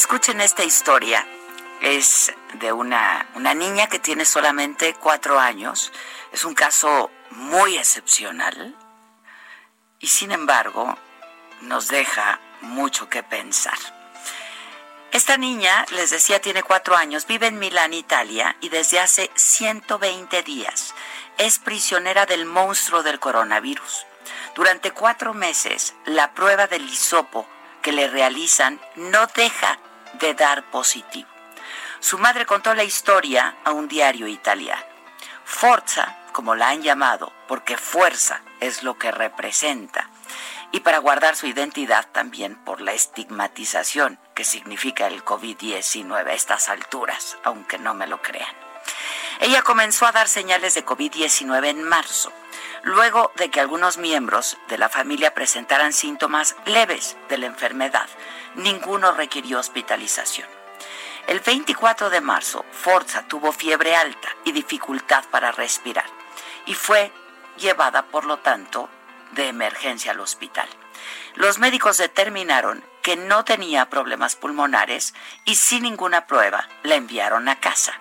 Escuchen 0.00 0.40
esta 0.40 0.64
historia. 0.64 1.26
Es 1.82 2.32
de 2.54 2.72
una, 2.72 3.28
una 3.34 3.52
niña 3.52 3.86
que 3.86 3.98
tiene 3.98 4.24
solamente 4.24 4.94
cuatro 4.94 5.38
años. 5.38 5.92
Es 6.32 6.46
un 6.46 6.54
caso 6.54 7.10
muy 7.32 7.76
excepcional 7.76 8.74
y 9.98 10.06
sin 10.06 10.32
embargo 10.32 10.96
nos 11.60 11.88
deja 11.88 12.40
mucho 12.62 13.10
que 13.10 13.22
pensar. 13.22 13.76
Esta 15.12 15.36
niña, 15.36 15.84
les 15.90 16.08
decía, 16.08 16.40
tiene 16.40 16.62
cuatro 16.62 16.96
años, 16.96 17.26
vive 17.26 17.48
en 17.48 17.58
Milán, 17.58 17.92
Italia, 17.92 18.56
y 18.62 18.70
desde 18.70 19.00
hace 19.00 19.30
120 19.34 20.42
días 20.42 20.94
es 21.36 21.58
prisionera 21.58 22.24
del 22.24 22.46
monstruo 22.46 23.02
del 23.02 23.20
coronavirus. 23.20 24.06
Durante 24.54 24.92
cuatro 24.92 25.34
meses, 25.34 25.94
la 26.06 26.32
prueba 26.32 26.66
del 26.68 26.88
hisopo 26.88 27.46
que 27.82 27.92
le 27.92 28.08
realizan 28.08 28.80
no 28.96 29.26
deja 29.34 29.78
de 30.14 30.34
dar 30.34 30.70
positivo. 30.70 31.28
Su 32.00 32.18
madre 32.18 32.46
contó 32.46 32.74
la 32.74 32.84
historia 32.84 33.56
a 33.64 33.72
un 33.72 33.88
diario 33.88 34.26
italiano. 34.26 34.82
Forza, 35.44 36.16
como 36.32 36.54
la 36.54 36.70
han 36.70 36.82
llamado, 36.82 37.32
porque 37.48 37.76
fuerza 37.76 38.40
es 38.60 38.82
lo 38.82 38.96
que 38.98 39.10
representa, 39.10 40.08
y 40.72 40.80
para 40.80 40.98
guardar 40.98 41.36
su 41.36 41.46
identidad 41.46 42.06
también 42.12 42.54
por 42.64 42.80
la 42.80 42.92
estigmatización 42.92 44.18
que 44.34 44.44
significa 44.44 45.08
el 45.08 45.24
COVID-19 45.24 46.26
a 46.26 46.32
estas 46.32 46.68
alturas, 46.68 47.36
aunque 47.42 47.78
no 47.78 47.94
me 47.94 48.06
lo 48.06 48.22
crean. 48.22 48.54
Ella 49.40 49.62
comenzó 49.62 50.06
a 50.06 50.12
dar 50.12 50.28
señales 50.28 50.74
de 50.74 50.84
COVID-19 50.84 51.66
en 51.68 51.82
marzo, 51.82 52.32
luego 52.82 53.32
de 53.36 53.50
que 53.50 53.60
algunos 53.60 53.98
miembros 53.98 54.56
de 54.68 54.78
la 54.78 54.88
familia 54.88 55.34
presentaran 55.34 55.92
síntomas 55.92 56.56
leves 56.66 57.16
de 57.28 57.38
la 57.38 57.46
enfermedad. 57.46 58.08
Ninguno 58.54 59.12
requirió 59.12 59.58
hospitalización. 59.58 60.48
El 61.26 61.40
24 61.40 62.10
de 62.10 62.20
marzo, 62.20 62.64
Forza 62.72 63.26
tuvo 63.28 63.52
fiebre 63.52 63.94
alta 63.94 64.28
y 64.44 64.52
dificultad 64.52 65.24
para 65.30 65.52
respirar 65.52 66.06
y 66.66 66.74
fue 66.74 67.12
llevada, 67.56 68.06
por 68.06 68.24
lo 68.24 68.38
tanto, 68.38 68.88
de 69.32 69.48
emergencia 69.48 70.12
al 70.12 70.20
hospital. 70.20 70.68
Los 71.34 71.58
médicos 71.58 71.98
determinaron 71.98 72.84
que 73.02 73.16
no 73.16 73.44
tenía 73.44 73.88
problemas 73.88 74.36
pulmonares 74.36 75.14
y 75.44 75.54
sin 75.54 75.84
ninguna 75.84 76.26
prueba 76.26 76.68
la 76.82 76.96
enviaron 76.96 77.48
a 77.48 77.60
casa. 77.60 77.98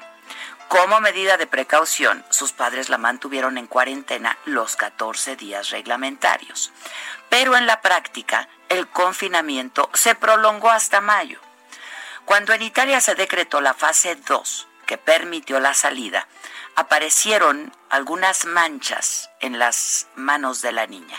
Como 0.69 0.99
medida 1.01 1.35
de 1.37 1.47
precaución, 1.47 2.23
sus 2.29 2.53
padres 2.53 2.89
la 2.89 2.99
mantuvieron 2.99 3.57
en 3.57 3.65
cuarentena 3.65 4.37
los 4.45 4.75
14 4.75 5.35
días 5.35 5.71
reglamentarios. 5.71 6.71
Pero 7.27 7.57
en 7.57 7.65
la 7.65 7.81
práctica, 7.81 8.47
el 8.69 8.87
confinamiento 8.87 9.89
se 9.95 10.13
prolongó 10.13 10.69
hasta 10.69 11.01
mayo. 11.01 11.39
Cuando 12.23 12.53
en 12.53 12.61
Italia 12.61 13.01
se 13.01 13.15
decretó 13.15 13.61
la 13.61 13.73
fase 13.73 14.15
2, 14.15 14.67
que 14.85 14.99
permitió 14.99 15.59
la 15.59 15.73
salida, 15.73 16.27
aparecieron 16.75 17.75
algunas 17.89 18.45
manchas 18.45 19.31
en 19.39 19.57
las 19.57 20.05
manos 20.15 20.61
de 20.61 20.71
la 20.71 20.85
niña 20.85 21.17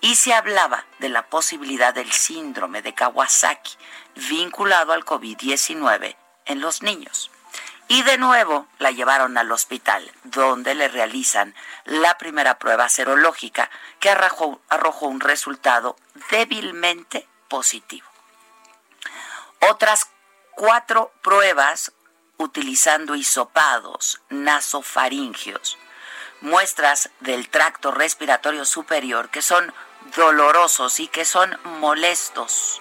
y 0.00 0.16
se 0.16 0.32
hablaba 0.32 0.86
de 1.00 1.10
la 1.10 1.26
posibilidad 1.26 1.92
del 1.92 2.10
síndrome 2.12 2.80
de 2.80 2.94
Kawasaki 2.94 3.76
vinculado 4.30 4.94
al 4.94 5.04
COVID-19 5.04 6.16
en 6.46 6.60
los 6.62 6.80
niños. 6.80 7.30
Y 7.90 8.04
de 8.04 8.18
nuevo 8.18 8.68
la 8.78 8.92
llevaron 8.92 9.36
al 9.36 9.50
hospital, 9.50 10.08
donde 10.22 10.76
le 10.76 10.86
realizan 10.86 11.56
la 11.86 12.16
primera 12.18 12.56
prueba 12.56 12.88
serológica 12.88 13.68
que 13.98 14.08
arrojó, 14.08 14.60
un 15.08 15.18
resultado 15.18 15.96
débilmente 16.30 17.26
positivo. 17.48 18.06
Otras 19.68 20.08
cuatro 20.52 21.12
pruebas 21.20 21.90
utilizando 22.36 23.16
hisopados 23.16 24.20
nasofaringios, 24.28 25.76
muestras 26.42 27.10
del 27.18 27.48
tracto 27.48 27.90
respiratorio 27.90 28.66
superior 28.66 29.30
que 29.30 29.42
son 29.42 29.74
dolorosos 30.14 31.00
y 31.00 31.08
que 31.08 31.24
son 31.24 31.58
molestos, 31.80 32.80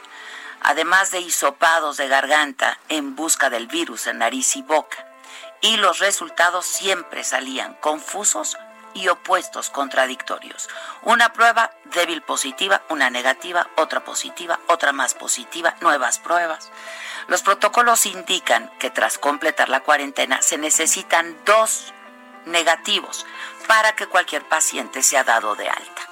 además 0.61 1.11
de 1.11 1.19
hisopados 1.19 1.97
de 1.97 2.07
garganta 2.07 2.79
en 2.89 3.15
busca 3.15 3.49
del 3.49 3.67
virus 3.67 4.07
en 4.07 4.19
nariz 4.19 4.55
y 4.55 4.61
boca. 4.61 5.05
Y 5.61 5.77
los 5.77 5.99
resultados 5.99 6.65
siempre 6.65 7.23
salían 7.23 7.73
confusos 7.75 8.57
y 8.93 9.07
opuestos 9.07 9.69
contradictorios. 9.69 10.69
Una 11.03 11.33
prueba 11.33 11.71
débil 11.85 12.21
positiva, 12.21 12.81
una 12.89 13.09
negativa, 13.09 13.67
otra 13.77 14.03
positiva, 14.03 14.59
otra 14.67 14.91
más 14.91 15.13
positiva, 15.13 15.75
nuevas 15.81 16.19
pruebas. 16.19 16.71
Los 17.27 17.43
protocolos 17.43 18.05
indican 18.05 18.71
que 18.79 18.89
tras 18.89 19.17
completar 19.17 19.69
la 19.69 19.81
cuarentena 19.81 20.41
se 20.41 20.57
necesitan 20.57 21.37
dos 21.45 21.93
negativos 22.45 23.25
para 23.67 23.95
que 23.95 24.07
cualquier 24.07 24.43
paciente 24.47 25.03
sea 25.03 25.23
dado 25.23 25.55
de 25.55 25.69
alta. 25.69 26.08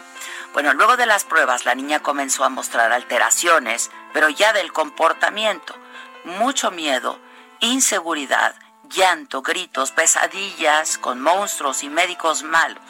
Bueno, 0.53 0.73
luego 0.73 0.97
de 0.97 1.05
las 1.05 1.23
pruebas 1.23 1.65
la 1.65 1.75
niña 1.75 2.01
comenzó 2.01 2.43
a 2.43 2.49
mostrar 2.49 2.91
alteraciones, 2.91 3.91
pero 4.13 4.29
ya 4.29 4.53
del 4.53 4.73
comportamiento, 4.73 5.75
mucho 6.23 6.71
miedo, 6.71 7.19
inseguridad, 7.59 8.55
llanto, 8.89 9.41
gritos, 9.41 9.91
pesadillas 9.91 10.97
con 10.97 11.21
monstruos 11.21 11.83
y 11.83 11.89
médicos 11.89 12.43
malos. 12.43 12.83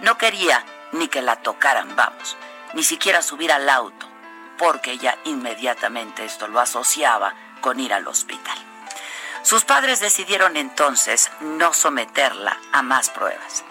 No 0.00 0.18
quería 0.18 0.64
ni 0.92 1.08
que 1.08 1.22
la 1.22 1.36
tocaran, 1.36 1.94
vamos, 1.96 2.36
ni 2.72 2.82
siquiera 2.82 3.22
subir 3.22 3.52
al 3.52 3.68
auto, 3.68 4.06
porque 4.58 4.92
ella 4.92 5.18
inmediatamente 5.24 6.24
esto 6.24 6.48
lo 6.48 6.60
asociaba 6.60 7.34
con 7.60 7.80
ir 7.80 7.92
al 7.92 8.06
hospital. 8.06 8.58
Sus 9.42 9.64
padres 9.64 10.00
decidieron 10.00 10.56
entonces 10.56 11.30
no 11.40 11.74
someterla 11.74 12.58
a 12.72 12.82
más 12.82 13.10
pruebas. 13.10 13.62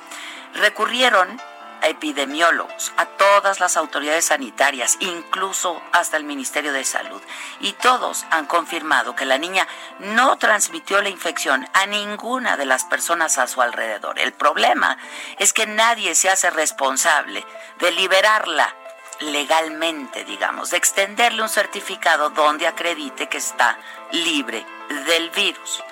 Recurrieron 0.53 1.41
a 1.83 1.89
epidemiólogos, 1.89 2.93
a 2.97 3.05
todas 3.05 3.59
las 3.59 3.77
autoridades 3.77 4.25
sanitarias, 4.25 4.97
incluso 5.01 5.81
hasta 5.91 6.17
el 6.17 6.23
Ministerio 6.23 6.71
de 6.71 6.85
Salud, 6.85 7.21
y 7.59 7.73
todos 7.73 8.25
han 8.31 8.45
confirmado 8.45 9.15
que 9.15 9.25
la 9.25 9.37
niña 9.37 9.67
no 9.99 10.37
transmitió 10.37 11.01
la 11.01 11.09
infección 11.09 11.67
a 11.73 11.85
ninguna 11.85 12.55
de 12.57 12.65
las 12.65 12.85
personas 12.85 13.37
a 13.37 13.47
su 13.47 13.61
alrededor. 13.61 14.17
El 14.17 14.33
problema 14.33 14.97
es 15.37 15.51
que 15.51 15.67
nadie 15.67 16.15
se 16.15 16.29
hace 16.29 16.49
responsable 16.49 17.45
de 17.79 17.91
liberarla 17.91 18.73
legalmente, 19.19 20.23
digamos, 20.23 20.71
de 20.71 20.77
extenderle 20.77 21.41
un 21.41 21.49
certificado 21.49 22.29
donde 22.29 22.65
acredite 22.65 23.27
que 23.27 23.37
está 23.37 23.77
libre 24.11 24.65
del 25.05 25.29
virus. 25.31 25.83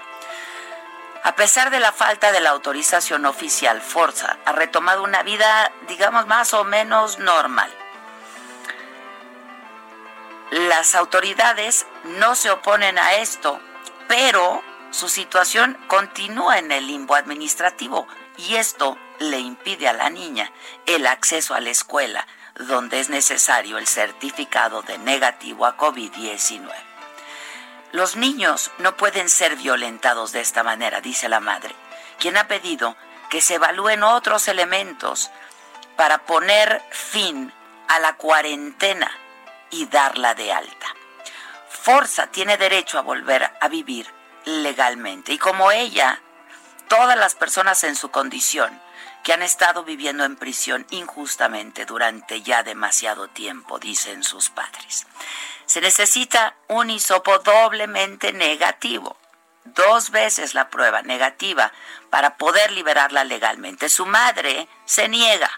A 1.24 1.36
pesar 1.36 1.70
de 1.70 1.80
la 1.80 1.92
falta 1.92 2.32
de 2.32 2.40
la 2.40 2.50
autorización 2.50 3.26
oficial, 3.26 3.80
Forza 3.82 4.38
ha 4.44 4.52
retomado 4.54 5.04
una 5.04 5.22
vida, 5.22 5.72
digamos, 5.88 6.26
más 6.26 6.54
o 6.54 6.64
menos 6.64 7.20
normal. 7.20 7.72
Las 10.50 10.96
autoridades 10.96 11.86
no 12.04 12.36
se 12.36 12.50
oponen 12.50 12.98
a 12.98 13.16
esto, 13.16 13.60
pero 14.08 14.64
su 14.90 15.10
situación 15.10 15.78
continúa 15.88 16.58
en 16.58 16.72
el 16.72 16.88
limbo 16.88 17.16
administrativo 17.16 18.08
y 18.38 18.56
esto 18.56 18.98
le 19.20 19.40
impide 19.40 19.88
a 19.88 19.94
la 19.94 20.10
niña 20.10 20.52
el 20.88 21.06
acceso 21.06 21.54
a 21.54 21.62
la 21.62 21.70
escuela 21.70 22.28
donde 22.56 23.00
es 23.00 23.10
necesario 23.10 23.78
el 23.78 23.88
certificado 23.88 24.82
de 24.82 24.98
negativo 24.98 25.66
a 25.66 25.78
COVID-19. 25.78 26.91
Los 27.92 28.16
niños 28.16 28.72
no 28.78 28.96
pueden 28.96 29.30
ser 29.30 29.58
violentados 29.58 30.32
de 30.32 30.40
esta 30.40 30.64
manera, 30.64 31.02
dice 31.02 31.28
la 31.28 31.42
madre, 31.42 31.76
quien 32.20 32.38
ha 32.38 32.48
pedido 32.48 32.96
que 33.30 33.42
se 33.42 33.56
evalúen 33.56 34.04
otros 34.04 34.48
elementos 34.48 35.30
para 35.98 36.20
poner 36.20 36.82
fin 36.92 37.52
a 37.90 38.00
la 38.00 38.14
cuarentena 38.16 39.12
y 39.72 39.88
darla 39.88 40.34
de 40.36 40.54
alta. 40.54 40.88
Forza 41.70 42.28
tiene 42.28 42.58
derecho 42.58 42.98
a 42.98 43.02
volver 43.02 43.52
a 43.60 43.68
vivir 43.68 44.08
legalmente 44.46 45.34
y 45.34 45.38
como 45.38 45.72
ella, 45.72 46.22
todas 46.88 47.18
las 47.18 47.36
personas 47.36 47.84
en 47.84 47.96
su 47.96 48.10
condición 48.10 48.82
que 49.24 49.34
han 49.34 49.42
estado 49.42 49.84
viviendo 49.84 50.24
en 50.24 50.36
prisión 50.36 50.86
injustamente 50.90 51.86
durante 51.86 52.42
ya 52.42 52.64
demasiado 52.64 53.28
tiempo, 53.28 53.80
dicen 53.80 54.24
sus 54.24 54.50
padres. 54.50 55.06
Se 55.72 55.80
necesita 55.80 56.58
un 56.68 56.90
hisopo 56.90 57.40
doblemente 57.40 58.34
negativo, 58.34 59.16
dos 59.64 60.10
veces 60.10 60.54
la 60.54 60.70
prueba 60.70 61.02
negativa, 61.02 61.72
para 62.10 62.36
poder 62.36 62.74
liberarla 62.74 63.24
legalmente. 63.24 63.88
Su 63.88 64.06
madre 64.06 64.68
se 64.84 65.08
niega, 65.08 65.50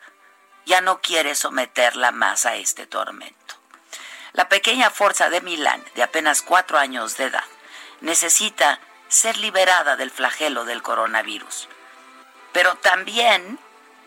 ya 0.67 0.81
no 0.81 1.01
quiere 1.01 1.33
someterla 1.33 2.11
más 2.11 2.45
a 2.45 2.57
este 2.57 2.85
tormento. 2.85 3.55
La 4.33 4.49
pequeña 4.49 4.91
fuerza 4.91 5.31
de 5.31 5.41
Milán, 5.41 5.83
de 5.95 6.03
apenas 6.03 6.43
cuatro 6.43 6.77
años 6.77 7.17
de 7.17 7.23
edad, 7.23 7.45
necesita 8.01 8.79
ser 9.07 9.37
liberada 9.37 9.95
del 9.95 10.11
flagelo 10.11 10.63
del 10.63 10.83
coronavirus 10.83 11.69
pero 12.51 12.75
también 12.75 13.57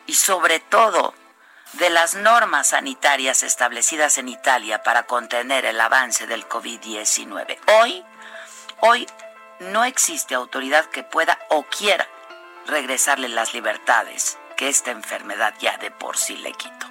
y 0.06 0.14
sobre 0.14 0.60
todo 0.60 1.12
de 1.74 1.90
las 1.90 2.14
normas 2.14 2.68
sanitarias 2.68 3.42
establecidas 3.42 4.18
en 4.18 4.28
Italia 4.28 4.82
para 4.82 5.04
contener 5.04 5.64
el 5.64 5.80
avance 5.80 6.26
del 6.26 6.48
COVID-19. 6.48 7.58
Hoy, 7.80 8.04
hoy 8.80 9.06
no 9.60 9.84
existe 9.84 10.34
autoridad 10.34 10.86
que 10.86 11.02
pueda 11.02 11.38
o 11.50 11.64
quiera 11.64 12.06
regresarle 12.66 13.28
las 13.28 13.54
libertades 13.54 14.38
que 14.56 14.68
esta 14.68 14.90
enfermedad 14.90 15.54
ya 15.60 15.76
de 15.78 15.90
por 15.90 16.16
sí 16.16 16.36
le 16.36 16.52
quitó. 16.52 16.86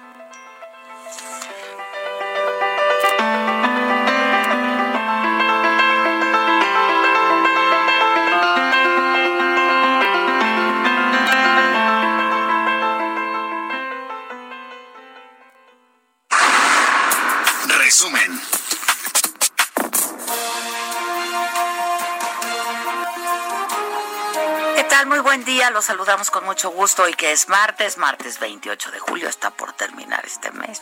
Los 25.76 25.84
saludamos 25.84 26.30
con 26.30 26.42
mucho 26.46 26.70
gusto 26.70 27.06
y 27.06 27.12
que 27.12 27.32
es 27.32 27.50
martes, 27.50 27.98
martes 27.98 28.38
28 28.38 28.92
de 28.92 28.98
julio, 28.98 29.28
está 29.28 29.50
por 29.50 29.74
terminar 29.74 30.24
este 30.24 30.50
mes. 30.52 30.80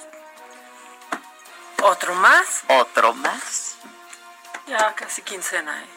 ¿Otro 1.82 2.14
más? 2.14 2.62
¿Otro 2.68 3.12
más? 3.12 3.74
Ya 4.68 4.94
casi 4.94 5.22
quincena, 5.22 5.82
¿eh? 5.82 5.88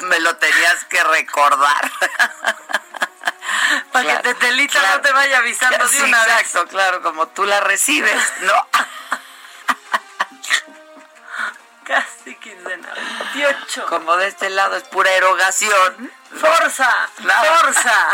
Me 0.02 0.20
lo 0.20 0.36
tenías 0.36 0.84
que 0.84 1.02
recordar. 1.02 1.90
Para 3.90 4.16
que 4.16 4.22
te 4.22 4.34
telita 4.34 4.82
no 4.94 5.00
te 5.00 5.10
vaya 5.12 5.38
avisando 5.38 5.88
de 5.88 6.02
una 6.02 6.22
exacto, 6.24 6.66
claro, 6.66 7.00
como 7.00 7.28
tú 7.28 7.46
la 7.46 7.60
recibes, 7.60 8.22
¿no? 8.42 8.52
Casi 11.84 12.34
quincena, 12.36 12.92
28. 13.32 13.86
Como 13.86 14.14
de 14.18 14.26
este 14.28 14.50
lado 14.50 14.76
es 14.76 14.82
pura 14.84 15.10
erogación. 15.12 16.12
¡Forza! 16.40 17.10
¡Forza! 17.16 18.06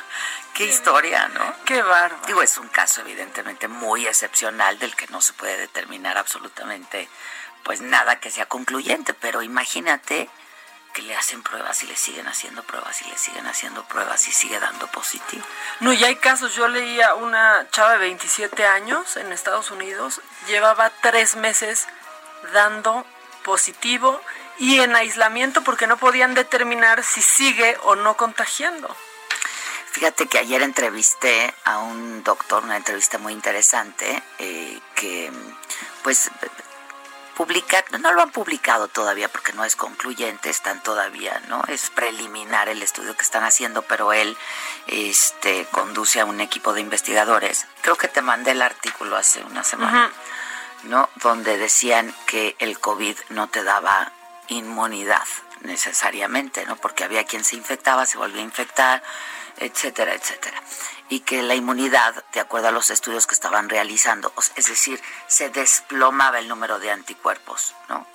Qué 0.54 0.66
historia, 0.66 1.28
¿no? 1.28 1.54
Qué 1.64 1.82
bárbaro. 1.82 2.26
Digo, 2.26 2.42
es 2.42 2.58
un 2.58 2.68
caso 2.68 3.00
evidentemente 3.00 3.68
muy 3.68 4.06
excepcional 4.06 4.78
del 4.78 4.94
que 4.94 5.06
no 5.08 5.20
se 5.20 5.32
puede 5.32 5.56
determinar 5.56 6.18
absolutamente 6.18 7.08
pues 7.62 7.80
nada 7.80 8.20
que 8.20 8.30
sea 8.30 8.46
concluyente, 8.46 9.14
pero 9.14 9.42
imagínate 9.42 10.28
que 10.92 11.02
le 11.02 11.16
hacen 11.16 11.42
pruebas 11.42 11.82
y 11.82 11.86
le 11.86 11.96
siguen 11.96 12.28
haciendo 12.28 12.62
pruebas 12.64 13.00
y 13.00 13.08
le 13.08 13.16
siguen 13.16 13.46
haciendo 13.46 13.84
pruebas 13.84 14.28
y 14.28 14.32
sigue 14.32 14.60
dando 14.60 14.86
positivo. 14.88 15.44
No, 15.80 15.92
y 15.92 16.04
hay 16.04 16.16
casos, 16.16 16.54
yo 16.54 16.68
leía 16.68 17.14
una 17.14 17.66
chava 17.70 17.92
de 17.92 17.98
27 17.98 18.66
años 18.66 19.16
en 19.16 19.32
Estados 19.32 19.70
Unidos, 19.70 20.20
llevaba 20.48 20.90
tres 21.00 21.36
meses 21.36 21.86
dando 22.52 23.06
positivo 23.42 24.20
y 24.58 24.80
en 24.80 24.94
aislamiento 24.94 25.62
porque 25.62 25.86
no 25.86 25.96
podían 25.96 26.34
determinar 26.34 27.02
si 27.02 27.22
sigue 27.22 27.76
o 27.82 27.96
no 27.96 28.16
contagiando. 28.16 28.94
Fíjate 29.92 30.26
que 30.26 30.38
ayer 30.38 30.62
entrevisté 30.62 31.52
a 31.64 31.78
un 31.78 32.24
doctor, 32.24 32.64
una 32.64 32.78
entrevista 32.78 33.18
muy 33.18 33.34
interesante, 33.34 34.22
eh, 34.38 34.80
que 34.94 35.30
pues 36.02 36.30
publicar, 37.36 37.84
no 38.00 38.12
lo 38.12 38.22
han 38.22 38.30
publicado 38.30 38.88
todavía 38.88 39.28
porque 39.28 39.52
no 39.52 39.64
es 39.64 39.76
concluyente, 39.76 40.48
están 40.48 40.82
todavía, 40.82 41.42
¿no? 41.48 41.62
Es 41.68 41.90
preliminar 41.90 42.68
el 42.68 42.82
estudio 42.82 43.14
que 43.16 43.22
están 43.22 43.44
haciendo, 43.44 43.82
pero 43.82 44.12
él 44.12 44.36
este 44.86 45.66
conduce 45.70 46.20
a 46.20 46.24
un 46.24 46.40
equipo 46.40 46.72
de 46.72 46.80
investigadores. 46.80 47.66
Creo 47.82 47.96
que 47.96 48.08
te 48.08 48.22
mandé 48.22 48.52
el 48.52 48.62
artículo 48.62 49.16
hace 49.16 49.42
una 49.44 49.62
semana. 49.62 50.10
¿no? 50.84 51.08
Donde 51.16 51.58
decían 51.58 52.14
que 52.26 52.56
el 52.58 52.78
COVID 52.78 53.16
no 53.30 53.48
te 53.48 53.62
daba 53.62 54.12
inmunidad 54.48 55.26
necesariamente, 55.60 56.66
¿no? 56.66 56.76
Porque 56.76 57.04
había 57.04 57.24
quien 57.24 57.44
se 57.44 57.56
infectaba, 57.56 58.06
se 58.06 58.18
volvía 58.18 58.40
a 58.40 58.44
infectar, 58.44 59.02
etcétera, 59.58 60.14
etcétera. 60.14 60.60
Y 61.08 61.20
que 61.20 61.42
la 61.42 61.54
inmunidad, 61.54 62.24
de 62.32 62.40
acuerdo 62.40 62.68
a 62.68 62.72
los 62.72 62.90
estudios 62.90 63.26
que 63.26 63.34
estaban 63.34 63.68
realizando, 63.68 64.32
es 64.56 64.66
decir, 64.66 65.00
se 65.28 65.50
desplomaba 65.50 66.38
el 66.38 66.48
número 66.48 66.78
de 66.78 66.90
anticuerpos, 66.90 67.74
¿no? 67.88 68.06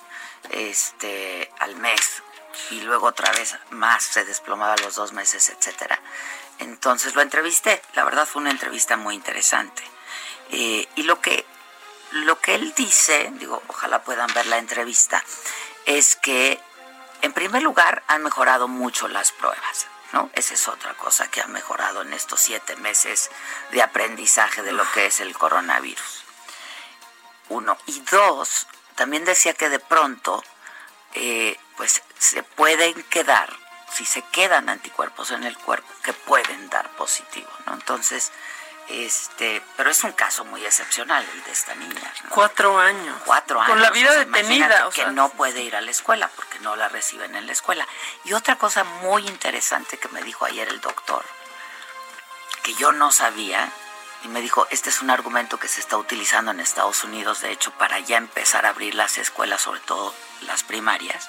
Este, 0.50 1.50
al 1.58 1.76
mes, 1.76 2.22
y 2.70 2.80
luego 2.80 3.06
otra 3.06 3.30
vez 3.32 3.56
más 3.70 4.02
se 4.04 4.24
desplomaba 4.24 4.76
los 4.76 4.96
dos 4.96 5.12
meses, 5.12 5.48
etcétera. 5.48 6.00
Entonces 6.58 7.14
lo 7.14 7.22
entrevisté, 7.22 7.80
la 7.94 8.04
verdad 8.04 8.26
fue 8.26 8.42
una 8.42 8.50
entrevista 8.50 8.96
muy 8.96 9.14
interesante. 9.14 9.82
Eh, 10.50 10.88
y 10.96 11.02
lo 11.02 11.20
que 11.20 11.44
lo 12.10 12.40
que 12.40 12.54
él 12.54 12.72
dice, 12.74 13.30
digo, 13.34 13.62
ojalá 13.68 14.02
puedan 14.02 14.32
ver 14.32 14.46
la 14.46 14.56
entrevista, 14.56 15.22
es 15.88 16.16
que 16.16 16.60
en 17.22 17.32
primer 17.32 17.62
lugar 17.62 18.04
han 18.08 18.22
mejorado 18.22 18.68
mucho 18.68 19.08
las 19.08 19.32
pruebas. 19.32 19.86
¿No? 20.12 20.30
Esa 20.32 20.54
es 20.54 20.68
otra 20.68 20.94
cosa 20.94 21.30
que 21.30 21.42
ha 21.42 21.46
mejorado 21.48 22.00
en 22.00 22.14
estos 22.14 22.40
siete 22.40 22.76
meses 22.76 23.30
de 23.72 23.82
aprendizaje 23.82 24.62
de 24.62 24.72
lo 24.72 24.90
que 24.92 25.04
es 25.04 25.20
el 25.20 25.36
coronavirus. 25.36 26.24
Uno. 27.50 27.76
Y 27.84 28.00
dos, 28.10 28.66
también 28.94 29.26
decía 29.26 29.52
que 29.52 29.68
de 29.68 29.78
pronto, 29.78 30.42
eh, 31.12 31.58
pues 31.76 32.02
se 32.18 32.42
pueden 32.42 33.02
quedar, 33.04 33.54
si 33.92 34.06
se 34.06 34.22
quedan 34.22 34.70
anticuerpos 34.70 35.30
en 35.30 35.44
el 35.44 35.58
cuerpo, 35.58 35.92
que 36.02 36.14
pueden 36.14 36.70
dar 36.70 36.88
positivo, 36.92 37.50
¿no? 37.66 37.74
Entonces, 37.74 38.32
este, 38.88 39.62
pero 39.76 39.90
es 39.90 40.02
un 40.02 40.12
caso 40.12 40.44
muy 40.44 40.64
excepcional 40.64 41.24
el 41.34 41.44
de 41.44 41.52
esta 41.52 41.74
niña. 41.74 42.12
Cuatro 42.30 42.78
años. 42.78 43.16
Cuatro 43.24 43.60
años. 43.60 43.72
Con 43.72 43.82
la 43.82 43.90
vida 43.90 44.12
detenida. 44.14 44.88
que 44.90 45.06
no 45.06 45.28
puede 45.30 45.62
ir 45.62 45.76
a 45.76 45.80
la 45.80 45.90
escuela 45.90 46.30
porque 46.34 46.58
no 46.60 46.74
la 46.76 46.88
reciben 46.88 47.36
en 47.36 47.46
la 47.46 47.52
escuela. 47.52 47.86
Y 48.24 48.32
otra 48.32 48.56
cosa 48.56 48.84
muy 48.84 49.26
interesante 49.26 49.98
que 49.98 50.08
me 50.08 50.22
dijo 50.22 50.44
ayer 50.46 50.68
el 50.68 50.80
doctor, 50.80 51.24
que 52.62 52.74
yo 52.74 52.92
no 52.92 53.12
sabía, 53.12 53.70
y 54.24 54.28
me 54.28 54.40
dijo, 54.40 54.66
este 54.70 54.90
es 54.90 55.02
un 55.02 55.10
argumento 55.10 55.58
que 55.58 55.68
se 55.68 55.80
está 55.80 55.96
utilizando 55.96 56.50
en 56.50 56.60
Estados 56.60 57.04
Unidos, 57.04 57.40
de 57.40 57.52
hecho, 57.52 57.70
para 57.72 58.00
ya 58.00 58.16
empezar 58.16 58.66
a 58.66 58.70
abrir 58.70 58.94
las 58.94 59.18
escuelas, 59.18 59.62
sobre 59.62 59.80
todo 59.80 60.14
las 60.42 60.64
primarias, 60.64 61.26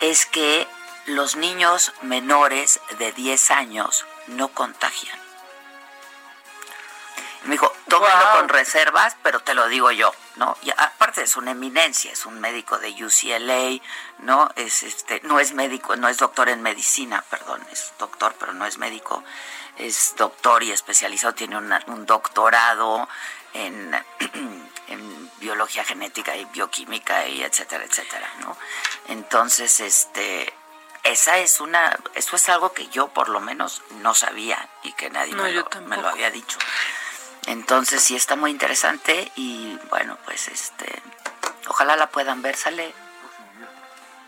es 0.00 0.26
que 0.26 0.66
los 1.06 1.36
niños 1.36 1.92
menores 2.02 2.80
de 2.98 3.12
10 3.12 3.50
años 3.52 4.04
no 4.26 4.48
contagian. 4.48 5.21
Me 7.44 7.52
dijo, 7.52 7.72
tómalo 7.88 8.38
con 8.38 8.48
reservas, 8.48 9.16
pero 9.22 9.40
te 9.40 9.54
lo 9.54 9.66
digo 9.68 9.90
yo, 9.90 10.12
¿no? 10.36 10.56
Y 10.62 10.70
aparte 10.70 11.22
es 11.22 11.36
una 11.36 11.50
eminencia, 11.50 12.12
es 12.12 12.24
un 12.24 12.40
médico 12.40 12.78
de 12.78 12.90
UCLA, 13.04 13.82
¿no? 14.18 14.50
Es 14.56 14.82
este, 14.82 15.20
no 15.24 15.40
es 15.40 15.52
médico, 15.52 15.96
no 15.96 16.08
es 16.08 16.18
doctor 16.18 16.48
en 16.48 16.62
medicina, 16.62 17.24
perdón, 17.30 17.60
es 17.72 17.92
doctor, 17.98 18.34
pero 18.38 18.52
no 18.52 18.64
es 18.66 18.78
médico. 18.78 19.24
Es 19.76 20.14
doctor 20.16 20.62
y 20.62 20.70
especializado, 20.70 21.34
tiene 21.34 21.56
un 21.56 22.06
doctorado 22.06 23.08
en, 23.54 23.94
en 24.88 25.30
biología 25.38 25.84
genética 25.84 26.36
y 26.36 26.44
bioquímica 26.46 27.26
y 27.26 27.42
etcétera, 27.42 27.84
etcétera, 27.84 28.28
¿no? 28.40 28.56
Entonces, 29.08 29.80
este, 29.80 30.52
esa 31.04 31.38
es 31.38 31.60
una, 31.60 31.98
eso 32.14 32.36
es 32.36 32.48
algo 32.48 32.72
que 32.72 32.88
yo 32.88 33.08
por 33.08 33.28
lo 33.28 33.40
menos 33.40 33.82
no 34.02 34.14
sabía 34.14 34.68
y 34.82 34.92
que 34.92 35.10
nadie 35.10 35.34
me, 35.34 35.52
lo, 35.52 35.68
me, 35.86 35.96
lo, 35.96 36.08
había 36.08 36.30
dicho. 36.30 36.58
Entonces 37.46 38.02
sí 38.02 38.16
está 38.16 38.36
muy 38.36 38.50
interesante 38.50 39.30
y 39.36 39.78
bueno, 39.90 40.16
pues 40.24 40.48
este, 40.48 41.02
ojalá 41.66 41.96
la 41.96 42.08
puedan 42.08 42.42
ver, 42.42 42.56
sale 42.56 42.94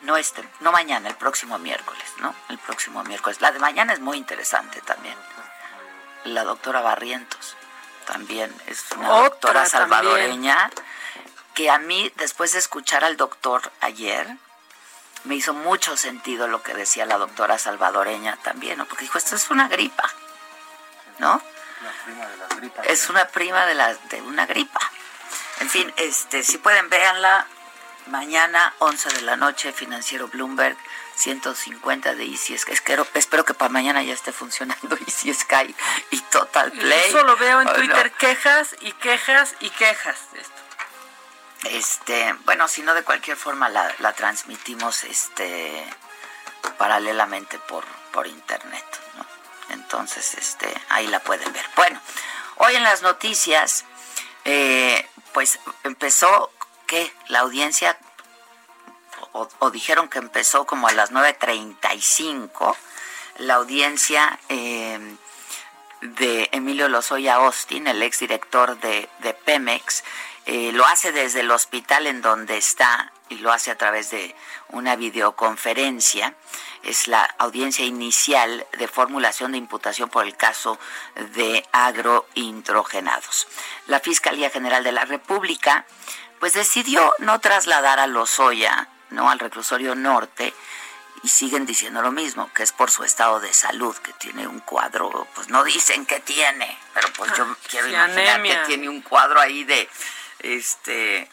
no 0.03 0.17
este, 0.17 0.47
no 0.61 0.71
mañana, 0.71 1.09
el 1.09 1.17
próximo 1.17 1.59
miércoles, 1.59 2.05
¿no? 2.19 2.35
El 2.49 2.59
próximo 2.59 3.03
miércoles. 3.05 3.41
La 3.41 3.53
de 3.53 3.59
mañana 3.59 3.93
es 3.93 4.01
muy 4.01 4.19
interesante 4.19 4.81
también. 4.83 5.17
La 6.25 6.45
doctora 6.45 6.81
Barrientos 6.81 7.57
también 8.07 8.55
es 8.67 8.85
una 8.97 9.09
doctora 9.09 9.67
salvadoreña 9.67 10.71
que 11.55 11.71
a 11.71 11.79
mí, 11.79 12.13
después 12.17 12.53
de 12.53 12.59
escuchar 12.59 13.05
al 13.05 13.17
doctor 13.17 13.73
ayer, 13.81 14.37
me 15.25 15.37
hizo 15.37 15.55
mucho 15.55 15.97
sentido 15.97 16.49
lo 16.49 16.63
que 16.63 16.75
decía 16.75 17.07
la 17.07 17.17
doctora 17.17 17.59
salvadoreña 17.59 18.37
también, 18.43 18.79
¿no? 18.79 18.87
Porque 18.87 19.05
dijo, 19.05 19.19
esto 19.19 19.37
es 19.37 19.51
una 19.51 19.69
gripa, 19.69 20.05
¿no? 21.19 21.41
Es 22.85 23.09
una 23.09 23.27
prima 23.29 23.67
de, 23.67 23.75
la, 23.75 23.95
de 23.95 24.23
una 24.23 24.47
gripa. 24.47 24.81
En 25.61 25.71
fin, 25.71 25.93
este, 25.97 26.43
si 26.43 26.59
pueden, 26.59 26.89
véanla. 26.89 27.47
Mañana, 28.07 28.75
11 28.81 29.09
de 29.15 29.23
la 29.23 29.37
noche, 29.37 29.73
Financiero 29.73 30.29
Bloomberg, 30.29 30.77
150 31.15 32.15
de 32.15 32.25
Easy 32.25 32.59
Sky. 32.59 32.73
Espero, 32.73 33.07
espero 33.15 33.47
que 33.47 33.55
para 33.55 33.71
mañana 33.71 34.03
ya 34.03 34.13
esté 34.13 34.31
funcionando 34.31 34.99
Easy 35.07 35.33
Sky 35.33 35.75
y 36.11 36.21
Total 36.21 36.71
Play. 36.71 37.09
Eso 37.09 37.25
lo 37.25 37.37
veo 37.37 37.63
en 37.63 37.73
Twitter, 37.73 38.13
quejas 38.13 38.77
y 38.81 38.93
quejas 38.93 39.55
y 39.61 39.71
quejas 39.71 40.19
de 40.33 40.41
esto. 40.41 40.55
Este, 41.65 42.35
bueno, 42.45 42.69
si 42.69 42.83
no 42.83 42.93
de 42.93 43.03
cualquier 43.05 43.39
forma 43.39 43.71
la, 43.71 43.91
la 44.01 44.13
transmitimos 44.13 45.05
este 45.05 45.87
paralelamente 46.77 47.59
por, 47.59 47.85
por 48.13 48.27
internet. 48.27 48.85
Entonces, 49.75 50.35
este, 50.35 50.73
ahí 50.89 51.07
la 51.09 51.21
pueden 51.21 51.53
ver. 51.53 51.65
Bueno, 51.77 52.01
hoy 52.57 52.75
en 52.77 52.83
las 52.83 53.03
noticias, 53.03 53.85
eh, 54.45 55.07
pues 55.33 55.59
empezó 55.83 56.51
que 56.87 57.13
la 57.29 57.41
audiencia, 57.41 57.99
o, 59.33 59.71
dijeron 59.71 60.09
que 60.09 60.19
empezó 60.19 60.65
como 60.65 60.89
a 60.89 60.93
las 60.93 61.13
9.35, 61.13 62.77
la 63.39 63.55
audiencia 63.55 64.39
eh, 64.49 65.17
de 66.01 66.49
Emilio 66.53 66.89
Lozoya 66.89 67.35
Austin, 67.37 67.87
el 67.87 68.03
exdirector 68.03 68.79
de, 68.79 69.09
de 69.21 69.35
Pemex, 69.35 70.05
eh, 70.47 70.73
lo 70.73 70.85
hace 70.87 71.11
desde 71.13 71.41
el 71.41 71.51
hospital 71.51 72.07
en 72.07 72.21
donde 72.21 72.59
está 72.59 73.13
y 73.35 73.39
lo 73.39 73.53
hace 73.53 73.71
a 73.71 73.79
través 73.79 74.11
de 74.11 74.35
una 74.71 74.97
videoconferencia. 74.97 76.35
Es 76.83 77.09
la 77.09 77.25
audiencia 77.39 77.85
inicial 77.85 78.67
de 78.79 78.89
formulación 78.89 79.53
de 79.53 79.59
imputación 79.59 80.09
por 80.09 80.25
el 80.25 80.37
caso 80.37 80.79
de 81.35 81.65
agrointrogenados. 81.73 83.47
La 83.87 84.01
Fiscalía 84.01 84.51
General 84.51 84.85
de 84.85 84.93
la 84.93 85.05
República 85.05 85.85
pues 86.41 86.53
decidió 86.53 87.13
no 87.19 87.41
trasladar 87.41 87.99
a 87.99 88.07
Lozoya, 88.07 88.89
¿no? 89.11 89.31
al 89.31 89.39
reclusorio 89.39 89.95
norte, 89.95 90.53
y 91.23 91.29
siguen 91.29 91.65
diciendo 91.65 92.03
lo 92.03 92.13
mismo, 92.13 92.53
que 92.53 92.63
es 92.63 92.73
por 92.73 92.91
su 92.91 93.03
estado 93.03 93.41
de 93.41 93.55
salud, 93.55 93.97
que 93.97 94.13
tiene 94.13 94.47
un 94.47 94.61
cuadro, 94.61 95.27
pues 95.35 95.49
no 95.49 95.65
dicen 95.65 96.05
que 96.05 96.21
tiene, 96.21 96.77
pero 96.93 97.09
pues 97.17 97.33
yo 97.35 97.45
ah, 97.45 97.57
quiero 97.71 97.89
imaginar 97.89 98.43
que 98.43 98.57
tiene 98.67 98.91
un 98.91 99.01
cuadro 99.01 99.41
ahí 99.41 99.65
de 99.65 99.89
este 100.41 101.31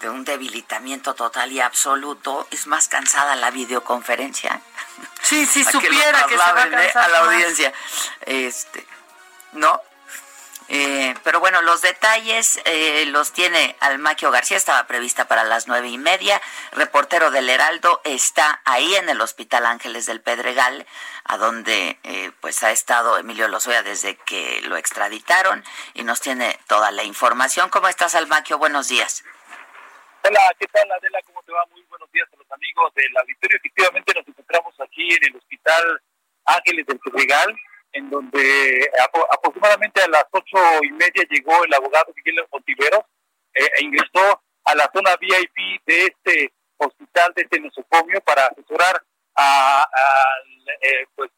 de 0.00 0.08
un 0.08 0.24
debilitamiento 0.24 1.14
total 1.14 1.52
y 1.52 1.60
absoluto, 1.60 2.46
es 2.50 2.66
más 2.66 2.88
cansada 2.88 3.36
la 3.36 3.50
videoconferencia. 3.50 4.60
Sí, 5.22 5.46
sí, 5.46 5.64
supiera 5.70 6.24
que, 6.26 6.36
se 6.36 6.36
va 6.36 6.46
a, 6.46 7.04
a 7.04 7.08
la 7.08 7.18
audiencia. 7.20 7.72
Este, 8.26 8.86
¿no? 9.52 9.80
Eh, 10.68 11.14
pero 11.22 11.38
bueno, 11.38 11.62
los 11.62 11.80
detalles 11.80 12.60
eh, 12.64 13.04
los 13.06 13.32
tiene 13.32 13.76
Almaquio 13.80 14.32
García, 14.32 14.56
estaba 14.56 14.86
prevista 14.86 15.28
para 15.28 15.44
las 15.44 15.68
nueve 15.68 15.88
y 15.88 15.98
media. 15.98 16.40
Reportero 16.72 17.30
del 17.30 17.48
Heraldo 17.48 18.00
está 18.04 18.60
ahí 18.64 18.96
en 18.96 19.08
el 19.08 19.20
Hospital 19.20 19.64
Ángeles 19.64 20.06
del 20.06 20.20
Pedregal, 20.20 20.86
a 21.24 21.36
donde 21.36 21.98
eh, 22.02 22.32
pues 22.40 22.62
ha 22.64 22.72
estado 22.72 23.16
Emilio 23.16 23.46
Lozoya 23.46 23.82
desde 23.82 24.16
que 24.16 24.60
lo 24.62 24.76
extraditaron 24.76 25.64
y 25.94 26.02
nos 26.02 26.20
tiene 26.20 26.58
toda 26.66 26.90
la 26.90 27.04
información. 27.04 27.68
¿Cómo 27.70 27.86
estás, 27.88 28.16
Almaquio? 28.16 28.58
Buenos 28.58 28.88
días. 28.88 29.22
Hola, 30.28 30.40
¿qué 30.58 30.66
tal 30.66 30.90
Adela? 30.90 31.20
¿Cómo 31.24 31.40
te 31.44 31.52
va? 31.52 31.64
Muy 31.70 31.82
buenos 31.82 32.10
días 32.10 32.26
a 32.32 32.36
los 32.36 32.50
amigos 32.50 32.92
del 32.94 33.16
auditorio. 33.16 33.58
Efectivamente 33.58 34.12
nos 34.12 34.26
encontramos 34.26 34.74
aquí 34.80 35.14
en 35.14 35.24
el 35.24 35.36
Hospital 35.36 36.02
Ángeles 36.46 36.86
del 36.86 36.98
Pedregal 36.98 37.56
en 37.92 38.10
donde 38.10 38.90
aproximadamente 39.30 40.02
a 40.02 40.08
las 40.08 40.24
ocho 40.32 40.58
y 40.82 40.90
media 40.90 41.22
llegó 41.30 41.62
el 41.62 41.72
abogado 41.74 42.12
Miguel 42.16 42.44
Montiveros 42.50 43.04
eh, 43.54 43.70
e 43.78 43.84
ingresó 43.84 44.42
a 44.64 44.74
la 44.74 44.90
zona 44.92 45.14
VIP 45.20 45.84
de 45.86 46.06
este 46.06 46.52
hospital, 46.78 47.32
de 47.36 47.42
este 47.42 47.60
nosocomio, 47.60 48.20
para 48.22 48.46
asesorar 48.46 49.00
al 49.34 50.68
eh, 50.82 51.06
pues, 51.14 51.30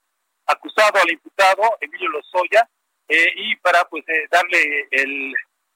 acusado, 0.47 0.99
al 1.03 1.11
imputado, 1.11 1.77
Emilio 1.83 2.09
Lozoya, 2.09 2.67
eh, 3.07 3.33
y 3.37 3.57
para 3.57 3.85
pues 3.85 4.05
darle 4.31 4.89
el 4.93 5.35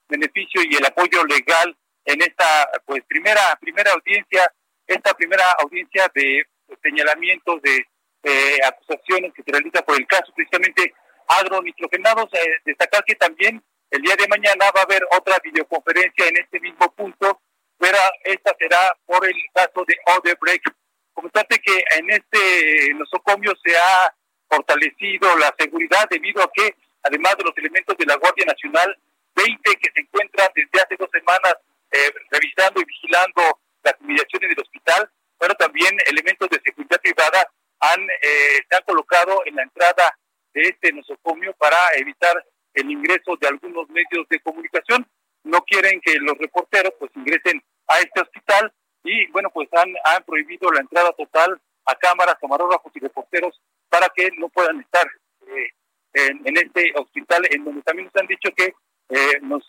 beneficio 0.09 0.63
y 0.63 0.75
el 0.77 0.85
apoyo 0.85 1.23
legal 1.25 1.77
en 2.05 2.21
esta 2.21 2.69
pues 2.85 3.03
primera 3.07 3.57
primera 3.59 3.91
audiencia, 3.91 4.51
esta 4.87 5.13
primera 5.13 5.45
audiencia 5.59 6.09
de 6.13 6.45
señalamientos 6.81 7.61
de 7.61 7.85
eh, 8.23 8.57
acusaciones 8.65 9.33
que 9.33 9.43
se 9.43 9.51
realiza 9.51 9.81
por 9.83 9.97
el 9.97 10.07
caso 10.07 10.31
precisamente 10.35 10.93
agronitrogenados. 11.27 12.25
Eh, 12.33 12.61
destacar 12.65 13.03
que 13.03 13.15
también 13.15 13.61
el 13.91 14.01
día 14.01 14.15
de 14.15 14.27
mañana 14.27 14.71
va 14.75 14.81
a 14.81 14.83
haber 14.83 15.03
otra 15.11 15.37
videoconferencia 15.43 16.27
en 16.27 16.37
este 16.37 16.59
mismo 16.59 16.91
punto, 16.93 17.41
pero 17.77 17.97
esta 18.23 18.55
será 18.57 18.91
por 19.05 19.25
el 19.27 19.35
caso 19.53 19.83
de 19.85 19.95
Odebrecht. 20.05 20.65
Comentarte 21.13 21.59
que 21.59 21.83
en 21.97 22.09
este 22.09 22.93
nosocomio 22.95 23.53
se 23.63 23.77
ha 23.77 24.13
fortalecido 24.49 25.37
la 25.37 25.53
seguridad 25.57 26.07
debido 26.09 26.41
a 26.41 26.51
que, 26.53 26.75
además 27.03 27.35
de 27.37 27.43
los 27.43 27.57
elementos 27.57 27.95
de 27.97 28.05
la 28.05 28.15
Guardia 28.15 28.45
Nacional, 28.45 28.97
20 29.35 29.75
que 29.75 29.91
se 29.93 30.01
encuentran 30.01 30.49
desde 30.55 30.81
hace 30.81 30.95
dos 30.97 31.09
semanas 31.11 31.55
eh, 31.93 32.13
revisando 32.31 32.81
y 32.81 32.85
vigilando 32.85 33.59
las 33.83 33.95
inmediaciones 34.01 34.49
del 34.49 34.59
hospital, 34.59 35.09
pero 35.37 35.53
también 35.55 35.95
elementos 36.05 36.49
de 36.49 36.61
seguridad 36.63 36.99
privada 37.01 37.47
han, 37.79 38.01
eh, 38.09 38.59
se 38.67 38.75
han 38.75 38.83
colocado 38.83 39.41
en 39.45 39.55
la 39.55 39.63
entrada 39.63 40.17
de 40.53 40.61
este 40.63 40.91
nosocomio 40.91 41.53
para 41.53 41.77
evitar 41.95 42.43
el 42.73 42.89
ingreso 42.89 43.35
de 43.39 43.47
algunos 43.47 43.87
medios 43.89 44.27
de 44.29 44.39
comunicación. 44.39 45.07
No 45.43 45.61
quieren 45.61 46.01
que 46.01 46.15
los 46.19 46.37
reporteros 46.37 46.93
pues 46.99 47.11
ingresen 47.15 47.61
a 47.87 47.99
este 47.99 48.21
hospital 48.21 48.73
y 49.03 49.27
bueno 49.27 49.49
pues 49.49 49.67
han, 49.73 49.93
han 50.05 50.23
prohibido 50.23 50.71
la 50.71 50.81
entrada 50.81 51.11
total 51.13 51.61
a 51.85 51.95
cámaras, 51.95 52.37
camarógrafos 52.39 52.91
y 52.95 52.99
reporteros 52.99 53.61
para 53.89 54.07
que 54.09 54.29
no 54.37 54.49
puedan 54.49 54.79
estar 54.79 55.05
eh, 55.47 55.69
en, 56.13 56.57
este 56.57 56.93
hospital 56.95 57.45
en 57.49 57.65
donde 57.65 57.81
también 57.81 58.05
nos 58.05 58.21
han 58.21 58.27
dicho 58.27 58.49
que 58.55 58.73
eh, 59.13 59.39
nos 59.41 59.65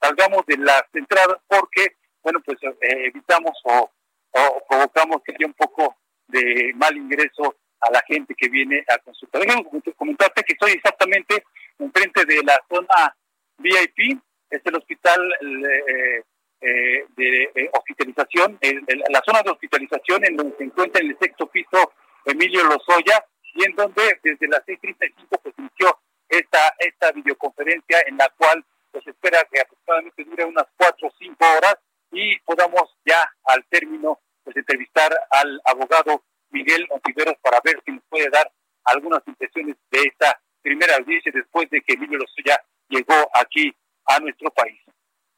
salgamos 0.00 0.44
de 0.46 0.56
las 0.58 0.84
entradas 0.92 1.38
porque 1.46 1.96
bueno 2.22 2.40
pues 2.44 2.58
evitamos 2.80 3.52
o, 3.64 3.90
o 4.32 4.62
provocamos 4.68 5.22
que 5.24 5.32
haya 5.32 5.46
un 5.46 5.54
poco 5.54 5.96
de 6.28 6.72
mal 6.74 6.96
ingreso 6.96 7.56
a 7.80 7.90
la 7.90 8.02
gente 8.06 8.34
que 8.36 8.48
viene 8.48 8.84
a 8.88 8.98
consultar. 8.98 9.42
Déjenme 9.42 9.64
comentarte 9.96 10.42
que 10.42 10.52
estoy 10.52 10.72
exactamente 10.72 11.44
enfrente 11.78 12.24
de 12.26 12.42
la 12.44 12.58
zona 12.68 13.16
VIP, 13.58 14.20
es 14.50 14.60
el 14.64 14.76
hospital 14.76 15.20
eh, 15.42 16.22
eh, 16.60 17.06
de 17.16 17.42
eh, 17.54 17.70
hospitalización, 17.72 18.58
la 19.08 19.22
zona 19.24 19.42
de 19.42 19.50
hospitalización 19.50 20.24
en 20.24 20.36
donde 20.36 20.56
se 20.56 20.64
encuentra 20.64 21.00
en 21.00 21.10
el 21.10 21.18
sexto 21.18 21.46
piso 21.46 21.92
Emilio 22.26 22.64
Lozoya 22.64 23.24
y 23.54 23.64
en 23.64 23.74
donde 23.74 24.18
desde 24.22 24.48
las 24.48 24.64
6.35 24.66 25.40
pues 25.42 25.54
inició 25.58 25.98
esta, 26.28 26.74
esta 26.78 27.12
videoconferencia 27.12 27.98
en 28.06 28.18
la 28.18 28.28
cual 28.36 28.64
pues 28.90 29.06
espera 29.06 29.46
que 29.50 29.60
aproximadamente 29.60 30.24
dure 30.24 30.44
unas 30.44 30.66
4 30.76 31.08
o 31.08 31.12
5 31.18 31.36
horas 31.56 31.76
y 32.12 32.38
podamos 32.40 32.96
ya 33.04 33.30
al 33.44 33.64
término 33.66 34.20
pues 34.42 34.56
entrevistar 34.56 35.12
al 35.30 35.60
abogado 35.64 36.24
Miguel 36.50 36.86
Ontiveros 36.90 37.36
para 37.42 37.60
ver 37.62 37.80
si 37.84 37.92
nos 37.92 38.04
puede 38.08 38.28
dar 38.30 38.50
algunas 38.84 39.20
impresiones 39.26 39.76
de 39.90 40.00
esta 40.02 40.40
primera 40.62 40.96
audiencia 40.96 41.30
después 41.34 41.68
de 41.70 41.80
que 41.82 41.94
Emilio 41.94 42.18
Lozoya 42.18 42.60
llegó 42.88 43.14
aquí 43.34 43.72
a 44.06 44.18
nuestro 44.18 44.50
país. 44.50 44.80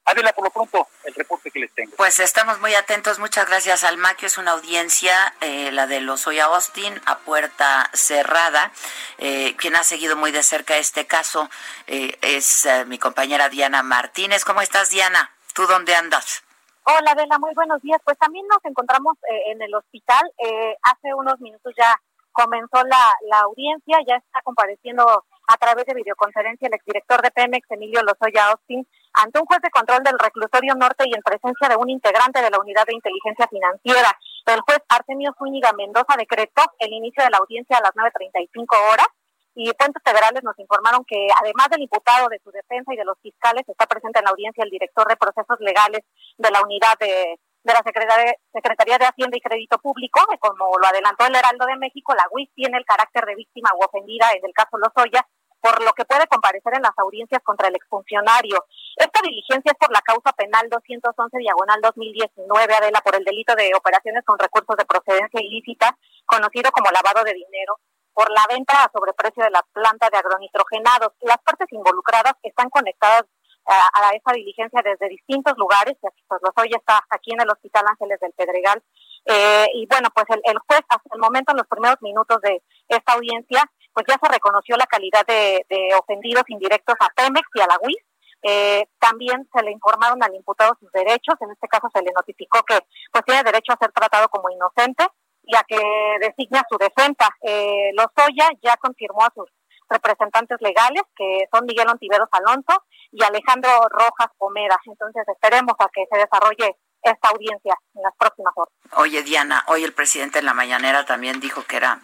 Adela, 0.04 0.32
por 0.32 0.44
lo 0.44 0.50
pronto, 0.50 0.88
el 1.04 1.14
reporte 1.14 1.50
que 1.50 1.60
les 1.60 1.72
tengo. 1.72 1.94
Pues 1.96 2.18
estamos 2.18 2.60
muy 2.60 2.74
atentos. 2.74 3.18
Muchas 3.18 3.46
gracias, 3.48 3.84
Almaquio. 3.84 4.26
Es 4.26 4.38
una 4.38 4.52
audiencia, 4.52 5.12
eh, 5.40 5.70
la 5.72 5.86
de 5.86 6.00
Lozoya 6.00 6.46
Austin, 6.46 7.00
a 7.06 7.18
puerta 7.18 7.88
cerrada. 7.92 8.72
Eh, 9.18 9.54
quien 9.56 9.76
ha 9.76 9.84
seguido 9.84 10.16
muy 10.16 10.32
de 10.32 10.42
cerca 10.42 10.76
este 10.76 11.06
caso 11.06 11.48
eh, 11.86 12.18
es 12.20 12.68
mi 12.86 12.98
compañera 12.98 13.48
Diana 13.48 13.82
Martínez. 13.82 14.44
¿Cómo 14.44 14.60
estás, 14.60 14.90
Diana? 14.90 15.30
¿Tú 15.54 15.66
dónde 15.66 15.94
andas? 15.94 16.42
Hola, 16.84 17.12
Adela, 17.12 17.38
muy 17.38 17.54
buenos 17.54 17.80
días. 17.80 18.00
Pues 18.04 18.18
también 18.18 18.44
nos 18.48 18.64
encontramos 18.64 19.16
eh, 19.30 19.52
en 19.52 19.62
el 19.62 19.72
hospital. 19.72 20.22
Eh, 20.38 20.76
hace 20.82 21.14
unos 21.14 21.38
minutos 21.40 21.72
ya 21.76 22.00
comenzó 22.32 22.82
la, 22.84 23.14
la 23.30 23.40
audiencia, 23.40 23.98
ya 24.04 24.16
está 24.16 24.42
compareciendo 24.42 25.24
a 25.46 25.56
través 25.58 25.86
de 25.86 25.94
videoconferencia 25.94 26.66
el 26.66 26.74
exdirector 26.74 27.22
de 27.22 27.30
Pemex, 27.30 27.70
Emilio 27.70 28.02
Lozoya 28.02 28.48
Austin, 28.48 28.86
ante 29.14 29.38
un 29.38 29.46
juez 29.46 29.60
de 29.60 29.70
control 29.70 30.02
del 30.02 30.18
reclusorio 30.18 30.74
norte 30.74 31.04
y 31.06 31.14
en 31.14 31.22
presencia 31.22 31.68
de 31.68 31.76
un 31.76 31.90
integrante 31.90 32.40
de 32.40 32.50
la 32.50 32.58
unidad 32.58 32.86
de 32.86 32.94
inteligencia 32.94 33.46
financiera. 33.48 34.16
El 34.46 34.60
juez 34.60 34.78
Artemio 34.88 35.34
Zúñiga 35.38 35.72
Mendoza 35.72 36.16
decretó 36.16 36.62
el 36.78 36.92
inicio 36.92 37.22
de 37.24 37.30
la 37.30 37.38
audiencia 37.38 37.76
a 37.78 37.82
las 37.82 37.92
9.35 37.92 38.92
horas 38.92 39.08
y 39.54 39.70
fuentes 39.78 40.02
federales 40.02 40.42
nos 40.42 40.58
informaron 40.58 41.04
que 41.04 41.28
además 41.40 41.68
del 41.70 41.82
imputado 41.82 42.28
de 42.28 42.40
su 42.42 42.50
defensa 42.50 42.92
y 42.94 42.96
de 42.96 43.04
los 43.04 43.18
fiscales, 43.20 43.68
está 43.68 43.86
presente 43.86 44.18
en 44.18 44.24
la 44.24 44.30
audiencia 44.30 44.64
el 44.64 44.70
director 44.70 45.06
de 45.06 45.16
procesos 45.16 45.60
legales 45.60 46.00
de 46.38 46.50
la 46.50 46.62
unidad 46.62 46.96
de, 46.98 47.38
de 47.64 47.72
la 47.72 47.82
Secretaría, 47.84 48.34
Secretaría 48.52 48.98
de 48.98 49.06
Hacienda 49.06 49.36
y 49.36 49.40
Crédito 49.40 49.78
Público, 49.78 50.20
que 50.30 50.38
como 50.38 50.78
lo 50.78 50.86
adelantó 50.86 51.26
el 51.26 51.36
Heraldo 51.36 51.66
de 51.66 51.76
México, 51.76 52.14
la 52.14 52.26
UIS 52.30 52.50
tiene 52.54 52.78
el 52.78 52.84
carácter 52.84 53.24
de 53.26 53.36
víctima 53.36 53.70
o 53.76 53.84
ofendida 53.84 54.30
en 54.32 54.44
el 54.44 54.52
caso 54.52 54.78
Lozoya, 54.78 55.26
por 55.62 55.80
lo 55.82 55.92
que 55.92 56.04
puede 56.04 56.26
comparecer 56.26 56.74
en 56.74 56.82
las 56.82 56.98
audiencias 56.98 57.40
contra 57.44 57.68
el 57.68 57.76
exfuncionario. 57.76 58.66
Esta 58.96 59.20
diligencia 59.22 59.70
es 59.70 59.78
por 59.78 59.92
la 59.92 60.02
causa 60.02 60.32
penal 60.32 60.68
211 60.68 61.38
diagonal 61.38 61.80
2019, 61.80 62.74
Adela, 62.74 63.00
por 63.00 63.14
el 63.14 63.24
delito 63.24 63.54
de 63.54 63.70
operaciones 63.74 64.24
con 64.24 64.38
recursos 64.38 64.76
de 64.76 64.84
procedencia 64.84 65.40
ilícita, 65.40 65.96
conocido 66.26 66.72
como 66.72 66.90
lavado 66.90 67.22
de 67.22 67.34
dinero, 67.34 67.78
por 68.12 68.28
la 68.32 68.44
venta 68.50 68.82
a 68.82 68.90
sobreprecio 68.92 69.44
de 69.44 69.50
la 69.50 69.62
planta 69.72 70.10
de 70.10 70.18
agronitrogenados. 70.18 71.12
Las 71.20 71.38
partes 71.38 71.68
involucradas 71.70 72.34
están 72.42 72.68
conectadas 72.68 73.24
a, 73.64 74.10
esa 74.14 74.32
diligencia 74.34 74.82
desde 74.82 75.08
distintos 75.08 75.54
lugares, 75.56 75.94
pues 76.00 76.40
hoy 76.56 76.70
está 76.74 77.06
aquí 77.08 77.32
en 77.32 77.40
el 77.40 77.50
Hospital 77.50 77.84
Ángeles 77.86 78.18
del 78.18 78.32
Pedregal. 78.32 78.82
Eh, 79.26 79.66
y 79.74 79.86
bueno, 79.86 80.08
pues 80.12 80.26
el, 80.30 80.58
juez 80.66 80.80
hasta 80.88 81.14
el 81.14 81.20
momento, 81.20 81.52
en 81.52 81.58
los 81.58 81.68
primeros 81.68 82.02
minutos 82.02 82.40
de 82.42 82.60
esta 82.88 83.12
audiencia, 83.12 83.62
pues 83.92 84.06
ya 84.08 84.16
se 84.20 84.32
reconoció 84.32 84.76
la 84.76 84.86
calidad 84.86 85.24
de, 85.26 85.64
ofendidos 85.98 86.44
indirectos 86.48 86.94
a 87.00 87.08
Pemex 87.14 87.46
y 87.54 87.60
a 87.60 87.66
la 87.66 87.78
UIS. 87.82 88.02
Eh, 88.44 88.86
también 88.98 89.48
se 89.54 89.62
le 89.62 89.70
informaron 89.70 90.22
al 90.22 90.34
imputado 90.34 90.76
sus 90.80 90.90
derechos, 90.90 91.36
en 91.40 91.52
este 91.52 91.68
caso 91.68 91.88
se 91.94 92.02
le 92.02 92.10
notificó 92.12 92.62
que 92.64 92.80
pues 93.12 93.24
tiene 93.24 93.44
derecho 93.44 93.72
a 93.72 93.76
ser 93.76 93.92
tratado 93.92 94.28
como 94.28 94.50
inocente 94.50 95.06
y 95.44 95.54
a 95.54 95.62
que 95.62 95.80
designa 96.20 96.64
su 96.68 96.76
defensa. 96.76 97.28
Eh, 97.42 97.92
Lozoya 97.94 98.50
ya 98.60 98.76
confirmó 98.78 99.22
a 99.24 99.32
sus 99.34 99.48
representantes 99.88 100.58
legales, 100.60 101.02
que 101.14 101.46
son 101.52 101.66
Miguel 101.66 101.88
Ontiveros 101.88 102.28
Alonso 102.32 102.82
y 103.12 103.22
Alejandro 103.22 103.70
Rojas 103.90 104.28
Pomera. 104.38 104.76
Entonces 104.86 105.22
esperemos 105.28 105.74
a 105.78 105.88
que 105.92 106.04
se 106.10 106.18
desarrolle 106.18 106.76
esta 107.02 107.28
audiencia 107.28 107.74
en 107.94 108.02
las 108.02 108.14
próximas 108.16 108.52
horas. 108.56 108.72
Oye, 108.96 109.22
Diana, 109.22 109.64
hoy 109.68 109.84
el 109.84 109.92
presidente 109.92 110.38
en 110.38 110.46
la 110.46 110.54
mañanera 110.54 111.04
también 111.04 111.40
dijo 111.40 111.62
que 111.64 111.76
era 111.76 112.00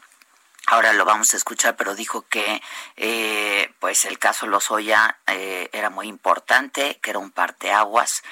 Ahora 0.70 0.92
lo 0.92 1.04
vamos 1.04 1.32
a 1.32 1.37
escuchar, 1.37 1.76
pero 1.76 1.94
dijo 1.94 2.26
que 2.28 2.62
eh, 2.96 3.72
pues 3.80 4.04
el 4.04 4.18
caso 4.18 4.46
Lozoya 4.46 5.18
eh, 5.26 5.70
era 5.72 5.88
muy 5.88 6.08
importante, 6.08 6.98
que 7.00 7.10
era 7.10 7.18
un 7.18 7.30
parteaguas 7.30 8.22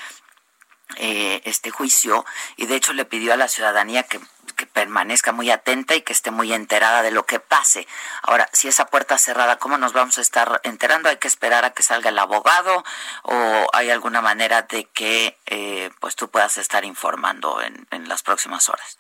eh, 0.97 1.41
este 1.45 1.71
juicio 1.71 2.25
y 2.57 2.67
de 2.67 2.77
hecho 2.77 2.93
le 2.93 3.07
pidió 3.07 3.33
a 3.33 3.37
la 3.37 3.49
ciudadanía 3.49 4.03
que 4.05 4.21
que 4.57 4.67
permanezca 4.67 5.33
muy 5.33 5.51
atenta 5.51 5.95
y 5.95 6.01
que 6.01 6.13
esté 6.13 6.31
muy 6.31 6.53
enterada 6.53 7.03
de 7.03 7.11
lo 7.11 7.27
que 7.27 7.41
pase. 7.41 7.87
Ahora, 8.23 8.49
si 8.53 8.69
esa 8.69 8.87
puerta 8.87 9.19
cerrada, 9.19 9.59
¿cómo 9.59 9.77
nos 9.77 9.93
vamos 9.93 10.19
a 10.19 10.23
estar 10.23 10.61
enterando? 10.65 11.09
¿Hay 11.09 11.19
que 11.19 11.29
esperar 11.29 11.65
a 11.65 11.71
que 11.71 11.83
salga 11.83 12.09
el 12.09 12.19
abogado 12.19 12.83
o 13.23 13.67
hay 13.73 13.91
alguna 13.91 14.23
manera 14.23 14.63
de 14.63 14.85
que 14.85 15.39
eh, 15.47 15.91
pues 16.01 16.17
tú 16.17 16.31
puedas 16.31 16.57
estar 16.57 16.85
informando 16.85 17.61
en, 17.61 17.87
en 17.91 18.09
las 18.09 18.23
próximas 18.23 18.69
horas? 18.69 18.97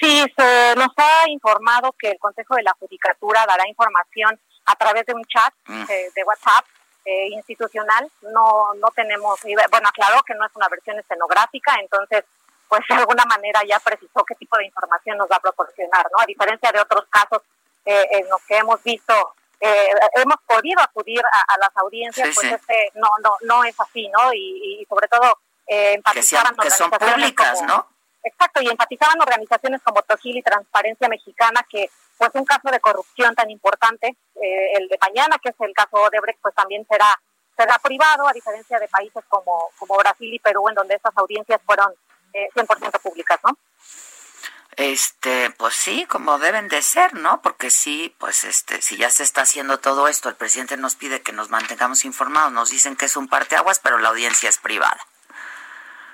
Sí, 0.00 0.24
se 0.36 0.74
nos 0.76 0.90
ha 0.96 1.28
informado 1.28 1.92
que 1.98 2.10
el 2.10 2.18
Consejo 2.18 2.54
de 2.56 2.62
la 2.62 2.74
Judicatura 2.78 3.44
dará 3.46 3.66
información 3.68 4.38
a 4.66 4.74
través 4.76 5.06
de 5.06 5.14
un 5.14 5.24
chat 5.24 5.52
mm. 5.66 5.84
de, 6.14 6.24
WhatsApp 6.24 6.64
eh, 7.04 7.28
institucional. 7.30 8.10
No, 8.22 8.74
no 8.74 8.88
tenemos, 8.94 9.40
bueno, 9.70 9.88
aclaró 9.88 10.22
que 10.22 10.34
no 10.34 10.44
es 10.44 10.52
una 10.54 10.68
versión 10.68 10.98
escenográfica, 10.98 11.76
entonces 11.80 12.24
pues 12.70 12.82
de 12.88 12.94
alguna 12.94 13.24
manera 13.24 13.60
ya 13.68 13.80
precisó 13.80 14.24
qué 14.24 14.36
tipo 14.36 14.56
de 14.56 14.66
información 14.66 15.18
nos 15.18 15.28
va 15.28 15.36
a 15.36 15.40
proporcionar, 15.40 16.06
¿no? 16.12 16.22
A 16.22 16.26
diferencia 16.26 16.70
de 16.70 16.80
otros 16.80 17.04
casos 17.10 17.42
eh, 17.84 18.06
en 18.12 18.28
los 18.28 18.40
que 18.42 18.58
hemos 18.58 18.80
visto, 18.84 19.12
eh, 19.58 19.90
hemos 20.14 20.36
podido 20.46 20.80
acudir 20.80 21.20
a, 21.20 21.58
las 21.58 21.76
audiencias, 21.76 22.30
pues 22.32 22.52
este 22.52 22.92
no, 22.94 23.08
no, 23.24 23.36
no 23.42 23.64
es 23.64 23.78
así, 23.78 24.08
¿no? 24.08 24.32
Y, 24.32 24.86
sobre 24.88 25.08
todo 25.08 25.36
eh, 25.66 25.94
empatizaban 25.94 26.54
que, 26.56 26.70
son 26.70 26.90
públicas, 26.92 27.60
¿no? 27.62 27.88
Exacto, 28.22 28.60
y 28.62 28.68
enfatizaban 28.68 29.20
organizaciones 29.20 29.80
como 29.82 30.02
Tojil 30.02 30.36
y 30.36 30.42
Transparencia 30.42 31.08
Mexicana 31.08 31.64
que 31.68 31.90
pues 32.18 32.30
un 32.34 32.44
caso 32.44 32.70
de 32.70 32.80
corrupción 32.80 33.34
tan 33.34 33.48
importante, 33.50 34.08
eh, 34.08 34.72
el 34.78 34.88
de 34.88 34.98
mañana, 35.00 35.38
que 35.42 35.48
es 35.48 35.54
el 35.60 35.72
caso 35.72 36.10
de 36.10 36.20
Brecht, 36.20 36.38
pues 36.42 36.54
también 36.54 36.86
será 36.86 37.18
será 37.56 37.78
privado, 37.78 38.26
a 38.26 38.32
diferencia 38.32 38.78
de 38.78 38.88
países 38.88 39.22
como, 39.28 39.70
como 39.78 39.96
Brasil 39.96 40.32
y 40.32 40.38
Perú, 40.38 40.68
en 40.68 40.74
donde 40.74 40.94
esas 40.94 41.12
audiencias 41.16 41.60
fueron 41.64 41.92
100% 42.32 42.86
eh, 42.86 42.98
públicas, 43.02 43.38
¿no? 43.44 43.56
Este, 44.76 45.50
pues 45.58 45.74
sí, 45.74 46.06
como 46.06 46.38
deben 46.38 46.68
de 46.68 46.80
ser, 46.80 47.14
¿no? 47.14 47.42
Porque 47.42 47.70
sí, 47.70 48.14
pues 48.18 48.44
este, 48.44 48.80
si 48.80 48.96
ya 48.96 49.10
se 49.10 49.24
está 49.24 49.42
haciendo 49.42 49.78
todo 49.78 50.08
esto, 50.08 50.28
el 50.28 50.36
presidente 50.36 50.76
nos 50.76 50.96
pide 50.96 51.22
que 51.22 51.32
nos 51.32 51.50
mantengamos 51.50 52.04
informados, 52.04 52.52
nos 52.52 52.70
dicen 52.70 52.96
que 52.96 53.04
es 53.06 53.16
un 53.16 53.28
parteaguas, 53.28 53.78
pero 53.80 53.98
la 53.98 54.08
audiencia 54.08 54.48
es 54.48 54.58
privada. 54.58 55.06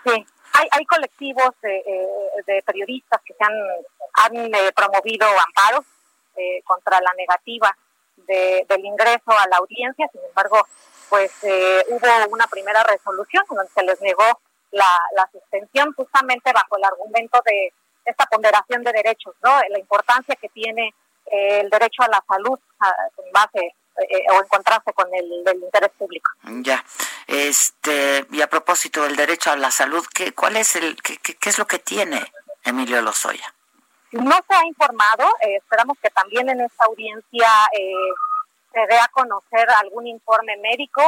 Sí, 0.05 0.27
hay, 0.59 0.69
hay 0.71 0.85
colectivos 0.87 1.51
de, 1.63 1.77
eh, 2.47 2.63
periodistas 2.65 3.21
que 3.25 3.35
se 3.35 3.45
han, 3.45 3.55
han 4.15 4.55
eh, 4.55 4.73
promovido 4.75 5.27
amparos 5.47 5.85
contra 6.65 7.01
la 7.01 7.15
negativa 7.17 7.75
del 8.29 8.85
ingreso 8.85 9.31
a 9.31 9.49
la 9.49 9.57
audiencia, 9.57 10.07
sin 10.13 10.21
embargo, 10.23 10.67
pues 11.09 11.33
hubo 11.89 12.07
una 12.29 12.47
primera 12.47 12.83
resolución 12.83 13.43
donde 13.49 13.73
se 13.73 13.83
les 13.83 13.99
negó 14.03 14.39
la, 14.71 15.01
la 15.15 15.27
suspensión 15.33 15.95
justamente 15.95 16.53
bajo 16.53 16.77
el 16.77 16.85
argumento 16.85 17.41
de 17.47 17.73
esta 18.05 18.27
ponderación 18.27 18.83
de 18.83 18.93
derechos, 18.93 19.35
¿no? 19.43 19.51
La 19.71 19.79
importancia 19.79 20.37
que 20.37 20.49
tiene 20.51 20.95
eh, 21.27 21.61
el 21.61 21.71
derecho 21.71 22.03
a 22.03 22.09
la 22.09 22.25
salud 22.27 22.59
en 23.19 23.33
base 23.33 23.75
eh, 23.99 24.25
o 24.31 24.41
en 24.41 24.49
contraste 24.49 24.93
con 24.93 25.13
el 25.15 25.45
del 25.45 25.63
interés 25.63 25.91
público. 25.99 26.31
Ya, 26.43 26.85
este 27.27 28.27
y 28.31 28.41
a 28.41 28.49
propósito 28.49 29.03
del 29.03 29.17
derecho 29.17 29.51
a 29.51 29.57
la 29.57 29.71
salud, 29.71 30.05
¿qué, 30.15 30.33
cuál 30.33 30.57
es 30.57 30.77
el 30.77 30.97
qué, 31.03 31.17
qué, 31.19 31.49
es 31.49 31.59
lo 31.59 31.67
que 31.67 31.79
tiene 31.79 32.33
Emilio 32.65 33.01
Lozoya? 33.03 33.53
No 34.13 34.37
se 34.49 34.55
ha 34.55 34.65
informado, 34.65 35.29
eh, 35.43 35.57
esperamos 35.57 35.99
que 36.01 36.11
también 36.11 36.49
en 36.49 36.61
esta 36.61 36.85
audiencia 36.85 37.49
se 38.73 38.87
dé 38.87 38.99
a 38.99 39.09
conocer 39.09 39.69
algún 39.71 40.07
informe 40.07 40.57
médico. 40.59 41.03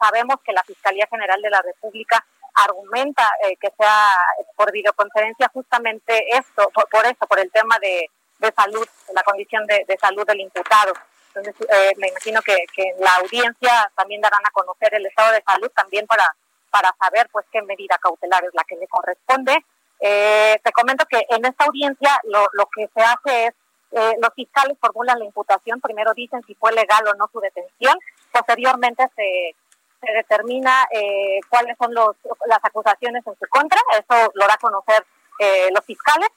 sabemos 0.00 0.36
que 0.44 0.52
la 0.52 0.62
Fiscalía 0.64 1.06
General 1.10 1.40
de 1.40 1.50
la 1.50 1.62
República 1.62 2.24
argumenta 2.54 3.30
eh, 3.44 3.56
que 3.56 3.70
sea 3.78 4.16
por 4.56 4.72
videoconferencia 4.72 5.50
justamente 5.52 6.36
esto, 6.36 6.70
por, 6.70 7.06
eso, 7.06 7.26
por 7.26 7.38
el 7.38 7.50
tema 7.50 7.78
de, 7.80 8.10
de 8.38 8.52
salud, 8.52 8.86
la 9.14 9.22
condición 9.22 9.66
de, 9.66 9.84
salud 10.00 10.26
del 10.26 10.40
imputado. 10.40 10.92
Entonces, 11.34 11.54
eh, 11.68 11.92
me 11.96 12.08
imagino 12.08 12.40
que, 12.42 12.56
que 12.74 12.94
la 12.98 13.14
audiencia 13.16 13.90
también 13.94 14.20
darán 14.20 14.44
a 14.44 14.50
conocer 14.50 14.94
el 14.94 15.06
estado 15.06 15.32
de 15.32 15.42
salud 15.42 15.70
también 15.74 16.06
para, 16.06 16.26
para 16.70 16.94
saber 17.00 17.28
pues 17.32 17.46
qué 17.50 17.62
medida 17.62 17.98
cautelar 17.98 18.44
es 18.44 18.54
la 18.54 18.64
que 18.64 18.76
le 18.76 18.86
corresponde. 18.88 19.64
Eh, 20.00 20.60
te 20.62 20.72
comento 20.72 21.04
que 21.06 21.24
en 21.28 21.44
esta 21.44 21.64
audiencia 21.64 22.20
lo, 22.24 22.46
lo 22.52 22.66
que 22.74 22.88
se 22.94 23.02
hace 23.02 23.46
es, 23.46 23.54
los 24.20 24.32
fiscales 24.34 24.78
formulan 24.80 25.18
la 25.18 25.26
imputación, 25.26 25.78
primero 25.80 26.14
dicen 26.14 26.42
si 26.46 26.54
fue 26.54 26.72
legal 26.72 27.06
o 27.08 27.14
no 27.14 27.28
su 27.30 27.40
detención, 27.40 27.94
posteriormente 28.32 29.04
se 29.14 29.54
se 30.02 30.12
determina 30.12 30.86
eh, 30.90 31.40
cuáles 31.48 31.76
son 31.78 31.94
los, 31.94 32.16
las 32.46 32.58
acusaciones 32.62 33.24
en 33.26 33.34
su 33.38 33.46
contra, 33.48 33.80
eso 33.92 34.32
lo 34.34 34.46
da 34.46 34.54
a 34.54 34.58
conocer 34.58 35.04
eh, 35.38 35.68
los 35.72 35.84
fiscales, 35.84 36.28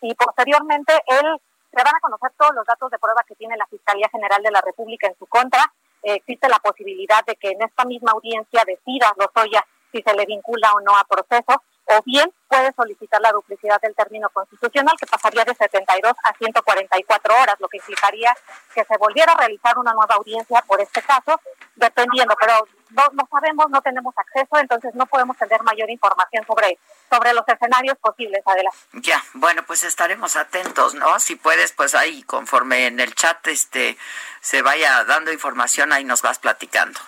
y 0.00 0.14
posteriormente 0.14 0.92
él 1.06 1.36
se 1.72 1.82
van 1.82 1.96
a 1.96 2.00
conocer 2.00 2.30
todos 2.38 2.54
los 2.54 2.66
datos 2.66 2.90
de 2.90 2.98
prueba 2.98 3.24
que 3.26 3.34
tiene 3.34 3.56
la 3.56 3.66
Fiscalía 3.66 4.08
General 4.10 4.42
de 4.42 4.50
la 4.50 4.60
República 4.60 5.06
en 5.06 5.16
su 5.18 5.26
contra. 5.26 5.72
Eh, 6.02 6.14
existe 6.14 6.48
la 6.48 6.58
posibilidad 6.58 7.24
de 7.24 7.36
que 7.36 7.50
en 7.50 7.62
esta 7.62 7.84
misma 7.84 8.12
audiencia 8.12 8.62
decida 8.66 9.12
Lozoya 9.16 9.64
si 9.92 10.02
se 10.02 10.14
le 10.14 10.24
vincula 10.26 10.72
o 10.72 10.80
no 10.80 10.96
a 10.96 11.04
proceso, 11.04 11.62
o 11.86 12.02
bien 12.04 12.32
puede 12.48 12.72
solicitar 12.74 13.20
la 13.20 13.32
duplicidad 13.32 13.80
del 13.80 13.94
término 13.94 14.28
constitucional, 14.30 14.94
que 14.98 15.06
pasaría 15.06 15.44
de 15.44 15.54
72 15.54 16.12
a 16.24 16.32
144 16.34 17.34
horas, 17.34 17.56
lo 17.58 17.68
que 17.68 17.78
implicaría 17.78 18.34
que 18.74 18.84
se 18.84 18.96
volviera 18.98 19.32
a 19.32 19.38
realizar 19.38 19.78
una 19.78 19.92
nueva 19.92 20.14
audiencia 20.16 20.62
por 20.62 20.80
este 20.80 21.02
caso, 21.02 21.40
dependiendo, 21.76 22.34
pero 22.38 22.66
no, 22.90 23.02
no 23.12 23.28
sabemos, 23.30 23.70
no 23.70 23.80
tenemos 23.80 24.14
acceso, 24.16 24.58
entonces 24.58 24.94
no 24.94 25.06
podemos 25.06 25.36
tener 25.36 25.62
mayor 25.62 25.90
información 25.90 26.44
sobre, 26.46 26.78
sobre 27.10 27.32
los 27.32 27.48
escenarios 27.48 27.96
posibles, 27.98 28.42
adelante. 28.46 28.78
Ya, 28.94 29.22
bueno, 29.34 29.62
pues 29.66 29.82
estaremos 29.82 30.36
atentos, 30.36 30.94
¿no? 30.94 31.18
Si 31.20 31.36
puedes, 31.36 31.72
pues 31.72 31.94
ahí, 31.94 32.22
conforme 32.22 32.86
en 32.86 33.00
el 33.00 33.14
chat 33.14 33.46
este 33.46 33.96
se 34.40 34.62
vaya 34.62 35.04
dando 35.04 35.32
información, 35.32 35.92
ahí 35.92 36.04
nos 36.04 36.22
vas 36.22 36.38
platicando. 36.38 37.00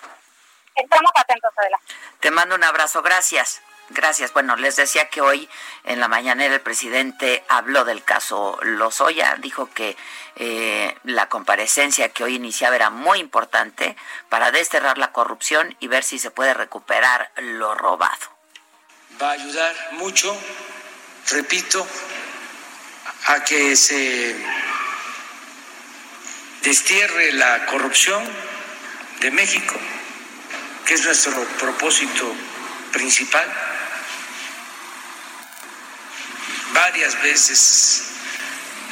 Estamos 0.75 1.11
atentos, 1.15 1.51
adelante. 1.55 1.93
Te 2.19 2.31
mando 2.31 2.55
un 2.55 2.63
abrazo, 2.63 3.01
gracias. 3.01 3.61
Gracias. 3.89 4.33
Bueno, 4.33 4.55
les 4.55 4.75
decía 4.75 5.09
que 5.09 5.21
hoy 5.21 5.47
en 5.83 5.99
la 5.99 6.07
mañanera 6.07 6.55
el 6.55 6.61
presidente 6.61 7.43
habló 7.47 7.85
del 7.85 8.03
caso 8.03 8.57
Lozoya, 8.63 9.35
dijo 9.39 9.69
que 9.73 9.95
eh, 10.37 10.97
la 11.03 11.29
comparecencia 11.29 12.09
que 12.09 12.23
hoy 12.23 12.35
iniciaba 12.35 12.75
era 12.75 12.89
muy 12.89 13.19
importante 13.19 13.95
para 14.29 14.51
desterrar 14.51 14.97
la 14.97 15.11
corrupción 15.11 15.75
y 15.79 15.87
ver 15.87 16.03
si 16.03 16.17
se 16.17 16.31
puede 16.31 16.55
recuperar 16.55 17.31
lo 17.37 17.75
robado. 17.75 18.35
Va 19.21 19.29
a 19.29 19.33
ayudar 19.33 19.75
mucho, 19.91 20.35
repito, 21.29 21.87
a 23.27 23.43
que 23.43 23.75
se 23.75 24.35
destierre 26.63 27.33
la 27.33 27.67
corrupción 27.67 28.23
de 29.19 29.29
México, 29.29 29.75
que 30.87 30.95
es 30.95 31.05
nuestro 31.05 31.43
propósito 31.59 32.33
principal 32.91 33.74
varias 36.75 37.19
veces 37.23 38.03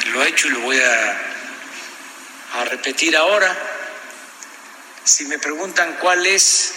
lo 0.07 0.23
he 0.23 0.29
hecho 0.29 0.47
y 0.47 0.51
lo 0.51 0.61
voy 0.61 0.79
a, 0.79 1.21
a 2.61 2.65
repetir 2.65 3.15
ahora. 3.15 3.55
Si 5.03 5.25
me 5.25 5.37
preguntan 5.37 5.97
cuál 5.99 6.25
es 6.25 6.73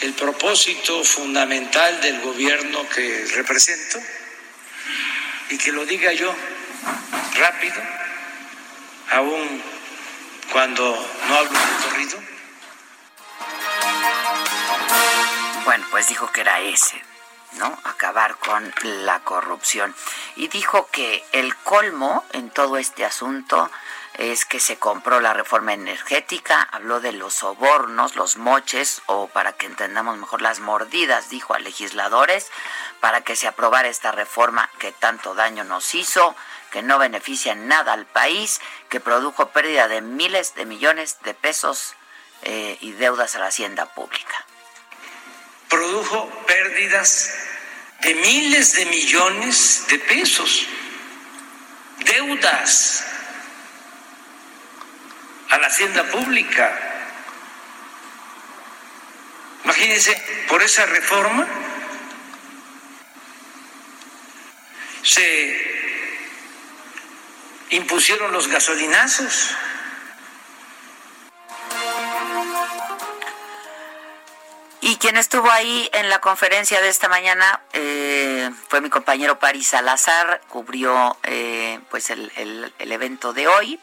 el 0.00 0.12
propósito 0.12 1.02
fundamental 1.04 2.00
del 2.02 2.20
gobierno 2.20 2.86
que 2.90 3.26
represento, 3.34 3.98
y 5.48 5.58
que 5.58 5.72
lo 5.72 5.86
diga 5.86 6.12
yo 6.12 6.34
rápido, 7.38 7.80
aun 9.12 9.62
cuando 10.52 10.84
no 11.28 11.36
hablo 11.36 11.58
de 11.58 11.88
corrido. 11.88 12.18
Bueno, 15.64 15.86
pues 15.90 16.08
dijo 16.08 16.30
que 16.32 16.40
era 16.40 16.60
ese 16.60 17.00
¿no? 17.56 17.78
Acabar 17.84 18.36
con 18.36 18.72
la 18.82 19.20
corrupción. 19.20 19.94
Y 20.36 20.48
dijo 20.48 20.88
que 20.90 21.24
el 21.32 21.54
colmo 21.56 22.24
en 22.32 22.50
todo 22.50 22.76
este 22.76 23.04
asunto 23.04 23.70
es 24.14 24.46
que 24.46 24.60
se 24.60 24.78
compró 24.78 25.20
la 25.20 25.34
reforma 25.34 25.74
energética, 25.74 26.62
habló 26.72 27.00
de 27.00 27.12
los 27.12 27.34
sobornos, 27.34 28.16
los 28.16 28.38
moches, 28.38 29.02
o 29.06 29.28
para 29.28 29.52
que 29.52 29.66
entendamos 29.66 30.16
mejor 30.16 30.40
las 30.40 30.60
mordidas, 30.60 31.28
dijo 31.28 31.52
a 31.52 31.58
legisladores, 31.58 32.50
para 33.00 33.20
que 33.20 33.36
se 33.36 33.46
aprobara 33.46 33.88
esta 33.88 34.12
reforma 34.12 34.70
que 34.78 34.92
tanto 34.92 35.34
daño 35.34 35.64
nos 35.64 35.94
hizo, 35.94 36.34
que 36.70 36.82
no 36.82 36.98
beneficia 36.98 37.52
en 37.52 37.68
nada 37.68 37.92
al 37.92 38.06
país, 38.06 38.60
que 38.88 39.00
produjo 39.00 39.50
pérdida 39.50 39.86
de 39.86 40.00
miles 40.00 40.54
de 40.54 40.64
millones 40.64 41.18
de 41.22 41.34
pesos 41.34 41.94
eh, 42.42 42.78
y 42.80 42.92
deudas 42.92 43.36
a 43.36 43.40
la 43.40 43.48
hacienda 43.48 43.86
pública 43.86 44.46
produjo 45.68 46.28
pérdidas 46.46 47.32
de 48.00 48.14
miles 48.14 48.74
de 48.74 48.86
millones 48.86 49.84
de 49.88 49.98
pesos, 49.98 50.66
deudas 52.04 53.04
a 55.50 55.58
la 55.58 55.66
hacienda 55.66 56.04
pública. 56.04 56.82
Imagínense, 59.64 60.22
por 60.48 60.62
esa 60.62 60.86
reforma 60.86 61.46
se 65.02 65.76
impusieron 67.70 68.32
los 68.32 68.48
gasolinazos 68.48 69.54
quien 75.06 75.18
estuvo 75.18 75.48
ahí 75.52 75.88
en 75.92 76.08
la 76.08 76.20
conferencia 76.20 76.80
de 76.80 76.88
esta 76.88 77.08
mañana 77.08 77.60
eh, 77.72 78.50
fue 78.66 78.80
mi 78.80 78.90
compañero 78.90 79.38
Paris 79.38 79.68
Salazar, 79.68 80.40
cubrió 80.48 81.16
eh, 81.22 81.78
pues 81.90 82.10
el, 82.10 82.32
el, 82.34 82.90
evento 82.90 83.32
de 83.32 83.46
hoy 83.46 83.78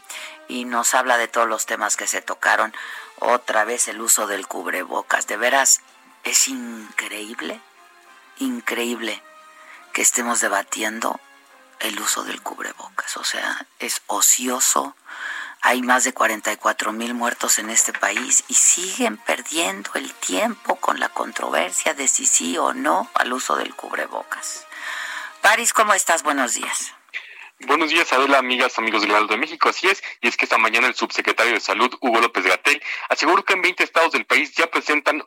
y 0.49 0.65
nos 0.65 0.93
habla 0.93 1.15
de 1.15 1.29
todos 1.29 1.47
los 1.47 1.65
temas 1.65 1.95
que 1.95 2.07
se 2.07 2.21
tocaron. 2.21 2.73
Otra 3.19 3.63
vez 3.63 3.87
el 3.87 4.01
uso 4.01 4.27
del 4.27 4.47
cubrebocas. 4.47 5.25
De 5.25 5.37
veras, 5.37 5.79
es 6.25 6.49
increíble, 6.49 7.61
increíble 8.39 9.23
que 9.93 10.01
estemos 10.01 10.41
debatiendo 10.41 11.21
el 11.79 11.97
uso 12.01 12.25
del 12.25 12.41
cubrebocas. 12.41 13.15
O 13.15 13.23
sea, 13.23 13.65
es 13.79 14.01
ocioso 14.07 14.93
hay 15.65 15.81
más 15.81 16.03
de 16.03 16.13
44 16.13 16.91
mil 16.91 17.13
muertos 17.13 17.57
en 17.57 17.69
este 17.69 17.93
país 17.93 18.43
y 18.49 18.53
siguen 18.53 19.15
perdiendo 19.15 19.91
el 19.95 20.13
tiempo 20.13 20.75
con 20.75 20.99
la 20.99 21.07
controversia 21.07 21.93
de 21.93 22.09
si 22.09 22.25
sí 22.25 22.57
o 22.57 22.73
no 22.73 23.09
al 23.13 23.31
uso 23.31 23.55
del 23.55 23.73
cubrebocas. 23.73 24.67
París, 25.41 25.71
¿cómo 25.71 25.93
estás? 25.93 26.21
Buenos 26.21 26.55
días. 26.55 26.93
Buenos 27.61 27.91
días, 27.91 28.11
Adela, 28.11 28.39
amigas, 28.39 28.77
amigos 28.77 29.03
del 29.03 29.11
Heraldo 29.11 29.35
de 29.35 29.39
México. 29.39 29.69
Así 29.69 29.87
es, 29.87 30.03
y 30.19 30.27
es 30.27 30.35
que 30.35 30.43
esta 30.43 30.57
mañana 30.57 30.87
el 30.87 30.95
subsecretario 30.95 31.53
de 31.53 31.61
Salud, 31.61 31.95
Hugo 32.01 32.19
López 32.19 32.43
Gatel, 32.43 32.83
aseguró 33.07 33.45
que 33.45 33.53
en 33.53 33.61
20 33.61 33.85
estados 33.85 34.11
del 34.11 34.25
país 34.25 34.53
ya 34.53 34.67
presentan 34.67 35.23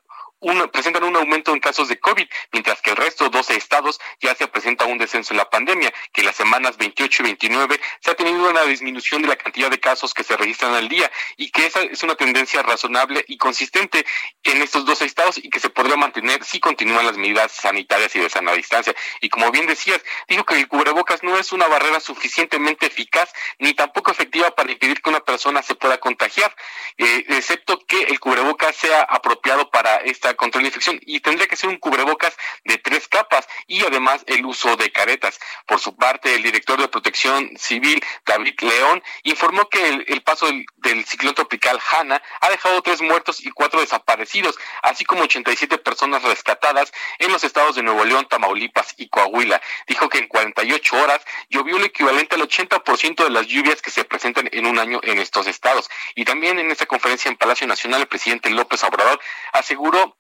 presentan 0.70 1.04
un 1.04 1.16
aumento 1.16 1.52
en 1.52 1.60
casos 1.60 1.88
de 1.88 1.98
COVID, 1.98 2.26
mientras 2.52 2.80
que 2.82 2.90
el 2.90 2.96
resto, 2.96 3.28
12 3.28 3.56
estados, 3.56 3.98
ya 4.20 4.34
se 4.34 4.46
presenta 4.48 4.84
un 4.84 4.98
descenso 4.98 5.32
en 5.32 5.38
la 5.38 5.48
pandemia, 5.50 5.92
que 6.12 6.20
en 6.20 6.26
las 6.26 6.36
semanas 6.36 6.76
28 6.76 7.22
y 7.22 7.24
29 7.24 7.80
se 8.00 8.10
ha 8.10 8.14
tenido 8.14 8.48
una 8.48 8.62
disminución 8.62 9.22
de 9.22 9.28
la 9.28 9.36
cantidad 9.36 9.70
de 9.70 9.80
casos 9.80 10.14
que 10.14 10.24
se 10.24 10.36
registran 10.36 10.74
al 10.74 10.88
día 10.88 11.10
y 11.36 11.50
que 11.50 11.66
esa 11.66 11.80
es 11.80 12.02
una 12.02 12.14
tendencia 12.14 12.62
razonable 12.62 13.24
y 13.28 13.38
consistente 13.38 14.04
en 14.42 14.62
estos 14.62 14.84
12 14.84 15.04
estados 15.04 15.38
y 15.38 15.48
que 15.48 15.60
se 15.60 15.70
podría 15.70 15.96
mantener 15.96 16.44
si 16.44 16.60
continúan 16.60 17.06
las 17.06 17.16
medidas 17.16 17.52
sanitarias 17.52 18.14
y 18.16 18.20
de 18.20 18.30
sana 18.30 18.52
distancia. 18.52 18.94
Y 19.20 19.28
como 19.28 19.50
bien 19.50 19.66
decías, 19.66 20.00
dijo 20.28 20.44
que 20.44 20.58
el 20.58 20.68
cubrebocas 20.68 21.22
no 21.22 21.38
es 21.38 21.52
una 21.52 21.66
barrera 21.66 22.00
suficientemente 22.00 22.86
eficaz 22.86 23.32
ni 23.58 23.74
tampoco 23.74 24.10
efectiva 24.10 24.50
para 24.50 24.72
impedir 24.72 25.00
que 25.00 25.10
una 25.10 25.20
persona 25.20 25.62
se 25.62 25.74
pueda 25.74 25.98
contagiar, 25.98 26.54
eh, 26.98 27.24
excepto 27.28 27.78
que 27.86 28.02
el 28.02 28.20
cubrebocas 28.20 28.76
sea 28.76 29.02
apropiado 29.02 29.70
para 29.70 29.96
esta 29.96 30.25
contra 30.34 30.60
la 30.60 30.68
infección 30.68 30.98
y 31.02 31.20
tendría 31.20 31.46
que 31.46 31.56
ser 31.56 31.70
un 31.70 31.78
cubrebocas 31.78 32.36
de 32.64 32.78
tres 32.78 33.08
capas 33.08 33.46
y 33.66 33.84
además 33.84 34.24
el 34.26 34.44
uso 34.44 34.76
de 34.76 34.90
caretas. 34.90 35.38
Por 35.66 35.80
su 35.80 35.96
parte, 35.96 36.34
el 36.34 36.42
director 36.42 36.80
de 36.80 36.88
Protección 36.88 37.50
Civil, 37.56 38.02
David 38.24 38.60
León, 38.60 39.02
informó 39.22 39.68
que 39.68 40.04
el, 40.06 40.22
paso 40.22 40.46
del, 40.46 41.04
ciclón 41.04 41.34
tropical 41.34 41.78
Hanna 41.90 42.22
ha 42.40 42.50
dejado 42.50 42.82
tres 42.82 43.00
muertos 43.00 43.44
y 43.44 43.50
cuatro 43.50 43.80
desaparecidos, 43.80 44.58
así 44.82 45.04
como 45.04 45.22
87 45.22 45.78
personas 45.78 46.22
rescatadas 46.22 46.92
en 47.18 47.32
los 47.32 47.44
estados 47.44 47.76
de 47.76 47.82
Nuevo 47.82 48.04
León, 48.04 48.26
Tamaulipas 48.28 48.94
y 48.96 49.08
Coahuila. 49.08 49.60
Dijo 49.86 50.08
que 50.08 50.18
en 50.18 50.28
48 50.28 50.96
horas 50.96 51.22
llovió 51.50 51.78
lo 51.78 51.84
equivalente 51.84 52.36
al 52.36 52.42
80% 52.42 53.24
de 53.24 53.30
las 53.30 53.46
lluvias 53.46 53.82
que 53.82 53.90
se 53.90 54.04
presentan 54.04 54.48
en 54.52 54.66
un 54.66 54.78
año 54.78 55.00
en 55.02 55.18
estos 55.18 55.46
estados. 55.46 55.88
Y 56.14 56.24
también 56.24 56.58
en 56.58 56.70
esta 56.70 56.86
conferencia 56.86 57.30
en 57.30 57.36
Palacio 57.36 57.66
Nacional, 57.66 58.02
el 58.02 58.08
presidente 58.08 58.50
López 58.50 58.82
Obrador 58.84 59.20
aseguró 59.52 60.15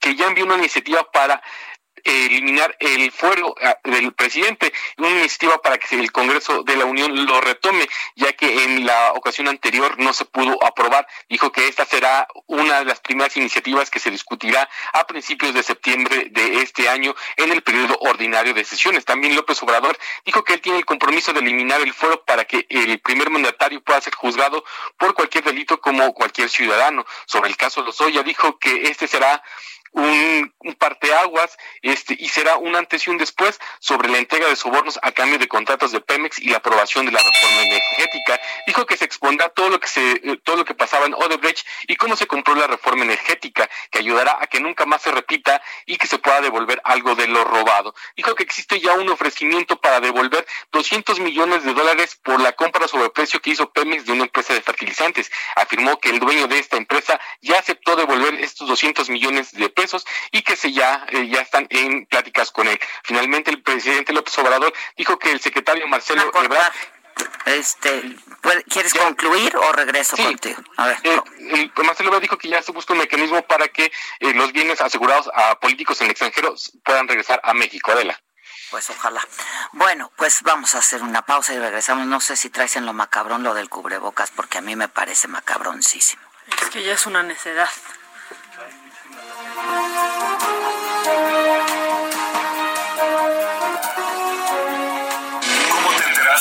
que 0.00 0.14
ya 0.14 0.26
envió 0.26 0.44
una 0.44 0.56
iniciativa 0.56 1.10
para 1.10 1.42
eliminar 2.04 2.76
el 2.80 3.10
fuero 3.12 3.54
ah, 3.62 3.78
del 3.84 4.12
presidente, 4.12 4.72
una 4.98 5.10
iniciativa 5.10 5.60
para 5.62 5.78
que 5.78 5.94
el 5.94 6.10
Congreso 6.10 6.62
de 6.62 6.76
la 6.76 6.84
Unión 6.84 7.26
lo 7.26 7.40
retome, 7.40 7.88
ya 8.16 8.32
que 8.32 8.64
en 8.64 8.86
la 8.86 9.12
ocasión 9.12 9.48
anterior 9.48 9.98
no 9.98 10.12
se 10.12 10.24
pudo 10.24 10.62
aprobar. 10.64 11.06
Dijo 11.28 11.52
que 11.52 11.68
esta 11.68 11.84
será 11.84 12.26
una 12.46 12.80
de 12.80 12.84
las 12.84 13.00
primeras 13.00 13.36
iniciativas 13.36 13.90
que 13.90 13.98
se 13.98 14.10
discutirá 14.10 14.68
a 14.92 15.06
principios 15.06 15.54
de 15.54 15.62
septiembre 15.62 16.28
de 16.30 16.60
este 16.60 16.88
año 16.88 17.14
en 17.36 17.52
el 17.52 17.62
periodo 17.62 17.96
ordinario 18.00 18.54
de 18.54 18.64
sesiones. 18.64 19.04
También 19.04 19.36
López 19.36 19.62
Obrador 19.62 19.96
dijo 20.24 20.44
que 20.44 20.54
él 20.54 20.60
tiene 20.60 20.78
el 20.78 20.84
compromiso 20.84 21.32
de 21.32 21.40
eliminar 21.40 21.80
el 21.80 21.92
fuero 21.92 22.24
para 22.24 22.44
que 22.44 22.66
el 22.68 22.98
primer 23.00 23.30
mandatario 23.30 23.82
pueda 23.82 24.00
ser 24.00 24.14
juzgado 24.14 24.64
por 24.98 25.14
cualquier 25.14 25.44
delito 25.44 25.80
como 25.80 26.12
cualquier 26.14 26.48
ciudadano. 26.48 27.04
Sobre 27.26 27.48
el 27.50 27.56
caso 27.56 27.82
Lozoya 27.82 28.22
dijo 28.22 28.58
que 28.58 28.82
este 28.84 29.06
será 29.06 29.42
un, 29.92 30.54
un 30.60 30.74
parteaguas 30.74 31.56
este, 31.82 32.16
y 32.18 32.28
será 32.28 32.56
un 32.56 32.74
antes 32.74 33.06
y 33.06 33.10
un 33.10 33.18
después 33.18 33.60
sobre 33.78 34.08
la 34.08 34.18
entrega 34.18 34.48
de 34.48 34.56
sobornos 34.56 34.98
a 35.02 35.12
cambio 35.12 35.38
de 35.38 35.48
contratos 35.48 35.92
de 35.92 36.00
Pemex 36.00 36.38
y 36.38 36.48
la 36.48 36.58
aprobación 36.58 37.06
de 37.06 37.12
la 37.12 37.20
reforma 37.20 37.62
energética. 37.62 38.40
Dijo 38.66 38.86
que 38.86 38.96
se 38.96 39.04
expondrá 39.04 39.50
todo 39.50 39.68
lo 39.68 39.80
que 39.80 39.88
se, 39.88 40.12
eh, 40.12 40.40
todo 40.42 40.56
lo 40.56 40.64
que 40.64 40.74
pasaba 40.74 41.06
en 41.06 41.14
Odebrecht 41.14 41.66
y 41.86 41.96
cómo 41.96 42.16
se 42.16 42.26
compró 42.26 42.54
la 42.54 42.66
reforma 42.66 43.04
energética, 43.04 43.68
que 43.90 43.98
ayudará 43.98 44.38
a 44.40 44.46
que 44.46 44.60
nunca 44.60 44.86
más 44.86 45.02
se 45.02 45.12
repita 45.12 45.62
y 45.86 45.96
que 45.96 46.06
se 46.06 46.18
pueda 46.18 46.40
devolver 46.40 46.80
algo 46.84 47.14
de 47.14 47.28
lo 47.28 47.44
robado. 47.44 47.94
Dijo 48.16 48.34
que 48.34 48.42
existe 48.42 48.80
ya 48.80 48.94
un 48.94 49.08
ofrecimiento 49.10 49.80
para 49.80 50.00
devolver 50.00 50.46
200 50.72 51.20
millones 51.20 51.64
de 51.64 51.74
dólares 51.74 52.18
por 52.22 52.40
la 52.40 52.52
compra 52.52 52.88
sobre 52.88 53.10
precio 53.10 53.40
que 53.40 53.50
hizo 53.50 53.70
Pemex 53.70 54.06
de 54.06 54.12
una 54.12 54.24
empresa 54.24 54.54
de 54.54 54.62
fertilizantes. 54.62 55.30
Afirmó 55.56 55.98
que 55.98 56.10
el 56.10 56.18
dueño 56.18 56.48
de 56.48 56.58
esta 56.58 56.76
empresa 56.76 57.20
ya 57.42 57.58
aceptó 57.58 57.94
devolver 57.96 58.34
estos 58.34 58.68
200 58.68 59.10
millones 59.10 59.52
de 59.52 59.68
pesos 59.68 59.81
y 60.30 60.42
que 60.42 60.56
se 60.56 60.72
ya, 60.72 61.06
eh, 61.10 61.28
ya 61.28 61.40
están 61.40 61.66
en 61.70 62.06
pláticas 62.06 62.50
con 62.50 62.68
él. 62.68 62.78
Finalmente, 63.04 63.50
el 63.50 63.62
presidente 63.62 64.12
López 64.12 64.36
Obrador 64.38 64.72
dijo 64.96 65.18
que 65.18 65.32
el 65.32 65.40
secretario 65.40 65.86
Marcelo 65.88 66.30
Ebrard 66.34 66.72
Este, 67.44 68.16
¿Quieres 68.68 68.94
concluir 68.94 69.56
o 69.56 69.72
regreso 69.72 70.16
contigo? 70.16 70.62
A 70.76 70.86
ver. 70.86 70.98
Eh, 71.04 71.70
Marcelo 71.84 72.18
dijo 72.20 72.38
que 72.38 72.48
ya 72.48 72.62
se 72.62 72.72
busca 72.72 72.92
un 72.92 73.00
mecanismo 73.00 73.42
para 73.42 73.68
que 73.68 73.92
eh, 74.20 74.32
los 74.34 74.52
bienes 74.52 74.80
asegurados 74.80 75.28
a 75.34 75.58
políticos 75.58 76.00
en 76.00 76.06
el 76.06 76.10
extranjero 76.12 76.54
puedan 76.84 77.08
regresar 77.08 77.40
a 77.44 77.52
México. 77.54 77.92
Adela. 77.92 78.18
Pues 78.70 78.88
ojalá. 78.88 79.20
Bueno, 79.72 80.10
pues 80.16 80.42
vamos 80.42 80.74
a 80.74 80.78
hacer 80.78 81.02
una 81.02 81.22
pausa 81.22 81.52
y 81.52 81.58
regresamos. 81.58 82.06
No 82.06 82.20
sé 82.20 82.36
si 82.36 82.48
traes 82.48 82.76
en 82.76 82.86
lo 82.86 82.94
macabrón 82.94 83.42
lo 83.42 83.52
del 83.52 83.68
cubrebocas, 83.68 84.30
porque 84.30 84.58
a 84.58 84.62
mí 84.62 84.76
me 84.76 84.88
parece 84.88 85.28
macabroncísimo. 85.28 86.22
Es 86.62 86.70
que 86.70 86.82
ya 86.82 86.94
es 86.94 87.06
una 87.06 87.22
necedad. 87.22 87.68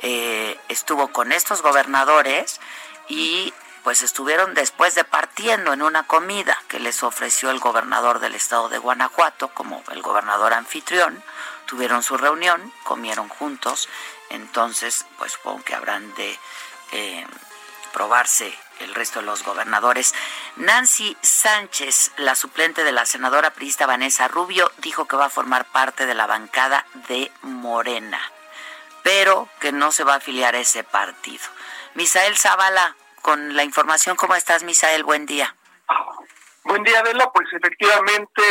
Eh, 0.00 0.58
estuvo 0.68 1.08
con 1.08 1.32
estos 1.32 1.62
gobernadores 1.62 2.60
y 3.08 3.52
pues 3.84 4.02
estuvieron 4.02 4.54
después 4.54 4.94
de 4.94 5.04
partiendo 5.04 5.74
en 5.74 5.82
una 5.82 6.06
comida 6.06 6.58
que 6.68 6.80
les 6.80 7.02
ofreció 7.02 7.50
el 7.50 7.58
gobernador 7.58 8.18
del 8.18 8.34
estado 8.34 8.70
de 8.70 8.78
Guanajuato 8.78 9.48
como 9.48 9.84
el 9.92 10.00
gobernador 10.00 10.54
anfitrión. 10.54 11.22
Tuvieron 11.66 12.02
su 12.02 12.16
reunión, 12.16 12.72
comieron 12.82 13.28
juntos 13.28 13.88
entonces 14.30 15.06
pues 15.18 15.32
supongo 15.32 15.64
que 15.64 15.74
habrán 15.74 16.14
de 16.14 16.38
eh, 16.92 17.26
probarse 17.92 18.56
el 18.80 18.94
resto 18.94 19.20
de 19.20 19.26
los 19.26 19.44
gobernadores. 19.44 20.14
Nancy 20.56 21.16
Sánchez, 21.22 22.12
la 22.16 22.34
suplente 22.34 22.84
de 22.84 22.92
la 22.92 23.06
senadora 23.06 23.50
priista 23.50 23.86
Vanessa 23.86 24.28
Rubio, 24.28 24.70
dijo 24.78 25.06
que 25.06 25.16
va 25.16 25.26
a 25.26 25.30
formar 25.30 25.64
parte 25.66 26.06
de 26.06 26.14
la 26.14 26.26
bancada 26.26 26.86
de 27.08 27.30
Morena, 27.42 28.20
pero 29.02 29.48
que 29.60 29.72
no 29.72 29.92
se 29.92 30.04
va 30.04 30.14
a 30.14 30.16
afiliar 30.16 30.54
a 30.54 30.60
ese 30.60 30.84
partido. 30.84 31.44
Misael 31.94 32.36
Zavala, 32.36 32.96
con 33.22 33.56
la 33.56 33.64
información, 33.64 34.16
¿cómo 34.16 34.34
estás, 34.34 34.64
Misael? 34.64 35.04
Buen 35.04 35.26
día. 35.26 35.54
Buen 36.64 36.82
día, 36.82 37.00
Adela. 37.00 37.30
Pues 37.32 37.46
efectivamente 37.52 38.42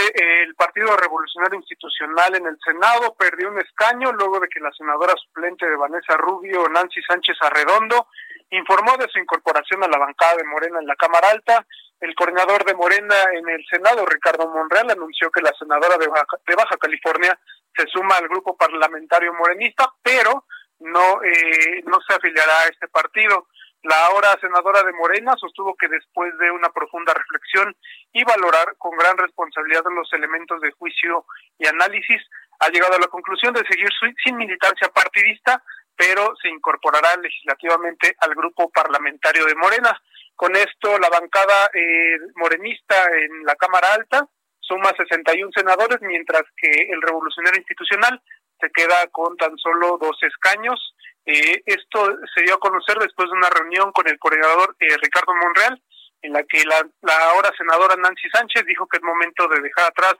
el 0.43 0.53
Partido 0.53 0.95
Revolucionario 0.95 1.57
Institucional 1.57 2.35
en 2.35 2.45
el 2.45 2.57
Senado 2.63 3.15
perdió 3.15 3.49
un 3.49 3.59
escaño 3.59 4.11
luego 4.11 4.39
de 4.39 4.47
que 4.49 4.59
la 4.59 4.71
senadora 4.71 5.13
suplente 5.15 5.67
de 5.67 5.75
Vanessa 5.75 6.15
Rubio, 6.17 6.69
Nancy 6.69 7.01
Sánchez 7.01 7.35
Arredondo, 7.41 8.07
informó 8.51 8.95
de 8.97 9.09
su 9.09 9.17
incorporación 9.17 9.83
a 9.83 9.87
la 9.87 9.97
bancada 9.97 10.37
de 10.37 10.43
Morena 10.43 10.79
en 10.79 10.85
la 10.85 10.95
Cámara 10.95 11.31
Alta. 11.31 11.65
El 11.99 12.13
coordinador 12.13 12.63
de 12.65 12.75
Morena 12.75 13.15
en 13.33 13.49
el 13.49 13.65
Senado, 13.65 14.05
Ricardo 14.05 14.47
Monreal, 14.47 14.91
anunció 14.91 15.31
que 15.31 15.41
la 15.41 15.53
senadora 15.57 15.97
de 15.97 16.07
Baja, 16.07 16.37
de 16.45 16.55
Baja 16.55 16.77
California 16.77 17.37
se 17.75 17.87
suma 17.87 18.17
al 18.17 18.27
grupo 18.27 18.55
parlamentario 18.55 19.33
morenista, 19.33 19.91
pero 20.03 20.45
no, 20.81 21.23
eh, 21.23 21.81
no 21.85 21.99
se 22.07 22.13
afiliará 22.13 22.59
a 22.61 22.67
este 22.69 22.87
partido. 22.89 23.47
La 23.83 24.05
ahora 24.05 24.37
senadora 24.39 24.81
de 24.83 24.93
Morena 24.93 25.33
sostuvo 25.37 25.75
que 25.75 25.89
después 25.89 26.31
de 26.37 26.49
una 26.51 26.69
profunda 26.69 27.13
reflexión 27.13 27.75
y 28.13 28.23
valorar 28.23 28.75
con 28.77 28.97
gran 28.97 29.17
responsabilidad 29.17 29.83
los 29.93 30.11
elementos 30.13 30.61
de 30.61 30.71
juicio 30.71 31.25
y 31.59 31.67
análisis, 31.67 32.21
ha 32.59 32.69
llegado 32.69 32.95
a 32.95 32.99
la 32.99 33.07
conclusión 33.07 33.53
de 33.53 33.65
seguir 33.67 33.89
sin 34.23 34.37
militancia 34.37 34.87
partidista, 34.87 35.61
pero 35.97 36.33
se 36.41 36.47
incorporará 36.47 37.17
legislativamente 37.17 38.15
al 38.19 38.33
grupo 38.35 38.69
parlamentario 38.71 39.45
de 39.45 39.55
Morena. 39.55 40.01
Con 40.35 40.55
esto, 40.55 40.97
la 40.97 41.09
bancada 41.09 41.69
eh, 41.73 42.19
morenista 42.35 42.95
en 43.19 43.43
la 43.43 43.55
Cámara 43.55 43.93
Alta 43.93 44.27
suma 44.61 44.93
61 44.95 45.51
senadores, 45.53 46.01
mientras 46.01 46.43
que 46.55 46.69
el 46.89 47.01
revolucionario 47.01 47.59
institucional 47.59 48.21
se 48.59 48.71
queda 48.71 49.07
con 49.11 49.35
tan 49.35 49.57
solo 49.57 49.97
dos 49.99 50.17
escaños. 50.23 50.95
Eh, 51.25 51.63
esto 51.65 52.17
se 52.33 52.41
dio 52.43 52.55
a 52.55 52.59
conocer 52.59 52.97
después 52.99 53.29
de 53.29 53.37
una 53.37 53.49
reunión 53.49 53.91
con 53.91 54.07
el 54.07 54.19
coordinador 54.19 54.75
eh, 54.79 54.97
Ricardo 55.01 55.33
Monreal, 55.33 55.81
en 56.21 56.33
la 56.33 56.43
que 56.43 56.63
la, 56.65 56.85
la 57.01 57.29
ahora 57.29 57.51
senadora 57.57 57.95
Nancy 57.95 58.29
Sánchez 58.29 58.65
dijo 58.65 58.87
que 58.87 58.97
es 58.97 59.03
momento 59.03 59.47
de 59.47 59.61
dejar 59.61 59.85
atrás 59.85 60.15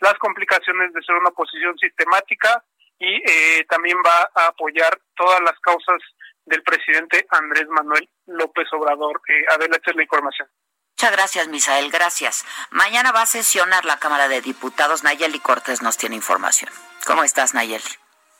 las 0.00 0.14
complicaciones 0.14 0.92
de 0.92 1.02
ser 1.02 1.16
una 1.16 1.30
oposición 1.30 1.76
sistemática 1.78 2.64
y 2.98 3.16
eh, 3.16 3.64
también 3.68 3.98
va 4.04 4.30
a 4.34 4.48
apoyar 4.48 4.98
todas 5.16 5.40
las 5.40 5.58
causas 5.60 5.98
del 6.44 6.62
presidente 6.62 7.26
Andrés 7.30 7.68
Manuel 7.68 8.08
López 8.26 8.66
Obrador. 8.72 9.20
Eh, 9.28 9.44
Adela, 9.54 9.76
esta 9.76 9.90
es 9.90 9.96
la 9.96 10.02
información. 10.02 10.48
Muchas 10.96 11.12
gracias, 11.12 11.48
Misael. 11.48 11.90
Gracias. 11.92 12.44
Mañana 12.70 13.12
va 13.12 13.22
a 13.22 13.26
sesionar 13.26 13.84
la 13.84 13.98
Cámara 13.98 14.26
de 14.28 14.40
Diputados. 14.40 15.04
Nayeli 15.04 15.38
Cortés 15.38 15.80
nos 15.80 15.96
tiene 15.96 16.16
información. 16.16 16.70
¿Cómo 17.06 17.22
estás, 17.22 17.54
Nayeli? 17.54 17.84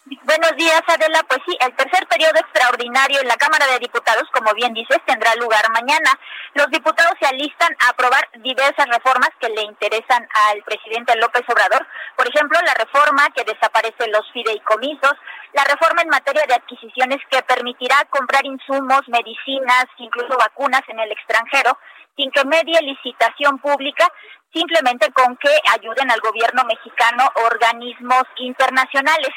Buenos 0.09 0.57
días, 0.57 0.81
Adela. 0.87 1.21
Pues 1.29 1.41
sí, 1.47 1.55
el 1.61 1.75
tercer 1.77 2.07
periodo 2.09 2.41
extraordinario 2.41 3.21
en 3.21 3.29
la 3.29 3.37
Cámara 3.37 3.67
de 3.67 3.79
Diputados, 3.79 4.25
como 4.33 4.55
bien 4.55 4.73
dices, 4.73 4.97
tendrá 5.05 5.35
lugar 5.35 5.61
mañana. 5.71 6.19
Los 6.55 6.71
diputados 6.71 7.13
se 7.21 7.27
alistan 7.27 7.77
a 7.81 7.91
aprobar 7.91 8.27
diversas 8.37 8.87
reformas 8.89 9.29
que 9.39 9.51
le 9.51 9.63
interesan 9.63 10.27
al 10.49 10.63
presidente 10.63 11.15
López 11.17 11.43
Obrador. 11.49 11.87
Por 12.17 12.27
ejemplo, 12.27 12.59
la 12.65 12.73
reforma 12.73 13.29
que 13.37 13.45
desaparece 13.45 14.09
los 14.09 14.25
fideicomisos, 14.33 15.13
la 15.53 15.65
reforma 15.65 16.01
en 16.01 16.09
materia 16.09 16.45
de 16.49 16.55
adquisiciones 16.55 17.19
que 17.31 17.43
permitirá 17.43 18.03
comprar 18.09 18.47
insumos, 18.47 19.03
medicinas, 19.09 19.87
incluso 19.99 20.39
vacunas 20.39 20.83
en 20.89 21.01
el 21.01 21.13
extranjero, 21.13 21.77
sin 22.17 22.31
que 22.31 22.47
medie 22.47 22.81
licitación 22.81 23.59
pública, 23.59 24.09
simplemente 24.55 25.13
con 25.13 25.37
que 25.37 25.53
ayuden 25.77 26.11
al 26.11 26.21
gobierno 26.21 26.65
mexicano 26.65 27.31
organismos 27.45 28.25
internacionales. 28.37 29.35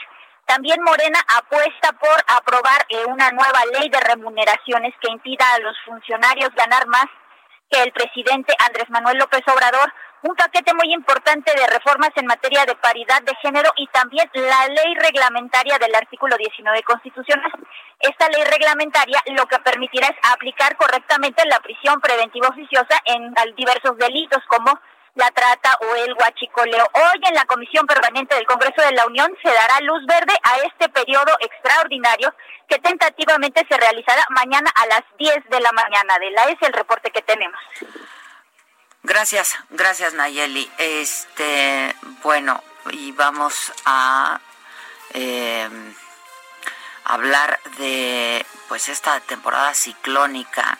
También 0.52 0.84
Morena 0.84 1.18
apuesta 1.38 1.94
por 1.94 2.18
aprobar 2.28 2.86
eh, 2.90 3.06
una 3.08 3.32
nueva 3.32 3.62
ley 3.72 3.88
de 3.88 4.02
remuneraciones 4.02 4.94
que 5.00 5.10
impida 5.10 5.46
a 5.54 5.60
los 5.60 5.78
funcionarios 5.86 6.50
ganar 6.54 6.86
más 6.88 7.06
que 7.70 7.82
el 7.82 7.94
presidente 7.94 8.54
Andrés 8.68 8.90
Manuel 8.90 9.18
López 9.18 9.44
Obrador, 9.48 9.94
un 10.24 10.36
paquete 10.36 10.74
muy 10.74 10.94
importante 10.94 11.56
de 11.56 11.68
reformas 11.68 12.10
en 12.18 12.26
materia 12.26 12.66
de 12.66 12.76
paridad 12.76 13.22
de 13.22 13.34
género 13.42 13.72
y 13.78 13.88
también 13.96 14.30
la 14.34 14.68
ley 14.68 14.94
reglamentaria 14.96 15.78
del 15.80 15.96
artículo 15.96 16.36
19 16.36 16.84
constitucional. 16.84 17.54
Esta 18.02 18.28
ley 18.28 18.44
reglamentaria 18.44 19.24
lo 19.28 19.46
que 19.46 19.58
permitirá 19.60 20.08
es 20.08 20.18
aplicar 20.34 20.76
correctamente 20.76 21.46
la 21.46 21.62
prisión 21.62 22.02
preventiva 22.02 22.50
oficiosa 22.50 23.00
en 23.06 23.34
diversos 23.56 23.98
delitos 23.98 24.44
como 24.50 24.78
la 25.16 25.30
trata 25.32 25.78
o 25.82 25.96
el 25.96 26.14
huachicoleo. 26.14 26.90
Hoy 26.94 27.22
en 27.28 27.36
la 27.36 27.46
Comisión 27.46 27.86
Permanente 27.86 28.36
del 28.36 28.46
Congreso 28.46 28.82
de 28.82 28.94
la 28.94 29.06
Unión 29.06 29.36
se 29.42 29.50
dará 29.52 29.80
luz 29.82 30.06
verde 30.06 30.34
a 30.44 30.58
este 30.60 30.90
periodo 30.90 31.32
extraordinario 31.40 32.34
que 32.68 32.80
tentativamente 32.80 33.66
se 33.68 33.78
realizará 33.78 34.26
mañana 34.30 34.72
a 34.76 34.86
las 34.88 35.04
10 35.18 35.50
de 35.50 35.60
la 35.60 35.72
mañana. 35.74 36.18
De 36.20 36.32
la 36.32 36.44
es 36.44 36.62
el 36.62 36.74
reporte 36.74 37.12
que 37.12 37.22
tenemos. 37.22 37.60
Gracias, 39.04 39.58
gracias 39.72 40.14
Nayeli. 40.14 40.72
Este, 40.78 41.96
bueno, 42.24 42.64
y 42.92 43.12
vamos 43.12 43.74
a 43.86 44.40
eh, 45.14 45.70
hablar 47.04 47.60
de 47.78 48.46
pues 48.70 48.88
esta 48.88 49.20
temporada 49.20 49.74
ciclónica 49.74 50.78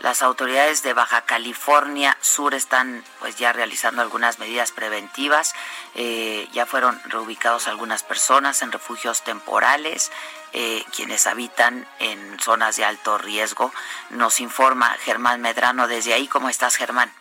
las 0.00 0.22
autoridades 0.22 0.82
de 0.82 0.92
Baja 0.92 1.22
California 1.22 2.16
Sur 2.20 2.54
están 2.54 3.02
pues 3.18 3.36
ya 3.36 3.52
realizando 3.52 4.02
algunas 4.02 4.38
medidas 4.38 4.72
preventivas. 4.72 5.54
Eh, 5.94 6.48
ya 6.52 6.66
fueron 6.66 7.00
reubicados 7.06 7.66
algunas 7.68 8.02
personas 8.02 8.62
en 8.62 8.70
refugios 8.70 9.22
temporales, 9.22 10.12
eh, 10.52 10.84
quienes 10.94 11.26
habitan 11.26 11.86
en 11.98 12.38
zonas 12.40 12.76
de 12.76 12.84
alto 12.84 13.18
riesgo. 13.18 13.72
Nos 14.10 14.40
informa 14.40 14.96
Germán 15.00 15.40
Medrano 15.40 15.88
desde 15.88 16.14
ahí. 16.14 16.28
¿Cómo 16.28 16.48
estás, 16.48 16.76
Germán? 16.76 17.12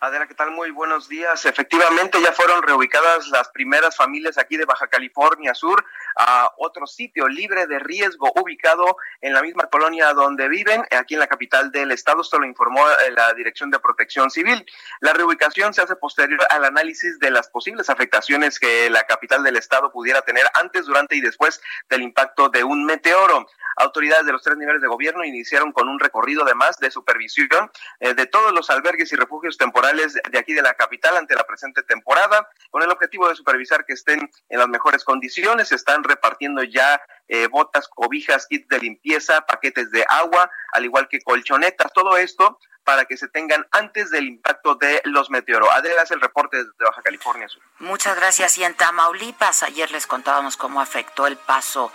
Adela, 0.00 0.26
¿qué 0.26 0.34
tal? 0.34 0.50
Muy 0.50 0.70
buenos 0.70 1.08
días. 1.08 1.46
Efectivamente, 1.46 2.20
ya 2.20 2.32
fueron 2.32 2.62
reubicadas 2.62 3.28
las 3.28 3.48
primeras 3.48 3.96
familias 3.96 4.36
aquí 4.36 4.56
de 4.58 4.66
Baja 4.66 4.86
California 4.88 5.54
Sur 5.54 5.84
a 6.16 6.52
otro 6.58 6.86
sitio 6.86 7.28
libre 7.28 7.66
de 7.66 7.78
riesgo 7.78 8.32
ubicado 8.40 8.96
en 9.20 9.32
la 9.32 9.42
misma 9.42 9.66
colonia 9.66 10.12
donde 10.12 10.48
viven, 10.48 10.84
aquí 10.90 11.14
en 11.14 11.20
la 11.20 11.26
capital 11.26 11.70
del 11.72 11.90
estado. 11.90 12.22
Esto 12.22 12.38
lo 12.38 12.46
informó 12.46 12.80
eh, 12.88 13.10
la 13.12 13.32
Dirección 13.34 13.70
de 13.70 13.78
Protección 13.78 14.30
Civil. 14.30 14.64
La 15.00 15.12
reubicación 15.12 15.74
se 15.74 15.82
hace 15.82 15.96
posterior 15.96 16.40
al 16.50 16.64
análisis 16.64 17.18
de 17.18 17.30
las 17.30 17.48
posibles 17.48 17.90
afectaciones 17.90 18.58
que 18.58 18.90
la 18.90 19.04
capital 19.04 19.42
del 19.42 19.56
estado 19.56 19.90
pudiera 19.92 20.22
tener 20.22 20.44
antes, 20.54 20.86
durante 20.86 21.16
y 21.16 21.20
después 21.20 21.60
del 21.88 22.02
impacto 22.02 22.48
de 22.48 22.64
un 22.64 22.84
meteoro. 22.84 23.46
Autoridades 23.76 24.24
de 24.26 24.32
los 24.32 24.42
tres 24.42 24.56
niveles 24.56 24.80
de 24.80 24.88
gobierno 24.88 25.24
iniciaron 25.24 25.72
con 25.72 25.88
un 25.88 25.98
recorrido 25.98 26.44
además 26.44 26.78
de 26.78 26.90
supervisión 26.90 27.70
eh, 28.00 28.14
de 28.14 28.26
todos 28.26 28.52
los 28.52 28.70
albergues 28.70 29.12
y 29.12 29.16
refugios 29.16 29.58
temporales 29.58 30.14
de 30.14 30.38
aquí 30.38 30.52
de 30.52 30.62
la 30.62 30.74
capital 30.74 31.16
ante 31.16 31.34
la 31.34 31.44
presente 31.44 31.82
temporada, 31.82 32.48
con 32.70 32.82
el 32.82 32.90
objetivo 32.90 33.28
de 33.28 33.34
supervisar 33.34 33.84
que 33.84 33.94
estén 33.94 34.30
en 34.48 34.58
las 34.58 34.68
mejores 34.68 35.04
condiciones. 35.04 35.68
Se 35.68 35.74
repartiendo 36.04 36.62
ya 36.62 37.00
eh, 37.28 37.46
botas, 37.48 37.88
cobijas, 37.88 38.46
kits 38.46 38.68
de 38.68 38.78
limpieza, 38.78 39.40
paquetes 39.42 39.90
de 39.90 40.04
agua, 40.08 40.50
al 40.72 40.84
igual 40.84 41.08
que 41.08 41.20
colchonetas. 41.20 41.92
Todo 41.92 42.16
esto 42.16 42.58
para 42.84 43.06
que 43.06 43.16
se 43.16 43.28
tengan 43.28 43.66
antes 43.72 44.10
del 44.10 44.26
impacto 44.26 44.74
de 44.74 45.00
los 45.04 45.30
meteoros. 45.30 45.70
Adela 45.72 46.02
es 46.02 46.10
el 46.10 46.20
reporte 46.20 46.58
de 46.58 46.84
Baja 46.84 47.02
California 47.02 47.48
Sur. 47.48 47.62
Muchas 47.78 48.14
gracias. 48.16 48.58
Y 48.58 48.64
en 48.64 48.74
Tamaulipas, 48.74 49.62
ayer 49.62 49.90
les 49.90 50.06
contábamos 50.06 50.56
cómo 50.56 50.80
afectó 50.80 51.26
el 51.26 51.36
paso 51.36 51.90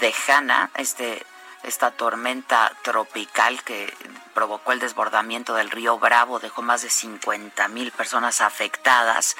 de 0.00 0.12
Hanna, 0.26 0.70
este 0.76 1.24
esta 1.62 1.92
tormenta 1.92 2.72
tropical 2.82 3.62
que 3.62 3.94
provocó 4.34 4.72
el 4.72 4.80
desbordamiento 4.80 5.54
del 5.54 5.70
río 5.70 5.96
Bravo, 5.96 6.40
dejó 6.40 6.60
más 6.60 6.82
de 6.82 6.90
50 6.90 7.68
mil 7.68 7.92
personas 7.92 8.40
afectadas. 8.40 9.36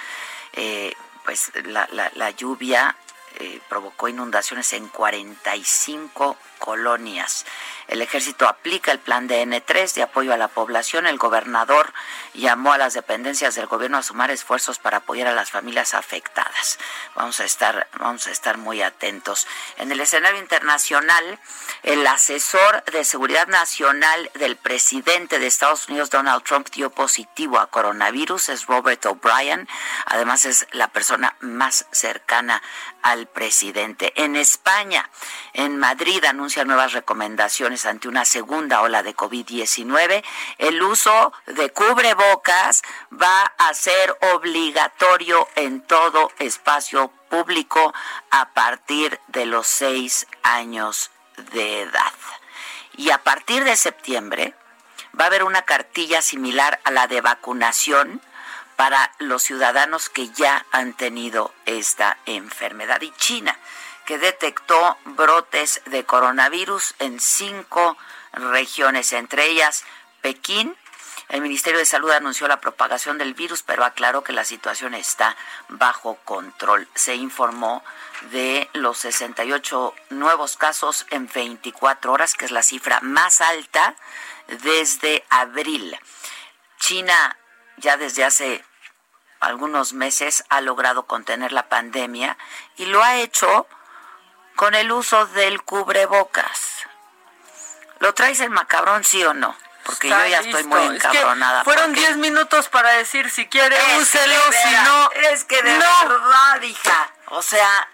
Eh, 0.52 0.94
pues 1.24 1.50
la 1.64 2.30
lluvia 2.30 2.96
eh, 3.38 3.60
provocó 3.68 4.08
inundaciones 4.08 4.72
en 4.72 4.88
45 4.88 6.36
colonias. 6.62 7.44
El 7.88 8.02
ejército 8.02 8.46
aplica 8.46 8.92
el 8.92 9.00
plan 9.00 9.26
de 9.26 9.42
N3 9.42 9.94
de 9.94 10.04
apoyo 10.04 10.32
a 10.32 10.36
la 10.36 10.46
población. 10.46 11.08
El 11.08 11.18
gobernador 11.18 11.92
llamó 12.34 12.72
a 12.72 12.78
las 12.78 12.94
dependencias 12.94 13.56
del 13.56 13.66
gobierno 13.66 13.98
a 13.98 14.02
sumar 14.04 14.30
esfuerzos 14.30 14.78
para 14.78 14.98
apoyar 14.98 15.26
a 15.26 15.34
las 15.34 15.50
familias 15.50 15.92
afectadas. 15.92 16.78
Vamos 17.16 17.40
a 17.40 17.44
estar, 17.44 17.88
vamos 17.98 18.28
a 18.28 18.30
estar 18.30 18.58
muy 18.58 18.80
atentos. 18.80 19.48
En 19.76 19.90
el 19.90 19.98
escenario 19.98 20.38
internacional, 20.38 21.40
el 21.82 22.06
asesor 22.06 22.84
de 22.84 23.04
seguridad 23.04 23.48
nacional 23.48 24.30
del 24.34 24.54
presidente 24.56 25.40
de 25.40 25.48
Estados 25.48 25.88
Unidos, 25.88 26.10
Donald 26.10 26.44
Trump, 26.44 26.68
dio 26.70 26.90
positivo 26.90 27.58
a 27.58 27.66
coronavirus. 27.66 28.50
Es 28.50 28.66
Robert 28.66 29.04
O'Brien. 29.06 29.68
Además, 30.06 30.44
es 30.44 30.68
la 30.70 30.88
persona 30.92 31.36
más 31.40 31.86
cercana 31.90 32.62
al 33.02 33.26
presidente. 33.26 34.12
En 34.14 34.36
España, 34.36 35.10
en 35.54 35.76
Madrid, 35.76 36.24
nuevas 36.60 36.92
recomendaciones 36.92 37.86
ante 37.86 38.08
una 38.08 38.24
segunda 38.24 38.82
ola 38.82 39.02
de 39.02 39.16
COVID-19. 39.16 40.22
El 40.58 40.82
uso 40.82 41.32
de 41.46 41.70
cubrebocas 41.70 42.82
va 43.10 43.52
a 43.58 43.72
ser 43.74 44.16
obligatorio 44.34 45.48
en 45.56 45.80
todo 45.80 46.30
espacio 46.38 47.08
público 47.30 47.94
a 48.30 48.50
partir 48.50 49.18
de 49.28 49.46
los 49.46 49.66
seis 49.66 50.26
años 50.42 51.10
de 51.52 51.82
edad. 51.82 52.12
Y 52.96 53.10
a 53.10 53.18
partir 53.18 53.64
de 53.64 53.76
septiembre 53.76 54.54
va 55.18 55.24
a 55.24 55.26
haber 55.28 55.44
una 55.44 55.62
cartilla 55.62 56.20
similar 56.20 56.78
a 56.84 56.90
la 56.90 57.06
de 57.06 57.22
vacunación 57.22 58.20
para 58.76 59.12
los 59.18 59.42
ciudadanos 59.42 60.08
que 60.08 60.28
ya 60.28 60.66
han 60.72 60.92
tenido 60.92 61.52
esta 61.66 62.18
enfermedad. 62.26 63.00
Y 63.00 63.12
China, 63.12 63.58
que 64.06 64.18
detectó 64.18 64.96
brotes 65.04 65.82
de 65.86 66.04
coronavirus 66.04 66.94
en 66.98 67.20
cinco 67.20 67.96
regiones, 68.32 69.12
entre 69.12 69.46
ellas 69.46 69.84
Pekín. 70.20 70.76
El 71.28 71.40
Ministerio 71.40 71.78
de 71.78 71.86
Salud 71.86 72.10
anunció 72.10 72.46
la 72.46 72.60
propagación 72.60 73.16
del 73.16 73.32
virus, 73.32 73.62
pero 73.62 73.84
aclaró 73.84 74.22
que 74.22 74.32
la 74.32 74.44
situación 74.44 74.94
está 74.94 75.36
bajo 75.68 76.16
control. 76.24 76.88
Se 76.94 77.14
informó 77.14 77.82
de 78.32 78.68
los 78.74 78.98
68 78.98 79.94
nuevos 80.10 80.56
casos 80.56 81.06
en 81.10 81.28
24 81.32 82.12
horas, 82.12 82.34
que 82.34 82.44
es 82.44 82.50
la 82.50 82.62
cifra 82.62 83.00
más 83.00 83.40
alta 83.40 83.94
desde 84.62 85.24
abril. 85.30 85.96
China 86.78 87.36
ya 87.78 87.96
desde 87.96 88.24
hace 88.24 88.64
algunos 89.40 89.92
meses 89.92 90.44
ha 90.50 90.60
logrado 90.60 91.06
contener 91.06 91.52
la 91.52 91.68
pandemia 91.68 92.36
y 92.76 92.86
lo 92.86 93.02
ha 93.02 93.16
hecho 93.16 93.66
con 94.56 94.74
el 94.74 94.92
uso 94.92 95.26
del 95.26 95.62
cubrebocas. 95.62 96.86
¿Lo 98.00 98.14
traes 98.14 98.40
el 98.40 98.50
macabrón, 98.50 99.04
sí 99.04 99.22
o 99.24 99.34
no? 99.34 99.56
Porque 99.84 100.08
yo 100.08 100.26
ya 100.26 100.40
estoy 100.40 100.64
muy 100.64 100.82
encabronada. 100.96 101.64
fueron 101.64 101.92
10 101.92 102.16
minutos 102.18 102.68
para 102.68 102.90
decir 102.92 103.30
si 103.30 103.46
quiere, 103.46 103.76
úselo, 103.98 104.34
si 104.52 104.70
no. 104.84 105.10
Es 105.30 105.44
que 105.44 105.60
de 105.62 105.78
verdad, 105.78 106.62
hija. 106.62 107.10
O 107.26 107.42
sea, 107.42 107.88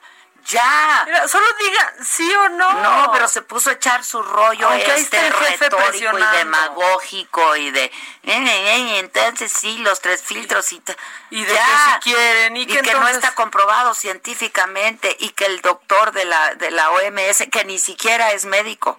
Ya. 0.49 1.03
Mira, 1.05 1.28
solo 1.28 1.44
diga 1.61 1.94
sí 2.03 2.34
o 2.34 2.49
no. 2.49 2.72
No, 2.80 3.12
pero 3.12 3.28
se 3.28 3.42
puso 3.42 3.68
a 3.68 3.74
echar 3.74 4.03
su 4.03 4.22
rollo 4.22 4.66
Aunque 4.66 4.96
este 4.96 5.26
el 5.26 5.32
retórico 5.32 6.18
y 6.18 6.36
demagógico 6.38 7.57
y 7.57 7.70
de, 7.70 7.84
eh, 7.84 7.92
eh, 8.24 8.76
eh, 8.76 8.99
entonces 8.99 9.53
sí, 9.53 9.76
los 9.78 10.01
tres 10.01 10.22
filtros 10.22 10.72
y, 10.72 10.82
Y 11.30 11.44
de 11.44 11.55
Ya. 11.55 11.66
que 11.66 12.09
si 12.09 12.14
quieren 12.14 12.57
y, 12.57 12.62
y 12.62 12.66
que, 12.66 12.94
no 12.94 13.09
está 13.09 13.34
comprobado 13.34 13.92
científicamente 13.92 15.14
y 15.20 15.30
que 15.30 15.44
el 15.44 15.61
doctor 15.61 16.12
de 16.12 16.24
la 16.24 16.55
de 16.55 16.70
la 16.70 16.90
OMS 16.92 17.44
que 17.53 17.64
ni 17.66 17.78
siquiera 17.78 18.32
es 18.32 18.46
médico 18.46 18.99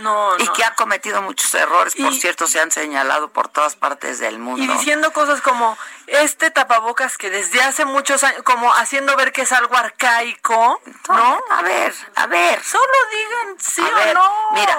No, 0.00 0.36
y 0.38 0.44
no. 0.44 0.52
que 0.52 0.64
ha 0.64 0.74
cometido 0.74 1.22
muchos 1.22 1.54
errores, 1.54 1.94
por 1.94 2.14
cierto, 2.14 2.46
se 2.46 2.60
han 2.60 2.70
señalado 2.70 3.28
por 3.28 3.48
todas 3.48 3.76
partes 3.76 4.18
del 4.18 4.38
mundo. 4.38 4.62
Y 4.62 4.66
diciendo 4.66 5.12
cosas 5.12 5.40
como 5.40 5.78
este 6.06 6.50
tapabocas 6.50 7.16
que 7.16 7.30
desde 7.30 7.62
hace 7.62 7.84
muchos 7.84 8.24
años, 8.24 8.42
como 8.42 8.72
haciendo 8.74 9.16
ver 9.16 9.32
que 9.32 9.42
es 9.42 9.52
algo 9.52 9.76
arcaico, 9.76 10.80
¿no? 11.08 11.40
A 11.50 11.62
ver, 11.62 11.94
a 12.16 12.26
ver. 12.26 12.62
Solo 12.64 12.92
digan 13.12 13.56
sí 13.60 13.82
A 13.82 13.88
o 13.88 13.94
ver, 13.94 14.14
no. 14.14 14.50
mira, 14.52 14.78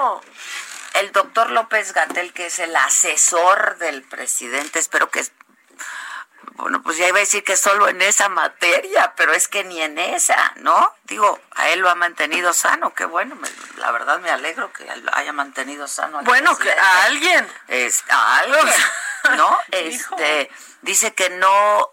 el 0.94 1.12
doctor 1.12 1.50
López 1.50 1.92
Gatel, 1.92 2.32
que 2.32 2.46
es 2.46 2.58
el 2.58 2.74
asesor 2.76 3.78
del 3.78 4.02
presidente, 4.02 4.78
espero 4.78 5.10
que... 5.10 5.24
Bueno, 6.56 6.82
pues 6.82 6.96
ya 6.96 7.06
iba 7.08 7.18
a 7.18 7.20
decir 7.20 7.44
que 7.44 7.56
solo 7.56 7.86
en 7.88 8.00
esa 8.00 8.28
materia, 8.30 9.12
pero 9.16 9.32
es 9.32 9.46
que 9.46 9.62
ni 9.64 9.82
en 9.82 9.98
esa, 9.98 10.52
¿no? 10.56 10.94
Digo, 11.04 11.38
a 11.54 11.68
él 11.68 11.80
lo 11.80 11.90
ha 11.90 11.94
mantenido 11.94 12.52
sano, 12.54 12.94
qué 12.94 13.04
bueno, 13.04 13.34
me- 13.36 13.48
la 13.76 13.90
verdad 13.90 14.18
me 14.20 14.30
alegro 14.30 14.72
que 14.72 14.84
lo 14.96 15.14
haya 15.14 15.32
mantenido 15.34 15.86
sano. 15.86 16.20
Bueno, 16.22 16.56
que 16.56 16.72
a 16.72 17.04
alguien. 17.04 17.46
Es, 17.68 18.04
a 18.08 18.38
alguien, 18.38 18.66
¿no? 19.36 19.58
Este, 19.70 20.50
dice 20.80 21.14
que 21.14 21.28
no 21.30 21.90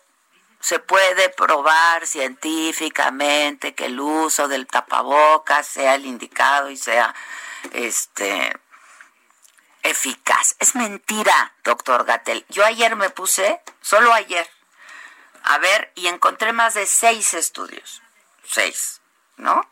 se 0.61 0.80
puede 0.80 1.28
probar 1.30 2.07
científicamente 2.07 3.76
que 3.76 3.88
el 3.88 3.99
uso 3.99 4.47
del 4.47 4.66
tapabocas 4.66 5.68
sea 5.68 5.95
el 5.95 6.05
indicado 6.05 6.70
y 6.70 6.78
sea 6.78 7.14
este 7.74 8.55
eficaz. 9.84 10.55
Es 10.59 10.76
mentira, 10.76 11.53
doctor 11.64 12.05
Gatel. 12.05 12.45
Yo 12.49 12.64
ayer 12.66 12.95
me 12.95 13.09
puse, 13.09 13.61
solo 13.82 14.14
ayer, 14.14 14.49
a 15.44 15.58
ver 15.60 15.91
y 15.96 16.08
encontré 16.08 16.54
más 16.54 16.74
de 16.74 16.86
seis 16.86 17.34
estudios, 17.34 18.02
seis, 18.46 19.02
¿no? 19.38 19.70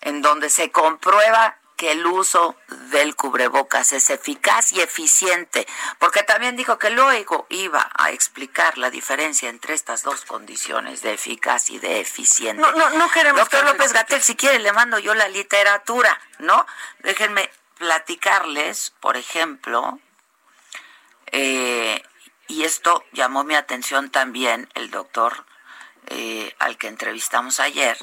En 0.00 0.22
donde 0.22 0.50
se 0.50 0.70
comprueba 0.70 1.56
que 1.76 1.92
el 1.92 2.06
uso 2.06 2.56
del 2.90 3.16
cubrebocas 3.16 3.92
es 3.92 4.10
eficaz 4.10 4.72
y 4.72 4.80
eficiente, 4.80 5.66
porque 5.98 6.22
también 6.22 6.56
dijo 6.56 6.78
que 6.78 6.90
luego 6.90 7.46
iba 7.48 7.90
a 7.96 8.10
explicar 8.10 8.78
la 8.78 8.90
diferencia 8.90 9.48
entre 9.48 9.74
estas 9.74 10.02
dos 10.02 10.24
condiciones 10.24 11.02
de 11.02 11.14
eficaz 11.14 11.70
y 11.70 11.78
de 11.78 12.00
eficiente. 12.00 12.62
No, 12.62 12.70
no, 12.72 12.90
no 12.90 13.10
queremos 13.10 13.40
Doctor 13.40 13.64
López. 13.64 13.92
Gatel, 13.92 14.22
si 14.22 14.36
quiere 14.36 14.60
le 14.60 14.72
mando 14.72 14.98
yo 14.98 15.14
la 15.14 15.28
literatura, 15.28 16.20
¿no? 16.38 16.64
Déjenme 17.00 17.50
platicarles, 17.78 18.92
por 19.00 19.16
ejemplo, 19.16 19.98
eh, 21.32 22.02
y 22.48 22.64
esto 22.64 23.04
llamó 23.12 23.44
mi 23.44 23.54
atención 23.54 24.10
también 24.10 24.68
el 24.74 24.90
doctor 24.90 25.44
eh, 26.06 26.54
al 26.58 26.76
que 26.76 26.88
entrevistamos 26.88 27.60
ayer 27.60 27.96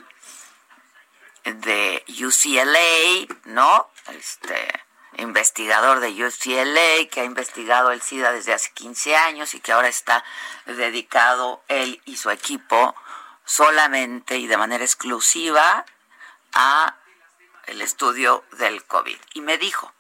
de 1.43 2.03
UCLA, 2.07 3.35
¿no? 3.45 3.89
Este 4.07 4.67
investigador 5.17 5.99
de 5.99 6.09
UCLA 6.09 7.09
que 7.09 7.21
ha 7.21 7.25
investigado 7.25 7.91
el 7.91 8.01
SIDA 8.01 8.31
desde 8.31 8.53
hace 8.53 8.71
15 8.73 9.15
años 9.15 9.53
y 9.53 9.59
que 9.59 9.71
ahora 9.71 9.87
está 9.87 10.23
dedicado 10.65 11.63
él 11.67 12.01
y 12.05 12.17
su 12.17 12.29
equipo 12.29 12.95
solamente 13.45 14.37
y 14.37 14.47
de 14.47 14.57
manera 14.57 14.83
exclusiva 14.83 15.85
a 16.53 16.95
el 17.67 17.81
estudio 17.81 18.43
del 18.53 18.83
COVID. 18.85 19.17
Y 19.33 19.41
me 19.41 19.57
dijo, 19.57 19.93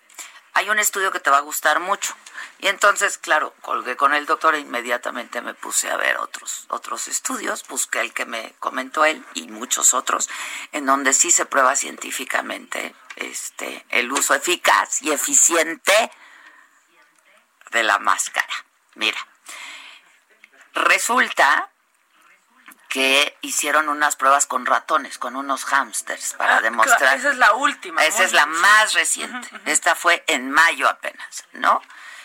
hay 0.53 0.69
un 0.69 0.79
estudio 0.79 1.11
que 1.11 1.19
te 1.19 1.29
va 1.29 1.37
a 1.37 1.41
gustar 1.41 1.79
mucho. 1.79 2.15
Y 2.59 2.67
entonces, 2.67 3.17
claro, 3.17 3.53
colgué 3.61 3.95
con 3.95 4.13
el 4.13 4.25
doctor 4.25 4.55
e 4.55 4.59
inmediatamente 4.59 5.41
me 5.41 5.53
puse 5.53 5.89
a 5.89 5.97
ver 5.97 6.17
otros, 6.17 6.65
otros 6.69 7.07
estudios, 7.07 7.67
busqué 7.67 8.01
el 8.01 8.13
que 8.13 8.25
me 8.25 8.53
comentó 8.59 9.05
él 9.05 9.25
y 9.33 9.47
muchos 9.47 9.93
otros, 9.93 10.29
en 10.71 10.85
donde 10.85 11.13
sí 11.13 11.31
se 11.31 11.45
prueba 11.45 11.75
científicamente 11.75 12.93
este, 13.15 13.85
el 13.89 14.11
uso 14.11 14.35
eficaz 14.35 15.01
y 15.01 15.11
eficiente 15.11 16.11
de 17.71 17.83
la 17.83 17.97
máscara. 17.99 18.53
Mira, 18.95 19.17
resulta 20.73 21.70
que 22.91 23.37
hicieron 23.39 23.87
unas 23.87 24.17
pruebas 24.17 24.45
con 24.47 24.65
ratones, 24.65 25.17
con 25.17 25.37
unos 25.37 25.63
hámsters, 25.63 26.33
para 26.33 26.57
Ah, 26.57 26.61
demostrar. 26.61 26.97
claro, 26.99 27.17
esa 27.17 27.29
es 27.29 27.37
la 27.37 27.53
última. 27.53 28.03
Esa 28.05 28.25
es 28.25 28.33
la 28.33 28.45
bien. 28.45 28.59
más 28.59 28.93
reciente. 28.93 29.47
Esta 29.65 29.95
fue 29.95 30.25
en 30.27 30.51
mayo 30.51 30.89
apenas, 30.89 31.45
¿no? 31.53 31.81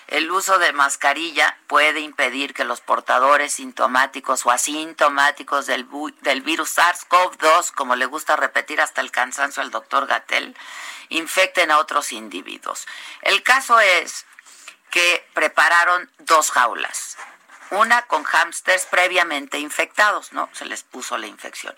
El 0.08 0.28
uso 0.28 0.58
de 0.58 0.72
mascarilla 0.72 1.56
puede 1.68 2.00
impedir 2.00 2.52
que 2.52 2.64
los 2.64 2.80
portadores 2.80 3.54
sintomáticos 3.54 4.44
o 4.44 4.50
asintomáticos 4.50 5.66
del, 5.66 5.86
del 6.22 6.42
virus 6.42 6.76
SARS-CoV-2, 6.76 7.70
como 7.70 7.94
le 7.94 8.06
gusta 8.06 8.34
repetir 8.34 8.80
hasta 8.80 9.00
el 9.02 9.12
cansancio 9.12 9.62
al 9.62 9.70
doctor 9.70 10.08
Gatel, 10.08 10.56
infecten 11.10 11.70
a 11.70 11.78
otros 11.78 12.10
individuos. 12.10 12.88
El 13.22 13.44
caso 13.44 13.78
es 13.78 14.26
que 14.90 15.28
prepararon 15.32 16.10
dos 16.18 16.50
jaulas. 16.50 17.16
Una 17.70 18.02
con 18.02 18.24
hámsters 18.24 18.86
previamente 18.86 19.58
infectados, 19.58 20.32
¿no? 20.32 20.48
Se 20.52 20.66
les 20.66 20.82
puso 20.82 21.18
la 21.18 21.26
infección. 21.26 21.74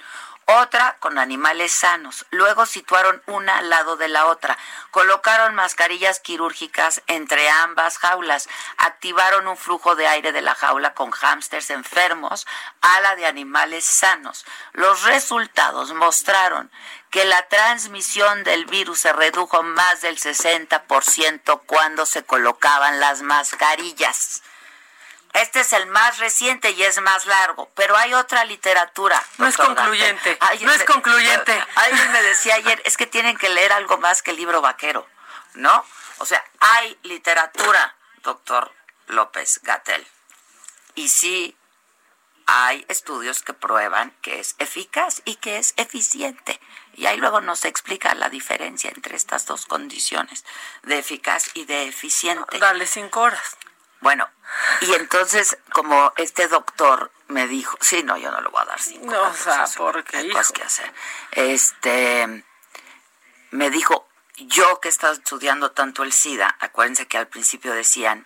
Otra 0.51 0.97
con 1.01 1.19
animales 1.19 1.73
sanos. 1.73 2.25
Luego 2.31 2.65
situaron 2.65 3.23
una 3.27 3.59
al 3.59 3.69
lado 3.69 3.97
de 3.97 4.09
la 4.09 4.25
otra. 4.25 4.57
Colocaron 4.91 5.55
mascarillas 5.55 6.21
quirúrgicas 6.21 7.03
entre 7.07 7.51
ambas 7.51 7.99
jaulas. 7.99 8.49
Activaron 8.79 9.47
un 9.47 9.59
flujo 9.59 9.95
de 9.95 10.09
aire 10.09 10.33
de 10.33 10.41
la 10.41 10.55
jaula 10.55 10.95
con 10.95 11.11
hámsters 11.11 11.69
enfermos 11.69 12.47
a 12.81 12.99
la 13.03 13.15
de 13.17 13.27
animales 13.27 13.85
sanos. 13.85 14.47
Los 14.73 15.03
resultados 15.03 15.93
mostraron 15.93 16.71
que 17.11 17.27
la 17.27 17.47
transmisión 17.49 18.43
del 18.43 18.65
virus 18.65 19.01
se 19.01 19.13
redujo 19.13 19.63
más 19.63 20.01
del 20.01 20.19
60% 20.19 21.63
cuando 21.67 22.07
se 22.07 22.25
colocaban 22.25 23.01
las 23.01 23.21
mascarillas. 23.21 24.43
Este 25.35 25.61
es 25.61 25.73
el 25.73 25.87
más 25.87 26.19
reciente 26.19 26.71
y 26.71 26.83
es 26.83 27.01
más 27.03 27.27
largo, 27.27 27.71
pero 27.75 27.97
hay 27.97 28.15
otra 28.15 28.45
literatura. 28.45 29.23
No 29.37 29.47
es 29.47 29.57
concluyente, 29.57 30.39
no 30.63 30.73
es 30.73 30.79
me- 30.81 30.85
concluyente. 30.85 31.65
Alguien 31.77 32.13
me 32.13 32.23
decía 32.23 32.55
ayer, 32.57 32.81
es 32.85 32.97
que 32.97 33.07
tienen 33.07 33.37
que 33.37 33.49
leer 33.49 33.73
algo 33.73 33.99
más 33.99 34.23
que 34.23 34.31
el 34.33 34.37
libro 34.37 34.61
vaquero, 34.61 35.07
¿no? 35.55 35.85
O 36.19 36.27
sea, 36.27 36.43
hay 36.61 36.99
literatura, 37.03 37.95
doctor 38.23 38.73
López 39.07 39.61
Gatel. 39.63 40.07
Y 40.95 41.09
sí 41.09 41.57
hay 42.47 42.85
estudios 42.89 43.43
que 43.43 43.53
prueban 43.53 44.11
que 44.23 44.41
es 44.41 44.57
eficaz 44.59 45.21
y 45.27 45.37
que 45.37 45.59
es 45.59 45.75
eficiente. 45.77 46.59
Y 46.95 47.07
ahí 47.07 47.19
luego 47.19 47.41
nos 47.41 47.65
explica 47.67 48.15
la 48.15 48.31
diferencia 48.31 48.91
entre 48.91 49.15
estas 49.17 49.45
dos 49.47 49.67
condiciones, 49.67 50.45
de 50.83 50.99
eficaz 50.99 51.51
y 51.55 51.67
de 51.67 51.87
eficiente. 51.87 52.59
Dale 52.59 52.87
cinco 52.87 53.21
horas. 53.21 53.57
Bueno, 54.01 54.29
y 54.83 54.95
entonces, 54.95 55.59
como 55.73 56.13
este 56.17 56.49
doctor 56.49 57.11
me 57.27 57.47
dijo, 57.49 57.77
sí, 57.81 58.03
no, 58.03 58.17
yo 58.17 58.31
no 58.31 58.41
le 58.41 58.49
voy 58.49 58.63
a 58.63 58.67
dar 58.67 58.81
cinco. 58.81 59.07
No, 59.07 59.23
o 59.23 59.35
sea, 59.35 59.67
porque, 59.77 60.17
hay 60.17 60.31
cosas 60.31 60.53
que 60.53 60.63
hacer. 60.63 60.93
Este, 61.33 62.45
me 63.51 63.71
dijo, 63.71 64.09
yo 64.37 64.81
que 64.81 64.89
he 64.89 64.91
estado 64.91 65.15
estudiando 65.15 65.73
tanto 65.73 66.05
el 66.05 66.13
SIDA, 66.13 66.57
acuérdense 66.61 67.09
que 67.09 67.19
al 67.19 67.27
principio 67.27 67.75
decían 67.75 68.25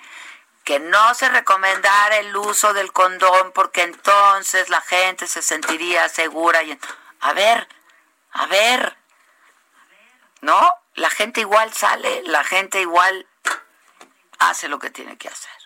que 0.64 0.78
no 0.78 1.14
se 1.14 1.28
recomendara 1.28 2.18
el 2.18 2.36
uso 2.36 2.72
del 2.72 2.92
condón 2.92 3.52
porque 3.52 3.82
entonces 3.82 4.68
la 4.68 4.80
gente 4.80 5.26
se 5.26 5.42
sentiría 5.42 6.08
segura. 6.08 6.62
Y, 6.62 6.78
a 7.20 7.32
ver, 7.32 7.68
a 8.32 8.46
ver, 8.46 8.96
¿no? 10.40 10.74
La 10.94 11.10
gente 11.10 11.40
igual 11.40 11.72
sale, 11.72 12.22
la 12.26 12.44
gente 12.44 12.80
igual 12.80 13.26
hace 14.38 14.68
lo 14.68 14.78
que 14.78 14.90
tiene 14.90 15.16
que 15.16 15.28
hacer. 15.28 15.61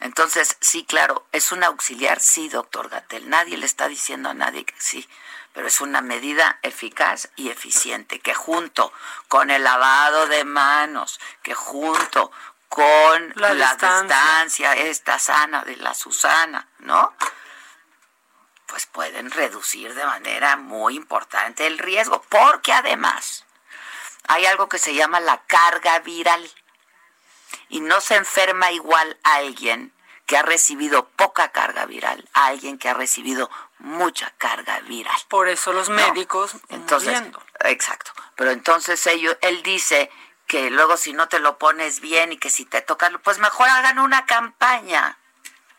Entonces, 0.00 0.56
sí, 0.60 0.84
claro, 0.84 1.26
es 1.30 1.52
un 1.52 1.62
auxiliar, 1.62 2.20
sí, 2.20 2.48
doctor 2.48 2.88
Gatel. 2.88 3.28
Nadie 3.28 3.58
le 3.58 3.66
está 3.66 3.86
diciendo 3.86 4.30
a 4.30 4.34
nadie 4.34 4.64
que 4.64 4.74
sí, 4.78 5.06
pero 5.52 5.66
es 5.68 5.80
una 5.82 6.00
medida 6.00 6.58
eficaz 6.62 7.28
y 7.36 7.50
eficiente, 7.50 8.18
que 8.18 8.34
junto 8.34 8.92
con 9.28 9.50
el 9.50 9.62
lavado 9.62 10.26
de 10.26 10.44
manos, 10.44 11.20
que 11.42 11.54
junto 11.54 12.32
con 12.70 13.32
La 13.34 13.52
la, 13.52 13.70
distancia. 13.72 14.02
distancia 14.02 14.72
esta 14.74 15.18
sana 15.18 15.64
de 15.64 15.76
la 15.76 15.92
Susana, 15.92 16.66
¿no? 16.78 17.14
Pues 18.66 18.86
pueden 18.86 19.30
reducir 19.30 19.94
de 19.94 20.04
manera 20.06 20.56
muy 20.56 20.94
importante 20.94 21.66
el 21.66 21.78
riesgo, 21.78 22.22
porque 22.28 22.72
además 22.72 23.44
hay 24.28 24.46
algo 24.46 24.68
que 24.68 24.78
se 24.78 24.94
llama 24.94 25.18
la 25.20 25.42
carga 25.46 25.98
viral 25.98 26.48
y 27.68 27.80
no 27.80 28.00
se 28.00 28.16
enferma 28.16 28.72
igual 28.72 29.18
alguien 29.22 29.92
que 30.26 30.36
ha 30.36 30.42
recibido 30.42 31.08
poca 31.08 31.50
carga 31.50 31.86
viral 31.86 32.28
a 32.34 32.46
alguien 32.46 32.78
que 32.78 32.88
ha 32.88 32.94
recibido 32.94 33.50
mucha 33.78 34.32
carga 34.38 34.78
viral. 34.80 35.16
Por 35.26 35.48
eso 35.48 35.72
los 35.72 35.88
médicos 35.88 36.52
entonces, 36.68 37.20
exacto. 37.64 38.12
Pero 38.36 38.52
entonces 38.52 39.04
ellos, 39.08 39.36
él 39.40 39.62
dice 39.64 40.08
que 40.46 40.70
luego 40.70 40.96
si 40.96 41.12
no 41.12 41.28
te 41.28 41.40
lo 41.40 41.58
pones 41.58 42.00
bien 42.00 42.32
y 42.32 42.36
que 42.36 42.48
si 42.48 42.64
te 42.64 42.80
toca, 42.80 43.10
pues 43.24 43.38
mejor 43.38 43.68
hagan 43.70 43.98
una 43.98 44.24
campaña 44.26 45.18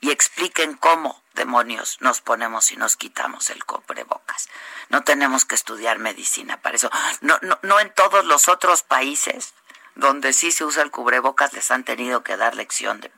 y 0.01 0.11
expliquen 0.11 0.73
cómo 0.73 1.23
demonios 1.33 1.97
nos 2.01 2.19
ponemos 2.19 2.71
y 2.71 2.75
nos 2.75 2.97
quitamos 2.97 3.49
el 3.51 3.63
cubrebocas. 3.63 4.49
No 4.89 5.03
tenemos 5.03 5.45
que 5.45 5.55
estudiar 5.55 5.99
medicina 5.99 6.61
para 6.61 6.75
eso. 6.75 6.91
No, 7.21 7.39
no, 7.41 7.57
no 7.61 7.79
en 7.79 7.93
todos 7.93 8.25
los 8.25 8.49
otros 8.49 8.83
países 8.83 9.53
donde 9.95 10.33
sí 10.33 10.51
se 10.51 10.65
usa 10.65 10.83
el 10.83 10.91
cubrebocas 10.91 11.53
les 11.53 11.69
han 11.71 11.83
tenido 11.83 12.23
que 12.23 12.37
dar 12.37 12.55
lección 12.55 13.01
de, 13.01 13.11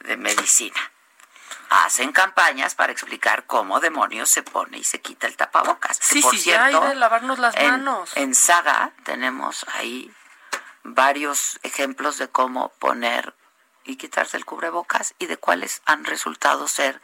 de, 0.00 0.16
medicina. 0.16 0.80
Hacen 1.68 2.12
campañas 2.12 2.74
para 2.74 2.92
explicar 2.92 3.46
cómo 3.46 3.80
demonios 3.80 4.28
se 4.28 4.42
pone 4.42 4.78
y 4.78 4.84
se 4.84 5.00
quita 5.00 5.26
el 5.26 5.36
tapabocas. 5.36 5.98
Sí, 6.00 6.22
sí, 6.22 6.38
ya 6.40 6.64
hay 6.64 6.74
de 6.74 6.94
lavarnos 6.96 7.38
las 7.38 7.54
manos. 7.54 8.10
En 8.16 8.34
Saga 8.34 8.92
tenemos 9.04 9.64
ahí 9.74 10.12
varios 10.82 11.60
ejemplos 11.62 12.18
de 12.18 12.28
cómo 12.28 12.70
poner 12.78 13.34
y 13.84 13.96
quitarse 13.96 14.36
el 14.36 14.44
cubrebocas 14.44 15.14
y 15.18 15.26
de 15.26 15.36
cuáles 15.36 15.82
han 15.86 16.04
resultado 16.04 16.66
ser 16.66 17.00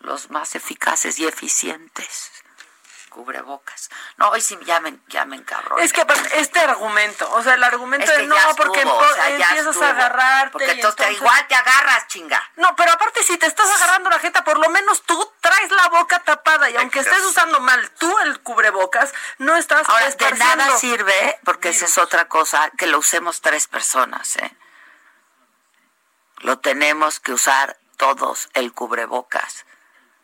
los 0.00 0.30
más 0.30 0.54
eficaces 0.54 1.18
y 1.18 1.26
eficientes 1.26 2.39
cubrebocas. 3.10 3.90
No, 4.16 4.30
hoy 4.30 4.40
sí 4.40 4.58
ya 4.62 4.80
me, 4.80 4.98
ya 5.08 5.26
me 5.26 5.44
Es 5.80 5.92
que 5.92 6.06
este 6.36 6.60
argumento, 6.60 7.30
o 7.32 7.42
sea, 7.42 7.54
el 7.54 7.64
argumento 7.64 8.10
de 8.10 8.26
no, 8.26 8.36
porque 8.56 8.80
empiezas 8.80 9.76
a 9.76 9.90
agarrarte. 9.90 10.52
Porque 10.52 10.70
entonces, 10.70 11.12
igual 11.12 11.46
te 11.46 11.54
agarras, 11.54 12.06
chinga. 12.06 12.42
No, 12.56 12.74
pero 12.76 12.92
aparte 12.92 13.22
si 13.22 13.36
te 13.36 13.46
estás 13.46 13.68
agarrando 13.76 14.08
la 14.08 14.18
jeta, 14.18 14.42
por 14.44 14.58
lo 14.58 14.70
menos 14.70 15.02
tú 15.02 15.32
traes 15.40 15.70
la 15.72 15.88
boca 15.88 16.20
tapada 16.20 16.70
y 16.70 16.76
aunque 16.76 17.00
estés 17.00 17.22
usando 17.24 17.60
mal 17.60 17.90
tú 17.98 18.18
el 18.20 18.40
cubrebocas, 18.40 19.12
no 19.36 19.56
estás 19.56 19.86
Ahora, 19.88 20.08
de 20.08 20.30
nada 20.32 20.78
sirve, 20.78 21.38
porque 21.44 21.70
esa 21.70 21.84
es 21.84 21.98
otra 21.98 22.28
cosa, 22.28 22.70
que 22.78 22.86
lo 22.86 22.98
usemos 22.98 23.42
tres 23.42 23.66
personas, 23.66 24.36
¿eh? 24.36 24.56
Lo 26.38 26.58
tenemos 26.58 27.20
que 27.20 27.32
usar 27.32 27.76
todos, 27.98 28.48
el 28.54 28.72
cubrebocas 28.72 29.66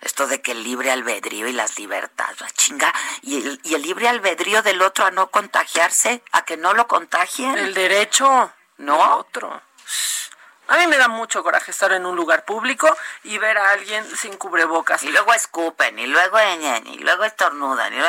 esto 0.06 0.26
de 0.26 0.40
que 0.40 0.52
el 0.52 0.62
libre 0.62 0.90
albedrío 0.90 1.46
y 1.46 1.52
las 1.52 1.78
libertades, 1.78 2.40
la 2.40 2.50
chinga, 2.50 2.94
y 3.22 3.36
el, 3.38 3.60
y 3.62 3.74
el 3.74 3.82
libre 3.82 4.08
albedrío 4.08 4.62
del 4.62 4.80
otro 4.80 5.04
a 5.04 5.10
no 5.10 5.28
contagiarse, 5.30 6.22
a 6.32 6.42
que 6.44 6.56
no 6.56 6.72
lo 6.72 6.86
contagien. 6.86 7.58
El 7.58 7.74
derecho, 7.74 8.52
no 8.78 9.16
otro. 9.16 9.62
A 10.68 10.76
mí 10.78 10.86
me 10.86 10.96
da 10.96 11.08
mucho 11.08 11.42
coraje 11.42 11.70
estar 11.70 11.92
en 11.92 12.06
un 12.06 12.16
lugar 12.16 12.44
público 12.44 12.88
y 13.22 13.38
ver 13.38 13.58
a 13.58 13.70
alguien 13.70 14.04
sin 14.16 14.36
cubrebocas. 14.36 15.02
Y 15.02 15.10
luego 15.10 15.32
escupen, 15.34 15.98
y 15.98 16.06
luego 16.06 16.38
ñen, 16.58 16.86
y 16.86 16.98
luego 16.98 17.24
estornudan. 17.24 17.92
Y 17.94 18.00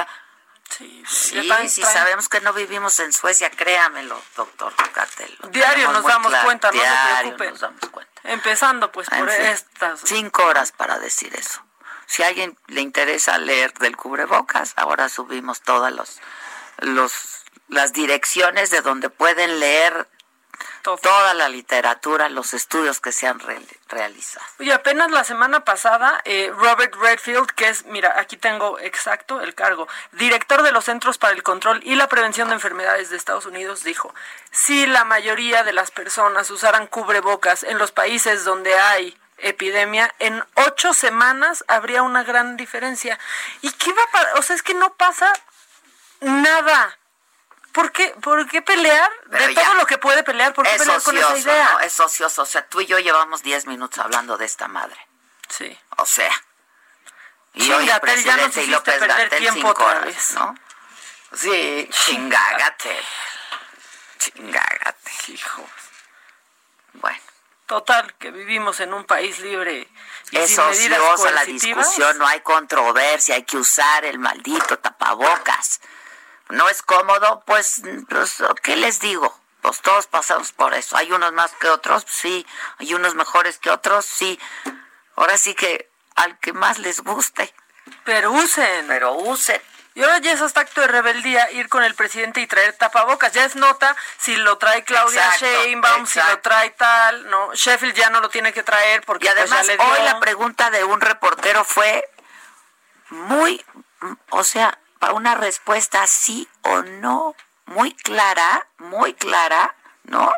Sí, 0.70 1.04
sí, 1.08 1.70
sí 1.70 1.82
sabemos 1.82 2.28
que 2.28 2.42
no 2.42 2.52
vivimos 2.54 3.00
en 3.00 3.14
Suecia, 3.14 3.50
créamelo, 3.50 4.22
doctor 4.36 4.74
Catel. 4.94 5.38
Diario 5.50 5.92
nos 5.92 6.04
damos 6.04 6.34
cuenta, 6.44 6.72
no 6.72 6.82
se 6.82 7.22
preocupen. 7.22 7.50
Nos 7.52 7.60
damos 7.62 7.82
cuenta. 7.90 8.22
Empezando 8.24 8.92
pues 8.92 9.10
por 9.10 9.30
estas. 9.30 10.02
Cinco 10.04 10.44
horas 10.46 10.74
para 10.74 11.00
decir 11.00 11.34
eso. 11.36 11.64
Si 12.08 12.24
a 12.24 12.28
alguien 12.28 12.58
le 12.68 12.82
interesa 12.82 13.38
leer 13.38 13.74
del 13.76 13.96
cubrebocas, 13.96 14.74
ahora 14.76 15.10
subimos 15.10 15.62
todas 15.62 15.94
los, 15.94 16.20
los, 16.80 17.46
las 17.68 17.94
direcciones 17.94 18.72
de 18.72 18.82
donde 18.82 19.10
pueden 19.10 19.60
leer 19.60 20.08
toda 20.96 21.34
la 21.34 21.50
literatura, 21.50 22.30
los 22.30 22.54
estudios 22.54 23.02
que 23.02 23.12
se 23.12 23.28
han 23.28 23.40
realizado. 23.90 24.46
Y 24.60 24.72
apenas 24.72 25.12
la 25.12 25.26
semana 25.26 25.66
pasada, 25.66 26.22
eh, 26.24 26.52
Robert 26.56 26.96
Redfield, 26.96 27.52
que 27.52 27.68
es, 27.68 27.86
mira, 27.86 28.20
aquí 28.20 28.38
tengo 28.38 28.80
exacto 28.80 29.42
el 29.42 29.54
cargo, 29.54 29.88
director 30.14 30.64
de 30.64 30.72
los 30.72 30.86
Centros 30.86 31.18
para 31.18 31.34
el 31.34 31.44
Control 31.44 31.82
y 31.84 31.96
la 31.96 32.08
Prevención 32.08 32.48
de 32.48 32.56
Enfermedades 32.56 33.10
de 33.10 33.18
Estados 33.18 33.46
Unidos, 33.46 33.84
dijo, 33.84 34.16
si 34.52 34.88
la 34.88 35.04
mayoría 35.04 35.64
de 35.64 35.74
las 35.74 35.92
personas 35.92 36.50
usaran 36.52 36.88
cubrebocas 36.88 37.64
en 37.64 37.78
los 37.78 37.92
países 37.92 38.46
donde 38.46 38.74
hay 38.76 39.18
epidemia, 39.38 40.14
en 40.20 40.44
ocho 40.56 40.94
semanas 40.94 41.64
habría 41.68 42.04
una 42.04 42.24
gran 42.24 42.58
diferencia. 42.58 43.20
¿Y 43.62 43.72
qué 43.72 43.94
va 43.94 44.04
a 44.04 44.40
O 44.40 44.42
sea, 44.42 44.56
es 44.56 44.64
que 44.64 44.74
no 44.74 44.94
pasa 44.96 45.32
nada. 46.22 46.98
¿Por 47.72 47.92
qué, 47.92 48.10
¿Por 48.22 48.48
qué 48.50 48.62
pelear? 48.62 49.12
de 49.28 49.54
todo 49.54 49.76
lo 49.76 49.86
que 49.86 50.00
puede 50.00 50.24
pelear, 50.24 50.54
¿por 50.54 50.66
qué 50.66 50.76
es 50.76 50.82
pelear 50.82 51.02
con 51.04 51.18
esa 51.18 51.38
idea? 51.38 51.78
Es 51.84 52.00
ocioso. 52.00 52.42
O 52.42 52.46
sea, 52.46 52.68
tú 52.68 52.82
y 52.82 52.88
yo 52.88 52.98
llevamos 53.00 53.44
diez 53.44 53.68
minutos 53.68 54.00
hablando 54.00 54.38
de 54.38 54.46
esta 54.46 54.68
madre. 54.68 54.98
Sí. 55.50 55.78
O 55.98 56.06
sea. 56.06 56.32
Y 57.54 57.72
hoy 57.72 57.90
el 57.90 58.00
presidente 58.00 58.64
y 58.64 58.68
López 58.68 58.98
perder 58.98 59.30
tiempo 59.30 59.70
otra 59.70 60.00
vez. 60.00 60.32
¿no? 60.34 60.56
Sí, 61.34 61.90
chingágate. 61.92 63.00
Chingagate. 64.20 65.12
Hijo. 65.28 65.68
Bueno. 66.94 67.27
Total, 67.68 68.14
que 68.16 68.32
vivimos 68.32 68.80
en 68.80 68.94
un 68.94 69.04
país 69.04 69.40
libre. 69.40 69.90
Y 70.32 70.38
es 70.38 70.58
ociosa 70.58 71.32
la 71.32 71.44
discusión, 71.44 72.18
no 72.18 72.26
hay 72.26 72.40
controversia, 72.40 73.36
hay 73.36 73.44
que 73.44 73.58
usar 73.58 74.06
el 74.06 74.20
maldito 74.20 74.80
tapabocas. 74.80 75.82
No 76.50 76.70
es 76.70 76.82
cómodo, 76.82 77.44
pues, 77.46 77.82
pues, 78.08 78.42
¿qué 78.64 78.78
les 78.78 79.02
digo? 79.02 79.38
Pues 79.62 79.82
todos 79.82 80.08
pasamos 80.08 80.54
por 80.54 80.74
eso. 80.74 80.96
Hay 80.96 81.12
unos 81.12 81.34
más 81.34 81.52
que 81.60 81.68
otros, 81.68 82.06
sí. 82.08 82.46
Hay 82.78 82.94
unos 82.94 83.16
mejores 83.16 83.58
que 83.58 83.70
otros, 83.70 84.06
sí. 84.06 84.40
Ahora 85.18 85.38
sí 85.38 85.54
que 85.54 85.92
al 86.16 86.40
que 86.40 86.54
más 86.54 86.80
les 86.80 87.02
guste. 87.02 87.54
Pero 88.06 88.32
usen. 88.32 88.88
Pero 88.88 89.14
usen. 89.14 89.62
Y 89.98 90.04
ahora 90.04 90.20
ya 90.20 90.32
es 90.32 90.42
hasta 90.42 90.62
acto 90.62 90.82
de 90.82 90.88
rebeldía 90.88 91.50
ir 91.54 91.70
con 91.70 91.84
el 91.84 91.96
presidente 91.96 92.40
y 92.40 92.46
traer 92.46 92.74
tapabocas. 92.74 93.34
Ya 93.34 93.46
es 93.46 93.56
nota 93.56 93.96
si 94.20 94.36
lo 94.36 94.60
trae 94.60 94.84
Claudia 94.84 95.28
Sheinbaum, 95.40 96.06
si 96.06 96.20
lo 96.20 96.40
trae 96.42 96.70
tal, 96.70 97.28
no. 97.32 97.52
Sheffield 97.56 97.96
ya 97.96 98.12
no 98.12 98.22
lo 98.22 98.30
tiene 98.30 98.54
que 98.54 98.62
traer 98.62 99.02
porque 99.08 99.26
y 99.26 99.30
pues, 99.32 99.52
además 99.52 99.68
hoy 99.68 100.06
la 100.06 100.20
pregunta 100.20 100.70
de 100.70 100.84
un 100.84 101.02
reportero 101.02 101.64
fue 101.64 102.08
muy, 103.10 103.66
o 104.30 104.44
sea, 104.44 104.78
para 105.00 105.14
una 105.14 105.34
respuesta 105.34 106.06
sí 106.06 106.48
o 106.62 106.84
no, 106.84 107.36
muy 107.66 107.92
clara, 107.96 108.68
muy 108.78 109.16
clara, 109.16 109.74
¿no? 110.04 110.32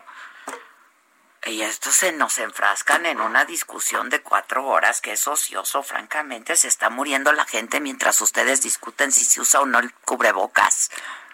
Y 1.45 1.61
esto 1.61 1.91
se 1.91 2.11
nos 2.11 2.37
enfrascan 2.37 3.05
en 3.05 3.21
una 3.21 3.45
discusión 3.45 4.09
de 4.09 4.21
cuatro 4.21 4.65
horas 4.65 4.99
que 4.99 5.13
es 5.13 5.27
ocioso, 5.27 5.83
francamente. 5.83 6.55
Se 6.55 6.67
está 6.67 6.89
muriendo 6.89 7.31
la 7.31 7.45
gente 7.45 7.79
mientras 7.79 8.19
ustedes 8.21 8.61
discuten 8.61 9.11
si 9.11 9.23
se 9.23 9.39
usa 9.39 9.61
o 9.61 9.65
no 9.65 9.79
el 9.79 9.93
cubrebocas. 9.93 10.91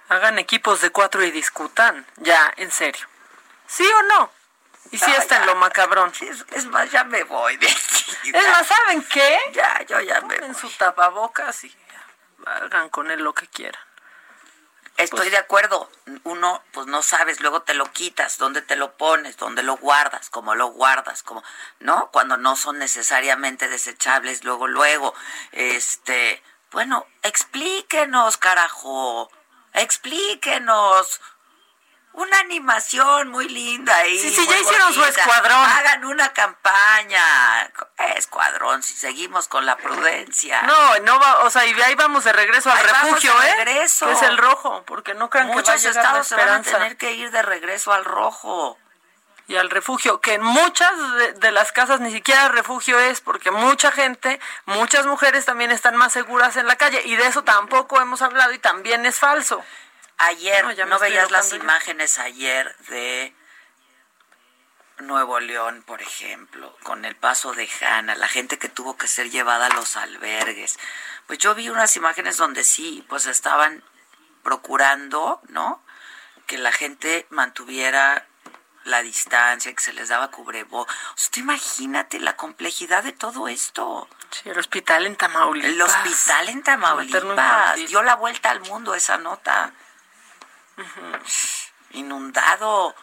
Hagan 0.10 0.38
equipos 0.38 0.82
de 0.82 0.92
cuatro 0.92 1.24
y 1.24 1.32
discutan, 1.32 2.06
ya, 2.18 2.54
en 2.58 2.72
serio. 2.72 3.08
¿Sí 3.68 3.84
o 3.84 4.02
no? 4.04 4.32
Y 4.92 4.98
si 5.00 5.12
está 5.12 5.38
en 5.38 5.48
lo 5.48 5.56
macabrón. 5.56 6.12
Es, 6.52 6.66
más, 6.68 6.92
ya 6.92 7.04
me 7.04 7.24
voy 7.24 7.58
de 7.58 7.68
aquí. 7.68 8.32
Es 8.34 8.48
más, 8.48 8.68
¿saben 8.68 9.04
qué? 9.04 9.40
Ya, 9.54 9.84
yo 9.88 10.00
ya 10.02 10.22
me 10.22 10.40
voy. 10.40 10.54
su 10.54 10.70
tapabocas 10.70 11.64
y 11.64 11.76
hagan 12.46 12.90
con 12.90 13.10
él 13.10 13.24
lo 13.24 13.34
que 13.34 13.48
quieran. 13.48 13.82
Estoy 14.98 15.20
pues 15.20 15.32
de 15.32 15.38
acuerdo. 15.38 15.90
Uno, 16.24 16.64
pues 16.72 16.88
no 16.88 17.02
sabes, 17.02 17.42
luego 17.42 17.64
te 17.64 17.74
lo 17.74 17.92
quitas, 17.92 18.38
dónde 18.38 18.62
te 18.62 18.78
lo 18.78 18.96
pones, 18.96 19.36
dónde 19.38 19.62
lo 19.62 19.76
guardas, 19.78 20.30
cómo 20.30 20.56
lo 20.56 20.68
guardas, 20.68 21.22
como, 21.22 21.44
¿no? 21.80 22.10
Cuando 22.12 22.38
no 22.38 22.56
son 22.56 22.80
necesariamente 22.80 23.68
desechables, 23.68 24.46
luego, 24.46 24.68
luego, 24.68 25.14
este, 25.52 26.42
bueno, 26.72 27.06
explíquenos, 27.24 28.38
carajo, 28.38 29.30
explíquenos 29.74 31.20
una 32.16 32.40
animación 32.40 33.30
muy 33.30 33.48
linda 33.50 34.08
y 34.08 34.18
sí, 34.18 34.30
sí, 34.30 34.48
ya 34.48 34.60
hicieron 34.60 34.94
su 34.94 35.04
escuadrón. 35.04 35.58
Hagan 35.58 36.06
una 36.06 36.34
campaña. 36.34 37.72
Escuadrón, 38.16 38.84
si 38.84 38.94
seguimos 38.94 39.48
con 39.48 39.66
la 39.66 39.78
prudencia. 39.78 40.62
No, 40.64 41.00
no 41.00 41.20
va, 41.20 41.44
o 41.44 41.50
sea, 41.50 41.66
y 41.66 41.74
de 41.74 41.84
ahí 41.84 41.96
vamos 41.96 42.24
de 42.24 42.34
regreso 42.34 42.72
al 42.72 42.84
refugio, 42.84 43.32
¿eh? 43.44 43.66
Regreso. 43.66 44.10
es 44.10 44.22
el 44.22 44.38
rojo, 44.38 44.84
porque 44.86 45.14
no 45.14 45.30
crean 45.30 45.48
Muchos 45.48 45.82
que 45.82 45.90
va 45.90 45.90
a 45.90 45.92
estados 45.92 46.28
se 46.28 46.36
van 46.36 46.50
a 46.50 46.62
tener 46.62 46.98
que 46.98 47.14
ir 47.14 47.32
de 47.32 47.42
regreso 47.42 47.92
al 47.94 48.06
rojo. 48.06 48.78
Y 49.48 49.58
al 49.58 49.70
refugio, 49.70 50.22
que 50.22 50.34
en 50.34 50.42
muchas 50.44 50.92
de, 51.36 51.52
las 51.52 51.72
casas 51.72 52.00
ni 52.00 52.12
siquiera 52.12 52.48
refugio 52.48 52.98
es, 52.98 53.22
porque 53.22 53.52
mucha 53.52 53.92
gente, 53.92 54.40
muchas 54.66 55.06
mujeres 55.06 55.46
también 55.46 55.70
están 55.70 55.96
más 55.96 56.14
seguras 56.14 56.58
en 56.58 56.66
la 56.66 56.78
calle, 56.78 57.04
y 57.06 57.16
de 57.16 57.28
eso 57.28 57.44
tampoco 57.44 58.02
hemos 58.02 58.24
hablado 58.24 58.54
y 58.54 58.60
también 58.60 59.06
es 59.06 59.20
falso. 59.20 59.64
Ayer, 60.18 60.88
¿no, 60.88 61.00
veías 61.00 61.32
las 61.32 61.52
imágenes 61.54 62.20
ayer 62.20 62.76
de 62.88 63.36
Nuevo 65.00 65.40
León, 65.40 65.84
por 65.86 66.02
ejemplo, 66.02 66.76
con 66.84 67.04
el 67.04 67.16
paso 67.16 67.54
de 67.54 67.70
Hanna, 67.82 68.16
la 68.16 68.30
gente 68.30 68.58
que 68.58 68.70
tuvo 68.70 68.96
que 68.96 69.08
ser 69.08 69.30
llevada 69.30 69.68
a 69.68 69.74
los 69.74 69.98
albergues? 69.98 70.80
Pues 71.28 71.40
yo 71.40 71.54
vi 71.54 71.70
unas 71.70 71.96
imágenes 71.98 72.38
donde 72.38 72.64
sí, 72.64 73.06
pues 73.10 73.26
estaban 73.26 73.84
procurando, 74.42 75.42
¿no? 75.50 75.84
Que 76.48 76.58
la 76.58 76.72
gente 76.72 77.26
mantuviera 77.30 78.26
la 78.86 79.02
distancia, 79.02 79.74
que 79.74 79.82
se 79.82 79.94
les 79.94 80.10
daba 80.10 80.32
cubrebo. 80.32 80.88
Usted 81.16 81.42
imagínate 81.42 82.20
la 82.20 82.38
complejidad 82.38 83.04
de 83.04 83.12
todo 83.12 83.48
esto. 83.48 84.08
Sí, 84.30 84.50
el 84.50 84.58
hospital 84.58 85.08
en 85.08 85.16
Tamaulipas. 85.16 85.72
El 85.72 85.82
hospital 85.82 86.50
en 86.50 86.64
Tamaulipas. 86.64 87.76
Dio 87.88 88.02
la 88.04 88.16
vuelta 88.16 88.52
al 88.52 88.62
mundo 88.62 88.94
esa 88.94 89.18
nota. 89.18 89.74
Inundado. 91.92 92.96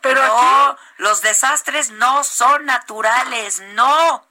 Pero 0.00 0.22
no, 0.22 0.76
los 0.98 1.22
desastres 1.22 1.90
no 1.90 2.24
son 2.24 2.66
naturales, 2.66 3.60
no. 3.74 4.26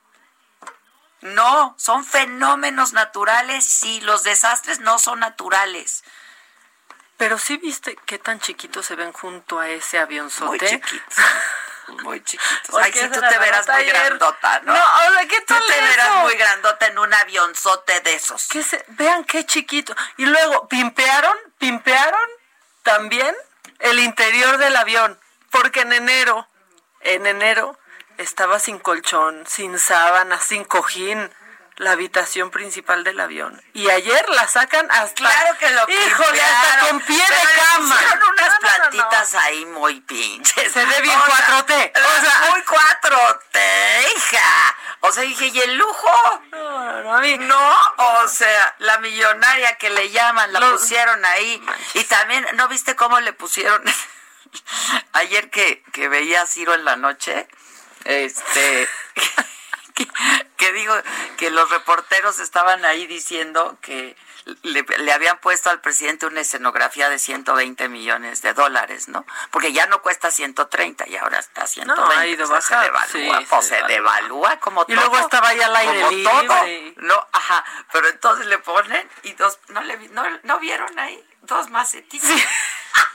No, 1.21 1.73
son 1.79 2.05
fenómenos 2.05 2.93
naturales, 2.93 3.65
sí, 3.65 4.01
los 4.01 4.23
desastres 4.23 4.81
no 4.81 4.99
son 4.99 5.21
naturales. 5.21 6.03
Pero 7.17 7.37
sí 7.37 7.57
viste 7.57 7.95
qué 8.05 8.19
tan 8.19 8.39
chiquitos 8.39 8.85
se 8.85 8.95
ven 8.95 9.13
junto 9.13 9.59
a 9.59 9.69
ese 9.69 9.97
avionzote. 9.97 10.47
Muy 10.47 10.59
chiquitos. 10.59 11.17
Muy 12.03 12.23
chiquitos. 12.23 12.75
Ay, 12.81 12.91
si 12.91 13.07
tú 13.07 13.21
te 13.21 13.37
verás 13.39 13.67
muy 13.67 13.85
grandota, 13.85 14.59
¿no? 14.65 14.73
No, 14.73 14.79
o 14.79 15.13
sea, 15.13 15.27
¿qué 15.27 15.41
Tú 15.41 15.55
te 15.55 15.81
verás 15.81 16.15
muy 16.23 16.35
grandota 16.35 16.87
en 16.87 16.99
un 16.99 17.13
avionzote 17.13 18.01
de 18.01 18.13
esos. 18.15 18.47
Que 18.49 18.61
se, 18.61 18.83
vean 18.89 19.23
qué 19.23 19.45
chiquito. 19.45 19.95
Y 20.17 20.25
luego, 20.25 20.67
pimpearon, 20.67 21.37
pimpearon 21.57 22.29
también 22.83 23.35
el 23.79 23.99
interior 23.99 24.57
del 24.57 24.75
avión. 24.75 25.19
Porque 25.49 25.81
en 25.81 25.93
enero, 25.93 26.47
en 27.01 27.25
enero, 27.25 27.77
estaba 28.17 28.59
sin 28.59 28.79
colchón, 28.79 29.43
sin 29.47 29.77
sábana, 29.79 30.39
sin 30.39 30.63
cojín 30.63 31.31
la 31.77 31.91
habitación 31.91 32.51
principal 32.51 33.03
del 33.03 33.19
avión. 33.19 33.61
Y 33.73 33.89
ayer 33.89 34.29
la 34.29 34.47
sacan 34.47 34.89
hasta... 34.91 35.15
Claro 35.15 35.57
que 35.57 35.69
lo 35.71 35.89
Híjole, 35.89 36.41
hasta 36.41 36.87
con 36.87 37.01
pie 37.01 37.17
de 37.17 37.61
cama. 37.61 37.99
Unas 38.31 38.59
plantitas 38.59 39.33
ahí 39.35 39.65
muy 39.65 40.01
pinches. 40.01 40.71
Se 40.71 40.85
ve 40.85 41.01
bien 41.01 41.19
4T. 41.19 41.91
O 41.95 42.21
sea, 42.21 42.51
muy 42.51 42.61
4T, 42.61 44.15
hija. 44.15 44.75
O 45.05 45.11
sea, 45.11 45.23
dije, 45.23 45.47
¿y 45.47 45.59
el 45.59 45.75
lujo? 45.75 46.41
No, 46.51 47.03
no, 47.03 47.37
no, 47.37 47.75
o 48.21 48.27
sea, 48.29 48.75
la 48.79 48.99
millonaria 48.99 49.77
que 49.77 49.89
le 49.89 50.09
llaman, 50.11 50.53
la 50.53 50.61
pusieron 50.71 51.25
ahí. 51.25 51.61
Y 51.93 52.05
también, 52.05 52.45
¿no 52.53 52.69
viste 52.69 52.95
cómo 52.95 53.19
le 53.19 53.33
pusieron? 53.33 53.83
ayer 55.11 55.49
que, 55.49 55.83
que 55.91 56.07
veía 56.07 56.43
a 56.43 56.45
Ciro 56.45 56.73
en 56.73 56.85
la 56.85 56.95
noche, 56.95 57.49
este... 58.05 58.87
que, 59.93 60.73
digo 60.73 60.93
que 61.37 61.51
los 61.51 61.69
reporteros 61.69 62.39
estaban 62.39 62.85
ahí 62.85 63.05
diciendo 63.07 63.77
que 63.81 64.15
le, 64.63 65.11
habían 65.13 65.39
puesto 65.39 65.69
al 65.69 65.79
presidente 65.81 66.25
una 66.25 66.41
escenografía 66.41 67.09
de 67.09 67.19
120 67.19 67.87
millones 67.89 68.41
de 68.41 68.53
dólares, 68.53 69.07
¿no? 69.07 69.25
Porque 69.51 69.71
ya 69.71 69.85
no 69.87 70.01
cuesta 70.01 70.31
130 70.31 71.07
y 71.07 71.15
ahora 71.15 71.39
está 71.39 71.65
120. 71.67 72.01
No, 72.01 72.19
ha 72.19 72.27
ido 72.27 72.45
se 72.61 72.75
devalúa, 72.75 73.41
pues 73.49 73.67
se, 73.67 73.83
devalúa 73.83 74.59
como 74.59 74.85
y 74.87 74.93
luego 74.93 75.17
estaba 75.17 75.49
ahí 75.49 75.61
al 75.61 75.75
aire 75.75 76.11
libre. 76.11 76.93
No, 76.97 77.27
ajá, 77.31 77.63
pero 77.91 78.07
entonces 78.09 78.45
le 78.47 78.57
ponen 78.57 79.09
y 79.23 79.33
dos, 79.33 79.59
¿no, 79.69 79.81
le, 79.81 79.97
no, 80.09 80.23
no 80.43 80.59
vieron 80.59 80.97
ahí? 80.99 81.23
Dos 81.41 81.69
macetitas. 81.69 82.29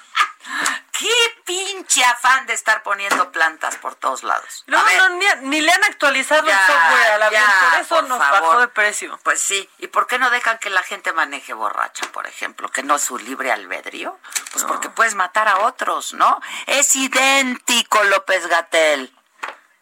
Qué 0.98 1.42
pinche 1.44 2.04
afán 2.04 2.46
de 2.46 2.54
estar 2.54 2.82
poniendo 2.82 3.30
plantas 3.30 3.76
por 3.76 3.94
todos 3.94 4.24
lados. 4.24 4.64
No, 4.66 4.82
no, 4.82 5.08
ni, 5.42 5.60
le 5.60 5.70
han 5.70 5.84
actualizado 5.84 6.48
el 6.48 6.56
software 6.56 7.12
al 7.12 7.22
avión, 7.22 7.44
por 7.70 7.80
eso 7.80 8.02
nos 8.02 8.18
bajó 8.18 8.60
de 8.60 8.68
precio. 8.68 9.18
Pues 9.22 9.40
sí, 9.40 9.70
¿y 9.78 9.86
por 9.86 10.08
qué 10.08 10.18
no 10.18 10.28
dejan 10.30 10.58
que 10.58 10.70
la 10.70 10.82
gente 10.82 11.12
maneje 11.12 11.52
borracha, 11.52 12.04
por 12.10 12.26
ejemplo? 12.26 12.68
Que 12.68 12.82
no 12.82 12.96
es 12.96 13.02
su 13.02 13.16
libre 13.16 13.52
albedrío. 13.52 14.18
Pues 14.52 14.64
porque 14.64 14.88
puedes 14.88 15.14
matar 15.14 15.46
a 15.46 15.60
otros, 15.60 16.14
¿no? 16.14 16.40
Es 16.66 16.96
idéntico, 16.96 18.02
López 18.02 18.48
Gatel. 18.48 19.14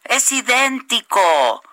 Es 0.03 0.31
idéntico. 0.31 1.63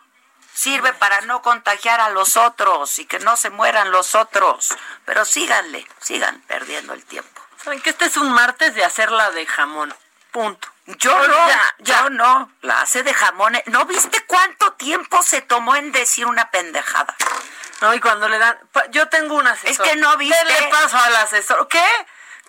Sirve 0.54 0.94
para 0.94 1.20
no 1.22 1.42
contagiar 1.42 2.00
a 2.00 2.10
los 2.10 2.36
otros 2.36 2.98
y 2.98 3.06
que 3.06 3.18
no 3.18 3.36
se 3.36 3.50
mueran 3.50 3.90
los 3.90 4.14
otros. 4.14 4.74
Pero 5.04 5.24
síganle, 5.24 5.86
sigan 6.00 6.40
perdiendo 6.42 6.94
el 6.94 7.04
tiempo. 7.04 7.43
Saben 7.64 7.80
que 7.80 7.90
este 7.90 8.04
es 8.04 8.16
un 8.18 8.30
martes 8.30 8.74
de 8.74 8.84
hacerla 8.84 9.30
de 9.30 9.46
jamón. 9.46 9.94
Punto. 10.32 10.68
Yo 10.86 11.26
no, 11.28 11.48
ya, 11.48 11.74
yo 11.78 12.10
no, 12.10 12.52
la 12.60 12.82
hace 12.82 13.02
de 13.02 13.14
jamón. 13.14 13.56
¿No 13.66 13.86
viste 13.86 14.22
cuánto 14.26 14.74
tiempo 14.74 15.22
se 15.22 15.40
tomó 15.40 15.74
en 15.74 15.90
decir 15.90 16.26
una 16.26 16.50
pendejada? 16.50 17.14
No, 17.80 17.94
y 17.94 18.00
cuando 18.00 18.28
le 18.28 18.38
dan, 18.38 18.58
yo 18.90 19.08
tengo 19.08 19.36
un 19.36 19.46
asesor. 19.46 19.86
Es 19.86 19.92
que 19.92 19.96
no 19.96 20.14
viste. 20.18 20.36
¿Qué 20.46 20.60
le 20.60 20.68
pasó 20.68 20.98
al 20.98 21.16
asesor? 21.16 21.66
¿Qué? 21.68 21.82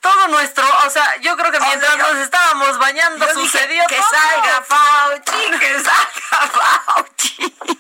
Todo 0.01 0.28
nuestro, 0.28 0.68
o 0.86 0.89
sea, 0.89 1.16
yo 1.18 1.38
creo 1.38 1.51
que 1.51 1.59
mientras 1.61 1.97
nos 1.97 2.18
estábamos 2.18 2.78
bañando 2.78 3.26
sucedió 3.34 3.88
que 3.88 3.95
salga 3.95 4.61
Fauci, 4.61 5.59
que 5.59 5.80
salga 5.80 6.82
Fauci 6.86 7.80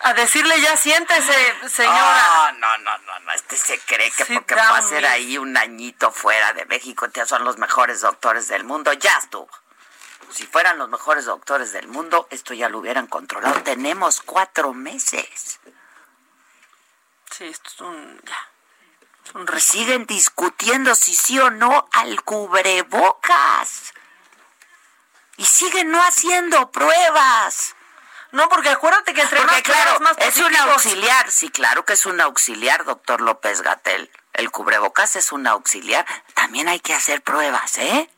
a 0.00 0.14
decirle 0.14 0.60
ya 0.60 0.76
siéntese, 0.76 1.68
señora. 1.68 2.52
No, 2.58 2.78
no, 2.78 2.98
no, 2.98 3.18
no, 3.20 3.32
Este 3.32 3.56
se 3.56 3.78
cree 3.80 4.10
que 4.12 4.24
porque 4.26 4.54
va 4.54 4.78
a 4.78 4.82
ser 4.82 5.04
ahí 5.06 5.38
un 5.38 5.56
añito 5.56 6.12
fuera 6.12 6.52
de 6.52 6.64
México, 6.66 7.06
ya 7.12 7.26
son 7.26 7.44
los 7.44 7.58
mejores 7.58 8.00
doctores 8.00 8.48
del 8.48 8.64
mundo. 8.64 8.92
Ya 8.92 9.16
estuvo. 9.18 9.48
Si 10.30 10.46
fueran 10.46 10.78
los 10.78 10.88
mejores 10.88 11.24
doctores 11.24 11.72
del 11.72 11.88
mundo, 11.88 12.28
esto 12.30 12.54
ya 12.54 12.68
lo 12.68 12.78
hubieran 12.78 13.06
controlado. 13.06 13.62
Tenemos 13.62 14.20
cuatro 14.20 14.72
meses. 14.74 15.58
Sí, 17.30 17.44
esto 17.44 17.70
es 17.70 17.80
un... 17.80 18.20
Ya. 18.24 19.56
y 19.56 19.60
siguen 19.60 20.06
discutiendo 20.06 20.94
si 20.94 21.14
sí 21.14 21.38
o 21.38 21.50
no 21.50 21.88
al 21.92 22.22
cubrebocas. 22.22 23.94
Y 25.38 25.44
siguen 25.44 25.90
no 25.90 26.02
haciendo 26.02 26.70
pruebas. 26.70 27.74
No, 28.32 28.48
porque 28.48 28.68
acuérdate 28.68 29.14
que 29.14 29.22
entre 29.22 29.40
porque, 29.40 29.62
claro, 29.62 29.98
es 30.18 30.36
un 30.36 30.54
auxiliar, 30.56 31.30
sí, 31.30 31.50
claro 31.50 31.84
que 31.84 31.94
es 31.94 32.04
un 32.04 32.20
auxiliar, 32.20 32.84
doctor 32.84 33.20
López 33.20 33.62
Gatel. 33.62 34.10
El 34.34 34.50
cubrebocas 34.50 35.16
es 35.16 35.32
un 35.32 35.46
auxiliar. 35.46 36.06
También 36.34 36.68
hay 36.68 36.78
que 36.80 36.94
hacer 36.94 37.22
pruebas, 37.22 37.78
¿eh? 37.78 38.10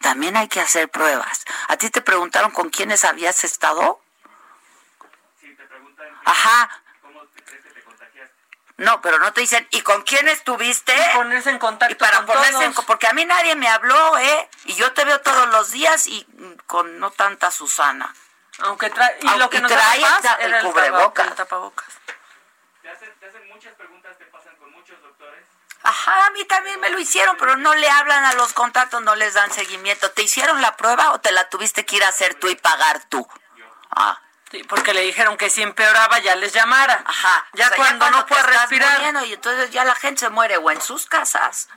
También 0.00 0.36
hay 0.36 0.48
que 0.48 0.60
hacer 0.60 0.88
pruebas. 0.88 1.44
¿A 1.68 1.76
ti 1.76 1.90
te 1.90 2.00
preguntaron 2.00 2.52
con 2.52 2.70
quiénes 2.70 3.04
habías 3.04 3.44
estado? 3.44 4.00
Sí, 5.40 5.54
te 5.54 5.64
preguntan. 5.64 6.06
Ajá. 6.24 6.82
¿Cómo 7.02 7.20
crees 7.44 7.62
que 7.64 7.70
te 7.70 7.82
contagiaste? 7.82 8.34
No, 8.78 9.02
pero 9.02 9.18
no 9.18 9.32
te 9.34 9.42
dicen, 9.42 9.66
¿y 9.72 9.82
con 9.82 10.02
quién 10.02 10.26
estuviste? 10.28 10.94
Y 10.94 11.16
ponerse 11.16 11.50
en 11.50 11.58
contacto 11.58 11.92
y 11.92 11.98
para 11.98 12.24
ponerse 12.24 12.64
En, 12.64 12.72
porque 12.72 13.08
a 13.08 13.12
mí 13.12 13.26
nadie 13.26 13.56
me 13.56 13.68
habló, 13.68 14.16
¿eh? 14.18 14.48
Y 14.64 14.74
yo 14.74 14.92
te 14.94 15.04
veo 15.04 15.20
todos 15.20 15.48
los 15.48 15.72
días 15.72 16.06
y 16.06 16.26
con 16.66 16.98
no 16.98 17.10
tanta 17.10 17.50
Susana. 17.50 18.14
Aunque 18.62 18.90
trae, 18.90 19.18
y 19.20 19.38
lo 19.38 19.48
que 19.50 19.60
nos 19.60 19.70
trae 19.70 20.02
el, 20.40 20.54
el 20.54 20.64
cubrebocas. 20.64 21.28
El 21.28 21.34
tapabocas. 21.34 21.88
Te 22.82 22.90
hacen, 22.90 23.12
te 23.18 23.26
hacen 23.26 23.48
muchas 23.48 23.74
preguntas, 23.74 24.16
te 24.18 24.24
pasan 24.26 24.56
con 24.56 24.70
muchos 24.72 25.00
doctores. 25.02 25.44
Ajá, 25.82 26.26
a 26.26 26.30
mí 26.30 26.44
también 26.44 26.78
me 26.80 26.90
lo 26.90 26.98
hicieron, 26.98 27.36
pero 27.38 27.56
no 27.56 27.74
le 27.74 27.88
hablan 27.88 28.24
a 28.24 28.34
los 28.34 28.52
contactos, 28.52 29.02
no 29.02 29.14
les 29.16 29.34
dan 29.34 29.50
seguimiento. 29.50 30.10
¿Te 30.10 30.22
hicieron 30.22 30.60
la 30.60 30.76
prueba 30.76 31.12
o 31.12 31.20
te 31.20 31.32
la 31.32 31.48
tuviste 31.48 31.86
que 31.86 31.96
ir 31.96 32.04
a 32.04 32.08
hacer 32.08 32.34
tú 32.34 32.48
y 32.48 32.56
pagar 32.56 33.02
tú? 33.08 33.26
Ah. 33.90 34.20
Sí, 34.50 34.64
porque 34.64 34.92
le 34.92 35.02
dijeron 35.02 35.36
que 35.36 35.48
si 35.48 35.62
empeoraba 35.62 36.18
ya 36.18 36.34
les 36.34 36.52
llamara. 36.52 37.04
Ajá. 37.06 37.46
Ya, 37.52 37.70
cuando, 37.76 38.10
no 38.10 38.26
puede 38.26 38.42
respirar. 38.42 39.24
y 39.24 39.34
entonces 39.34 39.70
ya 39.70 39.84
la 39.84 39.94
gente 39.94 40.20
se 40.20 40.28
muere 40.28 40.56
o 40.56 40.70
en 40.72 40.80
sus 40.80 41.06
casas 41.06 41.68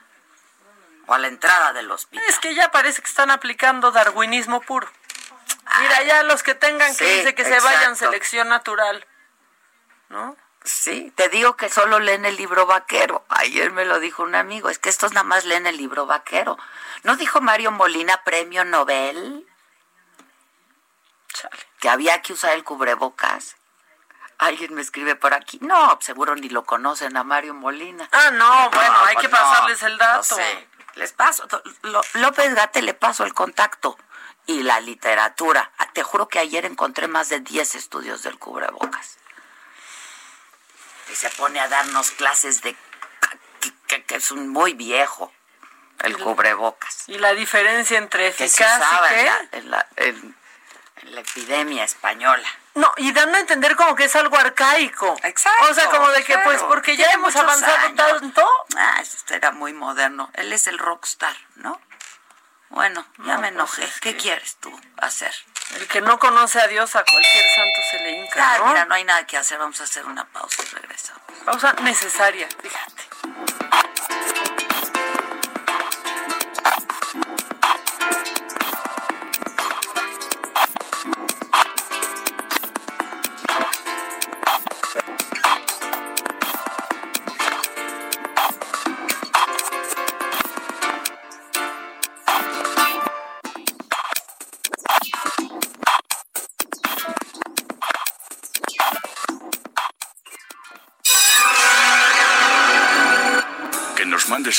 o 1.05 1.13
a 1.13 1.19
la 1.19 1.27
entrada 1.27 1.73
del 1.73 1.91
hospital. 1.91 2.25
Es 2.27 2.39
que 2.39 2.55
ya 2.55 2.71
parece 2.71 3.01
que 3.01 3.09
están 3.09 3.29
aplicando 3.29 3.91
darwinismo 3.91 4.61
puro. 4.61 4.89
Mira, 5.79 6.03
ya 6.03 6.23
los 6.23 6.43
que 6.43 6.55
tengan 6.55 6.95
que 6.95 7.17
dice 7.17 7.35
que 7.35 7.43
se 7.43 7.59
vayan 7.59 7.95
selección 7.95 8.49
natural. 8.49 9.05
¿No? 10.09 10.37
Sí, 10.63 11.11
te 11.15 11.27
digo 11.29 11.57
que 11.57 11.69
solo 11.69 11.99
leen 11.99 12.25
el 12.25 12.37
libro 12.37 12.65
vaquero. 12.65 13.25
Ayer 13.29 13.71
me 13.71 13.85
lo 13.85 13.99
dijo 13.99 14.23
un 14.23 14.35
amigo, 14.35 14.69
es 14.69 14.79
que 14.79 14.89
estos 14.89 15.11
nada 15.11 15.25
más 15.25 15.43
leen 15.43 15.67
el 15.67 15.77
libro 15.77 16.05
vaquero. 16.05 16.57
¿No 17.03 17.17
dijo 17.17 17.41
Mario 17.41 17.71
Molina 17.71 18.23
premio 18.23 18.63
Nobel? 18.63 19.45
Chale. 21.33 21.67
Que 21.79 21.89
había 21.89 22.21
que 22.21 22.33
usar 22.33 22.53
el 22.53 22.63
cubrebocas. 22.63 23.57
Alguien 24.37 24.73
me 24.73 24.81
escribe 24.81 25.15
por 25.15 25.33
aquí. 25.33 25.59
No, 25.61 25.97
seguro 26.01 26.35
ni 26.35 26.49
lo 26.49 26.63
conocen 26.63 27.17
a 27.17 27.23
Mario 27.23 27.53
Molina. 27.53 28.07
Ah, 28.11 28.31
no, 28.31 28.69
bueno, 28.69 28.95
hay 29.05 29.15
que 29.17 29.29
pues 29.29 29.41
pasarles 29.41 29.83
el 29.83 29.97
dato. 29.97 30.37
Les 30.95 31.11
paso. 31.11 31.45
López 32.13 32.55
Gate 32.55 32.81
le 32.81 32.93
paso 32.93 33.25
el 33.25 33.33
contacto 33.33 33.97
y 34.45 34.63
la 34.63 34.79
literatura. 34.79 35.71
Ah, 35.77 35.89
te 35.93 36.03
juro 36.03 36.27
que 36.27 36.39
ayer 36.39 36.65
encontré 36.65 37.07
más 37.07 37.29
de 37.29 37.39
10 37.39 37.75
estudios 37.75 38.23
del 38.23 38.37
cubrebocas. 38.37 39.17
Y 41.11 41.15
se 41.15 41.29
pone 41.31 41.59
a 41.59 41.67
darnos 41.67 42.11
clases 42.11 42.61
de 42.61 42.75
que, 43.87 44.15
es 44.15 44.31
un 44.31 44.49
muy 44.49 44.73
viejo 44.73 45.31
el 45.99 46.17
cubrebocas. 46.17 47.07
¿Y 47.07 47.17
la 47.19 47.33
diferencia 47.33 47.97
entre 47.97 48.27
eficaz 48.27 48.81
y 48.81 49.09
qué? 49.09 49.57
En 49.57 49.71
la, 49.71 49.87
en, 49.95 50.35
la, 51.03 51.21
epidemia 51.21 51.83
española. 51.83 52.47
No, 52.75 52.91
y 52.97 53.11
dando 53.11 53.37
a 53.37 53.41
entender 53.41 53.75
como 53.75 53.95
que 53.95 54.05
es 54.05 54.15
algo 54.15 54.35
arcaico. 54.37 55.15
Exacto. 55.23 55.69
O 55.69 55.73
sea, 55.73 55.89
como 55.89 56.09
de 56.09 56.23
que 56.23 56.37
pues 56.39 56.61
porque 56.63 56.97
ya 56.97 57.11
hemos 57.11 57.35
avanzado 57.35 57.93
tanto. 57.93 58.49
Ah, 58.75 58.99
eso 59.01 59.17
era 59.29 59.51
muy 59.51 59.73
moderno. 59.73 60.31
Él 60.33 60.51
es 60.51 60.67
el 60.67 60.79
rockstar, 60.79 61.35
¿no? 61.55 61.79
Bueno, 62.73 63.05
ya 63.19 63.35
No, 63.35 63.41
me 63.41 63.51
pues, 63.51 63.77
enojé. 63.77 63.87
¿Qué 64.01 64.17
quieres 64.17 64.55
tú 64.59 64.71
hacer? 64.97 65.33
El 65.75 65.87
que 65.87 66.01
no 66.01 66.17
conoce 66.19 66.59
a 66.59 66.67
Dios, 66.67 66.95
a 66.95 67.03
cualquier 67.03 67.45
santo 67.49 67.81
se 67.91 67.97
le 67.99 68.11
hinca, 68.11 68.35
Ya, 68.35 68.57
¿no? 68.59 68.65
mira, 68.67 68.85
no 68.85 68.95
hay 68.95 69.03
nada 69.03 69.25
que 69.27 69.37
hacer. 69.37 69.57
Vamos 69.59 69.79
a 69.79 69.83
hacer 69.83 70.05
una 70.05 70.25
pausa 70.25 70.61
y 70.63 70.75
regresamos. 70.75 71.21
Pausa 71.45 71.73
necesaria, 71.81 72.47
fíjate. 72.61 73.03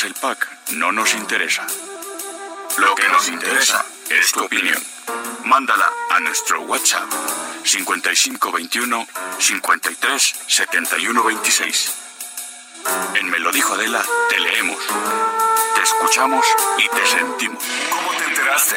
El 0.03 0.14
pack 0.14 0.49
no 0.72 0.90
nos 0.90 1.14
interesa. 1.14 1.64
Lo 2.78 2.97
que 2.97 3.09
nos 3.11 3.28
interesa 3.28 3.86
es 4.11 4.32
tu 4.32 4.42
opinión. 4.42 4.82
Mándala 5.45 5.88
a 6.11 6.18
nuestro 6.18 6.62
WhatsApp 6.62 7.09
5521 7.62 9.07
53 9.38 10.34
71 10.49 11.22
26. 11.22 11.95
En 13.14 13.30
Me 13.30 13.38
dijo 13.53 13.74
Adela, 13.74 14.05
te 14.30 14.40
leemos, 14.40 14.78
te 15.76 15.82
escuchamos 15.82 16.45
y 16.78 16.88
te 16.88 17.07
sentimos. 17.07 17.62
¿Cómo 17.90 18.11
te 18.18 18.24
enteraste? 18.24 18.76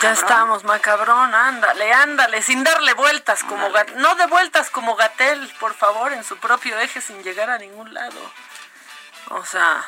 Ya 0.00 0.12
estamos, 0.12 0.64
macabrón, 0.64 1.34
ándale, 1.34 1.92
ándale, 1.92 2.40
sin 2.42 2.64
darle 2.64 2.94
vueltas 2.94 3.42
como 3.44 3.70
Gat- 3.70 3.92
no 3.96 4.14
de 4.14 4.26
vueltas 4.26 4.70
como 4.70 4.96
Gatel, 4.96 5.52
por 5.60 5.74
favor, 5.74 6.12
en 6.12 6.24
su 6.24 6.38
propio 6.38 6.78
eje 6.78 7.00
sin 7.00 7.22
llegar 7.22 7.50
a 7.50 7.58
ningún 7.58 7.92
lado. 7.92 8.18
O 9.28 9.44
sea, 9.44 9.84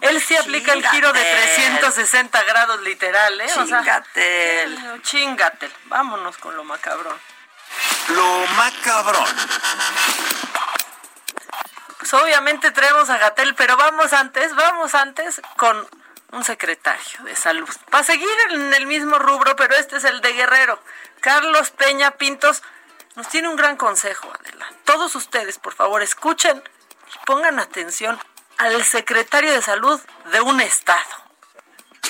él 0.00 0.20
sí 0.22 0.36
aplica 0.36 0.72
el 0.72 0.86
giro 0.88 1.12
de 1.12 1.20
Chingatel. 1.20 1.78
360 1.80 2.42
grados 2.44 2.80
literal, 2.80 3.40
¿eh? 3.40 3.44
O 3.44 3.66
sea, 3.66 3.80
Chingatel. 3.80 5.02
chingatel. 5.02 5.72
Vámonos 5.84 6.38
con 6.38 6.56
lo 6.56 6.64
macabrón. 6.64 7.18
Lo 8.08 8.46
macabrón. 8.56 9.24
Pues 11.98 12.14
obviamente 12.14 12.70
traemos 12.72 13.08
a 13.10 13.18
Gatel, 13.18 13.54
pero 13.54 13.76
vamos 13.76 14.12
antes, 14.12 14.54
vamos 14.54 14.94
antes 14.94 15.40
con 15.56 15.88
un 16.32 16.44
secretario 16.44 17.24
de 17.24 17.36
salud. 17.36 17.68
Para 17.90 18.04
seguir 18.04 18.28
en 18.50 18.74
el 18.74 18.86
mismo 18.86 19.18
rubro, 19.18 19.54
pero 19.54 19.76
este 19.76 19.98
es 19.98 20.04
el 20.04 20.20
de 20.20 20.32
Guerrero. 20.32 20.82
Carlos 21.20 21.70
Peña 21.70 22.12
Pintos 22.12 22.62
nos 23.14 23.28
tiene 23.28 23.48
un 23.48 23.56
gran 23.56 23.76
consejo, 23.76 24.32
Adela. 24.40 24.72
Todos 24.84 25.14
ustedes, 25.14 25.58
por 25.58 25.74
favor, 25.74 26.02
escuchen 26.02 26.62
y 27.14 27.26
pongan 27.26 27.60
atención 27.60 28.18
al 28.58 28.82
secretario 28.84 29.52
de 29.52 29.62
salud 29.62 30.00
de 30.32 30.40
un 30.40 30.60
estado. 30.60 31.22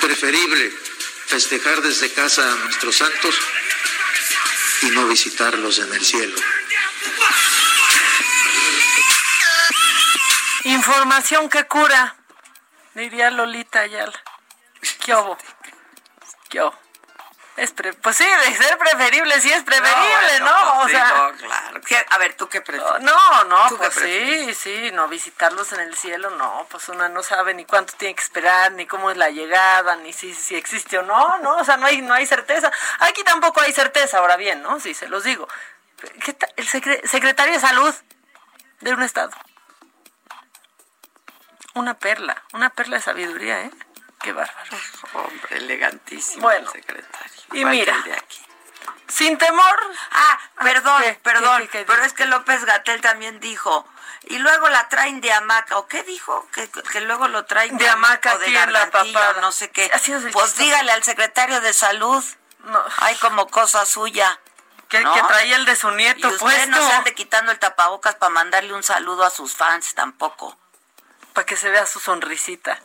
preferible 0.00 0.70
festejar 1.26 1.80
desde 1.80 2.12
casa 2.12 2.42
a 2.42 2.56
nuestros 2.56 2.96
santos 2.96 3.40
y 4.82 4.90
no 4.90 5.06
visitarlos 5.06 5.78
en 5.78 5.92
el 5.92 6.04
cielo. 6.04 6.36
Información 10.64 11.48
que 11.48 11.64
cura, 11.66 12.16
diría 12.94 13.30
Lolita 13.30 13.80
Ayala. 13.80 14.18
¿Qué 15.04 15.14
hubo? 15.14 15.36
¿Qué 16.48 16.60
hubo? 16.62 16.74
Es 17.54 17.70
pre- 17.72 17.92
pues 17.92 18.16
sí, 18.16 18.24
de 18.24 18.56
ser 18.56 18.78
preferible, 18.78 19.38
sí 19.42 19.52
es 19.52 19.62
preferible, 19.62 20.40
¿no? 20.40 20.46
bueno, 20.46 20.72
pues 20.76 20.86
sí, 20.86 20.96
sea, 20.96 21.08
no, 21.08 21.32
claro. 21.36 21.80
¿Qué- 21.82 22.06
A 22.08 22.16
ver, 22.16 22.34
¿tú 22.34 22.48
qué 22.48 22.62
prefieres? 22.62 23.02
no, 23.02 23.44
no, 23.44 23.68
¿Tú 23.68 23.76
qué 23.78 23.90
pues 23.90 23.94
sí, 23.94 24.54
sí, 24.54 24.90
no 24.92 25.06
visitarlos 25.08 25.70
en 25.74 25.80
el 25.80 25.94
cielo, 25.94 26.30
no, 26.30 26.66
pues 26.70 26.88
una 26.88 27.10
no 27.10 27.22
sabe 27.22 27.52
ni 27.52 27.66
cuánto 27.66 27.92
tiene 27.98 28.14
que 28.14 28.22
esperar, 28.22 28.72
ni 28.72 28.86
cómo 28.86 29.10
es 29.10 29.18
la 29.18 29.28
llegada, 29.28 29.96
ni 29.96 30.14
si, 30.14 30.32
si 30.34 30.54
existe 30.56 30.96
o 30.96 31.02
no, 31.02 31.36
no, 31.40 31.56
o 31.58 31.64
sea, 31.64 31.76
no 31.76 31.84
hay, 31.84 32.00
no 32.00 32.14
hay 32.14 32.24
certeza. 32.26 32.72
Aquí 33.00 33.22
tampoco 33.22 33.60
hay 33.60 33.72
certeza, 33.74 34.16
ahora 34.18 34.36
bien, 34.38 34.62
¿no? 34.62 34.80
Sí, 34.80 34.94
se 34.94 35.06
los 35.08 35.22
digo. 35.22 35.46
¿Qué 36.24 36.32
tal? 36.32 36.50
El 36.56 36.66
secre- 36.66 37.06
secretario 37.06 37.52
de 37.52 37.60
salud 37.60 37.94
de 38.80 38.94
un 38.94 39.02
estado. 39.02 39.30
Una 41.74 41.94
perla, 41.94 42.42
una 42.52 42.70
perla 42.70 42.96
de 42.96 43.02
sabiduría, 43.02 43.60
¿eh? 43.62 43.70
Qué 44.20 44.32
bárbaro. 44.32 44.76
Hombre, 45.14 45.56
elegantísimo 45.56 46.42
Bueno, 46.42 46.66
el 46.66 46.72
secretario. 46.72 47.42
y 47.52 47.64
mira. 47.64 47.96
de 48.04 48.14
aquí. 48.14 48.40
Sin 49.08 49.36
temor. 49.36 49.80
Ah, 50.12 50.38
perdón, 50.62 51.02
¿qué? 51.02 51.14
perdón, 51.22 51.62
¿Qué, 51.62 51.68
qué, 51.68 51.78
qué 51.80 51.84
pero 51.84 52.02
es 52.04 52.12
que 52.14 52.24
López 52.26 52.64
Gatel 52.64 53.00
también 53.00 53.40
dijo, 53.40 53.86
y 54.22 54.38
luego 54.38 54.68
la 54.70 54.88
traen 54.88 55.20
de 55.20 55.32
hamaca, 55.32 55.76
¿o 55.78 55.86
qué 55.86 56.02
dijo? 56.04 56.48
Que, 56.52 56.70
que 56.70 57.00
luego 57.02 57.28
lo 57.28 57.44
traen 57.44 57.76
De 57.76 57.88
hamaca 57.88 58.34
o 58.34 58.38
de 58.38 58.50
gargantilla, 58.52 59.34
no 59.40 59.52
sé 59.52 59.70
qué. 59.70 59.90
Pues 60.32 60.56
dígale 60.56 60.92
al 60.92 61.02
secretario 61.02 61.60
de 61.60 61.72
salud, 61.72 62.24
No, 62.60 62.82
hay 62.98 63.14
como 63.16 63.48
cosa 63.48 63.84
suya. 63.84 64.40
que, 64.88 65.00
¿no? 65.00 65.12
que 65.14 65.22
traía 65.22 65.56
el 65.56 65.64
de 65.66 65.76
su 65.76 65.90
Y 65.90 65.94
nieto 65.96 66.28
usted 66.28 66.38
puesto. 66.40 66.66
no 66.70 66.86
se 66.86 66.92
ande 66.94 67.14
quitando 67.14 67.50
el 67.52 67.58
tapabocas 67.58 68.14
para 68.14 68.30
mandarle 68.30 68.72
un 68.72 68.82
saludo 68.82 69.24
a 69.24 69.30
sus 69.30 69.54
fans 69.56 69.94
tampoco. 69.94 70.56
Para 71.32 71.46
que 71.46 71.56
se 71.56 71.70
vea 71.70 71.86
su 71.86 72.00
sonrisita. 72.00 72.80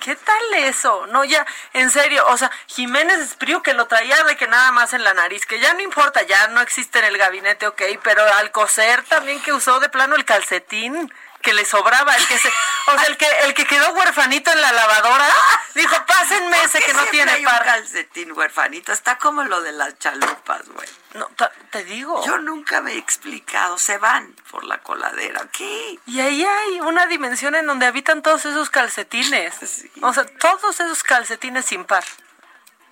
¿Qué 0.00 0.16
tal 0.16 0.54
eso? 0.54 1.06
No, 1.08 1.24
ya, 1.24 1.46
en 1.74 1.90
serio, 1.90 2.24
o 2.28 2.36
sea, 2.38 2.50
Jiménez 2.66 3.18
Espriu 3.18 3.62
que 3.62 3.74
lo 3.74 3.86
traía 3.86 4.24
de 4.24 4.36
que 4.36 4.48
nada 4.48 4.72
más 4.72 4.94
en 4.94 5.04
la 5.04 5.12
nariz, 5.12 5.44
que 5.44 5.60
ya 5.60 5.74
no 5.74 5.82
importa, 5.82 6.22
ya 6.22 6.48
no 6.48 6.62
existe 6.62 7.00
en 7.00 7.04
el 7.04 7.18
gabinete, 7.18 7.66
ok, 7.66 7.82
pero 8.02 8.22
al 8.22 8.50
coser 8.50 9.02
también 9.04 9.42
que 9.42 9.52
usó 9.52 9.78
de 9.78 9.90
plano 9.90 10.16
el 10.16 10.24
calcetín 10.24 11.12
que 11.42 11.54
le 11.54 11.64
sobraba, 11.64 12.14
el 12.16 12.26
que 12.26 12.38
se, 12.38 12.48
o 12.48 12.98
sea, 12.98 13.06
el 13.06 13.16
que, 13.16 13.26
el 13.44 13.54
que 13.54 13.64
quedó 13.64 13.92
huerfanito 13.92 14.50
en 14.50 14.60
la 14.60 14.72
lavadora, 14.72 15.26
dijo, 15.74 15.96
pásenme 16.06 16.56
¿Por 16.56 16.66
ese 16.66 16.80
que 16.80 16.92
no 16.92 17.04
tiene 17.06 17.32
hay 17.32 17.44
un 17.44 17.50
par. 17.50 17.64
calcetín 17.64 18.32
huerfanito, 18.32 18.92
está 18.92 19.18
como 19.18 19.42
lo 19.44 19.60
de 19.62 19.72
las 19.72 19.98
chalupas, 19.98 20.68
güey. 20.68 20.88
No, 21.14 21.28
te 21.70 21.84
digo. 21.84 22.24
Yo 22.24 22.38
nunca 22.38 22.80
me 22.80 22.92
he 22.92 22.98
explicado, 22.98 23.78
se 23.78 23.98
van 23.98 24.32
por 24.50 24.64
la 24.64 24.78
coladera, 24.78 25.42
¿qué? 25.52 25.98
Y 26.06 26.20
ahí 26.20 26.44
hay 26.44 26.80
una 26.80 27.06
dimensión 27.06 27.54
en 27.56 27.66
donde 27.66 27.86
habitan 27.86 28.22
todos 28.22 28.44
esos 28.46 28.70
calcetines. 28.70 29.54
Sí. 29.70 29.90
O 30.02 30.12
sea, 30.12 30.26
todos 30.26 30.80
esos 30.80 31.02
calcetines 31.02 31.64
sin 31.64 31.84
par. 31.84 32.04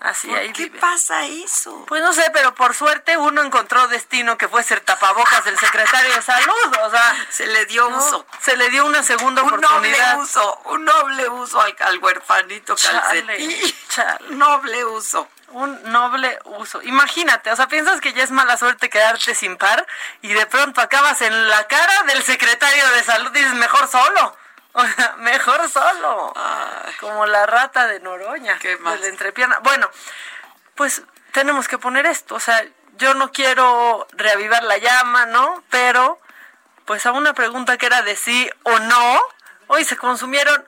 Así 0.01 0.33
ahí 0.33 0.47
¿Por 0.49 0.57
qué 0.57 0.63
viven. 0.67 0.81
pasa 0.81 1.27
eso? 1.27 1.85
Pues 1.89 2.01
no 2.03 2.13
sé, 2.13 2.25
pero 2.33 2.55
por 2.55 2.73
suerte 2.75 3.17
uno 3.17 3.43
encontró 3.43 3.89
destino 3.89 4.39
que 4.39 4.47
fue 4.47 4.63
ser 4.63 4.81
tapabocas 4.81 5.45
del 5.45 5.59
secretario 5.59 6.15
de 6.15 6.23
salud. 6.23 6.77
O 6.85 6.91
sea, 6.91 7.17
Se 7.31 7.47
le 7.47 7.67
dio 7.67 7.91
¿no? 7.91 7.97
uso. 7.99 8.27
se 8.41 8.57
le 8.57 8.71
dio 8.71 8.87
una 8.87 9.03
segunda 9.03 9.43
Un 9.43 9.51
noble 9.51 9.67
oportunidad. 9.67 10.19
uso, 10.21 10.61
un 10.67 10.85
noble 10.85 11.29
uso 11.29 11.61
al, 11.61 11.75
al 11.81 11.99
huerfanito 11.99 12.77
Chale, 12.77 13.25
calcetín. 13.27 13.75
chale. 13.89 14.25
Noble 14.37 14.85
uso. 14.85 15.29
Un 15.49 15.83
noble 15.91 16.39
uso. 16.45 16.81
Imagínate, 16.83 17.51
o 17.51 17.57
sea, 17.57 17.67
piensas 17.69 18.01
que 18.03 18.13
ya 18.13 18.23
es 18.23 18.31
mala 18.31 18.57
suerte 18.59 18.91
quedarte 18.91 19.35
sin 19.35 19.57
par 19.57 19.85
y 20.23 20.29
de 20.33 20.45
pronto 20.47 20.81
acabas 20.83 21.23
en 21.23 21.49
la 21.49 21.67
cara 21.67 22.03
del 22.05 22.23
secretario 22.23 22.87
de 22.91 23.03
salud. 23.03 23.31
Dices, 23.33 23.55
mejor 23.55 23.89
solo. 23.89 24.37
Mejor 25.19 25.69
solo. 25.69 26.33
Ay. 26.37 26.93
Como 27.01 27.27
la 27.27 27.47
rata 27.47 27.87
de 27.87 28.01
Noroña. 28.01 28.59
¿Qué 28.59 28.77
más? 28.79 28.95
De 28.95 29.01
la 29.01 29.07
entrepierna. 29.09 29.59
Bueno, 29.61 29.91
pues 30.75 31.03
tenemos 31.33 31.69
que 31.69 31.79
poner 31.79 32.07
esto. 32.07 32.35
O 32.35 32.41
sea, 32.41 32.65
yo 32.97 33.15
no 33.15 33.33
quiero 33.33 34.07
reavivar 34.13 34.65
la 34.65 34.79
llama, 34.79 35.27
¿no? 35.27 35.63
Pero, 35.71 36.21
pues 36.85 37.07
a 37.07 37.13
una 37.13 37.35
pregunta 37.35 37.77
que 37.77 37.87
era 37.87 38.03
de 38.03 38.17
sí 38.17 38.51
o 38.65 38.79
no, 38.79 39.21
hoy 39.69 39.85
se 39.85 39.97
consumieron 39.97 40.65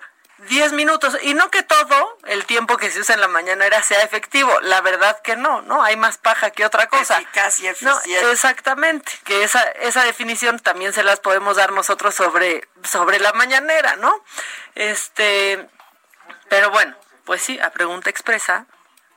10 0.48 0.72
minutos. 0.72 1.16
Y 1.22 1.34
no 1.34 1.50
que 1.50 1.62
todo 1.62 2.18
el 2.26 2.44
tiempo 2.46 2.76
que 2.76 2.90
se 2.90 3.00
usa 3.00 3.14
en 3.14 3.20
la 3.20 3.28
mañanera 3.28 3.82
sea 3.82 4.02
efectivo. 4.02 4.50
La 4.60 4.80
verdad 4.80 5.20
que 5.22 5.36
no, 5.36 5.62
¿no? 5.62 5.82
Hay 5.82 5.96
más 5.96 6.18
paja 6.18 6.50
que 6.50 6.64
otra 6.64 6.88
cosa. 6.88 7.18
Eficaz 7.18 7.60
y 7.60 7.64
No, 7.82 7.96
eficiente. 7.98 8.32
exactamente. 8.32 9.12
Que 9.24 9.42
esa, 9.44 9.62
esa 9.62 10.04
definición 10.04 10.58
también 10.58 10.92
se 10.92 11.02
las 11.02 11.20
podemos 11.20 11.56
dar 11.56 11.72
nosotros 11.72 12.14
sobre, 12.14 12.68
sobre 12.84 13.18
la 13.18 13.32
mañanera, 13.32 13.96
¿no? 13.96 14.24
Este, 14.74 15.68
pero 16.48 16.70
bueno, 16.70 16.96
pues 17.24 17.42
sí, 17.42 17.58
a 17.60 17.70
pregunta 17.70 18.08
expresa, 18.10 18.66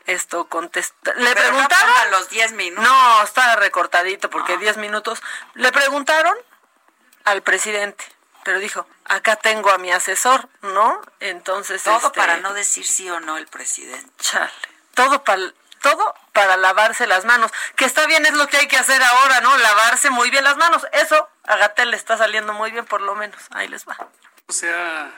esto 0.06 0.46
contesta. 0.50 1.14
Le 1.14 1.34
Pero 1.34 1.42
no 1.44 1.50
preguntaron. 1.52 1.88
pongan 1.94 2.12
los 2.12 2.30
10 2.30 2.52
minutos. 2.54 2.84
No, 2.84 3.24
está 3.24 3.56
recortadito 3.56 4.30
porque 4.30 4.58
10 4.58 4.78
minutos. 4.78 5.22
Le 5.54 5.72
preguntaron 5.72 6.36
al 7.24 7.42
presidente, 7.42 8.04
pero 8.44 8.60
dijo, 8.60 8.86
acá 9.06 9.36
tengo 9.36 9.72
a 9.72 9.78
mi 9.78 9.92
asesor, 9.92 10.50
¿no? 10.62 11.02
Entonces. 11.20 11.84
Todo 11.84 11.98
este, 11.98 12.10
para 12.12 12.38
no 12.38 12.54
decir 12.54 12.86
sí 12.86 13.10
o 13.10 13.20
no 13.20 13.38
el 13.38 13.48
presidente. 13.48 14.12
Chale. 14.20 14.52
Todo 14.94 15.24
para 15.24 15.54
todo 15.82 16.16
para 16.32 16.58
lavarse 16.58 17.06
las 17.06 17.26
manos. 17.26 17.52
Que 17.76 17.86
está 17.86 18.08
bien, 18.08 18.26
es 18.26 18.34
lo 18.34 18.48
que 18.48 18.58
hay 18.58 18.68
que 18.68 18.78
hacer 18.78 19.04
ahora, 19.04 19.42
¿no? 19.42 19.56
Lavarse 19.58 20.10
muy 20.10 20.30
bien 20.32 20.44
las 20.44 20.58
manos. 20.58 20.88
Eso 20.94 21.30
a 21.44 21.58
Gatel 21.58 21.92
le 21.92 21.98
está 21.98 22.18
saliendo 22.18 22.54
muy 22.54 22.72
bien, 22.72 22.86
por 22.86 23.02
lo 23.02 23.16
menos. 23.16 23.40
Ahí 23.52 23.68
les 23.68 23.86
va. 23.86 23.98
Se 24.50 24.74
ha 24.74 25.12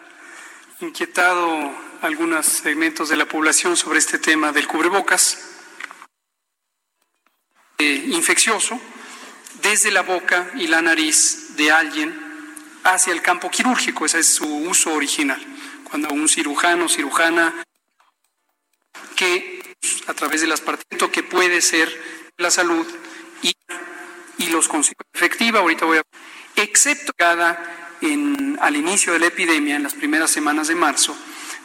inquietado 0.80 1.72
algunos 2.02 2.48
segmentos 2.48 3.10
de 3.10 3.16
la 3.16 3.26
población 3.26 3.78
sobre 3.78 4.00
este 4.00 4.18
tema 4.18 4.52
del 4.52 4.68
cubrebocas 4.68 5.38
eh, 7.78 7.84
infeccioso 8.08 8.80
desde 9.62 9.92
la 9.92 10.02
boca 10.02 10.48
y 10.56 10.68
la 10.68 10.82
nariz 10.82 11.56
de 11.56 11.72
alguien 11.72 12.25
hacia 12.86 13.12
el 13.12 13.22
campo 13.22 13.50
quirúrgico. 13.50 14.06
Ese 14.06 14.20
es 14.20 14.36
su 14.36 14.48
uso 14.48 14.94
original. 14.94 15.44
Cuando 15.90 16.10
un 16.10 16.30
cirujano 16.30 16.88
cirujana 16.88 17.54
que 19.16 19.76
a 20.08 20.14
través 20.14 20.42
del 20.42 20.52
aspartento 20.52 21.12
que 21.12 21.24
puede 21.24 21.62
ser 21.62 21.90
la 22.38 22.52
salud 22.52 22.88
y, 23.42 23.56
y 24.38 24.48
los 24.48 24.68
consejos 24.68 25.06
efectiva, 25.14 25.60
ahorita 25.60 25.86
voy 25.86 25.98
a 25.98 26.04
excepto 26.56 27.12
cada 27.18 27.98
en, 28.02 28.58
al 28.62 28.76
inicio 28.76 29.14
de 29.14 29.20
la 29.20 29.28
epidemia, 29.28 29.76
en 29.76 29.84
las 29.84 29.94
primeras 29.94 30.32
semanas 30.32 30.68
de 30.68 30.76
marzo, 30.76 31.16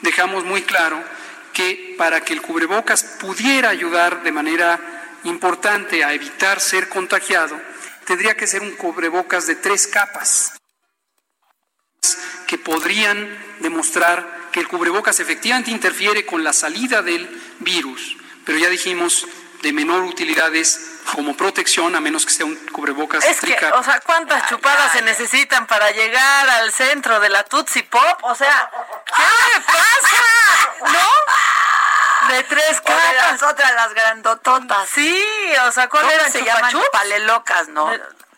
dejamos 0.02 0.44
muy 0.44 0.62
claro 0.62 1.02
que 1.52 1.94
para 1.98 2.22
que 2.22 2.32
el 2.32 2.42
cubrebocas 2.42 3.02
pudiera 3.20 3.68
ayudar 3.68 4.22
de 4.22 4.32
manera 4.32 5.18
importante 5.24 6.04
a 6.04 6.14
evitar 6.14 6.60
ser 6.60 6.88
contagiado, 6.88 7.60
tendría 8.06 8.36
que 8.36 8.46
ser 8.46 8.62
un 8.62 8.72
cubrebocas 8.72 9.46
de 9.46 9.56
tres 9.56 9.86
capas 9.86 10.59
que 12.46 12.58
podrían 12.58 13.38
demostrar 13.60 14.26
que 14.52 14.60
el 14.60 14.68
cubrebocas 14.68 15.20
efectivamente 15.20 15.70
interfiere 15.70 16.26
con 16.26 16.42
la 16.42 16.52
salida 16.52 17.02
del 17.02 17.28
virus, 17.60 18.16
pero 18.44 18.58
ya 18.58 18.68
dijimos 18.68 19.26
de 19.62 19.72
menor 19.72 20.02
utilidad 20.02 20.52
es 20.54 20.80
como 21.14 21.36
protección 21.36 21.94
a 21.94 22.00
menos 22.00 22.24
que 22.24 22.32
sea 22.32 22.46
un 22.46 22.56
cubrebocas 22.72 23.24
Es 23.24 23.40
que, 23.40 23.54
o 23.74 23.82
sea, 23.82 24.00
¿cuántas 24.00 24.48
chupadas 24.48 24.92
se 24.92 25.02
necesitan 25.02 25.66
para 25.66 25.90
llegar 25.90 26.48
al 26.48 26.72
centro 26.72 27.20
de 27.20 27.28
la 27.28 27.44
Tootsie 27.44 27.84
Pop? 27.84 28.18
O 28.22 28.34
sea, 28.34 28.70
¿qué 29.06 29.22
le 29.22 29.64
pasa? 29.64 30.92
¿No? 30.92 32.34
De 32.34 32.42
tres 32.44 32.80
O 32.84 32.88
de 32.90 32.94
las 33.14 33.14
capas. 33.14 33.42
otras, 33.42 33.74
las 33.74 33.94
grandototas. 33.94 34.88
Sí, 34.88 35.24
o 35.66 35.72
sea, 35.72 35.88
¿cuál 35.88 36.02
¿Cómo 36.02 36.14
era 36.14 36.30
se 36.30 36.42
llaman? 36.44 36.72
Palelocas, 36.92 37.68
¿no? 37.68 37.90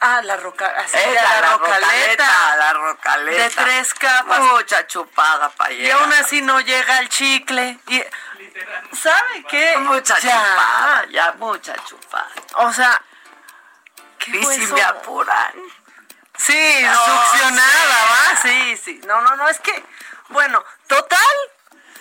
Ah, 0.05 0.21
la 0.23 0.37
roca, 0.37 0.67
así 0.79 0.97
era, 0.99 1.23
la, 1.23 1.41
la 1.41 1.53
rocaleta, 1.53 1.87
rocaleta. 1.87 2.57
la 2.57 2.73
rocaleta. 2.73 3.43
De 3.45 3.51
tres 3.51 3.95
capas. 3.95 4.41
Mucha 4.41 4.85
chupada 4.89 5.49
para 5.51 5.73
Y 5.73 5.89
aún 5.93 6.13
así 6.15 6.43
no 6.43 6.59
llega 6.61 6.99
el 6.99 7.09
chicle. 7.09 7.79
Y, 7.87 8.03
¿Sabe 9.01 9.45
qué? 9.49 9.77
Mucha 9.79 10.19
Ya. 10.19 10.33
chupada, 10.33 11.05
ya 11.09 11.33
mucha 11.39 11.75
chupada. 11.85 12.29
O 12.55 12.73
sea, 12.73 13.01
¿qué 14.19 14.33
Y 14.39 14.45
si 14.45 14.67
me 14.73 14.83
apuran. 14.83 15.53
Sí, 16.37 16.79
No, 16.83 17.05
succionada, 17.05 17.63
sí. 17.63 18.09
¿va? 18.11 18.43
Sí, 18.43 18.77
sí. 18.85 19.01
No, 19.07 19.21
no, 19.21 19.37
no, 19.37 19.49
es 19.49 19.61
que, 19.61 19.85
bueno, 20.31 20.65
total, 20.89 21.37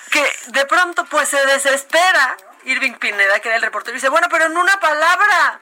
que 0.10 0.28
de 0.48 0.66
pronto 0.66 1.06
pues 1.06 1.30
se 1.30 1.46
desespera 1.46 2.36
Irving 2.64 2.94
Pineda, 2.94 3.40
que 3.42 3.50
era 3.50 3.58
el 3.58 3.62
reportero, 3.62 3.92
y 3.94 3.98
dice, 3.98 4.10
bueno, 4.10 4.28
pero 4.32 4.46
en 4.46 4.58
una 4.58 4.80
palabra, 4.80 5.60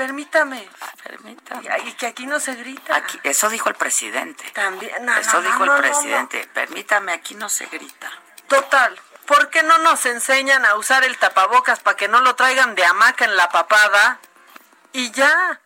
permítame. 0.00 0.66
Permítame. 1.02 1.68
Y, 1.84 1.92
que 1.92 2.06
aquí 2.06 2.24
no 2.26 2.40
se 2.40 2.54
grita. 2.54 2.96
Aquí, 2.96 3.20
eso 3.22 3.50
dijo 3.50 3.68
el 3.68 3.74
presidente. 3.74 4.50
También, 4.54 5.04
no, 5.04 5.14
Eso 5.18 5.42
no, 5.42 5.42
dijo 5.42 5.66
no, 5.66 5.76
el 5.76 5.82
presidente. 5.82 6.48
Permítame, 6.54 7.12
aquí 7.12 7.34
no 7.34 7.50
se 7.50 7.66
grita. 7.66 8.10
Total, 8.48 8.98
¿por 9.26 9.50
qué 9.50 9.62
no 9.62 9.76
nos 9.78 10.06
enseñan 10.06 10.64
a 10.64 10.76
usar 10.76 11.04
el 11.04 11.18
tapabocas 11.18 11.80
para 11.80 11.98
que 11.98 12.08
no 12.08 12.22
lo 12.22 12.34
traigan 12.34 12.74
de 12.74 12.84
hamaca 12.86 13.26
en 13.26 13.36
la 13.36 13.50
papada? 13.50 14.20
Y 14.94 15.10
ya. 15.10 15.60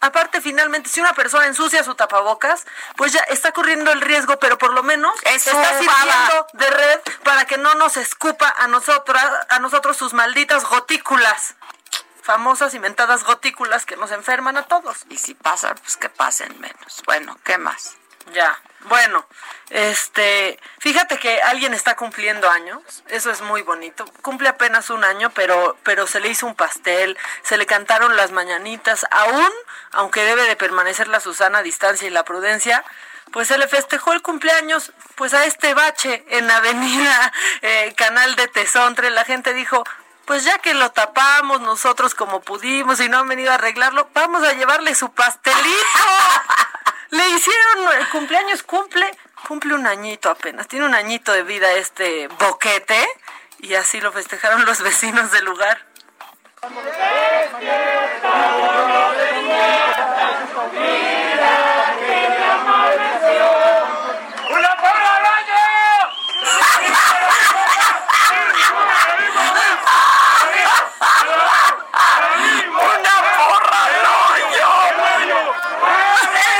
Aparte, 0.00 0.40
finalmente, 0.40 0.88
si 0.88 1.00
una 1.00 1.12
persona 1.12 1.46
ensucia 1.46 1.84
su 1.84 1.94
tapabocas, 1.94 2.66
pues 2.96 3.12
ya 3.12 3.20
está 3.28 3.52
corriendo 3.52 3.92
el 3.92 4.00
riesgo, 4.00 4.38
pero 4.38 4.58
por 4.58 4.72
lo 4.72 4.82
menos 4.82 5.12
Es 5.24 5.46
está 5.46 5.78
sirviendo 5.78 6.46
de 6.52 6.70
red 6.70 7.00
para 7.24 7.46
que 7.46 7.58
no 7.58 7.74
nos 7.74 7.96
escupa 7.96 8.52
a 8.58 8.66
nosotras, 8.68 9.24
a 9.48 9.58
nosotros 9.60 9.96
sus 9.96 10.14
malditas 10.14 10.64
gotículas. 10.64 11.54
Famosas 12.28 12.74
y 12.74 12.78
mentadas 12.78 13.24
gotículas 13.24 13.86
que 13.86 13.96
nos 13.96 14.10
enferman 14.10 14.58
a 14.58 14.64
todos. 14.64 15.06
Y 15.08 15.16
si 15.16 15.32
pasan, 15.32 15.74
pues 15.78 15.96
que 15.96 16.10
pasen 16.10 16.60
menos. 16.60 17.02
Bueno, 17.06 17.38
¿qué 17.42 17.56
más? 17.56 17.96
Ya, 18.34 18.60
bueno, 18.80 19.26
este, 19.70 20.60
fíjate 20.78 21.18
que 21.18 21.40
alguien 21.40 21.72
está 21.72 21.96
cumpliendo 21.96 22.50
años, 22.50 22.82
eso 23.06 23.30
es 23.30 23.40
muy 23.40 23.62
bonito. 23.62 24.04
Cumple 24.20 24.50
apenas 24.50 24.90
un 24.90 25.04
año, 25.04 25.30
pero, 25.30 25.78
pero 25.84 26.06
se 26.06 26.20
le 26.20 26.28
hizo 26.28 26.44
un 26.44 26.54
pastel, 26.54 27.16
se 27.42 27.56
le 27.56 27.64
cantaron 27.64 28.14
las 28.14 28.30
mañanitas, 28.30 29.06
aún, 29.10 29.50
aunque 29.92 30.22
debe 30.22 30.42
de 30.42 30.56
permanecer 30.56 31.08
la 31.08 31.20
Susana 31.20 31.62
distancia 31.62 32.08
y 32.08 32.10
la 32.10 32.26
prudencia, 32.26 32.84
pues 33.32 33.48
se 33.48 33.56
le 33.56 33.68
festejó 33.68 34.12
el 34.12 34.20
cumpleaños, 34.20 34.92
pues 35.14 35.32
a 35.32 35.46
este 35.46 35.72
bache 35.72 36.26
en 36.28 36.50
Avenida 36.50 37.32
eh, 37.62 37.94
Canal 37.96 38.36
de 38.36 38.48
Tesontre, 38.48 39.08
la 39.08 39.24
gente 39.24 39.54
dijo, 39.54 39.82
pues 40.28 40.44
ya 40.44 40.58
que 40.58 40.74
lo 40.74 40.92
tapamos 40.92 41.62
nosotros 41.62 42.14
como 42.14 42.42
pudimos 42.42 43.00
y 43.00 43.08
no 43.08 43.18
han 43.18 43.28
venido 43.28 43.50
a 43.50 43.54
arreglarlo, 43.54 44.10
vamos 44.12 44.42
a 44.46 44.52
llevarle 44.52 44.94
su 44.94 45.10
pastelito. 45.10 45.58
Le 47.10 47.30
hicieron 47.30 47.98
el 47.98 48.08
cumpleaños, 48.10 48.62
cumple, 48.62 49.10
cumple 49.48 49.72
un 49.72 49.86
añito 49.86 50.28
apenas, 50.28 50.68
tiene 50.68 50.84
un 50.84 50.94
añito 50.94 51.32
de 51.32 51.44
vida 51.44 51.72
este 51.72 52.28
boquete 52.28 53.08
y 53.60 53.72
así 53.74 54.02
lo 54.02 54.12
festejaron 54.12 54.66
los 54.66 54.82
vecinos 54.82 55.32
del 55.32 55.46
lugar. 55.46 55.86
¡Una 64.50 64.76
porra 64.76 65.16
al 65.16 65.26
año! 65.26 65.58
¡Una 72.78 73.16
porra 73.36 73.78
al 73.84 74.04
hoyo! 74.04 74.68
¡El 74.86 74.98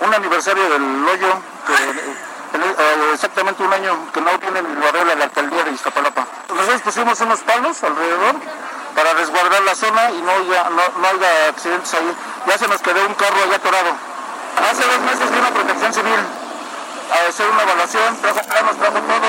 un 0.00 0.14
aniversario 0.14 0.70
del 0.70 1.06
hoyo, 1.06 1.28
que, 1.66 1.74
eh, 1.74 3.10
exactamente 3.12 3.62
un 3.62 3.70
año 3.70 3.92
que 4.10 4.22
no 4.22 4.30
tiene 4.38 4.60
el 4.60 4.66
barrera 4.76 5.14
la 5.14 5.24
alcaldía 5.24 5.64
de 5.64 5.72
Iztapalapa. 5.72 6.26
Nosotros 6.48 6.80
pusimos 6.80 7.20
unos 7.20 7.40
palos 7.40 7.82
alrededor 7.82 8.36
para 8.94 9.12
resguardar 9.12 9.60
la 9.64 9.74
zona 9.74 10.10
y 10.12 10.22
no, 10.22 10.32
ya, 10.50 10.70
no 10.70 11.08
haya 11.08 11.48
accidentes 11.50 11.92
ahí. 11.92 12.16
Ya 12.46 12.56
se 12.56 12.68
nos 12.68 12.80
quedó 12.80 13.06
un 13.06 13.12
carro 13.12 13.36
allá 13.44 13.56
atorado. 13.56 13.90
Hace 14.70 14.86
dos 14.86 15.00
meses 15.00 15.30
vino 15.30 15.50
Protección 15.50 15.92
Civil 15.92 16.20
a 17.12 17.28
hacer 17.28 17.50
una 17.50 17.62
evaluación, 17.64 18.16
trajo 18.22 18.40
planos, 18.48 18.76
trajo 18.78 18.98
todo, 18.98 19.28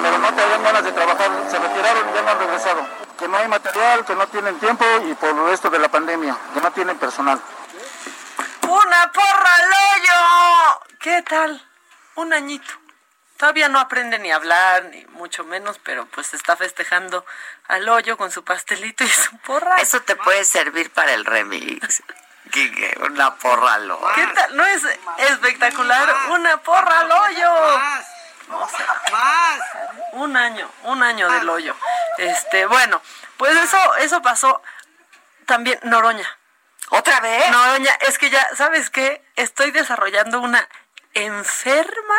pero 0.00 0.18
no 0.18 0.28
tenían 0.28 0.62
ganas 0.62 0.84
de 0.84 0.92
trabajar, 0.92 1.30
se 1.50 1.58
retiraron 1.58 2.08
y 2.08 2.14
ya 2.14 2.22
no 2.22 2.30
han 2.30 2.38
regresado. 2.38 2.86
Que 3.18 3.26
no 3.26 3.36
hay 3.36 3.48
material, 3.48 4.04
que 4.04 4.14
no 4.14 4.28
tienen 4.28 4.60
tiempo 4.60 4.84
y 5.10 5.14
por 5.14 5.50
esto 5.50 5.70
de 5.70 5.80
la 5.80 5.88
pandemia, 5.88 6.36
que 6.54 6.60
no 6.60 6.70
tienen 6.70 6.96
personal. 6.98 7.40
¡Una 8.68 9.12
porra 9.12 9.54
al 9.54 9.72
hoyo! 9.72 10.80
¿Qué 11.00 11.22
tal? 11.22 11.66
Un 12.16 12.32
añito. 12.34 12.70
Todavía 13.38 13.68
no 13.68 13.78
aprende 13.78 14.18
ni 14.18 14.30
a 14.30 14.36
hablar, 14.36 14.84
ni 14.86 15.06
mucho 15.06 15.44
menos, 15.44 15.78
pero 15.78 16.06
pues 16.06 16.34
está 16.34 16.54
festejando 16.56 17.24
al 17.68 17.88
hoyo 17.88 18.18
con 18.18 18.30
su 18.30 18.44
pastelito 18.44 19.04
y 19.04 19.08
su 19.08 19.38
porra. 19.38 19.76
Eso 19.76 20.02
te 20.02 20.16
puede 20.16 20.44
servir 20.44 20.92
para 20.92 21.14
el 21.14 21.24
remix. 21.24 22.02
Quique, 22.50 22.98
una 23.00 23.36
porra 23.36 23.74
al 23.74 23.90
hoyo. 23.90 24.14
¿Qué 24.14 24.26
tal? 24.34 24.56
¿No 24.56 24.66
es 24.66 24.82
espectacular? 25.18 26.30
¡Una 26.30 26.56
porra 26.58 27.00
al 27.00 27.12
hoyo! 27.12 27.52
O 28.50 28.68
sea, 28.68 29.02
más. 29.12 29.60
Un 30.12 30.36
año, 30.36 30.70
un 30.84 31.02
año 31.02 31.30
del 31.30 31.48
hoyo. 31.48 31.76
Este, 32.18 32.66
bueno, 32.66 33.00
pues 33.36 33.56
eso, 33.56 33.96
eso 33.96 34.20
pasó 34.20 34.62
también 35.46 35.78
Noroña. 35.84 36.37
¿Otra 36.90 37.20
vez? 37.20 37.50
Noroña, 37.50 37.92
es 38.06 38.18
que 38.18 38.30
ya, 38.30 38.46
¿sabes 38.56 38.90
qué? 38.90 39.22
Estoy 39.36 39.70
desarrollando 39.70 40.40
una 40.40 40.66
enferma 41.14 42.16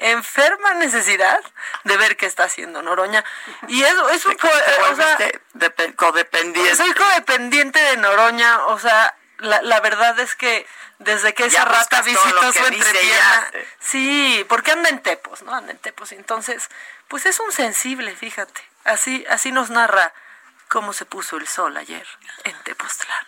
enferma 0.00 0.74
necesidad 0.74 1.40
de 1.84 1.96
ver 1.96 2.16
qué 2.16 2.26
está 2.26 2.44
haciendo 2.44 2.82
Noroña. 2.82 3.24
Y 3.66 3.82
eso 3.82 4.08
es 4.10 4.24
un 4.26 4.36
o 4.92 4.96
sea, 4.96 5.18
codependiente. 5.96 6.76
Soy 6.76 6.92
codependiente 6.94 7.80
de 7.80 7.96
Noroña, 7.96 8.66
o 8.66 8.78
sea, 8.78 9.16
la, 9.38 9.60
la 9.62 9.80
verdad 9.80 10.18
es 10.20 10.34
que 10.34 10.66
desde 10.98 11.34
que 11.34 11.46
esa 11.46 11.64
rata 11.64 12.02
visitó 12.02 12.52
su 12.52 12.66
entrepierna. 12.66 13.50
Sí, 13.80 14.44
porque 14.48 14.72
anda 14.72 14.88
en 14.88 15.00
tepos, 15.00 15.42
¿no? 15.42 15.54
Anda 15.54 15.72
en 15.72 15.78
tepos. 15.78 16.12
Entonces, 16.12 16.68
pues 17.08 17.26
es 17.26 17.38
un 17.40 17.52
sensible, 17.52 18.14
fíjate. 18.16 18.60
Así, 18.84 19.24
así 19.28 19.52
nos 19.52 19.70
narra 19.70 20.12
cómo 20.68 20.92
se 20.92 21.04
puso 21.04 21.36
el 21.36 21.46
sol 21.46 21.76
ayer 21.76 22.06
en 22.44 22.56
Tepoztlán. 22.62 23.26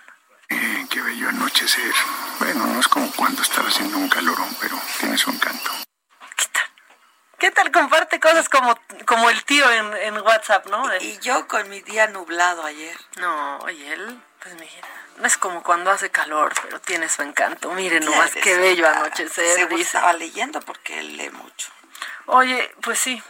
Eh, 0.50 0.86
qué 0.90 1.00
bello 1.00 1.28
anochecer. 1.28 1.94
Bueno, 2.38 2.66
no 2.66 2.80
es 2.80 2.88
como 2.88 3.10
cuando 3.12 3.42
estaba 3.42 3.68
haciendo 3.68 3.98
un 3.98 4.08
calorón, 4.08 4.56
pero 4.60 4.78
tiene 4.98 5.16
su 5.16 5.30
encanto. 5.30 5.70
¿Qué 6.36 6.46
tal? 6.52 6.64
¿Qué 7.38 7.50
tal 7.50 7.70
comparte 7.70 8.20
cosas 8.20 8.48
como, 8.48 8.76
como 9.06 9.30
el 9.30 9.44
tío 9.44 9.70
en, 9.70 9.96
en 9.96 10.18
WhatsApp, 10.18 10.66
no? 10.66 10.94
Y 10.96 11.18
yo 11.18 11.46
con 11.48 11.68
mi 11.68 11.80
día 11.80 12.08
nublado 12.08 12.64
ayer. 12.64 12.96
No, 13.16 13.68
y 13.70 13.82
él, 13.84 14.20
pues 14.42 14.54
mira, 14.56 14.88
no 15.18 15.26
es 15.26 15.36
como 15.38 15.62
cuando 15.62 15.90
hace 15.90 16.10
calor, 16.10 16.52
pero 16.62 16.80
tiene 16.80 17.08
su 17.08 17.22
encanto. 17.22 17.70
Miren 17.72 18.04
nomás 18.04 18.32
qué 18.32 18.56
bello 18.56 18.88
anochecer. 18.88 19.68
Se 19.68 19.74
estaba 19.74 20.12
leyendo 20.14 20.60
porque 20.60 20.98
él 20.98 21.16
lee 21.16 21.30
mucho. 21.30 21.68
Oye, 22.26 22.74
pues 22.82 22.98
sí, 22.98 23.22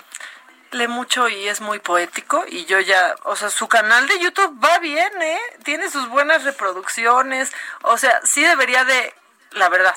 lee 0.73 0.89
mucho 0.89 1.29
y 1.29 1.49
es 1.49 1.61
muy 1.61 1.79
poético 1.79 2.45
y 2.49 2.64
yo 2.66 2.81
ya, 2.81 3.16
o 3.25 3.37
sea, 3.37 3.51
su 3.51 3.68
canal 3.68 4.07
de 4.09 4.18
YouTube 4.21 4.62
va 4.62 4.79
bien, 4.79 5.23
¿eh? 5.23 5.41
Tiene 5.64 5.91
sus 5.91 6.09
buenas 6.09 6.45
reproducciones, 6.45 7.53
o 7.83 7.99
sea, 7.99 8.21
sí 8.25 8.43
debería 8.43 8.85
de, 8.85 9.14
la 9.53 9.68
verdad, 9.68 9.97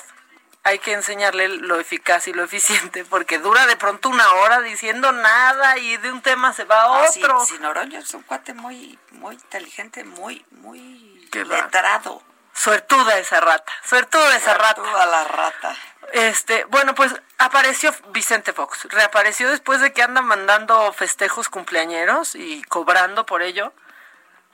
hay 0.64 0.78
que 0.78 0.92
enseñarle 0.92 1.48
lo 1.48 1.78
eficaz 1.78 2.26
y 2.26 2.32
lo 2.32 2.42
eficiente 2.42 3.04
porque 3.04 3.38
dura 3.38 3.66
de 3.66 3.76
pronto 3.76 4.08
una 4.08 4.30
hora 4.32 4.60
diciendo 4.62 5.12
nada 5.12 5.76
y 5.78 5.96
de 5.98 6.10
un 6.10 6.22
tema 6.22 6.52
se 6.54 6.64
va 6.64 6.82
a 6.82 7.08
otro. 7.08 7.40
Ah, 7.40 7.44
sí, 7.46 7.58
Noroño 7.60 7.98
es 7.98 8.14
un 8.14 8.22
cuate 8.22 8.54
muy, 8.54 8.98
muy 9.12 9.34
inteligente, 9.34 10.04
muy, 10.04 10.44
muy 10.50 11.28
letrado. 11.32 12.22
Suertuda 12.54 13.18
esa 13.18 13.40
rata, 13.40 13.72
suertuda 13.84 14.36
esa 14.36 14.54
rata. 14.54 14.76
Suertuda 14.76 15.06
la 15.06 15.24
rata. 15.24 15.76
Este, 16.14 16.62
bueno, 16.66 16.94
pues 16.94 17.12
apareció 17.38 17.92
Vicente 18.10 18.52
Fox, 18.52 18.84
reapareció 18.84 19.50
después 19.50 19.80
de 19.80 19.92
que 19.92 20.00
anda 20.00 20.22
mandando 20.22 20.92
festejos 20.92 21.48
cumpleañeros 21.48 22.36
y 22.36 22.62
cobrando 22.62 23.26
por 23.26 23.42
ello. 23.42 23.72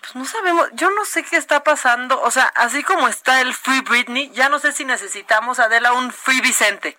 Pues 0.01 0.15
no 0.15 0.25
sabemos, 0.25 0.71
yo 0.73 0.89
no 0.89 1.05
sé 1.05 1.23
qué 1.23 1.37
está 1.37 1.63
pasando, 1.63 2.19
o 2.23 2.31
sea, 2.31 2.45
así 2.57 2.83
como 2.83 3.09
está 3.09 3.43
el 3.43 3.53
Free 3.53 3.83
Britney, 3.83 4.31
ya 4.31 4.49
no 4.49 4.59
sé 4.59 4.73
si 4.73 4.87
necesitamos, 4.87 5.59
Adela, 5.59 5.93
un 5.93 6.11
Free 6.11 6.41
Vicente. 6.41 6.97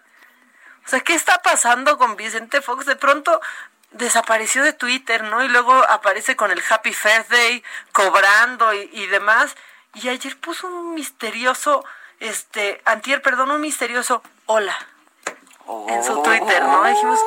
O 0.86 0.90
sea, 0.90 1.00
¿qué 1.00 1.16
está 1.16 1.42
pasando 1.42 1.98
con 1.98 2.16
Vicente 2.16 2.62
Fox? 2.62 2.86
De 2.86 2.96
pronto 2.96 3.42
desapareció 3.90 4.62
de 4.62 4.74
Twitter, 4.74 5.24
¿no? 5.24 5.44
Y 5.44 5.48
luego 5.48 5.74
aparece 5.90 6.36
con 6.36 6.52
el 6.52 6.62
Happy 6.70 6.96
Birthday, 7.04 7.64
cobrando 7.94 8.76
y, 8.76 8.92
y 8.94 9.08
demás. 9.08 9.56
Y 9.96 10.10
ayer 10.10 10.38
puso 10.38 10.68
un 10.68 10.94
misterioso, 10.94 11.84
este, 12.20 12.80
antier, 12.86 13.24
perdón, 13.24 13.50
un 13.50 13.62
misterioso 13.62 14.22
hola 14.52 14.78
en 15.88 16.04
su 16.04 16.22
Twitter, 16.24 16.62
¿no? 16.64 16.84
Dijimos, 16.84 17.20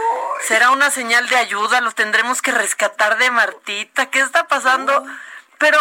será 0.42 0.70
una 0.72 0.90
señal 0.90 1.26
de 1.28 1.36
ayuda, 1.36 1.80
lo 1.80 1.92
tendremos 1.92 2.42
que 2.42 2.52
rescatar 2.52 3.16
de 3.16 3.30
Martita, 3.30 4.10
¿qué 4.10 4.20
está 4.20 4.46
pasando? 4.46 5.02
Pero 5.56 5.78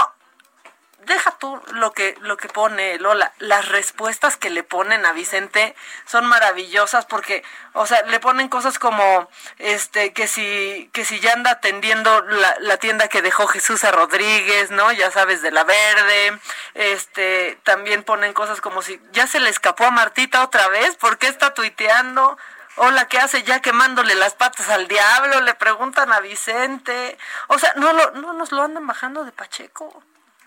deja 1.05 1.31
tú 1.39 1.61
lo 1.73 1.91
que 1.91 2.15
lo 2.21 2.37
que 2.37 2.47
pone 2.47 2.97
Lola, 2.99 3.33
las 3.39 3.69
respuestas 3.69 4.37
que 4.37 4.49
le 4.49 4.63
ponen 4.63 5.05
a 5.05 5.11
Vicente 5.13 5.75
son 6.05 6.25
maravillosas 6.25 7.05
porque, 7.05 7.43
o 7.73 7.85
sea, 7.85 8.01
le 8.03 8.19
ponen 8.19 8.49
cosas 8.49 8.79
como 8.79 9.29
este 9.59 10.13
que 10.13 10.27
si 10.27 10.89
que 10.93 11.05
si 11.05 11.19
ya 11.19 11.33
anda 11.33 11.51
atendiendo 11.51 12.21
la, 12.23 12.55
la 12.59 12.77
tienda 12.77 13.07
que 13.07 13.21
dejó 13.21 13.47
Jesús 13.47 13.83
a 13.83 13.91
Rodríguez, 13.91 14.71
¿no? 14.71 14.91
Ya 14.91 15.11
sabes 15.11 15.41
de 15.41 15.51
la 15.51 15.63
verde. 15.63 16.39
Este, 16.73 17.59
también 17.63 18.03
ponen 18.03 18.33
cosas 18.33 18.61
como 18.61 18.81
si 18.81 18.99
ya 19.11 19.27
se 19.27 19.39
le 19.39 19.49
escapó 19.49 19.85
a 19.85 19.91
Martita 19.91 20.43
otra 20.43 20.67
vez, 20.69 20.95
¿por 20.97 21.17
qué 21.17 21.27
está 21.27 21.53
tuiteando? 21.53 22.37
Hola, 22.75 23.07
¿qué 23.07 23.19
hace 23.19 23.43
ya 23.43 23.61
quemándole 23.61 24.15
las 24.15 24.33
patas 24.33 24.67
al 24.69 24.87
diablo? 24.87 25.41
Le 25.41 25.53
preguntan 25.53 26.11
a 26.11 26.19
Vicente. 26.21 27.19
O 27.47 27.59
sea, 27.59 27.71
no, 27.75 27.93
lo, 27.93 28.11
no 28.11 28.33
nos 28.33 28.51
lo 28.51 28.63
andan 28.63 28.87
bajando 28.87 29.23
de 29.25 29.31
Pacheco 29.31 30.03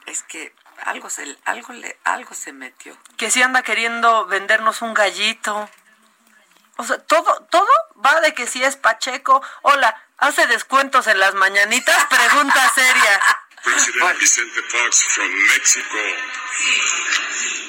es 0.06 0.22
que 0.22 0.54
algo 0.84 1.10
se, 1.10 1.36
algo 1.44 1.72
le, 1.72 1.98
algo 2.04 2.34
se 2.34 2.52
metió. 2.52 2.96
Que 3.16 3.30
si 3.30 3.42
anda 3.42 3.62
queriendo 3.62 4.26
vendernos 4.26 4.82
un 4.82 4.94
gallito. 4.94 5.68
O 6.76 6.84
sea, 6.84 6.98
todo, 6.98 7.46
todo 7.50 7.68
va 8.04 8.20
de 8.20 8.34
que 8.34 8.46
si 8.46 8.62
es 8.62 8.76
Pacheco. 8.76 9.42
Hola, 9.62 9.96
hace 10.18 10.46
descuentos 10.46 11.06
en 11.06 11.18
las 11.18 11.34
mañanitas, 11.34 12.04
pregunta 12.06 12.72
seria. 12.74 13.20
President 13.62 14.18
Vicente 14.20 14.62
Fox 14.62 15.04
from 15.08 15.30
Mexico. 15.48 15.98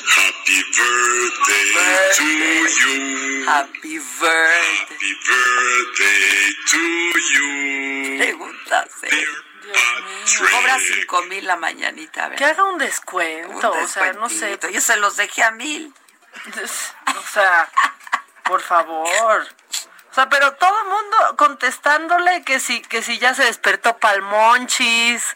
Happy 0.10 0.64
birthday, 0.78 2.14
to 2.16 2.24
you. 2.24 3.46
Happy 3.46 3.98
birthday. 3.98 4.86
Happy 4.90 5.14
birthday 5.26 6.54
to 6.70 6.78
you. 7.34 8.18
Pregunta 8.18 8.88
seria. 9.00 9.47
Cobra 10.52 10.78
cinco 10.80 11.22
mil 11.24 11.46
la 11.46 11.56
mañanita. 11.56 12.26
A 12.26 12.30
ver. 12.30 12.38
Que 12.38 12.46
haga 12.46 12.64
un 12.64 12.78
descuento, 12.78 13.72
o 13.72 13.88
sea, 13.88 14.14
no 14.14 14.30
sé. 14.30 14.58
Yo 14.72 14.82
se 14.82 14.98
los 14.98 15.18
dejé 15.18 15.44
a 15.44 15.52
mil. 15.52 15.94
O 17.16 17.34
sea, 17.34 17.70
por 18.44 18.62
favor. 18.62 19.48
O 20.12 20.14
sea, 20.14 20.30
pero 20.30 20.54
todo 20.56 20.82
el 20.82 20.88
mundo 20.88 21.36
contestándole 21.38 22.44
que 22.44 22.60
si, 22.60 22.82
que 22.82 23.02
si 23.02 23.20
ya 23.20 23.34
se 23.34 23.44
despertó 23.44 23.98
Palmonchis. 23.98 25.36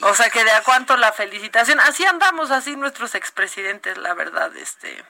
O 0.00 0.14
sea, 0.14 0.28
que 0.30 0.44
de 0.44 0.50
a 0.50 0.62
cuánto 0.62 0.96
la 0.96 1.12
felicitación. 1.12 1.80
Así 1.80 2.04
andamos, 2.04 2.50
así 2.50 2.76
nuestros 2.76 3.14
expresidentes, 3.14 3.96
la 3.98 4.14
verdad, 4.14 4.54
este 4.56 5.04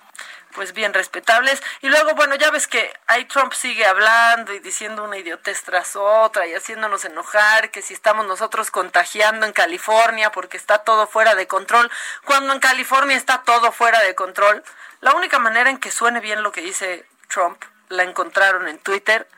pues 0.54 0.72
bien 0.72 0.94
respetables. 0.94 1.62
Y 1.82 1.88
luego, 1.88 2.14
bueno, 2.14 2.36
ya 2.36 2.50
ves 2.50 2.66
que 2.66 2.92
ahí 3.06 3.24
Trump 3.26 3.52
sigue 3.52 3.84
hablando 3.84 4.52
y 4.54 4.60
diciendo 4.60 5.04
una 5.04 5.18
idiotez 5.18 5.62
tras 5.64 5.96
otra 5.96 6.46
y 6.46 6.54
haciéndonos 6.54 7.04
enojar, 7.04 7.70
que 7.70 7.82
si 7.82 7.92
estamos 7.92 8.26
nosotros 8.26 8.70
contagiando 8.70 9.44
en 9.46 9.52
California 9.52 10.30
porque 10.32 10.56
está 10.56 10.78
todo 10.78 11.06
fuera 11.06 11.34
de 11.34 11.46
control, 11.46 11.90
cuando 12.24 12.52
en 12.52 12.60
California 12.60 13.16
está 13.16 13.42
todo 13.42 13.72
fuera 13.72 14.00
de 14.02 14.14
control. 14.14 14.62
La 15.00 15.14
única 15.14 15.38
manera 15.38 15.68
en 15.68 15.78
que 15.78 15.90
suene 15.90 16.20
bien 16.20 16.42
lo 16.42 16.52
que 16.52 16.62
dice 16.62 17.04
Trump 17.28 17.62
la 17.88 18.04
encontraron 18.04 18.68
en 18.68 18.78
Twitter 18.78 19.28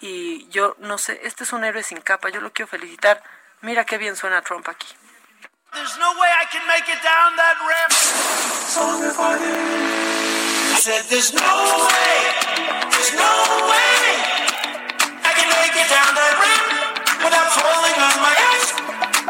y 0.00 0.48
yo 0.48 0.76
no 0.78 0.96
sé, 0.96 1.20
este 1.24 1.44
es 1.44 1.52
un 1.52 1.64
héroe 1.64 1.82
sin 1.82 2.00
capa, 2.00 2.30
yo 2.30 2.40
lo 2.40 2.52
quiero 2.52 2.70
felicitar. 2.70 3.22
Mira 3.60 3.84
qué 3.84 3.98
bien 3.98 4.16
suena 4.16 4.40
Trump 4.40 4.66
aquí. 4.68 4.86
There's 5.70 5.94
no 6.02 6.10
way 6.18 6.26
I 6.34 6.50
can 6.50 6.66
make 6.66 6.82
it 6.90 6.98
down 6.98 7.38
that 7.38 7.54
ramp. 7.62 7.94
I 10.74 10.82
said, 10.82 11.06
there's 11.06 11.30
no 11.30 11.46
way, 11.86 12.14
there's 12.90 13.14
no 13.14 13.30
way 13.70 14.02
I 15.22 15.30
can 15.30 15.46
make 15.46 15.74
it 15.78 15.86
down 15.86 16.10
that 16.10 16.34
ramp 16.42 16.66
without 17.22 17.54
falling 17.54 17.98
on 18.02 18.16
my 18.18 18.34
ass. 18.50 18.74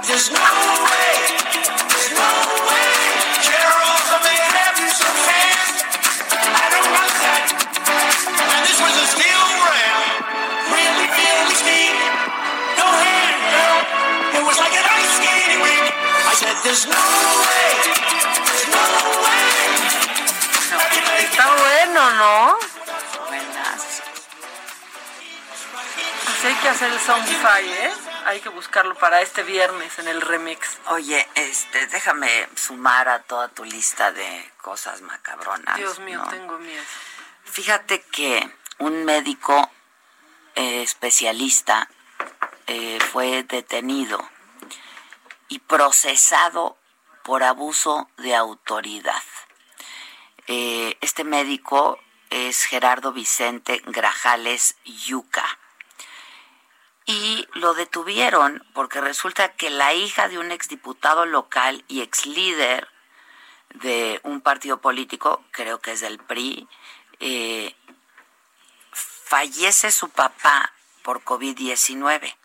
There's 0.08 0.32
no 0.32 0.40
way, 0.40 1.12
there's 1.92 2.08
no 2.16 2.32
way. 2.72 2.88
Gerald, 3.44 4.00
I 4.08 4.18
may 4.24 4.40
have 4.40 4.80
you 4.80 4.88
some 4.96 5.12
fans. 5.20 5.76
I 6.40 6.66
don't 6.72 6.88
want 6.88 7.14
that. 7.20 7.52
And 8.48 8.64
this 8.64 8.80
was 8.80 8.96
a 8.96 9.06
steel 9.12 9.44
ramp, 9.60 10.08
really, 10.72 11.04
really 11.04 11.52
steep. 11.52 11.96
No 12.80 12.88
hand, 12.88 13.40
girl. 13.44 14.40
It 14.40 14.44
was 14.48 14.56
like 14.56 14.72
an 14.72 14.88
ice 14.88 14.88
skating 14.88 14.88
rink. 14.88 14.99
I 16.30 16.32
said, 16.32 16.54
there's 16.62 16.86
no 16.86 16.94
way, 16.94 17.74
there's 18.46 18.66
no 18.70 18.86
way. 19.26 19.50
Está 21.24 21.46
bueno, 21.56 22.10
¿no? 22.12 22.56
Buenas. 23.26 24.02
Así 26.28 26.46
hay 26.46 26.54
que 26.54 26.68
hacer 26.68 26.92
el 26.92 27.00
Soundify, 27.00 27.68
¿eh? 27.68 27.90
Hay 28.26 28.40
que 28.40 28.48
buscarlo 28.48 28.94
para 28.94 29.22
este 29.22 29.42
viernes 29.42 29.98
en 29.98 30.06
el 30.06 30.20
remix. 30.20 30.78
Oye, 30.90 31.26
este, 31.34 31.88
déjame 31.88 32.48
sumar 32.54 33.08
a 33.08 33.22
toda 33.22 33.48
tu 33.48 33.64
lista 33.64 34.12
de 34.12 34.52
cosas 34.62 35.00
macabronas. 35.00 35.78
Dios 35.78 35.98
mío, 35.98 36.18
¿no? 36.18 36.28
tengo 36.30 36.58
miedo. 36.58 36.84
Fíjate 37.42 38.02
que 38.02 38.48
un 38.78 39.04
médico 39.04 39.68
eh, 40.54 40.82
especialista 40.82 41.88
eh, 42.68 43.00
fue 43.10 43.42
detenido 43.42 44.30
y 45.50 45.58
procesado 45.58 46.78
por 47.22 47.42
abuso 47.42 48.08
de 48.16 48.34
autoridad. 48.34 49.22
Eh, 50.46 50.96
este 51.02 51.24
médico 51.24 51.98
es 52.30 52.64
Gerardo 52.64 53.12
Vicente 53.12 53.82
Grajales 53.84 54.76
Yuca. 54.84 55.44
y 57.06 57.48
lo 57.54 57.74
detuvieron 57.74 58.64
porque 58.72 59.00
resulta 59.00 59.52
que 59.56 59.68
la 59.68 59.94
hija 59.94 60.28
de 60.28 60.38
un 60.38 60.52
exdiputado 60.52 61.26
local 61.26 61.84
y 61.88 62.02
ex 62.02 62.26
líder 62.26 62.86
de 63.74 64.20
un 64.22 64.40
partido 64.42 64.80
político, 64.80 65.42
creo 65.50 65.80
que 65.80 65.92
es 65.92 66.00
del 66.00 66.18
PRI, 66.18 66.68
eh, 67.18 67.74
fallece 68.92 69.90
su 69.90 70.08
papá 70.10 70.72
por 71.02 71.24
COVID-19 71.24 72.36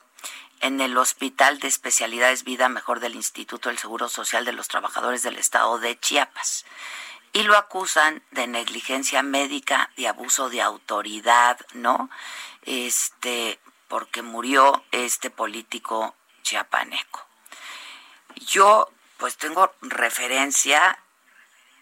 en 0.62 0.82
el 0.82 0.98
Hospital 0.98 1.60
de 1.60 1.68
Especialidades 1.68 2.44
Vida 2.44 2.70
Mejor 2.70 3.00
del 3.00 3.16
Instituto 3.16 3.70
del 3.70 3.78
Seguro 3.78 4.10
Social 4.10 4.46
de 4.46 4.54
los 4.54 4.68
Trabajadores 4.68 5.24
del 5.24 5.38
Estado 5.38 5.80
de 5.80 6.00
Chiapas. 6.00 6.66
Y 7.34 7.44
lo 7.44 7.58
acusan 7.58 8.24
de 8.32 8.48
negligencia 8.48 9.22
médica, 9.22 9.92
de 9.98 10.08
abuso 10.08 10.50
de 10.50 10.62
autoridad, 10.62 11.60
¿no? 11.74 12.10
Este, 12.64 13.60
porque 13.88 14.22
murió 14.22 14.84
este 14.92 15.30
político 15.30 16.16
chiapaneco. 16.44 17.26
Yo, 18.36 18.90
pues 19.18 19.38
tengo 19.38 19.74
referencia 19.82 21.00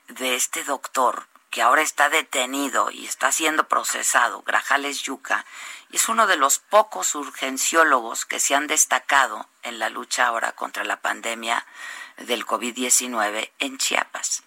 de 0.07 0.35
este 0.35 0.63
doctor 0.63 1.27
que 1.49 1.61
ahora 1.61 1.83
está 1.83 2.09
detenido 2.09 2.89
y 2.89 3.05
está 3.05 3.31
siendo 3.31 3.67
procesado, 3.67 4.41
Grajales 4.41 5.03
Yuca, 5.03 5.45
es 5.93 6.09
uno 6.09 6.25
de 6.25 6.37
los 6.37 6.57
pocos 6.57 7.13
urgenciólogos 7.13 8.25
que 8.25 8.39
se 8.39 8.55
han 8.55 8.65
destacado 8.65 9.47
en 9.61 9.77
la 9.77 9.89
lucha 9.89 10.25
ahora 10.25 10.51
contra 10.51 10.83
la 10.83 10.97
pandemia 10.97 11.65
del 12.17 12.45
COVID-19 12.45 13.51
en 13.59 13.77
Chiapas. 13.77 14.43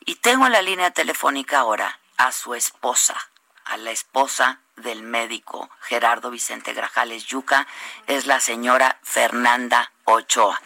Y 0.00 0.14
tengo 0.16 0.46
en 0.46 0.52
la 0.52 0.62
línea 0.62 0.92
telefónica 0.92 1.58
ahora 1.58 1.98
a 2.18 2.30
su 2.30 2.54
esposa, 2.54 3.16
a 3.64 3.76
la 3.76 3.90
esposa 3.90 4.60
del 4.76 5.02
médico 5.02 5.68
Gerardo 5.80 6.30
Vicente 6.30 6.72
Grajales 6.72 7.26
Yuca, 7.26 7.66
es 8.06 8.26
la 8.26 8.38
señora 8.38 9.00
Fernanda 9.02 9.92
Ochoa. 10.04 10.60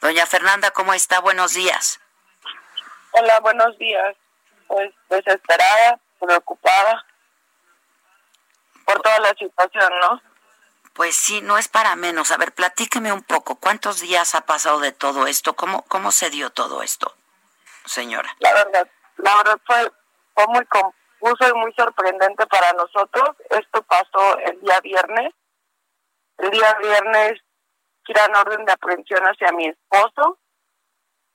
Doña 0.00 0.24
Fernanda, 0.24 0.70
¿cómo 0.70 0.94
está? 0.94 1.20
Buenos 1.20 1.52
días. 1.52 2.00
Hola, 3.10 3.38
buenos 3.40 3.76
días. 3.76 4.16
Pues 4.66 4.94
desesperada, 5.10 6.00
preocupada 6.18 7.04
por 8.88 9.02
toda 9.02 9.18
la 9.18 9.34
situación, 9.34 9.92
¿no? 10.00 10.22
Pues 10.94 11.14
sí, 11.14 11.42
no 11.42 11.58
es 11.58 11.68
para 11.68 11.94
menos. 11.94 12.30
A 12.30 12.38
ver, 12.38 12.52
platíqueme 12.52 13.12
un 13.12 13.22
poco. 13.22 13.56
¿Cuántos 13.56 14.00
días 14.00 14.34
ha 14.34 14.40
pasado 14.46 14.80
de 14.80 14.92
todo 14.92 15.26
esto? 15.26 15.54
¿Cómo, 15.54 15.82
cómo 15.88 16.10
se 16.10 16.30
dio 16.30 16.48
todo 16.50 16.82
esto, 16.82 17.14
señora? 17.84 18.34
La 18.38 18.54
verdad, 18.54 18.88
la 19.18 19.36
verdad 19.36 19.60
fue, 19.66 19.92
fue 20.34 20.46
muy 20.46 20.64
confuso 20.64 21.48
y 21.48 21.58
muy 21.58 21.72
sorprendente 21.74 22.46
para 22.46 22.72
nosotros. 22.72 23.36
Esto 23.50 23.82
pasó 23.82 24.38
el 24.38 24.58
día 24.62 24.80
viernes. 24.80 25.34
El 26.38 26.50
día 26.50 26.74
viernes 26.80 27.40
tiran 28.06 28.34
orden 28.34 28.64
de 28.64 28.72
aprehensión 28.72 29.22
hacia 29.24 29.52
mi 29.52 29.66
esposo 29.66 30.38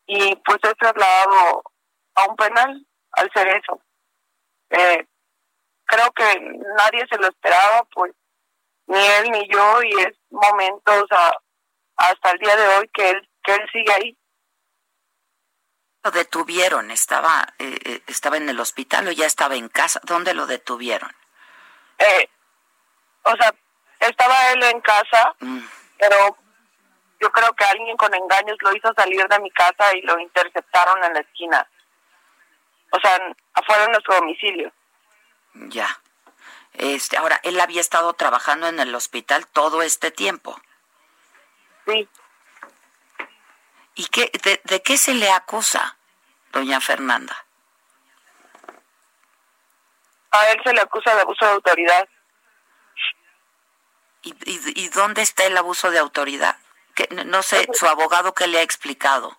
y 0.07 0.35
pues 0.37 0.57
he 0.63 0.73
trasladado 0.73 1.63
a 2.15 2.25
un 2.25 2.35
penal 2.35 2.87
al 3.11 3.31
cerezo. 3.31 3.79
Eh, 4.71 5.05
creo 5.85 6.11
que 6.11 6.39
nadie 6.77 7.05
se 7.09 7.17
lo 7.17 7.27
esperaba, 7.27 7.83
pues 7.93 8.13
ni 8.87 8.97
él 8.97 9.31
ni 9.31 9.47
yo, 9.49 9.81
y 9.83 9.91
es 10.01 10.17
momentos 10.29 11.05
hasta 11.95 12.31
el 12.31 12.39
día 12.39 12.55
de 12.55 12.67
hoy 12.77 12.89
que 12.93 13.09
él, 13.11 13.29
que 13.43 13.55
él 13.55 13.69
sigue 13.71 13.93
ahí. 13.93 14.17
Lo 16.03 16.11
detuvieron, 16.11 16.91
estaba, 16.91 17.47
eh, 17.59 17.79
eh, 17.85 18.01
estaba 18.07 18.35
en 18.37 18.49
el 18.49 18.59
hospital 18.59 19.07
o 19.07 19.11
ya 19.11 19.25
estaba 19.25 19.55
en 19.55 19.69
casa. 19.69 20.01
¿Dónde 20.03 20.33
lo 20.33 20.45
detuvieron? 20.45 21.09
Eh, 21.97 22.29
o 23.23 23.35
sea, 23.37 23.53
estaba 23.99 24.51
él 24.51 24.63
en 24.63 24.81
casa, 24.81 25.33
Mm. 25.39 25.59
pero 25.97 26.37
yo 27.21 27.31
creo 27.31 27.53
que 27.53 27.63
alguien 27.63 27.95
con 27.95 28.13
engaños 28.13 28.57
lo 28.59 28.75
hizo 28.75 28.93
salir 28.97 29.25
de 29.25 29.39
mi 29.39 29.49
casa 29.51 29.95
y 29.95 30.01
lo 30.01 30.19
interceptaron 30.19 31.01
en 31.05 31.13
la 31.13 31.19
esquina. 31.21 31.65
O 32.91 32.99
sea, 32.99 33.17
afuera 33.53 33.83
de 33.83 33.91
nuestro 33.93 34.15
domicilio. 34.15 34.73
Ya. 35.53 35.99
Este, 36.73 37.17
ahora, 37.17 37.39
él 37.43 37.59
había 37.59 37.81
estado 37.81 38.13
trabajando 38.13 38.67
en 38.67 38.79
el 38.79 38.93
hospital 38.95 39.45
todo 39.47 39.81
este 39.81 40.09
tiempo. 40.11 40.59
Sí. 41.85 42.09
¿Y 43.95 44.07
qué, 44.07 44.31
de, 44.43 44.59
de 44.63 44.81
qué 44.81 44.97
se 44.97 45.13
le 45.13 45.29
acusa, 45.29 45.97
doña 46.51 46.81
Fernanda? 46.81 47.45
A 50.31 50.51
él 50.51 50.59
se 50.63 50.73
le 50.73 50.81
acusa 50.81 51.13
de 51.13 51.21
abuso 51.21 51.45
de 51.45 51.51
autoridad. 51.51 52.09
¿Y, 54.23 54.31
y, 54.49 54.85
y 54.85 54.89
dónde 54.89 55.21
está 55.21 55.45
el 55.45 55.55
abuso 55.57 55.91
de 55.91 55.99
autoridad? 55.99 56.57
Que, 56.95 57.07
no- 57.11 57.23
no 57.25 57.43
sé, 57.43 57.67
su 57.73 57.85
abogado 57.87 58.33
qué 58.33 58.47
le 58.47 58.57
ha 58.59 58.63
explicado. 58.63 59.37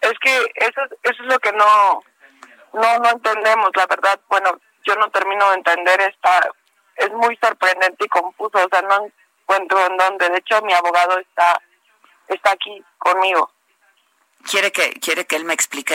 Es 0.00 0.18
que 0.20 0.36
eso, 0.54 0.80
eso 1.02 1.22
es 1.22 1.28
lo 1.28 1.38
que 1.38 1.52
no, 1.52 2.02
no, 2.72 2.98
no 2.98 3.10
entendemos, 3.10 3.70
la 3.74 3.86
verdad. 3.86 4.18
Bueno, 4.28 4.58
yo 4.84 4.94
no 4.96 5.10
termino 5.10 5.48
de 5.50 5.56
entender 5.56 6.00
esta, 6.00 6.50
es 6.96 7.10
muy 7.12 7.36
sorprendente 7.42 8.04
y 8.04 8.08
confuso, 8.08 8.58
o 8.58 8.68
sea, 8.70 8.82
no 8.82 9.10
encuentro 9.42 9.86
en 9.86 9.96
dónde. 9.96 10.28
De 10.30 10.38
hecho, 10.38 10.62
mi 10.62 10.72
abogado 10.72 11.18
está, 11.18 11.60
está 12.28 12.52
aquí 12.52 12.82
conmigo. 12.98 13.50
¿Quiere 14.50 14.72
que, 14.72 14.92
quiere 14.94 15.24
que 15.26 15.36
él 15.36 15.44
me 15.44 15.54
explique? 15.54 15.94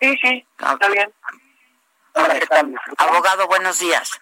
Sí, 0.00 0.16
sí, 0.22 0.46
está 0.58 0.88
bien. 0.88 1.12
Abogado, 2.98 3.46
buenos 3.46 3.78
días. 3.78 4.20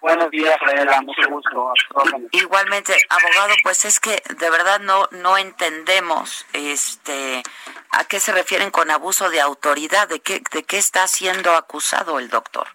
Buenos 0.00 0.30
días, 0.30 0.56
Adela, 0.66 1.02
mucho 1.02 1.28
gusto. 1.28 1.72
Igualmente, 2.32 2.94
abogado, 3.10 3.54
pues 3.62 3.84
es 3.84 4.00
que 4.00 4.22
de 4.34 4.50
verdad 4.50 4.80
no 4.80 5.06
no 5.10 5.36
entendemos 5.36 6.46
este 6.54 7.42
a 7.90 8.04
qué 8.04 8.18
se 8.18 8.32
refieren 8.32 8.70
con 8.70 8.90
abuso 8.90 9.28
de 9.28 9.40
autoridad, 9.40 10.08
de 10.08 10.20
qué 10.20 10.40
de 10.52 10.62
qué 10.62 10.78
está 10.78 11.06
siendo 11.06 11.54
acusado 11.54 12.18
el 12.18 12.30
doctor. 12.30 12.66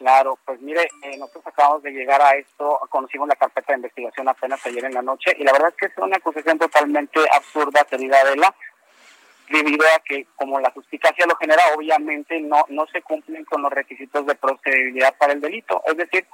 Claro, 0.00 0.38
pues 0.46 0.58
mire, 0.62 0.88
eh, 1.02 1.18
nosotros 1.18 1.46
acabamos 1.46 1.82
de 1.82 1.90
llegar 1.90 2.22
a 2.22 2.34
esto, 2.34 2.80
conocimos 2.88 3.28
la 3.28 3.36
carpeta 3.36 3.74
de 3.74 3.80
investigación 3.80 4.26
apenas 4.28 4.64
ayer 4.64 4.82
en 4.86 4.94
la 4.94 5.02
noche 5.02 5.36
y 5.38 5.44
la 5.44 5.52
verdad 5.52 5.68
es 5.68 5.74
que 5.76 5.86
es 5.86 5.92
una 5.98 6.16
acusación 6.16 6.58
totalmente 6.58 7.20
absurda, 7.36 7.84
querida 7.84 8.18
Adela, 8.22 8.54
debido 9.50 9.84
a 9.94 9.98
que 10.00 10.26
como 10.36 10.60
la 10.60 10.70
justicia 10.70 11.12
lo 11.26 11.36
genera, 11.36 11.62
obviamente 11.76 12.40
no, 12.40 12.64
no 12.68 12.86
se 12.86 13.02
cumplen 13.02 13.44
con 13.44 13.62
los 13.62 13.72
requisitos 13.72 14.24
de 14.24 14.34
procedibilidad 14.36 15.14
para 15.18 15.32
el 15.32 15.40
delito. 15.40 15.82
Es 15.86 15.96
decir, 15.96 16.24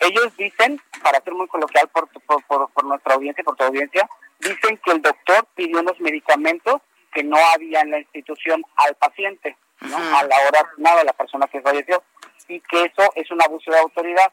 ellos 0.00 0.36
dicen, 0.36 0.80
para 1.02 1.20
ser 1.20 1.32
muy 1.32 1.46
coloquial 1.46 1.88
por, 1.88 2.08
por, 2.08 2.44
por, 2.44 2.70
por 2.70 2.84
nuestra 2.84 3.14
audiencia, 3.14 3.44
por 3.44 3.56
tu 3.56 3.64
audiencia, 3.64 4.08
dicen 4.40 4.78
que 4.84 4.90
el 4.90 5.00
doctor 5.00 5.46
pidió 5.54 5.80
unos 5.80 5.98
medicamentos 6.00 6.82
que 7.14 7.22
no 7.22 7.36
había 7.54 7.80
en 7.80 7.92
la 7.92 8.00
institución 8.00 8.62
al 8.76 8.94
paciente, 8.96 9.56
¿no? 9.80 9.96
a 9.96 10.24
la 10.24 10.36
hora 10.46 10.60
asignada 10.60 10.98
de 10.98 11.04
la 11.04 11.12
persona 11.12 11.46
que 11.46 11.62
falleció, 11.62 12.02
y 12.48 12.60
que 12.60 12.84
eso 12.84 13.10
es 13.14 13.30
un 13.30 13.42
abuso 13.42 13.70
de 13.70 13.78
autoridad. 13.78 14.32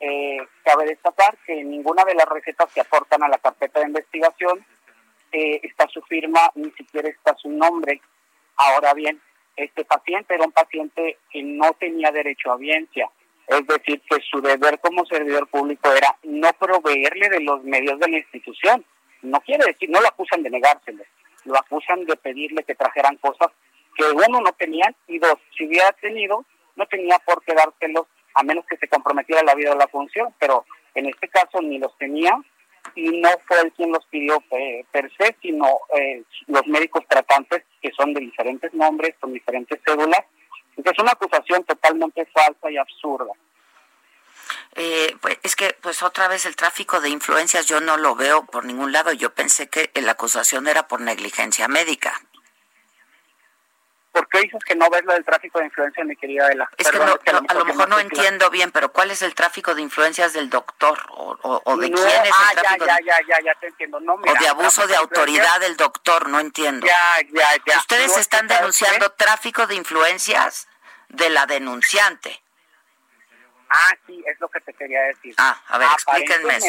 Eh, 0.00 0.38
cabe 0.64 0.86
destacar 0.86 1.38
que 1.46 1.62
ninguna 1.62 2.04
de 2.04 2.14
las 2.14 2.26
recetas 2.26 2.70
que 2.72 2.80
aportan 2.80 3.22
a 3.22 3.28
la 3.28 3.38
carpeta 3.38 3.80
de 3.80 3.86
investigación 3.86 4.66
eh, 5.32 5.60
está 5.62 5.86
su 5.88 6.00
firma, 6.02 6.40
ni 6.54 6.70
siquiera 6.72 7.08
está 7.08 7.34
su 7.36 7.48
nombre. 7.48 8.00
Ahora 8.56 8.94
bien, 8.94 9.20
este 9.56 9.84
paciente 9.84 10.34
era 10.34 10.44
un 10.44 10.52
paciente 10.52 11.18
que 11.30 11.42
no 11.42 11.72
tenía 11.74 12.10
derecho 12.10 12.50
a 12.50 12.54
audiencia. 12.54 13.10
Es 13.46 13.66
decir, 13.66 14.02
que 14.08 14.20
su 14.28 14.40
deber 14.40 14.78
como 14.80 15.06
servidor 15.06 15.48
público 15.48 15.92
era 15.92 16.16
no 16.24 16.52
proveerle 16.54 17.28
de 17.28 17.40
los 17.40 17.62
medios 17.62 17.98
de 18.00 18.08
la 18.08 18.18
institución. 18.18 18.84
No 19.22 19.40
quiere 19.40 19.66
decir, 19.66 19.88
no 19.88 20.00
lo 20.00 20.08
acusan 20.08 20.42
de 20.42 20.50
negárselo, 20.50 21.04
lo 21.44 21.56
acusan 21.56 22.04
de 22.04 22.16
pedirle 22.16 22.64
que 22.64 22.74
trajeran 22.74 23.16
cosas 23.16 23.50
que 23.96 24.04
uno 24.04 24.40
no 24.40 24.52
tenían 24.52 24.94
y 25.08 25.18
dos, 25.18 25.38
si 25.56 25.66
hubiera 25.66 25.90
tenido, 25.92 26.44
no 26.76 26.86
tenía 26.86 27.18
por 27.20 27.42
qué 27.44 27.54
dárselos 27.54 28.06
a 28.34 28.42
menos 28.42 28.66
que 28.66 28.76
se 28.76 28.88
comprometiera 28.88 29.42
la 29.42 29.54
vida 29.54 29.72
o 29.72 29.76
la 29.76 29.88
función, 29.88 30.34
pero 30.38 30.66
en 30.94 31.06
este 31.06 31.28
caso 31.28 31.62
ni 31.62 31.78
los 31.78 31.96
tenía 31.96 32.38
y 32.94 33.20
no 33.20 33.30
fue 33.46 33.60
él 33.60 33.72
quien 33.76 33.92
los 33.92 34.04
pidió 34.06 34.42
eh, 34.50 34.84
per 34.90 35.10
se, 35.16 35.36
sino 35.42 35.66
eh, 35.96 36.22
los 36.46 36.66
médicos 36.66 37.04
tratantes 37.08 37.64
que 37.80 37.90
son 37.92 38.14
de 38.14 38.20
diferentes 38.20 38.72
nombres, 38.74 39.14
con 39.20 39.32
diferentes 39.32 39.80
cédulas. 39.84 40.20
Entonces 40.76 40.92
es 40.98 41.02
una 41.02 41.12
acusación 41.12 41.64
totalmente 41.64 42.26
falsa 42.26 42.70
y 42.70 42.76
absurda. 42.76 43.32
Eh, 44.74 45.16
pues 45.20 45.38
es 45.42 45.56
que 45.56 45.74
pues 45.80 46.02
otra 46.02 46.28
vez 46.28 46.46
el 46.46 46.54
tráfico 46.54 47.00
de 47.00 47.08
influencias 47.08 47.66
yo 47.66 47.80
no 47.80 47.96
lo 47.96 48.14
veo 48.14 48.44
por 48.44 48.64
ningún 48.64 48.92
lado. 48.92 49.12
Yo 49.12 49.34
pensé 49.34 49.68
que 49.68 49.90
la 50.00 50.12
acusación 50.12 50.68
era 50.68 50.86
por 50.86 51.00
negligencia 51.00 51.66
médica. 51.68 52.20
¿Por 54.16 54.28
qué 54.30 54.40
dices 54.40 54.64
que 54.64 54.74
no 54.74 54.88
ves 54.88 55.04
lo 55.04 55.12
del 55.12 55.26
tráfico 55.26 55.58
de 55.58 55.66
influencia, 55.66 56.02
mi 56.02 56.16
querida 56.16 56.46
Adela? 56.46 56.70
Es 56.78 56.90
que 56.90 56.98
no- 56.98 57.04
es 57.16 57.18
que 57.18 57.32
no- 57.34 57.42
a 57.46 57.54
lo 57.54 57.64
mejor 57.66 57.86
no 57.86 57.96
claro. 57.96 58.00
entiendo 58.00 58.48
bien, 58.48 58.70
pero 58.72 58.90
¿cuál 58.90 59.10
es 59.10 59.20
el 59.20 59.34
tráfico 59.34 59.74
de 59.74 59.82
influencias 59.82 60.32
del 60.32 60.48
doctor 60.48 60.98
o, 61.10 61.36
o- 61.42 61.60
o 61.62 61.76
de 61.76 61.90
No, 61.90 61.96
quién 61.98 62.08
es 62.24 62.32
ah, 62.34 62.48
el 62.54 62.58
tráfico 62.60 62.86
ya, 62.86 62.96
de- 62.96 63.04
ya, 63.04 63.16
ya, 63.20 63.26
ya, 63.28 63.44
ya 63.44 63.54
te 63.60 63.66
entiendo. 63.66 64.00
No, 64.00 64.14
o 64.14 64.16
mira, 64.16 64.40
de 64.40 64.48
abuso 64.48 64.86
de 64.86 64.96
autoridad 64.96 65.44
influencias- 65.44 65.60
del 65.60 65.76
doctor? 65.76 66.28
No 66.30 66.40
entiendo. 66.40 66.86
Ya, 66.86 67.16
ya, 67.30 67.48
ya. 67.66 67.76
Ustedes 67.78 68.16
están 68.16 68.48
¿sabes 68.48 68.58
denunciando 68.60 69.10
tráfico 69.12 69.66
de 69.66 69.74
influencias 69.74 70.66
de 71.10 71.28
la 71.28 71.44
denunciante. 71.44 72.42
Ah, 73.68 73.92
sí, 74.06 74.24
es 74.26 74.40
lo 74.40 74.48
que 74.48 74.60
te 74.62 74.72
quería 74.72 75.02
decir. 75.02 75.34
Ah, 75.36 75.60
a 75.68 75.76
ver, 75.76 75.88
explíquenme 75.92 76.56
eso. 76.56 76.68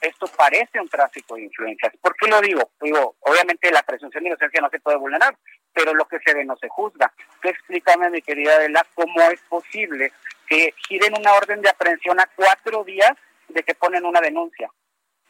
Esto 0.00 0.26
parece 0.28 0.78
un 0.80 0.88
tráfico 0.88 1.34
de 1.34 1.42
influencias. 1.42 1.92
¿Por 2.00 2.14
qué 2.16 2.28
lo 2.28 2.40
digo? 2.40 2.70
Digo, 2.80 3.16
obviamente 3.20 3.70
la 3.70 3.82
presunción 3.82 4.22
de 4.22 4.28
inocencia 4.30 4.60
no 4.60 4.68
se 4.70 4.78
puede 4.78 4.96
vulnerar, 4.98 5.36
pero 5.76 5.92
lo 5.92 6.06
que 6.06 6.18
se 6.20 6.32
ve 6.32 6.42
no 6.42 6.56
se 6.56 6.68
juzga. 6.68 7.12
Tú 7.42 7.48
explícame, 7.48 8.08
mi 8.08 8.22
querida 8.22 8.56
Adela, 8.56 8.84
cómo 8.94 9.20
es 9.30 9.40
posible 9.42 10.10
que 10.48 10.72
giren 10.88 11.12
una 11.18 11.34
orden 11.34 11.60
de 11.60 11.68
aprehensión 11.68 12.18
a 12.18 12.26
cuatro 12.34 12.82
días 12.82 13.12
de 13.48 13.62
que 13.62 13.74
ponen 13.74 14.06
una 14.06 14.20
denuncia, 14.22 14.70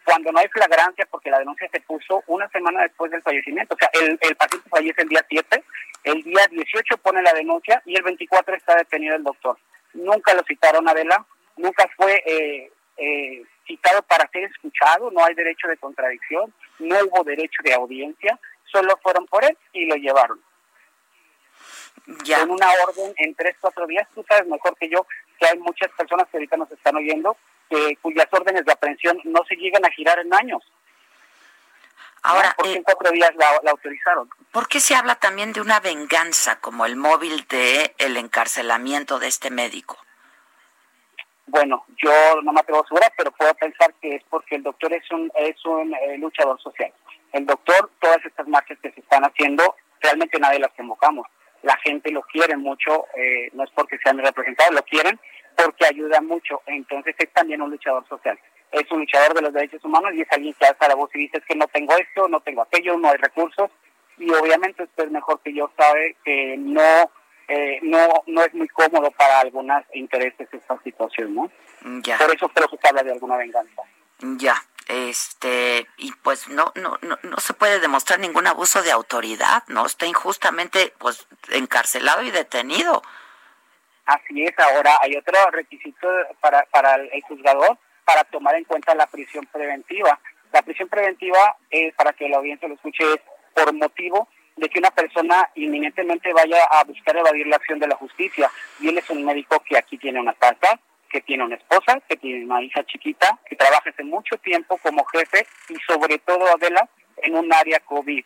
cuando 0.04 0.30
no 0.30 0.38
hay 0.38 0.46
flagrancia, 0.48 1.04
porque 1.10 1.30
la 1.30 1.40
denuncia 1.40 1.68
se 1.72 1.80
puso 1.80 2.22
una 2.28 2.48
semana 2.50 2.82
después 2.82 3.10
del 3.10 3.22
fallecimiento. 3.22 3.74
O 3.74 3.78
sea, 3.78 3.90
el, 3.94 4.16
el 4.20 4.36
paciente 4.36 4.68
fallece 4.70 5.02
el 5.02 5.08
día 5.08 5.26
7, 5.28 5.64
el 6.04 6.22
día 6.22 6.46
18 6.48 6.96
pone 6.98 7.22
la 7.22 7.32
denuncia 7.32 7.82
y 7.84 7.96
el 7.96 8.04
24 8.04 8.54
está 8.54 8.76
detenido 8.76 9.16
el 9.16 9.24
doctor. 9.24 9.58
Nunca 9.94 10.32
lo 10.32 10.44
citaron 10.44 10.88
Adela, 10.88 11.26
nunca 11.56 11.88
fue 11.96 12.22
eh, 12.24 12.70
eh, 12.98 13.42
citado 13.66 14.02
para 14.02 14.28
ser 14.30 14.44
escuchado, 14.44 15.10
no 15.10 15.24
hay 15.24 15.34
derecho 15.34 15.66
de 15.66 15.76
contradicción, 15.76 16.54
no 16.78 16.96
hubo 17.00 17.24
derecho 17.24 17.60
de 17.64 17.74
audiencia, 17.74 18.38
solo 18.70 18.98
fueron 19.02 19.26
por 19.26 19.44
él 19.44 19.56
y 19.72 19.86
lo 19.86 19.96
llevaron. 19.96 20.40
Ya. 22.24 22.40
Con 22.40 22.52
una 22.52 22.68
orden 22.86 23.14
en 23.16 23.34
tres, 23.34 23.56
cuatro 23.60 23.86
días, 23.86 24.06
tú 24.14 24.24
sabes 24.28 24.46
mejor 24.46 24.76
que 24.78 24.88
yo 24.88 25.06
que 25.38 25.46
hay 25.46 25.58
muchas 25.58 25.90
personas 25.92 26.26
que 26.28 26.36
ahorita 26.36 26.56
nos 26.56 26.70
están 26.70 26.96
oyendo 26.96 27.36
que 27.68 27.96
cuyas 28.00 28.26
órdenes 28.30 28.64
de 28.64 28.72
aprehensión 28.72 29.20
no 29.24 29.44
se 29.48 29.56
llegan 29.56 29.84
a 29.84 29.90
girar 29.90 30.18
en 30.18 30.32
años. 30.32 30.62
Ahora, 32.22 32.54
porque 32.56 32.72
eh, 32.72 32.76
en 32.76 32.82
cuatro 32.82 33.10
días 33.12 33.30
la, 33.36 33.60
la 33.62 33.70
autorizaron. 33.72 34.28
¿Por 34.50 34.68
qué 34.68 34.80
se 34.80 34.94
habla 34.94 35.16
también 35.16 35.52
de 35.52 35.60
una 35.60 35.80
venganza 35.80 36.60
como 36.60 36.86
el 36.86 36.96
móvil 36.96 37.46
de 37.48 37.94
el 37.98 38.16
encarcelamiento 38.16 39.18
de 39.18 39.28
este 39.28 39.50
médico? 39.50 39.98
Bueno, 41.46 41.84
yo 42.02 42.10
no 42.42 42.52
me 42.52 42.60
atrevo 42.60 42.80
a 42.80 42.82
asegurar, 42.82 43.12
pero 43.16 43.30
puedo 43.30 43.54
pensar 43.54 43.94
que 44.00 44.16
es 44.16 44.24
porque 44.28 44.56
el 44.56 44.64
doctor 44.64 44.92
es 44.92 45.08
un 45.12 45.30
es 45.36 45.64
un 45.64 45.94
eh, 45.94 46.18
luchador 46.18 46.60
social. 46.60 46.92
El 47.32 47.46
doctor, 47.46 47.90
todas 48.00 48.24
estas 48.24 48.46
marchas 48.48 48.78
que 48.82 48.90
se 48.92 49.00
están 49.00 49.24
haciendo, 49.24 49.74
realmente 50.00 50.38
nadie 50.38 50.58
las 50.58 50.72
convocamos. 50.72 51.26
La 51.62 51.76
gente 51.78 52.10
lo 52.10 52.22
quiere 52.22 52.56
mucho, 52.56 53.06
eh, 53.16 53.50
no 53.52 53.64
es 53.64 53.70
porque 53.70 53.98
sean 53.98 54.18
representados, 54.18 54.74
lo 54.74 54.82
quieren 54.82 55.18
porque 55.56 55.86
ayuda 55.86 56.20
mucho. 56.20 56.60
Entonces 56.66 57.14
es 57.18 57.32
también 57.32 57.62
un 57.62 57.70
luchador 57.70 58.06
social. 58.08 58.38
Es 58.70 58.90
un 58.90 59.00
luchador 59.00 59.34
de 59.34 59.42
los 59.42 59.52
derechos 59.52 59.84
humanos 59.84 60.12
y 60.14 60.20
es 60.20 60.30
alguien 60.30 60.54
que 60.54 60.66
alza 60.66 60.88
la 60.88 60.94
voz 60.94 61.10
y 61.14 61.20
dice 61.20 61.38
es 61.38 61.44
que 61.44 61.56
no 61.56 61.66
tengo 61.68 61.96
esto, 61.96 62.28
no 62.28 62.40
tengo 62.40 62.62
aquello, 62.62 62.96
no 62.98 63.08
hay 63.08 63.16
recursos. 63.16 63.70
Y 64.18 64.30
obviamente 64.32 64.82
usted 64.82 65.08
mejor 65.08 65.40
que 65.40 65.52
yo 65.52 65.70
sabe 65.76 66.16
que 66.24 66.56
no 66.58 67.10
eh, 67.48 67.78
no 67.82 68.24
no 68.26 68.42
es 68.42 68.52
muy 68.54 68.68
cómodo 68.68 69.10
para 69.12 69.40
algunos 69.40 69.82
intereses 69.94 70.48
esta 70.52 70.78
situación, 70.82 71.34
¿no? 71.34 71.50
Ya. 72.02 72.18
Por 72.18 72.34
eso 72.34 72.48
creo 72.48 72.68
que 72.68 72.76
se 72.76 72.88
habla 72.88 73.02
de 73.02 73.12
alguna 73.12 73.36
venganza. 73.36 73.82
Ya, 74.20 74.56
este, 74.86 75.86
y 75.96 76.12
pues 76.22 76.48
no, 76.48 76.72
no, 76.76 76.98
no, 77.02 77.18
no 77.22 77.36
se 77.38 77.54
puede 77.54 77.80
demostrar 77.80 78.20
ningún 78.20 78.46
abuso 78.46 78.82
de 78.82 78.92
autoridad, 78.92 79.62
¿no? 79.68 79.86
Está 79.86 80.06
injustamente, 80.06 80.92
pues, 80.98 81.26
encarcelado 81.50 82.22
y 82.22 82.30
detenido. 82.30 83.02
Así 84.06 84.44
es, 84.44 84.56
ahora 84.58 84.98
hay 85.02 85.16
otro 85.16 85.38
requisito 85.50 86.08
para, 86.40 86.64
para 86.66 86.94
el 86.94 87.22
juzgador 87.22 87.78
para 88.06 88.22
tomar 88.24 88.54
en 88.54 88.64
cuenta 88.64 88.94
la 88.94 89.06
prisión 89.08 89.44
preventiva. 89.52 90.18
La 90.52 90.62
prisión 90.62 90.88
preventiva, 90.88 91.56
eh, 91.70 91.92
para 91.92 92.12
que 92.12 92.28
la 92.28 92.38
audiencia 92.38 92.68
lo 92.68 92.74
escuche, 92.74 93.02
es 93.14 93.20
por 93.52 93.74
motivo 93.74 94.28
de 94.54 94.68
que 94.68 94.78
una 94.78 94.92
persona 94.92 95.50
inminentemente 95.56 96.32
vaya 96.32 96.64
a 96.70 96.84
buscar 96.84 97.16
evadir 97.16 97.48
la 97.48 97.56
acción 97.56 97.80
de 97.80 97.88
la 97.88 97.96
justicia. 97.96 98.50
Y 98.78 98.88
él 98.88 98.96
es 98.96 99.10
un 99.10 99.24
médico 99.24 99.60
que 99.68 99.76
aquí 99.76 99.98
tiene 99.98 100.20
una 100.20 100.34
casa, 100.34 100.78
que 101.16 101.22
tiene 101.22 101.44
una 101.44 101.56
esposa, 101.56 101.98
que 102.06 102.16
tiene 102.18 102.44
una 102.44 102.62
hija 102.62 102.84
chiquita, 102.84 103.38
que 103.48 103.56
trabaja 103.56 103.88
hace 103.88 104.04
mucho 104.04 104.36
tiempo 104.36 104.76
como 104.82 105.02
jefe 105.06 105.46
y 105.70 105.76
sobre 105.90 106.18
todo, 106.18 106.44
Adela, 106.46 106.86
en 107.22 107.34
un 107.36 107.50
área 107.50 107.80
COVID. 107.80 108.22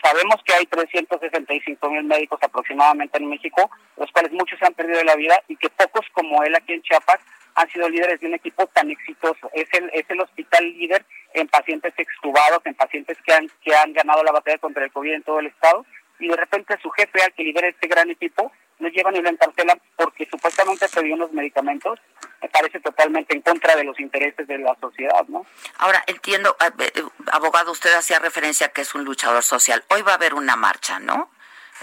Sabemos 0.00 0.36
que 0.44 0.54
hay 0.54 0.64
365 0.66 1.90
mil 1.90 2.04
médicos 2.04 2.38
aproximadamente 2.40 3.18
en 3.18 3.28
México, 3.28 3.68
los 3.96 4.12
cuales 4.12 4.30
muchos 4.30 4.62
han 4.62 4.74
perdido 4.74 5.02
la 5.02 5.16
vida 5.16 5.42
y 5.48 5.56
que 5.56 5.70
pocos 5.70 6.06
como 6.12 6.44
él 6.44 6.54
aquí 6.54 6.72
en 6.72 6.82
Chiapas 6.82 7.18
han 7.56 7.68
sido 7.70 7.88
líderes 7.88 8.20
de 8.20 8.28
un 8.28 8.34
equipo 8.34 8.64
tan 8.68 8.88
exitoso. 8.92 9.50
Es 9.52 9.66
el, 9.72 9.90
es 9.92 10.08
el 10.08 10.20
hospital 10.20 10.64
líder 10.64 11.04
en 11.34 11.48
pacientes 11.48 11.92
extubados, 11.96 12.64
en 12.64 12.76
pacientes 12.76 13.18
que 13.26 13.32
han, 13.32 13.50
que 13.64 13.74
han 13.74 13.92
ganado 13.92 14.22
la 14.22 14.30
batalla 14.30 14.58
contra 14.58 14.84
el 14.84 14.92
COVID 14.92 15.14
en 15.14 15.24
todo 15.24 15.40
el 15.40 15.46
estado 15.46 15.84
y 16.20 16.28
de 16.28 16.36
repente 16.36 16.78
su 16.80 16.90
jefe 16.90 17.24
al 17.24 17.32
que 17.32 17.42
lidera 17.42 17.66
este 17.66 17.88
gran 17.88 18.08
equipo 18.08 18.52
lo 18.80 18.88
llevan 18.88 19.16
y 19.16 19.22
lo 19.22 19.28
encarcelan 19.28 19.80
porque 19.96 20.26
supuestamente 20.30 20.88
pidió 20.88 21.14
unos 21.14 21.32
medicamentos, 21.32 21.98
me 22.42 22.48
parece 22.48 22.80
totalmente 22.80 23.34
en 23.34 23.42
contra 23.42 23.76
de 23.76 23.84
los 23.84 24.00
intereses 24.00 24.46
de 24.46 24.58
la 24.58 24.76
sociedad, 24.80 25.24
¿no? 25.28 25.46
Ahora, 25.78 26.02
entiendo, 26.06 26.56
eh, 26.78 27.04
abogado, 27.32 27.72
usted 27.72 27.92
hacía 27.94 28.18
referencia 28.18 28.68
a 28.68 28.70
que 28.70 28.80
es 28.82 28.94
un 28.94 29.04
luchador 29.04 29.42
social. 29.42 29.84
Hoy 29.88 30.02
va 30.02 30.12
a 30.12 30.14
haber 30.16 30.34
una 30.34 30.56
marcha, 30.56 30.98
¿no? 30.98 31.30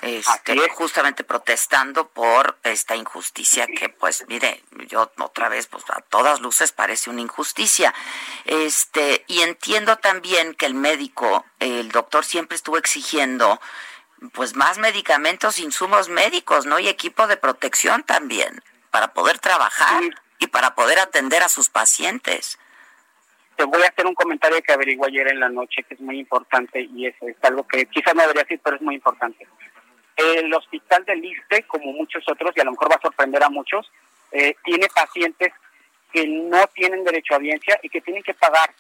Este, 0.02 0.56
justamente 0.70 1.24
protestando 1.24 2.10
por 2.10 2.60
esta 2.64 2.96
injusticia 2.96 3.66
que, 3.66 3.90
pues, 3.90 4.26
mire, 4.28 4.64
yo 4.88 5.12
otra 5.18 5.50
vez, 5.50 5.66
pues, 5.66 5.84
a 5.90 6.02
todas 6.02 6.40
luces 6.40 6.72
parece 6.72 7.10
una 7.10 7.22
injusticia. 7.22 7.96
Este, 8.46 9.24
y 9.28 9.42
entiendo 9.42 9.98
también 9.98 10.54
que 10.54 10.68
el 10.68 10.76
médico, 10.76 11.46
el 11.60 11.90
doctor 11.90 12.26
siempre 12.26 12.56
estuvo 12.56 12.78
exigiendo, 12.78 13.60
pues, 14.34 14.56
más 14.56 14.78
medicamentos, 14.78 15.60
insumos 15.60 16.10
médicos, 16.10 16.66
¿no? 16.66 16.80
Y 16.80 16.88
equipo 16.88 17.28
de 17.28 17.38
protección 17.38 18.04
también, 18.04 18.62
para 18.92 19.14
poder 19.14 19.40
trabajar 19.40 20.04
y 20.40 20.48
para 20.48 20.76
poder 20.76 21.00
atender 21.00 21.44
a 21.44 21.50
sus 21.50 21.70
pacientes. 21.70 22.60
Te 23.56 23.64
voy 23.64 23.82
a 23.82 23.88
hacer 23.88 24.06
un 24.06 24.14
comentario 24.14 24.62
que 24.62 24.74
averigué 24.74 25.02
ayer 25.08 25.28
en 25.30 25.40
la 25.40 25.50
noche 25.50 25.84
que 25.84 25.96
es 25.96 26.00
muy 26.00 26.20
importante 26.20 26.82
y 26.82 27.08
es, 27.08 27.16
es 27.22 27.36
algo 27.42 27.68
que 27.68 27.88
quizás 27.88 28.14
no 28.14 28.22
debería 28.22 28.44
decir, 28.44 28.62
pero 28.64 28.76
es 28.76 28.82
muy 28.82 28.96
importante. 28.96 29.48
El 30.16 30.54
hospital 30.54 31.06
del 31.06 31.26
ISTE, 31.26 31.64
como 31.64 31.92
muchos 31.94 32.24
otros, 32.28 32.52
y 32.56 32.60
a 32.60 32.64
lo 32.64 32.72
mejor 32.72 32.92
va 32.92 32.96
a 32.96 33.02
sorprender 33.02 33.44
a 33.44 33.50
muchos, 33.50 33.92
eh, 34.32 34.56
tiene 34.64 34.88
pacientes 34.94 35.54
que 36.12 36.28
no 36.28 36.68
tienen 36.68 37.04
derecho 37.04 37.34
a 37.34 37.38
audiencia 37.38 37.80
y 37.82 37.90
que 37.90 38.02
tienen 38.02 38.24
que 38.24 38.34
pagar 38.34 38.74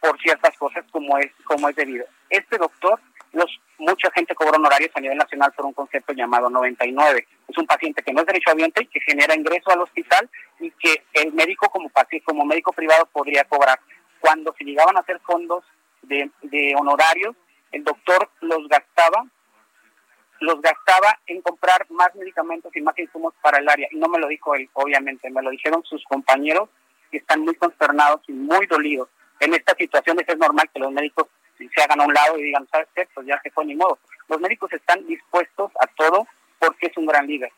por 0.00 0.20
ciertas 0.20 0.56
cosas 0.58 0.84
como 0.90 1.16
es 1.18 1.30
como 1.44 1.68
es 1.68 1.76
debido. 1.76 2.04
Este 2.28 2.58
doctor, 2.58 3.00
los 3.32 3.60
mucha 3.78 4.10
gente 4.12 4.34
cobra 4.34 4.56
honorarios 4.56 4.90
a 4.94 5.00
nivel 5.00 5.18
nacional 5.18 5.52
por 5.52 5.66
un 5.66 5.72
concepto 5.72 6.12
llamado 6.12 6.48
99. 6.48 7.26
Es 7.48 7.58
un 7.58 7.66
paciente 7.66 8.02
que 8.02 8.12
no 8.12 8.20
es 8.20 8.26
derecho 8.26 8.50
audiencia 8.50 8.82
y 8.82 8.86
que 8.86 9.00
genera 9.00 9.34
ingreso 9.34 9.70
al 9.70 9.80
hospital 9.80 10.28
y 10.60 10.70
que 10.72 11.02
el 11.14 11.32
médico 11.32 11.68
como 11.68 11.90
como 12.24 12.44
médico 12.44 12.72
privado 12.72 13.06
podría 13.06 13.44
cobrar. 13.44 13.80
Cuando 14.20 14.54
se 14.56 14.64
llegaban 14.64 14.96
a 14.96 15.00
hacer 15.00 15.18
fondos 15.20 15.64
de, 16.02 16.30
de 16.42 16.74
honorarios, 16.78 17.34
el 17.72 17.82
doctor 17.82 18.30
los 18.40 18.68
gastaba 18.68 19.24
los 20.42 20.60
gastaba 20.60 21.18
en 21.26 21.40
comprar 21.40 21.86
más 21.90 22.12
medicamentos 22.16 22.74
y 22.74 22.80
más 22.80 22.98
insumos 22.98 23.32
para 23.40 23.58
el 23.58 23.68
área. 23.68 23.88
Y 23.92 23.96
no 23.96 24.08
me 24.08 24.18
lo 24.18 24.26
dijo 24.26 24.54
él, 24.56 24.68
obviamente, 24.72 25.30
me 25.30 25.40
lo 25.40 25.50
dijeron 25.50 25.84
sus 25.84 26.02
compañeros 26.04 26.68
que 27.10 27.18
están 27.18 27.40
muy 27.42 27.54
consternados 27.54 28.22
y 28.26 28.32
muy 28.32 28.66
dolidos. 28.66 29.08
En 29.38 29.54
estas 29.54 29.76
situaciones 29.76 30.28
es 30.28 30.36
normal 30.36 30.68
que 30.72 30.80
los 30.80 30.90
médicos 30.90 31.28
se 31.74 31.82
hagan 31.82 32.00
a 32.00 32.04
un 32.04 32.14
lado 32.14 32.38
y 32.38 32.42
digan, 32.44 32.66
¿sabes 32.70 32.88
qué? 32.94 33.08
Pues 33.14 33.26
ya 33.26 33.40
se 33.42 33.50
fue 33.50 33.64
ni 33.64 33.74
modo. 33.74 33.98
Los 34.28 34.40
médicos 34.40 34.72
están 34.72 35.06
dispuestos 35.06 35.70
a 35.80 35.86
todo 35.88 36.26
porque 36.58 36.86
es 36.86 36.96
un 36.96 37.06
gran 37.06 37.26
líder. 37.26 37.52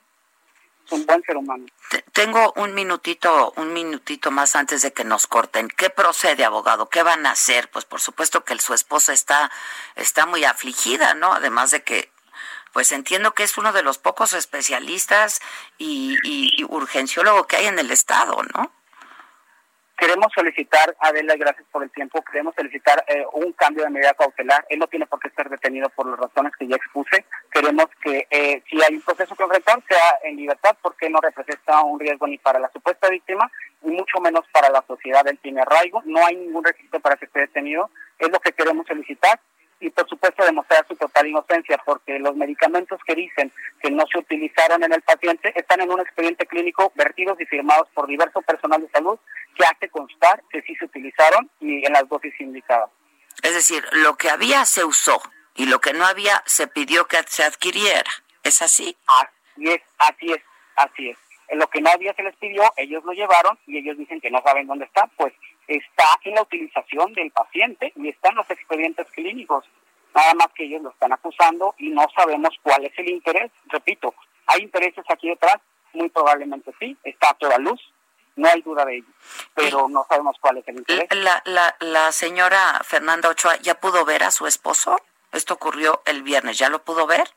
Es 0.87 0.93
un 0.93 1.07
buen 1.07 1.23
ser 1.23 1.37
humano. 1.37 1.65
Te- 1.91 2.03
Tengo 2.13 2.53
un 2.57 2.75
minutito, 2.75 3.53
un 3.57 3.73
minutito 3.73 4.31
más 4.31 4.55
antes 4.55 4.83
de 4.83 4.93
que 4.93 5.05
nos 5.05 5.27
corten. 5.27 5.69
¿Qué 5.69 5.89
procede, 5.91 6.45
abogado? 6.45 6.89
¿Qué 6.91 7.03
van 7.03 7.25
a 7.27 7.31
hacer? 7.31 7.71
Pues 7.71 7.85
por 7.87 8.01
supuesto 8.01 8.45
que 8.45 8.59
su 8.59 8.75
esposa 8.75 9.13
está, 9.13 9.51
está 9.97 10.27
muy 10.27 10.45
afligida, 10.45 11.15
¿no? 11.15 11.33
Además 11.33 11.71
de 11.71 11.83
que, 11.83 12.11
pues 12.75 12.93
entiendo 12.93 13.33
que 13.33 13.45
es 13.45 13.57
uno 13.57 13.73
de 13.73 13.83
los 13.83 13.97
pocos 13.99 14.35
especialistas 14.35 15.41
y, 15.79 16.17
y- 16.25 16.51
y 16.61 16.65
urgenciólogo 16.65 17.47
que 17.47 17.57
hay 17.57 17.67
en 17.67 17.79
el 17.79 17.91
estado, 17.91 18.43
¿no? 18.55 18.71
Queremos 19.97 20.27
solicitar, 20.35 20.97
Adela, 20.99 21.37
gracias 21.37 21.67
por 21.71 21.85
el 21.85 21.91
tiempo, 21.91 22.21
queremos 22.23 22.55
solicitar 22.57 23.05
eh, 23.07 23.25
un 23.33 23.53
cambio 23.53 23.85
de 23.85 23.91
medida 23.91 24.13
cautelar. 24.15 24.67
Él 24.69 24.81
no 24.81 24.89
tiene 24.89 25.07
por 25.07 25.21
qué 25.21 25.29
estar 25.29 25.49
detenido 25.49 25.89
por 25.91 26.07
las 26.07 26.19
razones 26.19 26.53
que 26.59 26.67
ya 26.67 26.75
expuse. 26.75 27.25
Queremos 27.53 27.87
que 28.03 28.27
eh, 28.29 28.63
si 28.69 28.83
hay 28.83 28.97
un 28.97 29.03
proceso 29.03 29.37
que 29.37 29.45
enfrentar 29.45 29.81
sea 29.89 30.19
en 30.25 30.37
libertad 30.37 30.77
porque 30.83 31.09
no 31.09 31.21
representa 31.21 31.83
un 31.83 32.01
riesgo 32.01 32.27
ni 32.27 32.39
para 32.39 32.59
la 32.59 32.71
supuesta 32.73 33.09
víctima 33.09 33.49
y 33.83 33.91
mucho 33.91 34.21
menos 34.21 34.45
para 34.53 34.69
la 34.69 34.83
sociedad. 34.87 35.27
Él 35.29 35.39
tiene 35.39 35.61
arraigo, 35.61 36.03
no 36.07 36.27
hay 36.27 36.35
ningún 36.35 36.65
requisito 36.65 36.99
para 36.99 37.17
que 37.17 37.27
esté 37.27 37.41
detenido. 37.41 37.89
Es 38.19 38.29
lo 38.31 38.41
que 38.41 38.53
queremos 38.53 38.87
solicitar 38.89 39.39
y 39.85 39.91
por 39.91 40.09
supuesto 40.09 40.45
demostrar 40.45 40.87
su 40.89 40.97
total 40.97 41.27
inocencia 41.27 41.81
porque 41.85 42.19
los 42.19 42.35
medicamentos 42.35 42.99
que 43.07 43.15
dicen 43.15 43.53
que 43.83 43.91
no 43.91 44.05
se 44.11 44.19
utilizaron 44.19 44.83
en 44.83 44.93
el 44.93 45.03
paciente 45.03 45.53
están 45.55 45.81
en 45.83 45.91
un 45.91 46.01
expediente 46.01 46.47
clínico 46.47 46.91
vertidos 46.95 47.39
y 47.41 47.47
firmados 47.47 47.89
por 47.93 48.07
diverso 48.07 48.41
personal 48.43 48.81
de 48.81 48.89
salud 48.89 49.19
que 49.55 49.65
hace 49.65 49.89
constar 49.91 50.43
que 50.51 50.63
sí 50.63 50.75
se 50.77 50.87
utilizaron 50.87 51.51
y 51.61 51.85
en 51.87 51.93
las 51.93 52.09
dosis 52.09 52.33
indicadas. 52.41 52.89
Es 53.43 53.55
decir, 53.55 53.85
lo 53.93 54.17
que 54.17 54.31
había 54.31 54.65
se 54.65 54.85
usó 54.85 55.21
y 55.55 55.67
lo 55.67 55.81
que 55.81 55.93
no 55.93 56.07
había 56.07 56.43
se 56.47 56.67
pidió 56.67 57.07
que 57.07 57.19
se 57.27 57.45
adquiriera. 57.45 58.11
¿Es 58.43 58.63
así? 58.63 58.97
Así 59.07 59.71
es, 59.71 59.83
así 59.99 60.33
es, 60.33 60.43
así 60.77 61.11
es. 61.11 61.19
lo 61.51 61.67
que 61.69 61.81
nadie 61.81 62.13
se 62.15 62.23
les 62.23 62.35
pidió, 62.37 62.63
ellos 62.77 63.05
lo 63.05 63.13
llevaron 63.13 63.59
y 63.67 63.79
ellos 63.79 63.99
dicen 63.99 64.21
que 64.21 64.31
no 64.31 64.43
saben 64.43 64.67
dónde 64.67 64.87
está, 64.87 65.07
pues 65.17 65.33
está 65.67 66.05
en 66.25 66.35
la 66.35 66.43
utilización 66.43 67.13
del 67.15 67.31
paciente 67.31 67.93
y 67.97 68.09
están 68.09 68.35
los 68.35 68.49
expedientes 68.51 69.07
clínicos. 69.13 69.65
Nada 70.15 70.35
más 70.35 70.49
que 70.55 70.65
ellos 70.65 70.83
lo 70.83 70.91
están 70.91 71.13
acusando 71.13 71.75
y 71.79 71.91
no 71.91 72.07
sabemos 72.15 72.55
cuál 72.63 72.85
es 72.85 72.93
el 72.99 73.09
interés. 73.09 73.51
Repito, 73.67 74.15
¿hay 74.47 74.63
intereses 74.63 75.05
aquí 75.09 75.29
detrás? 75.29 75.57
Muy 75.93 76.09
probablemente 76.09 76.73
sí, 76.79 76.97
está 77.05 77.31
a 77.31 77.35
toda 77.35 77.59
luz, 77.59 77.81
no 78.37 78.49
hay 78.49 78.61
duda 78.63 78.85
de 78.85 78.97
ello, 78.97 79.07
pero 79.55 79.89
no 79.89 80.05
sabemos 80.09 80.37
cuál 80.41 80.59
es 80.59 80.69
el 80.69 80.79
interés. 80.79 81.09
La, 81.15 81.43
la, 81.45 81.77
la 81.81 82.13
señora 82.13 82.81
Fernanda 82.85 83.29
Ochoa 83.29 83.57
ya 83.57 83.75
pudo 83.75 84.05
ver 84.05 84.25
a 84.25 84.31
su 84.31 84.47
esposo. 84.47 84.97
Esto 85.33 85.55
ocurrió 85.55 86.03
el 86.07 86.23
viernes. 86.23 86.59
¿Ya 86.59 86.69
lo 86.69 86.85
pudo 86.85 87.07
ver? 87.07 87.29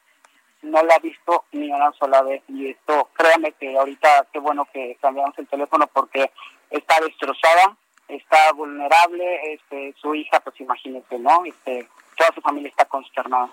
no 0.62 0.84
la 0.84 0.96
ha 0.96 1.00
visto 1.00 1.46
ni 1.52 1.72
una 1.72 1.92
sola 1.94 2.22
vez 2.22 2.42
y 2.48 2.70
esto, 2.70 3.10
créame 3.14 3.54
que 3.54 3.78
ahorita 3.78 4.28
qué 4.32 4.40
bueno 4.40 4.68
que 4.72 4.98
cambiamos 5.02 5.38
el 5.38 5.48
teléfono 5.48 5.88
porque 5.88 6.32
está 6.70 7.00
destrozada, 7.02 7.78
está 8.08 8.52
vulnerable, 8.54 9.54
este, 9.54 9.94
su 10.00 10.16
hija, 10.16 10.40
pues 10.40 10.60
imagínate, 10.60 11.20
¿no? 11.20 11.46
Este, 11.46 11.88
toda 12.16 12.34
su 12.34 12.42
familia 12.42 12.70
está 12.70 12.86
consternada. 12.86 13.50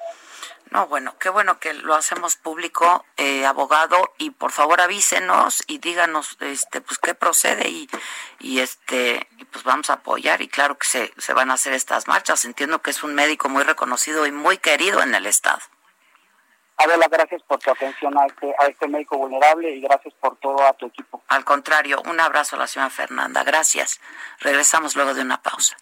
No, 0.71 0.87
bueno, 0.89 1.15
qué 1.19 1.29
bueno 1.29 1.59
que 1.61 1.75
lo 1.75 1.95
hacemos 1.95 2.37
público, 2.37 3.05
eh, 3.17 3.45
abogado, 3.47 4.13
y 4.19 4.31
por 4.31 4.51
favor 4.51 4.81
avísenos 4.81 5.63
y 5.67 5.79
díganos, 5.79 6.37
este, 6.41 6.81
pues 6.81 6.99
qué 6.99 7.15
procede 7.15 7.69
y, 7.69 7.89
y 8.41 8.61
este, 8.61 9.29
y 9.39 9.45
pues 9.45 9.63
vamos 9.65 9.91
a 9.91 9.95
apoyar 9.95 10.43
y 10.43 10.49
claro 10.49 10.77
que 10.77 10.87
se, 10.87 11.13
se 11.17 11.33
van 11.33 11.51
a 11.51 11.55
hacer 11.55 11.75
estas 11.75 12.09
marchas. 12.09 12.45
Entiendo 12.45 12.83
que 12.83 12.91
es 12.91 13.05
un 13.05 13.15
médico 13.15 13.49
muy 13.49 13.63
reconocido 13.63 14.27
y 14.27 14.33
muy 14.33 14.59
querido 14.59 15.03
en 15.03 15.15
el 15.15 15.27
estado. 15.27 15.61
Adela, 16.77 17.07
gracias 17.09 17.43
por 17.43 17.59
tu 17.61 17.71
atención 17.71 18.19
a 18.19 18.27
este, 18.27 18.53
a 18.59 18.67
este 18.67 18.89
médico 18.89 19.17
vulnerable 19.17 19.71
y 19.71 19.81
gracias 19.81 20.13
por 20.15 20.37
todo 20.39 20.61
a 20.67 20.73
tu 20.73 20.87
equipo. 20.87 21.23
Al 21.29 21.45
contrario, 21.45 22.03
un 22.07 22.21
abrazo 22.21 22.57
a 22.57 22.59
la 22.59 22.67
señora 22.67 22.91
Fernanda. 22.91 23.45
Gracias. 23.45 24.01
Regresamos 24.41 24.97
luego 24.97 25.15
de 25.15 25.23
una 25.23 25.41
pausa. 25.41 25.77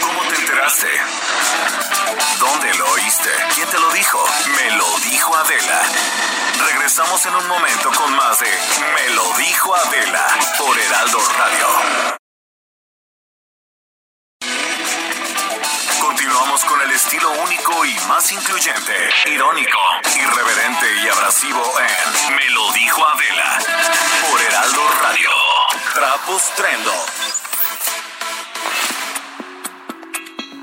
¿Cómo 0.00 0.20
te 0.28 0.40
enteraste? 0.40 0.88
¿Dónde 2.40 2.74
lo 2.74 2.90
oíste? 2.90 3.30
¿Quién 3.54 3.68
te 3.68 3.78
lo 3.78 3.90
dijo? 3.92 4.18
Me 4.56 4.76
lo 4.76 4.98
dijo 5.10 5.36
Adela. 5.36 5.80
Regresamos 6.72 7.24
en 7.26 7.34
un 7.34 7.48
momento 7.48 7.90
con 7.96 8.16
más 8.16 8.40
de 8.40 8.46
Me 8.46 9.14
lo 9.14 9.32
dijo 9.38 9.74
Adela 9.74 10.26
por 10.58 10.78
Heraldo 10.78 11.18
Radio. 11.38 12.23
Continuamos 16.34 16.64
con 16.64 16.80
el 16.82 16.90
estilo 16.90 17.30
único 17.44 17.84
y 17.84 17.94
más 18.08 18.32
incluyente, 18.32 18.92
irónico, 19.26 19.78
irreverente 20.16 20.86
y 21.04 21.08
abrasivo 21.08 21.62
en 21.78 22.34
Me 22.34 22.50
lo 22.50 22.72
dijo 22.72 23.06
Adela 23.06 23.58
por 24.28 24.42
Heraldo 24.42 24.82
Radio. 25.00 25.30
Trapos 25.94 26.42
Trendo. 26.56 26.92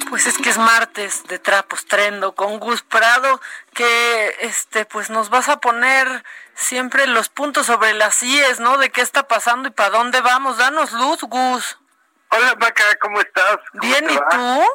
Pues 0.10 0.26
es 0.26 0.38
que 0.40 0.50
es 0.50 0.58
martes 0.58 1.24
de 1.28 1.40
Trapos 1.40 1.86
Trendo 1.86 2.36
con 2.36 2.60
Gus 2.60 2.82
Prado, 2.82 3.40
que 3.74 4.36
este 4.42 4.84
pues 4.84 5.10
nos 5.10 5.30
vas 5.30 5.48
a 5.48 5.62
poner 5.62 6.26
siempre 6.54 7.08
los 7.08 7.30
puntos 7.30 7.68
sobre 7.68 7.94
las 7.94 8.22
IES, 8.22 8.60
¿no? 8.60 8.78
De 8.78 8.90
qué 8.90 9.00
está 9.00 9.26
pasando 9.26 9.70
y 9.70 9.72
para 9.72 9.92
dónde 9.92 10.20
vamos. 10.20 10.58
Danos 10.58 10.92
luz, 10.92 11.22
Gus. 11.22 11.80
Hola, 12.28 12.56
Maca, 12.60 12.84
¿cómo 13.00 13.22
estás? 13.22 13.58
¿Cómo 13.72 13.84
Bien, 13.84 14.10
¿y 14.10 14.18
va? 14.18 14.28
tú? 14.32 14.66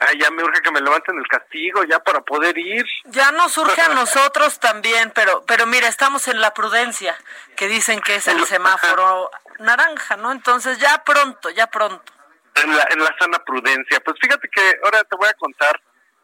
Ay, 0.00 0.18
ya 0.18 0.30
me 0.30 0.42
urge 0.42 0.60
que 0.60 0.72
me 0.72 0.80
levanten 0.80 1.16
el 1.16 1.26
castigo 1.28 1.84
ya 1.84 2.00
para 2.00 2.20
poder 2.20 2.58
ir. 2.58 2.84
Ya 3.04 3.30
nos 3.32 3.52
surge 3.52 3.80
a 3.80 3.88
nosotros 3.88 4.58
también, 4.58 5.12
pero, 5.14 5.44
pero 5.46 5.66
mira, 5.66 5.88
estamos 5.88 6.26
en 6.28 6.40
la 6.40 6.52
prudencia, 6.52 7.16
que 7.56 7.68
dicen 7.68 8.00
que 8.00 8.16
es 8.16 8.26
el 8.26 8.44
semáforo 8.44 9.30
naranja, 9.60 10.16
¿no? 10.16 10.32
Entonces 10.32 10.78
ya 10.78 11.02
pronto, 11.04 11.50
ya 11.50 11.68
pronto. 11.68 12.12
En 12.56 12.76
la, 12.76 12.86
en 12.90 12.98
la 13.00 13.14
sana 13.18 13.38
prudencia. 13.44 14.00
Pues 14.00 14.16
fíjate 14.20 14.48
que 14.48 14.80
ahora 14.84 15.04
te 15.04 15.16
voy 15.16 15.28
a 15.28 15.34
contar 15.34 15.80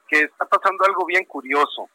que 0.08 0.22
está 0.22 0.44
pasando 0.46 0.84
algo 0.84 1.06
bien 1.06 1.24
curioso. 1.24 1.88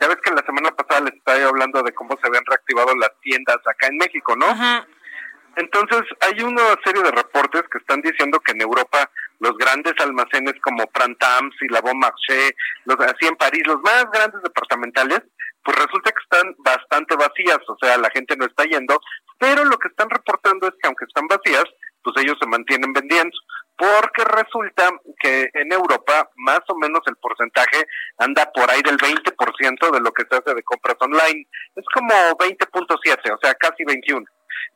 Ya 0.00 0.08
ves 0.08 0.16
que 0.22 0.30
la 0.30 0.42
semana 0.42 0.70
pasada 0.72 1.02
les 1.02 1.14
estaba 1.14 1.44
hablando 1.44 1.82
de 1.82 1.92
cómo 1.92 2.16
se 2.20 2.26
habían 2.26 2.44
reactivado 2.46 2.94
las 2.96 3.10
tiendas 3.20 3.58
acá 3.66 3.86
en 3.86 3.96
México, 3.96 4.34
¿no? 4.34 4.46
Entonces, 5.56 6.02
hay 6.20 6.42
una 6.42 6.62
serie 6.84 7.02
de 7.02 7.10
reportes 7.10 7.62
que 7.70 7.78
están 7.78 8.00
diciendo 8.00 8.40
que 8.40 8.52
en 8.52 8.62
Europa 8.62 9.10
los 9.40 9.56
grandes 9.56 9.94
almacenes 9.98 10.54
como 10.62 10.86
Prantams 10.86 11.54
y 11.62 11.68
La 11.68 11.80
Bon 11.80 11.98
Marché, 11.98 12.54
los 12.84 12.96
así 13.00 13.26
en 13.26 13.36
París, 13.36 13.62
los 13.66 13.80
más 13.80 14.04
grandes 14.12 14.42
departamentales, 14.42 15.22
pues 15.64 15.76
resulta 15.76 16.12
que 16.12 16.22
están 16.22 16.54
bastante 16.58 17.16
vacías, 17.16 17.58
o 17.68 17.76
sea, 17.80 17.98
la 17.98 18.10
gente 18.10 18.36
no 18.36 18.46
está 18.46 18.64
yendo, 18.64 19.00
pero 19.38 19.64
lo 19.64 19.78
que 19.78 19.88
están 19.88 20.08
reportando 20.08 20.68
es 20.68 20.74
que 20.80 20.86
aunque 20.86 21.04
están 21.06 21.26
vacías, 21.26 21.64
pues 22.02 22.16
ellos 22.22 22.36
se 22.40 22.48
mantienen 22.48 22.92
vendiendo, 22.92 23.36
porque 23.76 24.24
resulta 24.24 24.90
que 25.18 25.50
en 25.54 25.72
Europa 25.72 26.30
más 26.36 26.60
o 26.68 26.76
menos 26.76 27.00
el 27.06 27.16
porcentaje 27.16 27.86
anda 28.18 28.50
por 28.52 28.70
ahí 28.70 28.82
del 28.82 28.98
20% 28.98 29.90
de 29.90 30.00
lo 30.00 30.12
que 30.12 30.24
se 30.30 30.36
hace 30.36 30.54
de 30.54 30.62
compras 30.62 30.96
online, 31.00 31.46
es 31.76 31.84
como 31.94 32.14
20.7, 32.38 33.34
o 33.34 33.38
sea, 33.42 33.54
casi 33.54 33.84
21. 33.84 34.24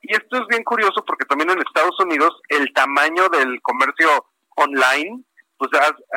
Y 0.02 0.14
esto 0.14 0.36
es 0.36 0.46
bien 0.48 0.64
curioso 0.64 1.04
porque 1.04 1.24
también 1.24 1.50
en 1.50 1.58
Estados 1.58 1.98
Unidos 2.00 2.40
el 2.48 2.72
tamaño 2.72 3.28
del 3.28 3.60
comercio 3.62 4.26
online 4.56 5.24
pues 5.56 5.70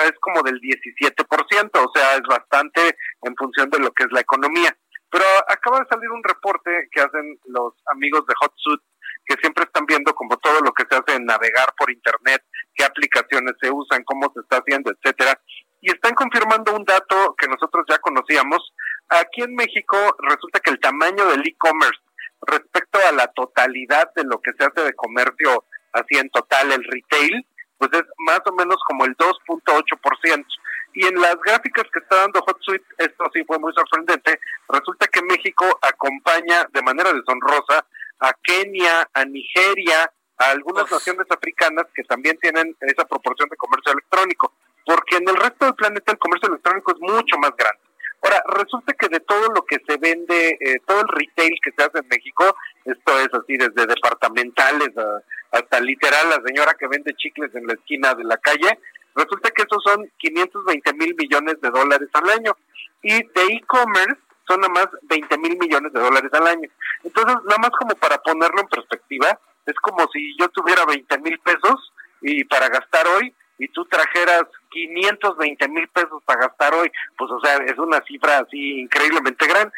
es, 0.05 0.13
como 0.19 0.41
del 0.41 0.59
17%, 0.59 1.69
o 1.73 1.91
sea, 1.93 2.15
es 2.15 2.23
bastante 2.23 2.97
en 3.21 3.35
función 3.35 3.69
de 3.69 3.79
lo 3.79 3.91
que 3.91 4.03
es 4.03 4.11
la 4.11 4.21
economía. 4.21 4.75
Pero 5.09 5.23
acaba 5.47 5.79
de 5.79 5.87
salir 5.89 6.09
un 6.09 6.23
reporte 6.23 6.89
que 6.91 7.01
hacen 7.01 7.39
los 7.45 7.73
amigos 7.87 8.25
de 8.25 8.33
HotSuite, 8.41 8.83
que 9.25 9.35
siempre 9.41 9.65
están 9.65 9.85
viendo 9.85 10.13
como 10.15 10.37
todo 10.37 10.59
lo 10.61 10.73
que 10.73 10.85
se 10.89 10.95
hace 10.95 11.15
en 11.15 11.25
navegar 11.25 11.73
por 11.77 11.91
internet, 11.91 12.43
qué 12.73 12.83
aplicaciones 12.83 13.53
se 13.61 13.69
usan, 13.71 14.03
cómo 14.03 14.31
se 14.33 14.41
está 14.41 14.57
haciendo, 14.57 14.91
etcétera, 14.91 15.39
y 15.81 15.91
están 15.91 16.15
confirmando 16.15 16.73
un 16.73 16.83
dato 16.83 17.35
que 17.37 17.47
nosotros 17.47 17.85
ya 17.87 17.99
conocíamos. 17.99 18.73
Aquí 19.09 19.43
en 19.43 19.55
México 19.55 19.97
resulta 20.19 20.59
que 20.59 20.71
el 20.71 20.79
tamaño 20.79 21.25
del 21.27 21.47
e-commerce 21.47 22.01
respecto 22.41 22.99
a 23.07 23.11
la 23.11 23.27
totalidad 23.27 24.11
de 24.15 24.23
lo 24.23 24.39
que 24.41 24.51
se 24.53 24.65
hace 24.65 24.81
de 24.81 24.93
comercio 24.93 25.65
así 25.93 26.17
en 26.17 26.29
total 26.29 26.71
el 26.71 26.83
retail, 26.83 27.45
pues 27.77 27.91
es 27.93 28.03
más 28.19 28.41
o 28.45 28.53
menos 28.53 28.77
como 28.87 29.05
el 29.05 29.15
2.8%. 29.17 30.45
Y 30.93 31.05
en 31.05 31.21
las 31.21 31.35
gráficas 31.41 31.85
que 31.93 31.99
está 31.99 32.17
dando 32.17 32.39
HotSuite, 32.39 32.85
esto 32.97 33.25
sí 33.33 33.43
fue 33.45 33.59
muy 33.59 33.71
sorprendente, 33.73 34.39
resulta 34.67 35.07
que 35.07 35.21
México 35.21 35.65
acompaña 35.81 36.67
de 36.73 36.81
manera 36.81 37.13
deshonrosa 37.13 37.85
a 38.19 38.33
Kenia, 38.43 39.07
a 39.13 39.25
Nigeria, 39.25 40.11
a 40.37 40.51
algunas 40.51 40.89
naciones 40.91 41.27
africanas 41.29 41.85
que 41.93 42.03
también 42.03 42.37
tienen 42.39 42.75
esa 42.81 43.05
proporción 43.05 43.47
de 43.49 43.57
comercio 43.57 43.91
electrónico, 43.91 44.53
porque 44.85 45.17
en 45.17 45.29
el 45.29 45.35
resto 45.35 45.65
del 45.65 45.75
planeta 45.75 46.11
el 46.11 46.17
comercio 46.17 46.49
electrónico 46.49 46.91
es 46.91 46.99
mucho 46.99 47.37
más 47.37 47.51
grande. 47.55 47.86
Ahora, 48.21 48.41
resulta 48.47 48.93
que 48.93 49.07
de 49.09 49.19
todo 49.21 49.47
lo 49.55 49.63
que 49.63 49.77
se 49.87 49.97
vende, 49.97 50.57
eh, 50.59 50.77
todo 50.85 51.01
el 51.01 51.07
retail 51.07 51.53
que 51.63 51.71
se 51.71 51.83
hace 51.83 51.99
en 51.99 52.07
México, 52.09 52.43
esto 52.85 53.19
es 53.19 53.29
así 53.33 53.57
desde 53.57 53.85
departamentales 53.85 54.89
a- 54.97 55.21
hasta 55.57 55.79
literal 55.79 56.29
la 56.29 56.41
señora 56.45 56.73
que 56.73 56.87
vende 56.87 57.13
chicles 57.15 57.53
en 57.55 57.67
la 57.67 57.73
esquina 57.73 58.13
de 58.15 58.23
la 58.23 58.37
calle, 58.37 58.79
resulta 59.15 59.51
que 59.51 59.63
esos 59.63 59.81
son 59.83 60.09
520 60.17 60.93
mil 60.93 61.15
millones 61.15 61.61
de 61.61 61.69
dólares 61.69 62.09
al 62.13 62.29
año. 62.29 62.55
Y 63.03 63.11
de 63.13 63.43
e-commerce 63.53 64.17
son 64.47 64.61
nada 64.61 64.73
más 64.73 64.87
20 65.03 65.37
mil 65.37 65.57
millones 65.57 65.93
de 65.93 65.99
dólares 65.99 66.31
al 66.33 66.47
año. 66.47 66.69
Entonces, 67.03 67.35
nada 67.45 67.59
más 67.59 67.71
como 67.79 67.95
para 67.95 68.17
ponerlo 68.17 68.61
en 68.61 68.67
perspectiva, 68.67 69.39
es 69.65 69.75
como 69.81 70.07
si 70.11 70.35
yo 70.39 70.47
tuviera 70.49 70.85
20 70.85 71.17
mil 71.19 71.37
pesos 71.39 71.93
y 72.21 72.43
para 72.45 72.67
gastar 72.69 73.05
hoy 73.07 73.33
y 73.59 73.67
tú 73.69 73.85
trajeras 73.85 74.43
520 74.69 75.67
mil 75.69 75.87
pesos 75.87 76.21
para 76.25 76.47
gastar 76.47 76.73
hoy, 76.73 76.91
pues 77.17 77.31
o 77.31 77.39
sea, 77.39 77.57
es 77.57 77.77
una 77.77 78.01
cifra 78.05 78.39
así 78.39 78.81
increíblemente 78.81 79.47
grande. 79.47 79.73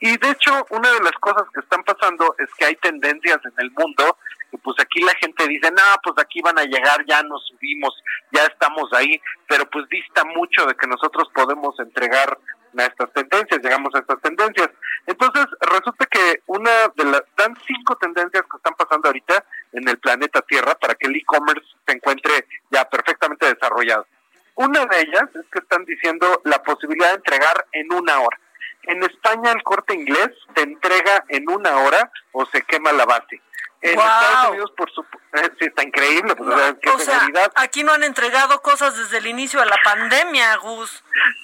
Y 0.00 0.16
de 0.16 0.30
hecho, 0.30 0.66
una 0.70 0.92
de 0.92 1.00
las 1.00 1.12
cosas 1.20 1.44
que 1.54 1.60
están 1.60 1.82
pasando 1.84 2.34
es 2.38 2.48
que 2.58 2.64
hay 2.66 2.76
tendencias 2.76 3.38
en 3.44 3.52
el 3.58 3.70
mundo, 3.70 4.16
y 4.50 4.58
pues 4.58 4.76
aquí 4.80 5.00
la 5.00 5.14
gente 5.14 5.48
dice, 5.48 5.70
no, 5.70 5.82
pues 6.02 6.14
aquí 6.18 6.42
van 6.42 6.58
a 6.58 6.64
llegar, 6.64 7.04
ya 7.06 7.22
nos 7.22 7.46
subimos, 7.46 7.94
ya 8.32 8.44
estamos 8.44 8.92
ahí, 8.92 9.20
pero 9.48 9.64
pues 9.70 9.88
dista 9.88 10.24
mucho 10.24 10.66
de 10.66 10.74
que 10.74 10.86
nosotros 10.86 11.28
podemos 11.34 11.78
entregar 11.80 12.38
a 12.80 12.86
estas 12.86 13.12
tendencias, 13.12 13.60
llegamos 13.62 13.94
a 13.94 13.98
estas 13.98 14.20
tendencias. 14.20 14.70
Entonces, 15.06 15.46
resulta 15.60 16.06
que 16.06 16.42
una 16.46 16.70
de 16.96 17.04
las, 17.04 17.22
dan 17.36 17.56
cinco 17.66 17.96
tendencias 17.96 18.42
que 18.42 18.56
están 18.56 18.74
pasando 18.74 19.08
ahorita 19.08 19.44
en 19.72 19.88
el 19.88 19.98
planeta 19.98 20.42
Tierra 20.42 20.74
para 20.74 20.94
que 20.94 21.08
el 21.08 21.16
e-commerce 21.16 21.66
se 21.86 21.94
encuentre 21.94 22.46
ya 22.70 22.84
perfectamente 22.88 23.52
desarrollado. 23.52 24.06
Una 24.54 24.84
de 24.86 25.00
ellas 25.00 25.24
es 25.34 25.46
que 25.50 25.58
están 25.60 25.84
diciendo 25.84 26.40
la 26.44 26.62
posibilidad 26.62 27.08
de 27.08 27.16
entregar 27.16 27.66
en 27.72 27.92
una 27.92 28.20
hora. 28.20 28.38
En 28.84 29.02
España 29.02 29.52
el 29.52 29.62
corte 29.62 29.94
inglés 29.94 30.30
te 30.54 30.62
entrega 30.62 31.24
en 31.28 31.48
una 31.48 31.78
hora 31.78 32.10
o 32.32 32.44
se 32.46 32.62
quema 32.62 32.92
la 32.92 33.04
base. 33.04 33.40
En. 33.80 33.98
Estados 33.98 34.50
Unidos, 34.50 34.72
por 34.76 34.90
supuesto, 34.92 35.56
sí, 35.58 35.66
está 35.66 35.82
increíble, 35.82 36.36
pues, 36.36 36.48
o 36.48 36.56
sea, 36.56 36.76
qué 36.80 36.90
O 36.90 36.98
sea, 37.00 37.28
aquí 37.56 37.82
no 37.82 37.92
han 37.92 38.04
entregado 38.04 38.62
cosas 38.62 38.96
desde 38.96 39.18
el 39.18 39.26
inicio 39.26 39.58
de 39.58 39.66
la 39.66 39.76
pandemia, 39.82 40.56
Gus. 40.56 41.02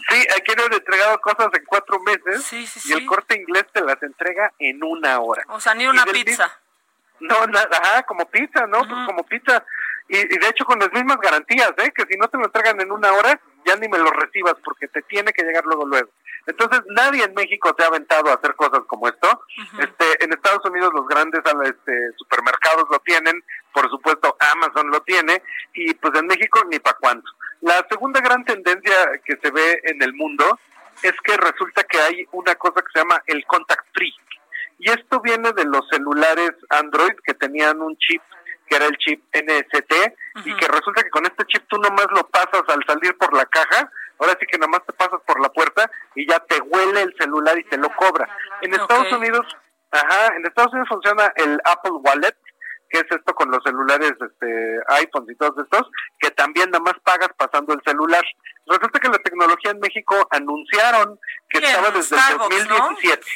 Sí, 0.08 0.26
aquí 0.36 0.54
nos 0.56 0.66
han 0.66 0.74
entregado 0.74 1.20
cosas 1.20 1.48
en 1.52 1.64
cuatro 1.64 1.98
meses 2.00 2.44
Sí, 2.44 2.64
sí, 2.66 2.80
y 2.88 2.92
el 2.92 3.06
corte 3.06 3.36
inglés 3.36 3.66
te 3.72 3.80
las 3.80 4.00
entrega 4.04 4.52
en 4.60 4.84
una 4.84 5.18
hora. 5.18 5.44
O 5.48 5.60
sea, 5.60 5.74
ni 5.74 5.86
una 5.86 6.04
pizza. 6.06 6.58
No, 7.20 7.46
nada, 7.48 7.68
ajá, 7.72 8.02
como 8.04 8.24
pizza, 8.26 8.66
¿no? 8.68 8.78
Pues 8.86 9.06
como 9.06 9.24
pizza. 9.24 9.64
Y, 10.08 10.18
y 10.18 10.38
de 10.38 10.48
hecho 10.48 10.64
con 10.64 10.78
las 10.78 10.92
mismas 10.92 11.18
garantías, 11.18 11.72
¿eh? 11.78 11.92
Que 11.92 12.06
si 12.08 12.16
no 12.16 12.28
te 12.28 12.38
lo 12.38 12.44
entregan 12.44 12.80
en 12.80 12.92
una 12.92 13.12
hora, 13.12 13.40
ya 13.66 13.74
ni 13.76 13.88
me 13.88 13.98
lo 13.98 14.10
recibas 14.10 14.54
porque 14.64 14.86
te 14.86 15.02
tiene 15.02 15.32
que 15.32 15.42
llegar 15.42 15.64
luego, 15.64 15.84
luego. 15.84 16.10
Entonces, 16.46 16.80
nadie 16.88 17.24
en 17.24 17.34
México 17.34 17.74
se 17.76 17.84
ha 17.84 17.88
aventado 17.88 18.30
a 18.30 18.34
hacer 18.34 18.54
cosas 18.54 18.80
como 18.86 19.08
esto. 19.08 19.44
Este, 19.78 20.24
en 20.24 20.32
Estados 20.32 20.64
Unidos 20.64 20.90
los 20.94 21.06
grandes 21.06 21.42
este, 21.64 22.12
supermercados 22.16 22.84
lo 22.90 22.98
tienen, 23.00 23.42
por 23.72 23.88
supuesto 23.90 24.36
Amazon 24.52 24.90
lo 24.90 25.00
tiene, 25.02 25.42
y 25.74 25.94
pues 25.94 26.14
en 26.18 26.26
México 26.26 26.62
ni 26.70 26.78
pa' 26.78 26.96
cuánto. 27.00 27.30
La 27.60 27.84
segunda 27.90 28.20
gran 28.20 28.44
tendencia 28.44 28.94
que 29.24 29.36
se 29.42 29.50
ve 29.50 29.80
en 29.84 30.02
el 30.02 30.14
mundo 30.14 30.58
es 31.02 31.12
que 31.24 31.36
resulta 31.36 31.84
que 31.84 31.98
hay 31.98 32.26
una 32.32 32.54
cosa 32.54 32.80
que 32.82 32.92
se 32.92 33.00
llama 33.00 33.22
el 33.26 33.44
contact 33.46 33.86
free. 33.92 34.14
Y 34.78 34.90
esto 34.90 35.20
viene 35.20 35.52
de 35.52 35.64
los 35.64 35.88
celulares 35.88 36.52
Android 36.70 37.14
que 37.24 37.34
tenían 37.34 37.80
un 37.82 37.96
chip 37.96 38.22
que 38.68 38.76
era 38.76 38.86
el 38.86 38.96
chip 38.98 39.22
NST 39.32 39.92
y 40.44 40.54
que 40.56 40.68
resulta 40.68 41.02
que 41.02 41.10
con 41.10 41.24
este 41.24 41.44
chip 41.46 41.64
tú 41.68 41.78
nomás 41.78 42.06
lo 42.14 42.26
pasas 42.28 42.62
al 42.68 42.84
salir 42.86 43.16
por 43.16 43.34
la 43.34 43.46
caja, 43.46 43.90
ahora 44.18 44.36
sí 44.38 44.46
que 44.46 44.58
nomás 44.58 44.84
te 44.86 44.92
pasas 44.92 45.20
por 45.26 45.40
la 45.40 45.48
puerta 45.48 45.90
y 46.14 46.28
ya 46.28 46.38
te 46.40 46.60
huele 46.60 47.02
el 47.02 47.14
celular 47.18 47.58
y 47.58 47.64
te 47.64 47.76
lo 47.78 47.88
cobra. 47.96 48.28
En 48.62 48.74
Estados 48.74 49.12
Unidos, 49.12 49.46
ajá, 49.90 50.34
en 50.36 50.46
Estados 50.46 50.72
Unidos 50.72 50.88
funciona 50.88 51.32
el 51.36 51.58
Apple 51.64 51.92
Wallet, 51.92 52.36
que 52.90 52.98
es 52.98 53.06
esto 53.10 53.34
con 53.34 53.50
los 53.50 53.62
celulares 53.62 54.12
este 54.20 54.78
iPhones 54.88 55.30
y 55.30 55.36
todos 55.36 55.54
estos, 55.62 55.90
que 56.18 56.30
también 56.30 56.70
nada 56.70 56.82
más 56.82 56.94
pagas 57.04 57.30
pasando 57.36 57.74
el 57.74 57.80
celular. 57.84 58.24
Resulta 58.66 58.98
que 59.00 59.08
la 59.08 59.18
tecnología 59.18 59.70
en 59.70 59.80
México 59.80 60.14
anunciaron 60.30 61.18
que 61.48 61.58
Sí, 61.58 61.64
estaba 61.64 61.90
desde 61.90 62.16
el 62.16 62.22
Starbucks, 62.22 62.68
¿no? 62.68 62.76
2017. 62.76 63.26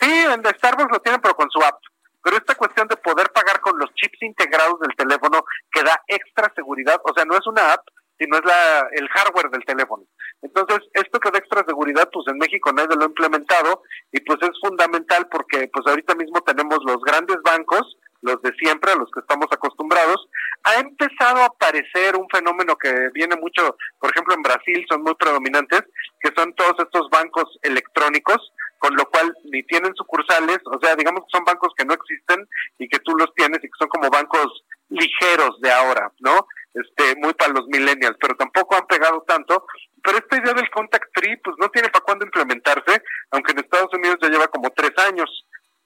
Sí, 0.00 0.10
en 0.10 0.44
Starbucks 0.44 0.92
lo 0.92 1.00
tienen, 1.00 1.20
pero 1.20 1.34
con 1.34 1.50
su 1.50 1.60
app. 1.62 1.80
Pero 2.24 2.38
esta 2.38 2.54
cuestión 2.54 2.88
de 2.88 2.96
poder 2.96 3.30
pagar 3.32 3.60
con 3.60 3.78
los 3.78 3.92
chips 3.94 4.22
integrados 4.22 4.80
del 4.80 4.96
teléfono 4.96 5.44
que 5.70 5.82
da 5.82 6.02
extra 6.08 6.50
seguridad, 6.56 7.00
o 7.04 7.12
sea, 7.14 7.26
no 7.26 7.36
es 7.36 7.46
una 7.46 7.74
app, 7.74 7.86
sino 8.18 8.38
es 8.38 8.44
la, 8.44 8.88
el 8.92 9.08
hardware 9.08 9.50
del 9.50 9.64
teléfono. 9.64 10.04
Entonces, 10.40 10.80
esto 10.94 11.20
que 11.20 11.30
da 11.30 11.38
extra 11.38 11.64
seguridad, 11.66 12.08
pues 12.12 12.26
en 12.28 12.38
México 12.38 12.72
nadie 12.72 12.96
lo 12.96 13.04
ha 13.04 13.08
implementado 13.08 13.82
y 14.12 14.20
pues 14.20 14.38
es 14.42 14.58
fundamental 14.60 15.28
porque 15.30 15.68
pues 15.72 15.86
ahorita 15.86 16.14
mismo 16.14 16.40
tenemos 16.42 16.78
los 16.84 17.02
grandes 17.02 17.36
bancos, 17.44 17.98
los 18.22 18.40
de 18.40 18.52
siempre, 18.54 18.92
a 18.92 18.96
los 18.96 19.10
que 19.10 19.20
estamos 19.20 19.48
acostumbrados. 19.50 20.28
Ha 20.64 20.80
empezado 20.80 21.42
a 21.42 21.46
aparecer 21.46 22.16
un 22.16 22.26
fenómeno 22.30 22.76
que 22.76 23.10
viene 23.12 23.36
mucho, 23.36 23.76
por 23.98 24.10
ejemplo, 24.10 24.34
en 24.34 24.42
Brasil 24.42 24.84
son 24.88 25.02
muy 25.02 25.14
predominantes, 25.14 25.82
que 26.20 26.30
son 26.34 26.54
todos 26.54 26.76
estos 26.78 27.10
bancos 27.10 27.58
electrónicos, 27.62 28.52
con 28.84 28.94
lo 28.96 29.08
cual 29.08 29.34
ni 29.44 29.62
tienen 29.62 29.94
sucursales, 29.94 30.58
o 30.66 30.78
sea, 30.78 30.94
digamos 30.94 31.22
que 31.24 31.38
son 31.38 31.44
bancos 31.44 31.72
que 31.74 31.86
no 31.86 31.94
existen 31.94 32.46
y 32.78 32.86
que 32.86 32.98
tú 32.98 33.16
los 33.16 33.32
tienes 33.32 33.64
y 33.64 33.68
que 33.68 33.78
son 33.78 33.88
como 33.88 34.10
bancos 34.10 34.62
ligeros 34.90 35.58
de 35.62 35.72
ahora, 35.72 36.12
¿no? 36.18 36.46
Este, 36.74 37.16
muy 37.16 37.32
para 37.32 37.54
los 37.54 37.66
millennials, 37.68 38.18
pero 38.20 38.36
tampoco 38.36 38.76
han 38.76 38.86
pegado 38.86 39.22
tanto. 39.26 39.64
Pero 40.02 40.18
esta 40.18 40.36
idea 40.36 40.52
del 40.52 40.68
contact 40.68 41.08
free, 41.14 41.38
pues 41.38 41.56
no 41.58 41.70
tiene 41.70 41.88
para 41.88 42.04
cuándo 42.04 42.26
implementarse, 42.26 43.02
aunque 43.30 43.52
en 43.52 43.60
Estados 43.60 43.88
Unidos 43.94 44.18
ya 44.20 44.28
lleva 44.28 44.48
como 44.48 44.68
tres 44.68 44.92
años. 44.98 45.30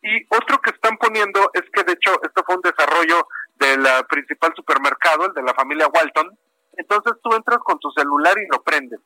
Y 0.03 0.27
otro 0.35 0.59
que 0.61 0.71
están 0.71 0.97
poniendo 0.97 1.53
es 1.55 1.63
que, 1.73 1.85
de 1.85 1.93
hecho, 1.93 2.21
esto 2.25 2.43
fue 2.45 2.57
un 2.57 2.63
desarrollo 2.63 3.29
del 3.61 3.87
principal 4.09 4.53
supermercado, 4.57 5.27
el 5.27 5.35
de 5.35 5.43
la 5.43 5.55
familia 5.55 5.87
Walton. 5.87 6.37
Entonces 6.77 7.13
tú 7.23 7.33
entras 7.33 7.61
con 7.61 7.79
tu 7.79 7.93
celular 7.93 8.37
y 8.39 8.49
lo 8.51 8.61
prendes. 8.65 8.99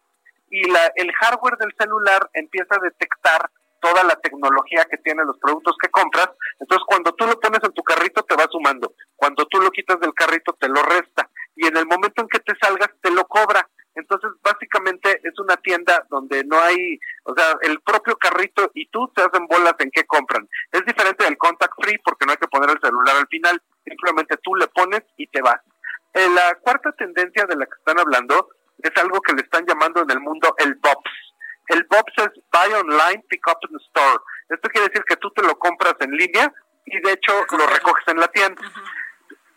Y 0.48 0.70
la, 0.70 0.92
el 0.96 1.12
hardware 1.12 1.58
del 1.58 1.74
celular 1.78 2.30
empieza 2.32 2.76
a 2.76 2.84
detectar 2.84 3.50
toda 3.82 4.04
la 4.04 4.16
tecnología 4.16 4.86
que 4.88 4.96
tienen 4.98 5.26
los 5.26 5.38
productos 5.38 5.76
que 5.82 5.90
compras. 5.90 6.30
Entonces, 6.60 6.84
cuando 6.86 7.12
tú 7.12 7.26
lo 7.26 7.38
pones 7.38 7.60
en 7.62 7.72
tu 7.72 7.82
carrito, 7.82 8.22
te 8.22 8.36
va 8.36 8.46
sumando. 8.50 8.94
Cuando 9.16 9.44
tú 9.46 9.60
lo 9.60 9.70
quitas 9.70 9.98
del 10.00 10.14
carrito, 10.14 10.52
te 10.54 10.68
lo 10.68 10.82
resta. 10.82 11.28
Y 11.56 11.66
en 11.66 11.76
el 11.76 11.86
momento 11.86 12.22
en 12.22 12.28
que 12.28 12.38
te 12.38 12.54
salgas, 12.62 12.90
te 13.02 13.10
lo 13.10 13.26
cobra. 13.26 13.68
Entonces, 13.94 14.30
básicamente 14.42 15.20
es 15.22 15.38
una 15.38 15.56
tienda 15.56 16.06
donde 16.08 16.44
no 16.44 16.58
hay, 16.58 16.98
o 17.24 17.34
sea, 17.34 17.58
el 17.62 17.80
propio 17.80 18.16
carrito 18.16 18.70
y 18.72 18.88
tú 18.88 19.10
se 19.14 19.22
hacen 19.22 19.46
bolas 19.46 19.74
en 19.80 19.90
qué 19.90 20.04
compran. 20.04 20.48
Es 20.70 20.84
diferente 20.86 21.24
del 21.24 21.36
contact 21.36 21.74
free 21.82 21.98
porque 21.98 22.24
no 22.24 22.32
hay 22.32 22.38
que 22.38 22.48
poner 22.48 22.70
el 22.70 22.80
celular 22.80 23.16
al 23.16 23.26
final. 23.26 23.60
Simplemente 23.84 24.38
tú 24.38 24.54
le 24.54 24.68
pones 24.68 25.02
y 25.18 25.26
te 25.26 25.42
vas. 25.42 25.60
Eh, 26.14 26.28
la 26.34 26.54
cuarta 26.60 26.92
tendencia 26.92 27.44
de 27.46 27.56
la 27.56 27.66
que 27.66 27.78
están 27.78 27.98
hablando 27.98 28.48
es 28.78 28.90
algo 28.96 29.20
que 29.20 29.34
le 29.34 29.42
están 29.42 29.66
llamando 29.66 30.02
en 30.02 30.10
el 30.10 30.20
mundo 30.20 30.54
el 30.58 30.74
BOPS. 30.76 31.31
El 31.72 31.84
BOPS 31.84 32.12
es 32.18 32.42
Buy 32.52 32.72
Online, 32.74 33.24
Pick 33.28 33.46
Up 33.48 33.58
in 33.70 33.78
Store. 33.86 34.18
Esto 34.50 34.68
quiere 34.68 34.88
decir 34.88 35.04
que 35.08 35.16
tú 35.16 35.30
te 35.30 35.42
lo 35.42 35.58
compras 35.58 35.94
en 36.00 36.10
línea 36.10 36.52
y 36.84 37.00
de 37.00 37.12
hecho 37.12 37.32
lo 37.50 37.66
recoges 37.66 38.06
en 38.08 38.20
la 38.20 38.28
tienda. 38.28 38.60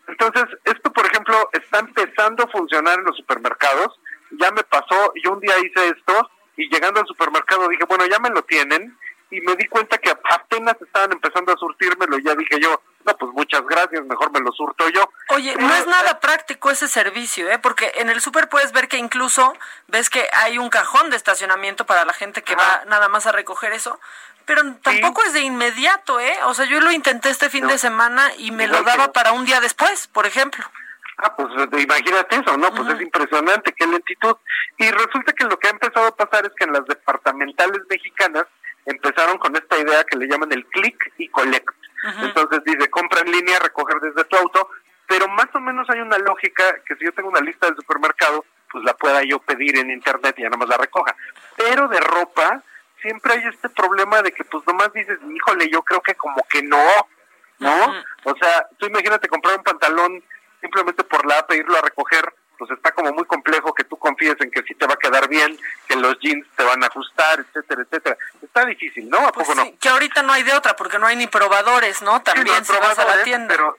Entonces, 0.08 0.44
esto, 0.64 0.90
por 0.92 1.04
ejemplo, 1.04 1.50
está 1.52 1.80
empezando 1.80 2.44
a 2.44 2.48
funcionar 2.48 2.98
en 2.98 3.04
los 3.04 3.16
supermercados. 3.16 4.00
Ya 4.30 4.50
me 4.52 4.62
pasó, 4.64 5.12
yo 5.22 5.32
un 5.32 5.40
día 5.40 5.58
hice 5.58 5.88
esto 5.88 6.30
y 6.56 6.72
llegando 6.72 7.00
al 7.00 7.06
supermercado 7.06 7.68
dije, 7.68 7.84
bueno, 7.86 8.06
ya 8.06 8.18
me 8.18 8.30
lo 8.30 8.42
tienen 8.44 8.96
y 9.30 9.40
me 9.40 9.56
di 9.56 9.66
cuenta 9.66 9.98
que 9.98 10.10
apenas 10.10 10.76
estaban 10.80 11.12
empezando 11.12 11.52
a 11.52 11.56
surtírmelo 11.56 12.18
y 12.18 12.24
ya 12.24 12.34
dije 12.34 12.60
yo, 12.60 12.80
no, 13.04 13.16
pues 13.16 13.32
muchas 13.32 13.62
gracias, 13.66 14.04
mejor 14.04 14.32
me 14.32 14.40
lo 14.40 14.52
surto 14.52 14.88
yo. 14.88 15.08
Oye, 15.30 15.54
no 15.56 15.74
es 15.74 15.86
nada 15.86 16.20
práctico 16.20 16.70
ese 16.70 16.88
servicio, 16.88 17.48
¿eh? 17.50 17.58
Porque 17.58 17.92
en 17.96 18.08
el 18.08 18.20
súper 18.20 18.48
puedes 18.48 18.72
ver 18.72 18.88
que 18.88 18.98
incluso 18.98 19.54
ves 19.88 20.10
que 20.10 20.28
hay 20.32 20.58
un 20.58 20.70
cajón 20.70 21.10
de 21.10 21.16
estacionamiento 21.16 21.86
para 21.86 22.04
la 22.04 22.12
gente 22.12 22.42
que 22.42 22.56
va 22.56 22.84
nada 22.86 23.08
más 23.08 23.26
a 23.26 23.32
recoger 23.32 23.72
eso, 23.72 23.98
pero 24.44 24.62
tampoco 24.76 25.22
es 25.24 25.32
de 25.32 25.40
inmediato, 25.40 26.20
¿eh? 26.20 26.36
O 26.44 26.54
sea, 26.54 26.66
yo 26.66 26.80
lo 26.80 26.92
intenté 26.92 27.30
este 27.30 27.50
fin 27.50 27.66
de 27.66 27.78
semana 27.78 28.30
y 28.38 28.52
me 28.52 28.68
lo 28.68 28.78
Igual 28.78 28.96
daba 28.96 29.12
para 29.12 29.32
un 29.32 29.44
día 29.44 29.60
después, 29.60 30.06
por 30.06 30.26
ejemplo. 30.26 30.64
Ah, 31.18 31.34
pues 31.34 31.48
imagínate 31.82 32.36
eso, 32.36 32.56
¿no? 32.56 32.72
Pues 32.74 32.94
es 32.94 33.00
impresionante, 33.00 33.72
qué 33.72 33.86
lentitud. 33.86 34.36
Y 34.76 34.90
resulta 34.90 35.32
que 35.32 35.44
lo 35.44 35.58
que 35.58 35.68
ha 35.68 35.70
empezado 35.70 36.06
a 36.08 36.16
pasar 36.16 36.44
es 36.44 36.52
que 36.56 36.64
en 36.64 36.74
las 36.74 36.84
departamentales 36.84 37.82
mexicanas 37.88 38.44
empezaron 38.86 39.38
con 39.38 39.54
esta 39.56 39.78
idea 39.78 40.04
que 40.04 40.16
le 40.16 40.26
llaman 40.26 40.52
el 40.52 40.64
click 40.66 41.12
y 41.18 41.28
collect. 41.28 41.68
Entonces 42.22 42.62
dice, 42.64 42.88
compra 42.88 43.20
en 43.20 43.32
línea, 43.32 43.58
recoger 43.58 44.00
desde 44.00 44.24
tu 44.24 44.36
auto, 44.36 44.68
pero 45.08 45.28
más 45.28 45.48
o 45.54 45.60
menos 45.60 45.88
hay 45.90 46.00
una 46.00 46.18
lógica 46.18 46.62
que 46.86 46.94
si 46.96 47.04
yo 47.04 47.12
tengo 47.12 47.28
una 47.28 47.40
lista 47.40 47.66
del 47.66 47.76
supermercado, 47.76 48.44
pues 48.70 48.84
la 48.84 48.94
pueda 48.94 49.22
yo 49.22 49.38
pedir 49.40 49.78
en 49.78 49.90
internet 49.90 50.34
y 50.38 50.42
ya 50.42 50.50
nomás 50.50 50.68
la 50.68 50.76
recoja. 50.76 51.16
Pero 51.56 51.88
de 51.88 52.00
ropa, 52.00 52.62
siempre 53.00 53.34
hay 53.34 53.44
este 53.46 53.68
problema 53.70 54.22
de 54.22 54.32
que 54.32 54.44
pues 54.44 54.66
nomás 54.66 54.92
dices, 54.92 55.18
híjole, 55.34 55.68
yo 55.70 55.82
creo 55.82 56.00
que 56.00 56.14
como 56.14 56.42
que 56.48 56.62
no, 56.62 56.84
¿no? 57.58 57.94
O 58.24 58.36
sea, 58.36 58.68
tú 58.78 58.86
imagínate 58.86 59.28
comprar 59.28 59.56
un 59.56 59.64
pantalón 59.64 60.22
simplemente 60.60 61.04
por 61.04 61.24
la 61.26 61.38
app 61.38 61.50
e 61.52 61.58
irlo 61.58 61.76
a 61.76 61.82
recoger, 61.82 62.24
pues 62.58 62.70
está 62.70 62.90
como 62.92 63.12
muy 63.12 63.24
complejo 63.24 63.74
que 63.74 63.84
tú 63.84 63.96
confíes 63.96 64.36
en 64.40 64.50
que 64.50 64.62
sí 64.62 64.74
te 64.74 64.86
va 64.86 64.94
a 64.94 64.98
quedar 64.98 65.28
bien, 65.28 65.56
que 65.86 65.96
los 65.96 66.18
jeans 66.20 66.46
te 66.56 66.64
van 66.64 66.82
a 66.82 66.86
ajustar, 66.86 67.40
etcétera, 67.40 67.82
etcétera. 67.82 68.16
Está 68.56 68.68
difícil, 68.70 69.10
¿no? 69.10 69.18
¿A 69.18 69.32
Pues 69.32 69.46
poco 69.46 69.60
sí, 69.60 69.76
que 69.78 69.90
ahorita 69.90 70.22
no 70.22 70.32
hay 70.32 70.42
de 70.42 70.54
otra 70.54 70.74
porque 70.76 70.98
no 70.98 71.06
hay 71.06 71.14
ni 71.14 71.26
probadores, 71.26 72.00
¿no? 72.00 72.12
no? 72.12 72.22
También 72.22 72.46
Sí, 72.46 72.52
no 72.52 72.56
hay 72.56 72.64
si 72.64 72.88
vas 72.88 72.98
a 72.98 73.04
la 73.04 73.22
tienda. 73.22 73.48
Pero 73.54 73.76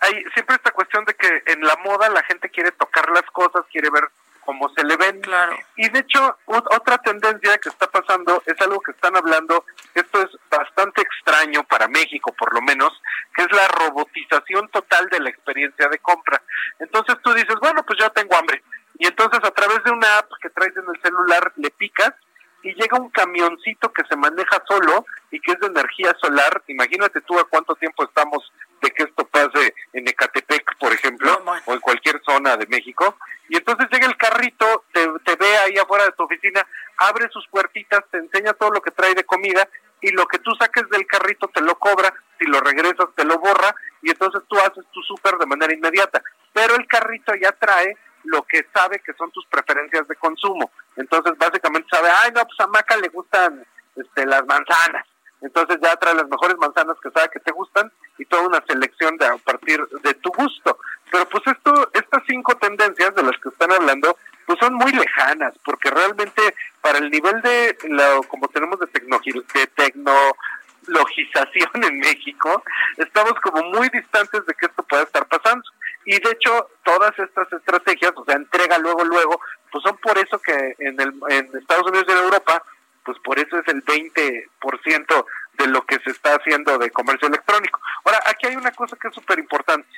hay 0.00 0.24
siempre 0.32 0.56
esta 0.56 0.70
cuestión 0.70 1.04
de 1.04 1.12
que 1.12 1.42
en 1.44 1.60
la 1.60 1.76
moda 1.84 2.08
la 2.08 2.22
gente 2.22 2.48
quiere 2.48 2.72
tocar 2.72 3.10
las 3.10 3.24
cosas, 3.30 3.66
quiere 3.70 3.90
ver 3.90 4.08
cómo 4.40 4.70
se 4.70 4.82
le 4.84 4.96
ven. 4.96 5.20
Claro. 5.20 5.58
Y 5.76 5.90
de 5.90 5.98
hecho, 5.98 6.38
otra 6.46 6.96
tendencia 6.96 7.58
que 7.58 7.68
está 7.68 7.90
pasando 7.90 8.42
es 8.46 8.58
algo 8.62 8.80
que 8.80 8.92
están 8.92 9.14
hablando, 9.18 9.66
esto 9.92 10.22
es 10.22 10.30
bastante 10.48 11.02
extraño 11.02 11.62
para 11.64 11.86
México 11.86 12.32
por 12.38 12.54
lo 12.54 12.62
menos, 12.62 12.98
que 13.34 13.42
es 13.42 13.52
la 13.52 13.68
robotización 13.68 14.70
total 14.70 15.10
de 15.10 15.20
la 15.20 15.28
experiencia 15.28 15.88
de 15.88 15.98
compra. 15.98 16.40
Entonces 16.78 17.16
tú 17.22 17.34
dices, 17.34 17.56
bueno, 17.60 17.84
pues 17.84 17.98
ya 17.98 18.08
tengo 18.08 18.34
hambre. 18.34 18.62
Y 18.98 19.08
entonces 19.08 19.40
a 19.44 19.50
través 19.50 19.84
de 19.84 19.90
una 19.90 20.20
app 20.20 20.30
que 20.40 20.48
traes 20.48 20.74
en 20.74 20.84
el 20.88 21.02
celular 21.02 21.52
le 21.56 21.70
picas 21.70 22.14
y 22.62 22.74
llega 22.74 22.98
un 22.98 23.10
camioncito 23.10 23.92
que 23.92 24.02
se 24.08 24.16
maneja 24.16 24.62
solo 24.66 25.04
y 25.30 25.40
que 25.40 25.52
es 25.52 25.60
de 25.60 25.68
energía 25.68 26.14
solar. 26.20 26.62
Imagínate 26.68 27.20
tú 27.22 27.38
a 27.38 27.44
cuánto 27.44 27.74
tiempo 27.76 28.04
estamos 28.04 28.52
de 28.80 28.90
que 28.90 29.04
esto 29.04 29.26
pase 29.26 29.74
en 29.92 30.08
Ecatepec, 30.08 30.76
por 30.78 30.92
ejemplo, 30.92 31.42
o 31.64 31.72
en 31.72 31.80
cualquier 31.80 32.20
zona 32.24 32.56
de 32.56 32.66
México. 32.66 33.16
Y 33.48 33.56
entonces 33.56 33.86
llega 33.90 34.06
el 34.06 34.16
carrito, 34.16 34.84
te, 34.92 35.06
te 35.24 35.36
ve 35.36 35.56
ahí 35.58 35.78
afuera 35.78 36.04
de 36.04 36.12
tu 36.12 36.24
oficina, 36.24 36.66
abre 36.98 37.28
sus 37.30 37.46
puertitas, 37.48 38.00
te 38.10 38.18
enseña 38.18 38.52
todo 38.54 38.70
lo 38.70 38.80
que 38.80 38.90
trae 38.90 39.14
de 39.14 39.24
comida 39.24 39.68
y 40.00 40.10
lo 40.10 40.26
que 40.26 40.38
tú 40.38 40.52
saques 40.58 40.88
del 40.90 41.06
carrito 41.06 41.48
te 41.48 41.60
lo 41.60 41.78
cobra, 41.78 42.12
si 42.38 42.46
lo 42.46 42.60
regresas 42.60 43.06
te 43.14 43.24
lo 43.24 43.38
borra 43.38 43.74
y 44.02 44.10
entonces 44.10 44.42
tú 44.48 44.56
haces 44.58 44.84
tu 44.92 45.00
súper 45.02 45.36
de 45.36 45.46
manera 45.46 45.72
inmediata. 45.72 46.22
Pero 46.52 46.76
el 46.76 46.86
carrito 46.86 47.34
ya 47.34 47.52
trae 47.52 47.96
lo 48.26 48.42
que 48.42 48.66
sabe 48.74 49.00
que 49.04 49.12
son 49.14 49.30
tus 49.30 49.46
preferencias 49.46 50.06
de 50.08 50.16
consumo. 50.16 50.70
Entonces 50.96 51.36
básicamente 51.38 51.88
sabe, 51.90 52.08
ay 52.22 52.32
no, 52.34 52.44
pues 52.44 52.60
a 52.60 52.66
Maca 52.66 52.96
le 52.96 53.08
gustan 53.08 53.64
este, 53.96 54.26
las 54.26 54.44
manzanas. 54.46 55.06
entonces 55.40 55.78
ya 55.82 55.96
trae 55.96 56.14
las 56.14 56.28
mejores 56.28 56.56
manzanas 56.58 56.96
que 57.02 57.10
sabe 57.10 57.30
que 57.32 57.40
te 57.40 57.52
gustan 57.52 57.90
y 58.18 58.24
toda 58.24 58.42
una 58.42 58.62
selección 58.66 59.16
de 59.16 59.26
a 59.26 59.36
partir 59.38 59.84
de 60.02 60.14
tu 60.14 60.30
gusto. 60.30 60.78
Pero 61.10 61.28
pues 61.28 61.42
esto, 61.46 61.90
estas 61.92 62.22
cinco 62.26 62.56
tendencias 62.56 63.14
de 63.14 63.22
las 63.22 63.36
que 63.38 63.50
están 63.50 63.70
hablando, 63.72 64.16
pues 64.46 64.58
son 64.58 64.74
muy 64.74 64.92
lejanas, 64.92 65.54
porque 65.64 65.90
realmente 65.90 66.54
para 66.80 66.98
el 66.98 67.10
nivel 67.10 67.40
de 67.42 67.76
lo 67.88 68.22
como 68.24 68.48
tenemos 68.48 68.78
de, 68.80 68.86
de 68.86 69.66
tecnologización 69.68 71.84
en 71.84 71.98
México, 71.98 72.62
estamos 72.96 73.34
como 73.40 73.62
muy 73.70 73.88
distantes 73.88 74.46
de 74.46 74.54
que 74.54 74.66
esto 74.66 74.82
pueda 74.84 75.02
estar 75.02 75.26
pasando. 75.26 75.64
Y 76.06 76.18
de 76.20 76.30
hecho, 76.30 76.70
todas 76.84 77.18
estas 77.18 77.52
estrategias, 77.52 78.12
o 78.14 78.24
sea, 78.24 78.36
entrega 78.36 78.78
luego, 78.78 79.04
luego, 79.04 79.40
pues 79.70 79.82
son 79.82 79.96
por 79.98 80.16
eso 80.16 80.38
que 80.38 80.76
en, 80.78 81.00
el, 81.00 81.12
en 81.28 81.50
Estados 81.58 81.86
Unidos 81.88 82.06
y 82.08 82.12
en 82.12 82.18
Europa, 82.18 82.62
pues 83.04 83.18
por 83.24 83.38
eso 83.38 83.58
es 83.58 83.68
el 83.68 83.84
20% 83.84 85.26
de 85.58 85.66
lo 85.66 85.84
que 85.84 85.98
se 86.00 86.10
está 86.10 86.36
haciendo 86.36 86.78
de 86.78 86.90
comercio 86.90 87.26
electrónico. 87.28 87.80
Ahora, 88.04 88.20
aquí 88.26 88.46
hay 88.46 88.56
una 88.56 88.70
cosa 88.70 88.96
que 89.00 89.08
es 89.08 89.14
súper 89.14 89.40
importante. 89.40 89.88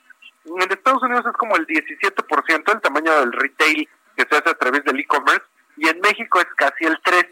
En 0.46 0.72
Estados 0.72 1.02
Unidos 1.02 1.26
es 1.26 1.32
como 1.32 1.56
el 1.56 1.66
17% 1.66 2.72
el 2.72 2.80
tamaño 2.80 3.20
del 3.20 3.32
retail 3.32 3.88
que 4.16 4.26
se 4.28 4.36
hace 4.36 4.50
a 4.50 4.58
través 4.58 4.84
del 4.84 4.98
e-commerce 5.00 5.44
y 5.76 5.88
en 5.88 6.00
México 6.00 6.40
es 6.40 6.46
casi 6.56 6.86
el 6.86 6.98
3%, 7.02 7.28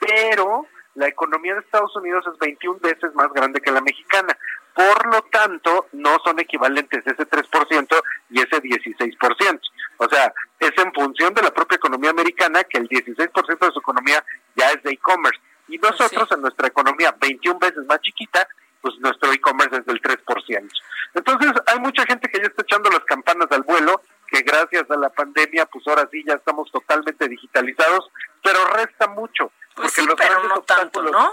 pero 0.00 0.66
la 0.98 1.06
economía 1.06 1.54
de 1.54 1.60
Estados 1.60 1.94
Unidos 1.96 2.24
es 2.26 2.38
21 2.38 2.80
veces 2.80 3.14
más 3.14 3.32
grande 3.32 3.60
que 3.60 3.70
la 3.70 3.80
mexicana. 3.80 4.36
Por 4.74 5.14
lo 5.14 5.22
tanto, 5.30 5.86
no 5.92 6.16
son 6.24 6.40
equivalentes 6.40 7.06
ese 7.06 7.28
3% 7.28 8.02
y 8.30 8.40
ese 8.40 8.60
16%. 8.60 9.60
O 9.98 10.08
sea, 10.08 10.32
es 10.58 10.72
en 10.76 10.92
función 10.92 11.34
de 11.34 11.42
la 11.42 11.52
propia 11.52 11.76
economía 11.76 12.10
americana 12.10 12.64
que 12.64 12.78
el 12.78 12.88
16% 12.88 13.58
de 13.58 13.72
su 13.72 13.78
economía 13.78 14.24
ya 14.56 14.70
es 14.70 14.82
de 14.82 14.90
e-commerce. 14.90 15.40
Y 15.68 15.78
nosotros 15.78 16.30
en 16.32 16.40
nuestra 16.40 16.66
economía 16.66 17.14
21 17.20 17.58
veces 17.60 17.86
más 17.86 18.00
chiquita, 18.00 18.46
pues 18.80 18.94
nuestro 18.98 19.32
e-commerce 19.32 19.76
es 19.76 19.86
del 19.86 20.00
3%. 20.02 20.68
Entonces, 21.14 21.52
hay 21.66 21.78
mucha 21.78 22.04
gente 22.04 22.28
que 22.28 22.38
ya 22.38 22.46
está 22.46 22.62
echando 22.62 22.90
las 22.90 23.04
campanas 23.04 23.48
al 23.50 23.62
vuelo, 23.62 24.02
que 24.26 24.42
gracias 24.42 24.90
a 24.90 24.96
la 24.96 25.10
pandemia, 25.10 25.66
pues 25.66 25.86
ahora 25.86 26.08
sí 26.10 26.22
ya 26.26 26.34
estamos 26.34 26.70
totalmente 26.70 27.28
digitalizados, 27.28 28.10
pero 28.42 28.58
resta 28.74 29.06
mucho. 29.08 29.52
Pues 29.78 29.92
sí, 29.92 30.06
pero 30.16 30.42
no 30.44 30.60
tanto, 30.62 31.02
¿no? 31.02 31.32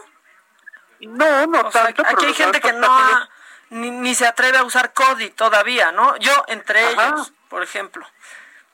No, 1.01 1.47
no 1.47 1.61
O 1.61 1.71
sea, 1.71 1.85
tanto. 1.85 2.03
aquí 2.05 2.25
hay 2.25 2.33
gente 2.33 2.61
que 2.61 2.73
no 2.73 2.87
ha- 2.87 3.29
ni, 3.69 3.91
ni 3.91 4.15
se 4.15 4.27
atreve 4.27 4.57
a 4.57 4.63
usar 4.63 4.93
Cody 4.93 5.29
todavía, 5.31 5.91
¿no? 5.91 6.15
Yo 6.17 6.31
entre 6.47 6.85
Ajá. 6.85 7.07
ellos, 7.07 7.33
por 7.49 7.63
ejemplo. 7.63 8.07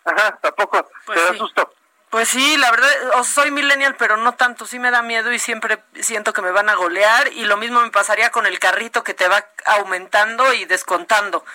Ajá, 0.05 0.37
tampoco. 0.41 0.89
Pues 1.05 1.17
te 1.19 1.25
da 1.25 1.31
sí. 1.31 1.37
susto. 1.37 1.73
Pues 2.09 2.27
sí, 2.27 2.57
la 2.57 2.69
verdad, 2.71 2.89
o 3.15 3.23
soy 3.23 3.51
millennial, 3.51 3.95
pero 3.95 4.17
no 4.17 4.33
tanto, 4.33 4.65
sí 4.65 4.79
me 4.79 4.91
da 4.91 5.01
miedo 5.01 5.31
y 5.31 5.39
siempre 5.39 5.81
siento 6.01 6.33
que 6.33 6.41
me 6.41 6.51
van 6.51 6.67
a 6.67 6.75
golear 6.75 7.29
y 7.31 7.45
lo 7.45 7.55
mismo 7.55 7.79
me 7.81 7.89
pasaría 7.89 8.31
con 8.31 8.45
el 8.45 8.59
carrito 8.59 9.01
que 9.05 9.13
te 9.13 9.29
va 9.29 9.45
aumentando 9.65 10.51
y 10.53 10.65
descontando. 10.65 11.45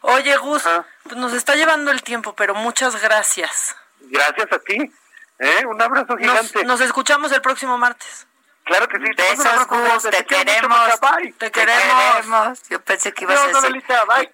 Oye, 0.00 0.34
Gus, 0.38 0.62
pues 1.02 1.16
nos 1.16 1.34
está 1.34 1.54
llevando 1.54 1.90
el 1.90 2.02
tiempo, 2.02 2.34
pero 2.34 2.54
muchas 2.54 3.00
gracias. 3.02 3.76
Gracias 4.00 4.50
a 4.52 4.58
ti. 4.60 4.90
¿Eh? 5.38 5.64
Un 5.66 5.80
abrazo 5.80 6.16
Nos, 6.16 6.20
gigante. 6.20 6.64
nos 6.64 6.80
escuchamos 6.80 7.32
el 7.32 7.42
próximo 7.42 7.76
martes. 7.78 8.26
Claro 8.64 8.88
que 8.88 8.98
sí. 8.98 9.04
te 9.14 9.22
Besos, 9.22 9.66
Gus, 9.68 10.02
te 10.02 10.08
mucho, 10.08 10.26
queremos. 10.26 11.00
Te 11.38 11.50
queremos. 11.52 12.62
Yo 12.68 12.80
pensé 12.82 13.12
que 13.12 13.22
ibas 13.24 13.38
a 13.38 13.44
Adiós, 13.44 13.62
decir. 13.62 13.84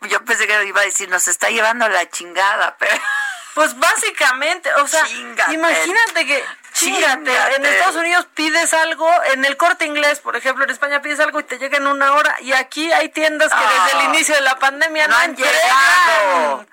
Bye. 0.00 0.08
Yo 0.08 0.24
pensé 0.24 0.46
que 0.46 0.64
iba 0.64 0.80
a 0.80 0.84
decir, 0.84 1.08
nos 1.10 1.28
está 1.28 1.50
llevando 1.50 1.86
la 1.88 2.08
chingada, 2.08 2.76
pero. 2.78 2.94
Pues 3.54 3.78
básicamente, 3.78 4.72
o 4.76 4.88
sea, 4.88 5.04
Chíngate. 5.04 5.52
imagínate 5.52 6.24
que, 6.26 6.42
chingate, 6.72 7.24
Chíngate. 7.30 7.56
en 7.56 7.66
Estados 7.66 7.96
Unidos 7.96 8.26
pides 8.32 8.72
algo, 8.72 9.06
en 9.24 9.44
el 9.44 9.58
corte 9.58 9.84
inglés, 9.84 10.20
por 10.20 10.36
ejemplo, 10.36 10.64
en 10.64 10.70
España 10.70 11.02
pides 11.02 11.20
algo 11.20 11.38
y 11.38 11.44
te 11.44 11.58
llega 11.58 11.76
en 11.76 11.86
una 11.86 12.14
hora, 12.14 12.34
y 12.40 12.54
aquí 12.54 12.90
hay 12.92 13.10
tiendas 13.10 13.50
que 13.50 13.54
Ah, 13.62 13.84
desde 13.84 13.98
el 13.98 14.04
inicio 14.14 14.34
de 14.36 14.40
la 14.40 14.58
pandemia 14.58 15.06
no, 15.06 15.16
no 15.16 15.20
han 15.20 15.30
entregan. 15.32 15.52
llegado. 15.52 16.66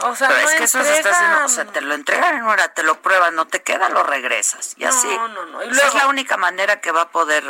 O 0.00 0.16
sea, 0.16 0.28
Pero 0.28 0.40
no 0.42 0.48
es 0.48 0.54
que 0.56 0.64
eso 0.64 0.82
se 0.82 0.98
está 0.98 1.10
haciendo, 1.10 1.44
o 1.44 1.48
sea, 1.48 1.64
te 1.66 1.80
lo 1.80 1.94
entregan 1.94 2.36
en 2.36 2.44
hora, 2.44 2.68
te 2.74 2.82
lo 2.82 3.00
prueban, 3.00 3.34
no 3.34 3.46
te 3.46 3.62
queda, 3.62 3.88
lo 3.88 4.02
regresas. 4.02 4.74
Y 4.76 4.82
No, 4.84 4.88
así. 4.88 5.06
no, 5.08 5.28
no. 5.46 5.64
Y 5.64 5.68
Esa 5.70 5.86
es 5.86 5.94
la 5.94 6.08
única 6.08 6.36
manera 6.36 6.80
que 6.80 6.90
va 6.90 7.02
a 7.02 7.08
poder. 7.10 7.44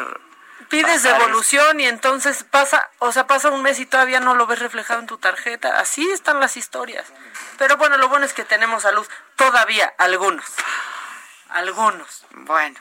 Pides 0.68 1.02
devolución 1.02 1.78
y 1.80 1.86
entonces 1.86 2.42
pasa, 2.44 2.88
o 2.98 3.12
sea, 3.12 3.26
pasa 3.26 3.50
un 3.50 3.62
mes 3.62 3.78
y 3.78 3.86
todavía 3.86 4.20
no 4.20 4.34
lo 4.34 4.46
ves 4.46 4.58
reflejado 4.58 5.00
en 5.00 5.06
tu 5.06 5.18
tarjeta. 5.18 5.78
Así 5.78 6.10
están 6.10 6.40
las 6.40 6.56
historias. 6.56 7.06
Pero 7.58 7.76
bueno, 7.76 7.96
lo 7.96 8.08
bueno 8.08 8.24
es 8.26 8.32
que 8.32 8.44
tenemos 8.44 8.82
salud 8.82 9.06
todavía, 9.36 9.92
algunos. 9.98 10.44
Algunos. 11.50 12.24
Bueno. 12.30 12.78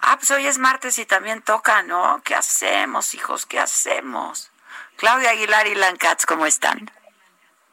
Ah, 0.00 0.16
pues 0.16 0.30
hoy 0.30 0.46
es 0.46 0.58
martes 0.58 0.98
y 0.98 1.06
también 1.06 1.42
toca, 1.42 1.82
¿no? 1.82 2.20
¿Qué 2.24 2.34
hacemos, 2.34 3.14
hijos? 3.14 3.46
¿Qué 3.46 3.58
hacemos? 3.60 4.50
Claudia 4.96 5.30
Aguilar 5.30 5.66
y 5.66 5.74
Lan 5.74 5.96
Katz, 5.96 6.24
¿cómo 6.26 6.46
están? 6.46 6.90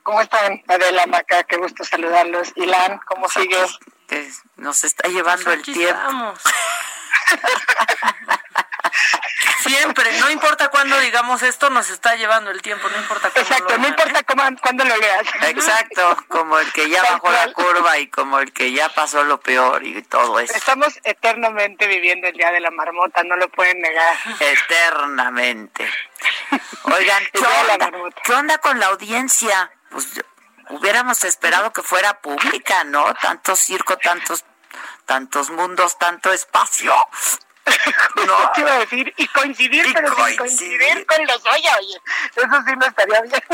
¿Cómo 0.06 0.22
están, 0.22 0.64
Adela 0.68 1.08
Maca? 1.08 1.44
Qué 1.46 1.58
gusto 1.58 1.84
saludarlos. 1.84 2.52
Ilan, 2.58 3.00
¿cómo 3.08 3.28
sigues? 3.28 3.80
Que 4.08 4.30
nos 4.58 4.84
está 4.84 5.08
llevando 5.08 5.46
Pues 5.46 5.56
el 5.58 5.64
tiempo. 5.64 5.98
estamos. 6.00 6.40
Siempre, 9.62 10.20
no 10.20 10.30
importa 10.30 10.68
cuándo 10.70 11.00
digamos 11.00 11.42
esto, 11.42 11.72
nos 11.72 11.90
está 11.90 12.16
llevando 12.18 12.52
el 12.52 12.62
tiempo, 12.62 12.88
no 12.88 12.98
importa 12.98 13.32
cómo 13.32 13.42
Exacto, 13.42 13.64
lo 13.72 13.78
no 13.80 13.88
hagan, 13.88 13.90
importa 14.00 14.20
¿eh? 14.20 14.24
cómo, 14.28 14.44
cuándo 14.62 14.86
lo 14.86 14.96
leas. 14.96 15.26
Exacto, 15.48 16.18
como 16.28 16.60
el 16.60 16.72
que 16.72 16.88
ya 16.88 17.02
bajó 17.02 17.32
la 17.32 17.52
curva 17.52 17.98
y 17.98 18.08
como 18.08 18.38
el 18.38 18.54
que 18.54 18.72
ya 18.74 18.90
pasó 18.90 19.24
lo 19.24 19.40
peor 19.40 19.84
y 19.84 20.04
todo 20.04 20.40
eso. 20.40 20.54
Estamos 20.54 21.00
eternamente 21.04 21.88
viviendo 21.88 22.28
el 22.28 22.34
Día 22.38 22.52
de 22.52 22.60
la 22.60 22.70
Marmota, 22.70 23.24
no 23.24 23.38
lo 23.38 23.50
pueden 23.50 23.82
negar. 23.82 24.16
Eternamente. 24.40 25.90
Oigan, 26.84 27.24
¿qué 27.34 27.40
onda? 27.40 27.92
¿Qué 28.24 28.34
onda 28.34 28.58
con 28.60 28.80
la 28.80 28.86
audiencia? 28.88 29.72
Pues 29.96 30.10
hubiéramos 30.72 31.24
esperado 31.24 31.72
que 31.72 31.82
fuera 31.82 32.20
pública, 32.20 32.84
¿no? 32.84 33.14
Tanto 33.14 33.56
circo, 33.56 33.96
tantos, 33.98 34.44
tantos 35.06 35.50
mundos, 35.50 35.98
tanto 35.98 36.34
espacio. 36.34 36.94
No. 38.28 38.52
Te 38.54 38.62
iba 38.62 38.74
a 38.74 38.80
decir, 38.80 39.14
y 39.18 39.28
coincidir, 39.28 39.86
Y 39.88 39.94
pero 39.94 40.14
sin 40.16 40.38
coincidir. 40.38 41.06
con 41.06 41.26
los 41.26 41.46
Oya, 41.46 41.78
oye. 41.80 42.02
Eso 42.36 42.64
sí 42.68 42.74
no 42.78 42.86
estaría 42.86 43.22
bien. 43.22 43.44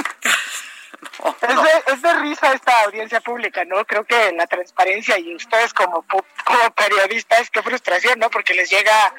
No, 1.24 1.36
Es, 1.42 1.56
de, 1.64 1.94
es 1.94 2.02
de 2.02 2.14
risa 2.20 2.54
esta 2.54 2.82
audiencia 2.84 3.22
pública, 3.22 3.66
¿no? 3.66 3.84
Creo 3.86 4.04
que 4.06 4.32
la 4.34 4.46
transparencia 4.48 5.18
y 5.18 5.36
ustedes 5.36 5.74
como, 5.74 6.04
como 6.04 6.72
periodistas, 6.76 7.50
qué 7.50 7.62
frustración, 7.64 8.20
¿no? 8.20 8.30
Porque 8.30 8.54
les 8.54 8.70
llega 8.70 9.14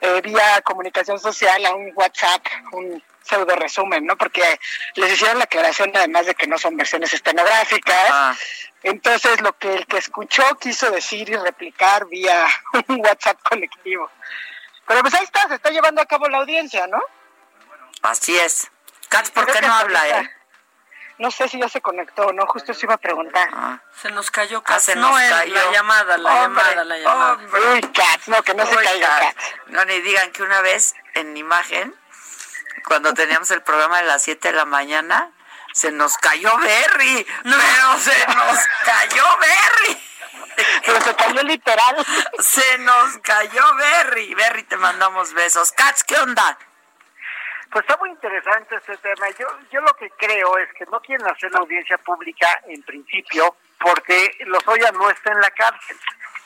eh, 0.00 0.20
vía 0.22 0.60
comunicación 0.62 1.18
social 1.18 1.64
a 1.66 1.74
un 1.74 1.90
WhatsApp 1.94 2.44
un 2.72 3.02
pseudo 3.22 3.54
resumen, 3.56 4.04
¿no? 4.06 4.16
Porque 4.16 4.58
les 4.96 5.12
hicieron 5.12 5.38
la 5.38 5.44
aclaración 5.44 5.90
además 5.94 6.26
de 6.26 6.34
que 6.34 6.46
no 6.46 6.58
son 6.58 6.76
versiones 6.76 7.12
estenográficas. 7.12 8.08
Ah. 8.10 8.34
Entonces 8.82 9.40
lo 9.40 9.56
que 9.58 9.74
el 9.74 9.86
que 9.86 9.98
escuchó 9.98 10.42
quiso 10.60 10.90
decir 10.90 11.28
y 11.30 11.36
replicar 11.36 12.06
vía 12.06 12.46
un 12.88 13.00
WhatsApp 13.00 13.38
colectivo. 13.42 14.10
Pero 14.86 15.00
pues 15.02 15.14
ahí 15.14 15.24
está, 15.24 15.46
se 15.48 15.54
está 15.54 15.70
llevando 15.70 16.02
a 16.02 16.06
cabo 16.06 16.28
la 16.28 16.38
audiencia, 16.38 16.86
¿no? 16.88 17.00
Así 18.02 18.36
es. 18.36 18.70
Katz, 19.08 19.30
¿por 19.30 19.44
Creo 19.44 19.56
qué 19.60 19.66
no 19.66 19.72
habla 19.74 20.08
él? 20.18 20.30
No 21.18 21.30
sé 21.30 21.46
si 21.48 21.60
ya 21.60 21.68
se 21.68 21.80
conectó 21.80 22.26
o 22.26 22.32
no, 22.32 22.46
justo 22.46 22.74
se 22.74 22.84
iba 22.86 22.94
a 22.94 22.98
preguntar. 22.98 23.48
Ah. 23.52 23.78
Se 24.00 24.10
nos 24.10 24.30
cayó 24.32 24.58
Ah, 24.58 24.62
Katz. 24.64 24.84
se 24.86 24.96
no 24.96 25.10
nos 25.10 25.20
cayó. 25.20 25.54
la 25.54 25.70
llamada, 25.70 26.18
la 26.18 26.44
Hombre, 26.44 26.64
llamada, 26.64 26.84
la 26.84 26.98
llamada. 26.98 27.32
hombre. 27.34 27.60
Uy, 27.74 27.80
Cats, 27.92 28.28
no, 28.28 28.42
que 28.42 28.54
no 28.54 28.66
se 28.66 28.74
caiga 28.74 29.18
Katz. 29.20 29.36
No, 29.66 29.84
ni 29.84 30.00
digan 30.00 30.32
que 30.32 30.42
una 30.42 30.60
vez 30.62 30.94
en 31.14 31.36
imagen, 31.36 31.94
cuando 32.86 33.14
teníamos 33.14 33.50
el 33.50 33.62
programa 33.62 34.00
de 34.00 34.06
las 34.06 34.22
7 34.22 34.48
de 34.48 34.54
la 34.54 34.64
mañana, 34.64 35.30
se 35.72 35.90
nos 35.90 36.16
cayó 36.18 36.56
Berry. 36.58 37.26
Pero 37.42 37.98
se 37.98 38.26
nos 38.26 38.58
cayó 38.84 39.24
Berry. 39.38 40.02
Pero 40.84 41.00
se 41.00 41.14
cayó 41.14 41.42
literal. 41.42 42.06
Se 42.38 42.78
nos 42.78 43.18
cayó 43.18 43.74
Berry. 43.74 44.34
Berry, 44.34 44.62
te 44.64 44.76
mandamos 44.76 45.32
besos. 45.32 45.72
Katz, 45.72 46.04
¿qué 46.04 46.16
onda? 46.18 46.58
Pues 47.70 47.84
está 47.84 47.96
muy 47.96 48.10
interesante 48.10 48.76
este 48.76 48.96
tema. 48.98 49.30
Yo, 49.38 49.46
yo 49.70 49.80
lo 49.80 49.94
que 49.94 50.10
creo 50.10 50.58
es 50.58 50.68
que 50.74 50.84
no 50.86 51.00
quieren 51.00 51.26
hacer 51.26 51.50
la 51.52 51.60
audiencia 51.60 51.96
pública 51.98 52.60
en 52.66 52.82
principio 52.82 53.56
porque 53.78 54.36
Lozoya 54.40 54.92
no 54.92 55.08
está 55.10 55.32
en 55.32 55.40
la 55.40 55.50
cárcel. 55.50 55.96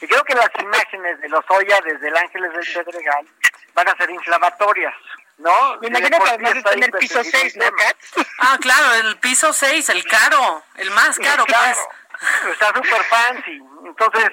Y 0.01 0.07
creo 0.07 0.23
que 0.25 0.35
las 0.35 0.51
imágenes 0.61 1.21
de 1.21 1.29
Lozoya 1.29 1.81
desde 1.85 2.09
el 2.09 2.17
Ángeles 2.17 2.53
del 2.53 2.85
Pedregal 2.85 3.27
van 3.75 3.89
a 3.89 3.97
ser 3.97 4.11
inflamatorias, 4.11 4.95
¿no? 5.39 5.77
Me 5.81 5.89
imagino 5.89 6.19
que 6.19 6.31
además 6.31 6.57
está 6.57 6.73
en 6.73 6.83
el 6.85 6.91
piso 6.93 7.21
hipersensible 7.21 7.51
6, 7.53 7.57
el 7.57 7.75
¿no? 8.17 8.25
Ah, 8.39 8.59
claro, 8.61 8.95
el 8.95 9.19
piso 9.19 9.53
6, 9.53 9.89
el 9.91 10.05
caro, 10.07 10.63
el 10.77 10.91
más 10.93 11.19
caro, 11.19 11.45
Claro, 11.45 11.77
pues. 12.15 12.53
está 12.53 12.69
súper 12.75 13.05
fancy. 13.05 13.61
Entonces, 13.85 14.31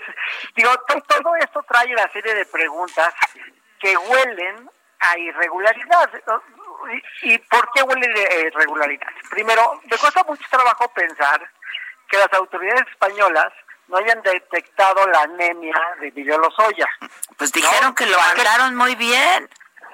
digo, 0.56 0.72
to- 0.88 1.02
todo 1.02 1.36
esto 1.36 1.64
trae 1.68 1.94
una 1.94 2.10
serie 2.12 2.34
de 2.34 2.46
preguntas 2.46 3.14
que 3.80 3.96
huelen 3.98 4.70
a 5.00 5.18
irregularidad. 5.18 6.10
¿Y, 7.24 7.34
y 7.34 7.38
por 7.40 7.70
qué 7.74 7.84
huele 7.84 8.08
de 8.08 8.42
irregularidad? 8.48 9.08
Primero, 9.30 9.82
me 9.86 9.98
cuesta 9.98 10.24
mucho 10.24 10.44
trabajo 10.50 10.88
pensar 10.94 11.50
que 12.10 12.18
las 12.18 12.32
autoridades 12.34 12.88
españolas 12.90 13.52
no 13.88 13.98
hayan 13.98 14.22
detectado 14.22 15.06
la 15.08 15.22
anemia 15.22 15.76
de 16.00 16.08
Emilio 16.08 16.38
Lozoya. 16.38 16.88
Pues 17.38 17.52
dijeron 17.52 17.90
No, 17.90 17.96
que 17.96 18.06
lo 18.06 18.18
mandaron 18.18 18.76
muy 18.76 18.96
bien. 18.96 19.50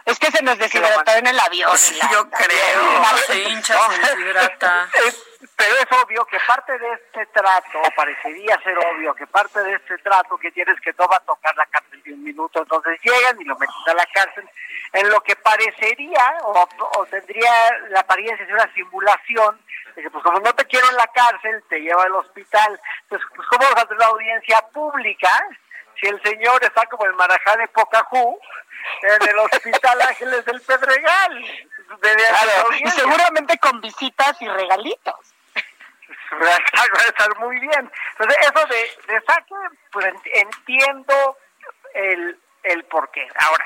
Es 0.10 0.19
que 0.19 0.31
se 0.31 0.44
nos 0.44 0.57
deshidrató 0.57 1.11
en 1.18 1.27
el 1.27 1.40
avión. 1.40 1.72
yo 2.11 2.30
creo. 2.30 3.03
Se 3.27 3.44
hincha, 3.44 3.77
se 3.90 3.99
deshidrata. 3.99 4.90
Pero 5.56 5.76
es 5.76 6.03
obvio 6.03 6.26
que 6.26 6.38
parte 6.48 6.77
de 6.77 6.94
este 6.94 7.26
trato, 7.27 7.81
parecería 7.95 8.60
ser 8.61 8.77
obvio 8.77 9.14
que 9.14 9.27
parte 9.27 9.61
de 9.61 9.73
este 9.73 9.98
trato 9.99 10.38
que 10.38 10.52
tienes 10.52 10.80
que 10.81 10.94
no 10.98 11.07
va 11.07 11.18
a 11.18 11.22
tocar 11.22 11.56
la 11.56 11.65
cárcel 11.65 12.02
de 12.03 12.14
un 12.14 12.23
minuto, 12.23 12.60
entonces 12.60 12.99
llegan 13.03 13.40
y 13.40 13.45
lo 13.45 13.57
meten 13.57 13.76
a 13.88 13.94
la 13.94 14.06
cárcel, 14.06 14.49
en 14.94 15.10
lo 15.10 15.22
que 15.22 15.36
parecería 15.38 16.38
o, 16.44 16.68
o 16.98 17.06
tendría 17.06 17.52
la 17.90 18.02
apariencia 18.02 18.45
de 18.45 18.53
una 18.53 18.73
simulación, 18.73 19.61
de 19.95 20.02
que 20.02 20.10
pues 20.10 20.23
como 20.23 20.40
no 20.40 20.53
te 20.56 20.65
quiero 20.65 20.90
en 20.90 20.95
la 20.95 21.07
cárcel, 21.07 21.64
te 21.69 21.80
lleva 21.80 22.03
al 22.03 22.15
hospital, 22.15 22.80
entonces 23.03 23.27
pues 23.36 23.48
cómo 23.48 23.64
vas 23.64 23.77
a 23.77 23.86
hacer 23.86 23.95
una 23.98 24.07
audiencia 24.07 24.61
pública 24.73 25.30
si 25.99 26.07
el 26.07 26.21
señor 26.23 26.63
está 26.63 26.85
como 26.88 27.05
el 27.05 27.13
marajá 27.13 27.55
de 27.57 27.67
Pocahú 27.69 28.39
en 29.03 29.30
el 29.30 29.39
hospital 29.39 30.01
Ángeles 30.07 30.45
del 30.45 30.61
Pedregal. 30.61 31.41
De- 32.01 32.09
de- 32.15 32.23
Claro, 32.23 32.67
y 32.80 32.89
seguramente 32.91 33.57
con 33.59 33.81
visitas 33.81 34.41
y 34.41 34.47
regalitos. 34.47 35.15
va 36.41 36.47
a 36.55 37.07
estar 37.07 37.38
muy 37.39 37.59
bien. 37.59 37.91
Entonces, 38.11 38.38
eso 38.41 38.65
de, 38.67 39.13
de 39.13 39.21
saque, 39.21 39.55
pues 39.91 40.05
en- 40.05 40.21
entiendo 40.47 41.38
el, 41.93 42.39
el 42.63 42.84
porqué. 42.85 43.27
Ahora, 43.35 43.65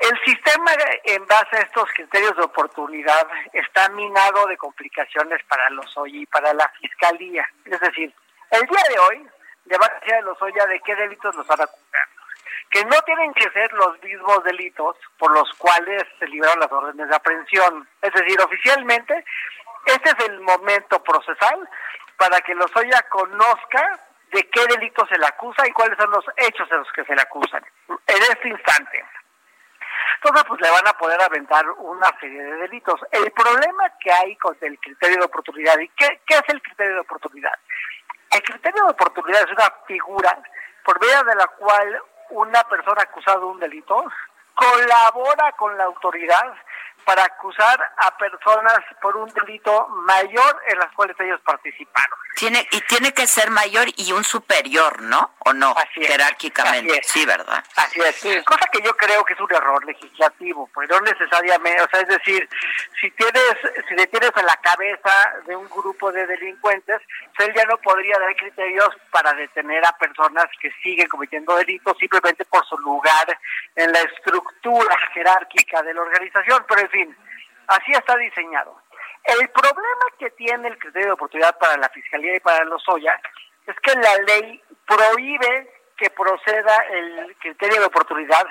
el 0.00 0.18
sistema 0.24 0.72
en 1.04 1.26
base 1.26 1.56
a 1.56 1.60
estos 1.60 1.88
criterios 1.92 2.36
de 2.36 2.42
oportunidad 2.44 3.26
está 3.52 3.88
minado 3.90 4.46
de 4.46 4.56
complicaciones 4.56 5.42
para 5.44 5.68
los 5.70 5.96
OI 5.96 6.22
y 6.22 6.26
para 6.26 6.52
la 6.54 6.68
fiscalía. 6.80 7.48
Es 7.64 7.80
decir, 7.80 8.12
el 8.50 8.66
día 8.66 8.82
de 8.90 8.98
hoy 8.98 9.28
le 9.68 9.78
va 9.78 9.86
a 9.86 10.00
decir 10.00 10.14
a 10.14 10.20
los 10.22 10.40
OIA 10.40 10.66
de 10.66 10.80
qué 10.80 10.94
delitos 10.96 11.34
los 11.36 11.46
van 11.46 11.60
a 11.60 11.64
acusar. 11.64 12.08
Que 12.70 12.84
no 12.84 13.00
tienen 13.02 13.32
que 13.34 13.50
ser 13.50 13.72
los 13.72 14.02
mismos 14.02 14.44
delitos 14.44 14.96
por 15.18 15.32
los 15.32 15.50
cuales 15.54 16.04
se 16.18 16.26
libraron 16.26 16.60
las 16.60 16.72
órdenes 16.72 17.08
de 17.08 17.16
aprehensión. 17.16 17.88
Es 18.02 18.12
decir, 18.12 18.40
oficialmente, 18.40 19.24
este 19.86 20.10
es 20.10 20.28
el 20.28 20.40
momento 20.40 21.02
procesal 21.02 21.68
para 22.16 22.40
que 22.40 22.54
los 22.54 22.74
OIA 22.74 23.02
conozca 23.10 24.00
de 24.32 24.48
qué 24.50 24.66
delito 24.66 25.06
se 25.06 25.16
le 25.18 25.26
acusa 25.26 25.66
y 25.66 25.72
cuáles 25.72 25.96
son 25.96 26.10
los 26.10 26.24
hechos 26.36 26.68
de 26.68 26.76
los 26.76 26.92
que 26.92 27.04
se 27.04 27.14
le 27.14 27.22
acusan. 27.22 27.64
En 27.88 28.22
este 28.22 28.48
instante. 28.48 29.04
Entonces, 30.16 30.44
pues 30.48 30.60
le 30.60 30.70
van 30.70 30.86
a 30.86 30.92
poder 30.94 31.20
aventar 31.22 31.64
una 31.70 32.10
serie 32.18 32.42
de 32.42 32.56
delitos. 32.56 33.00
El 33.12 33.30
problema 33.30 33.84
que 34.00 34.10
hay 34.10 34.36
con 34.36 34.56
el 34.60 34.78
criterio 34.80 35.18
de 35.18 35.24
oportunidad, 35.24 35.78
¿y 35.78 35.88
qué 35.90 36.20
es 36.28 36.42
el 36.48 36.60
criterio 36.60 36.94
de 36.94 37.00
oportunidad? 37.00 37.56
El 38.30 38.42
criterio 38.42 38.84
de 38.84 38.90
oportunidad 38.90 39.42
es 39.42 39.52
una 39.52 39.72
figura 39.86 40.38
por 40.84 41.00
medio 41.00 41.24
de 41.24 41.34
la 41.34 41.46
cual 41.48 42.02
una 42.30 42.62
persona 42.64 43.02
acusada 43.02 43.38
de 43.38 43.44
un 43.44 43.58
delito 43.58 44.04
colabora 44.54 45.52
con 45.52 45.76
la 45.78 45.84
autoridad 45.84 46.54
para 47.08 47.24
acusar 47.24 47.80
a 47.96 48.14
personas 48.18 48.80
por 49.00 49.16
un 49.16 49.32
delito 49.32 49.88
mayor 49.88 50.62
en 50.68 50.78
las 50.78 50.92
cuales 50.92 51.16
ellos 51.18 51.40
participaron. 51.40 52.18
Tiene, 52.34 52.68
y 52.70 52.82
tiene 52.82 53.14
que 53.14 53.26
ser 53.26 53.50
mayor 53.50 53.86
y 53.96 54.12
un 54.12 54.24
superior, 54.24 55.00
¿no? 55.00 55.30
¿O 55.38 55.54
no? 55.54 55.70
Así 55.70 56.02
es, 56.02 56.08
Jerárquicamente. 56.08 56.92
así 56.92 57.00
es. 57.00 57.06
Sí, 57.06 57.24
¿verdad? 57.24 57.64
Así 57.76 58.28
es. 58.28 58.44
Cosa 58.44 58.68
que 58.70 58.82
yo 58.82 58.94
creo 58.94 59.24
que 59.24 59.32
es 59.32 59.40
un 59.40 59.52
error 59.54 59.82
legislativo, 59.86 60.68
porque 60.74 60.92
no 60.92 61.00
necesariamente, 61.00 61.80
o 61.80 61.88
sea, 61.88 62.00
es 62.00 62.08
decir, 62.08 62.46
si 63.00 63.10
tienes, 63.12 63.56
si 63.88 63.94
le 63.94 64.06
tienes 64.08 64.30
a 64.34 64.42
la 64.42 64.56
cabeza 64.56 65.12
de 65.46 65.56
un 65.56 65.68
grupo 65.70 66.12
de 66.12 66.26
delincuentes, 66.26 67.00
pues 67.34 67.48
él 67.48 67.54
ya 67.56 67.64
no 67.64 67.78
podría 67.78 68.18
dar 68.18 68.36
criterios 68.36 68.90
para 69.10 69.32
detener 69.32 69.82
a 69.86 69.96
personas 69.96 70.44
que 70.60 70.70
siguen 70.82 71.08
cometiendo 71.08 71.56
delitos 71.56 71.96
simplemente 71.98 72.44
por 72.44 72.66
su 72.66 72.76
lugar 72.78 73.38
en 73.74 73.92
la 73.92 74.00
estructura 74.00 74.96
jerárquica 75.14 75.82
de 75.82 75.94
la 75.94 76.02
organización, 76.02 76.64
pero 76.68 76.82
en 76.82 76.90
fin, 76.90 76.97
así 77.68 77.92
está 77.92 78.16
diseñado. 78.16 78.80
El 79.24 79.48
problema 79.50 80.04
que 80.18 80.30
tiene 80.30 80.68
el 80.68 80.78
criterio 80.78 81.08
de 81.08 81.12
oportunidad 81.12 81.56
para 81.58 81.76
la 81.76 81.88
Fiscalía 81.90 82.36
y 82.36 82.40
para 82.40 82.64
los 82.64 82.82
OYA 82.88 83.20
es 83.66 83.76
que 83.80 83.94
la 83.94 84.14
ley 84.26 84.62
prohíbe 84.86 85.70
que 85.96 86.10
proceda 86.10 86.76
el 86.90 87.36
criterio 87.40 87.80
de 87.80 87.86
oportunidad 87.86 88.46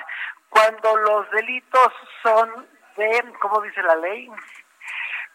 cuando 0.48 0.96
los 0.96 1.30
delitos 1.30 1.92
son 2.22 2.68
de, 2.96 3.24
¿cómo 3.40 3.60
dice 3.62 3.82
la 3.82 3.96
ley? 3.96 4.30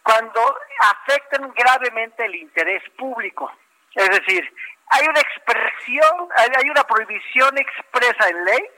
Cuando 0.04 0.60
afectan 0.80 1.52
gravemente 1.54 2.26
el 2.26 2.36
interés 2.36 2.84
público. 2.98 3.52
Es 3.96 4.10
decir, 4.10 4.54
hay 4.90 5.08
una 5.08 5.20
expresión, 5.20 6.30
hay 6.36 6.50
hay 6.58 6.70
una 6.70 6.84
prohibición 6.84 7.58
expresa 7.58 8.30
en 8.30 8.46
ley 8.46 8.70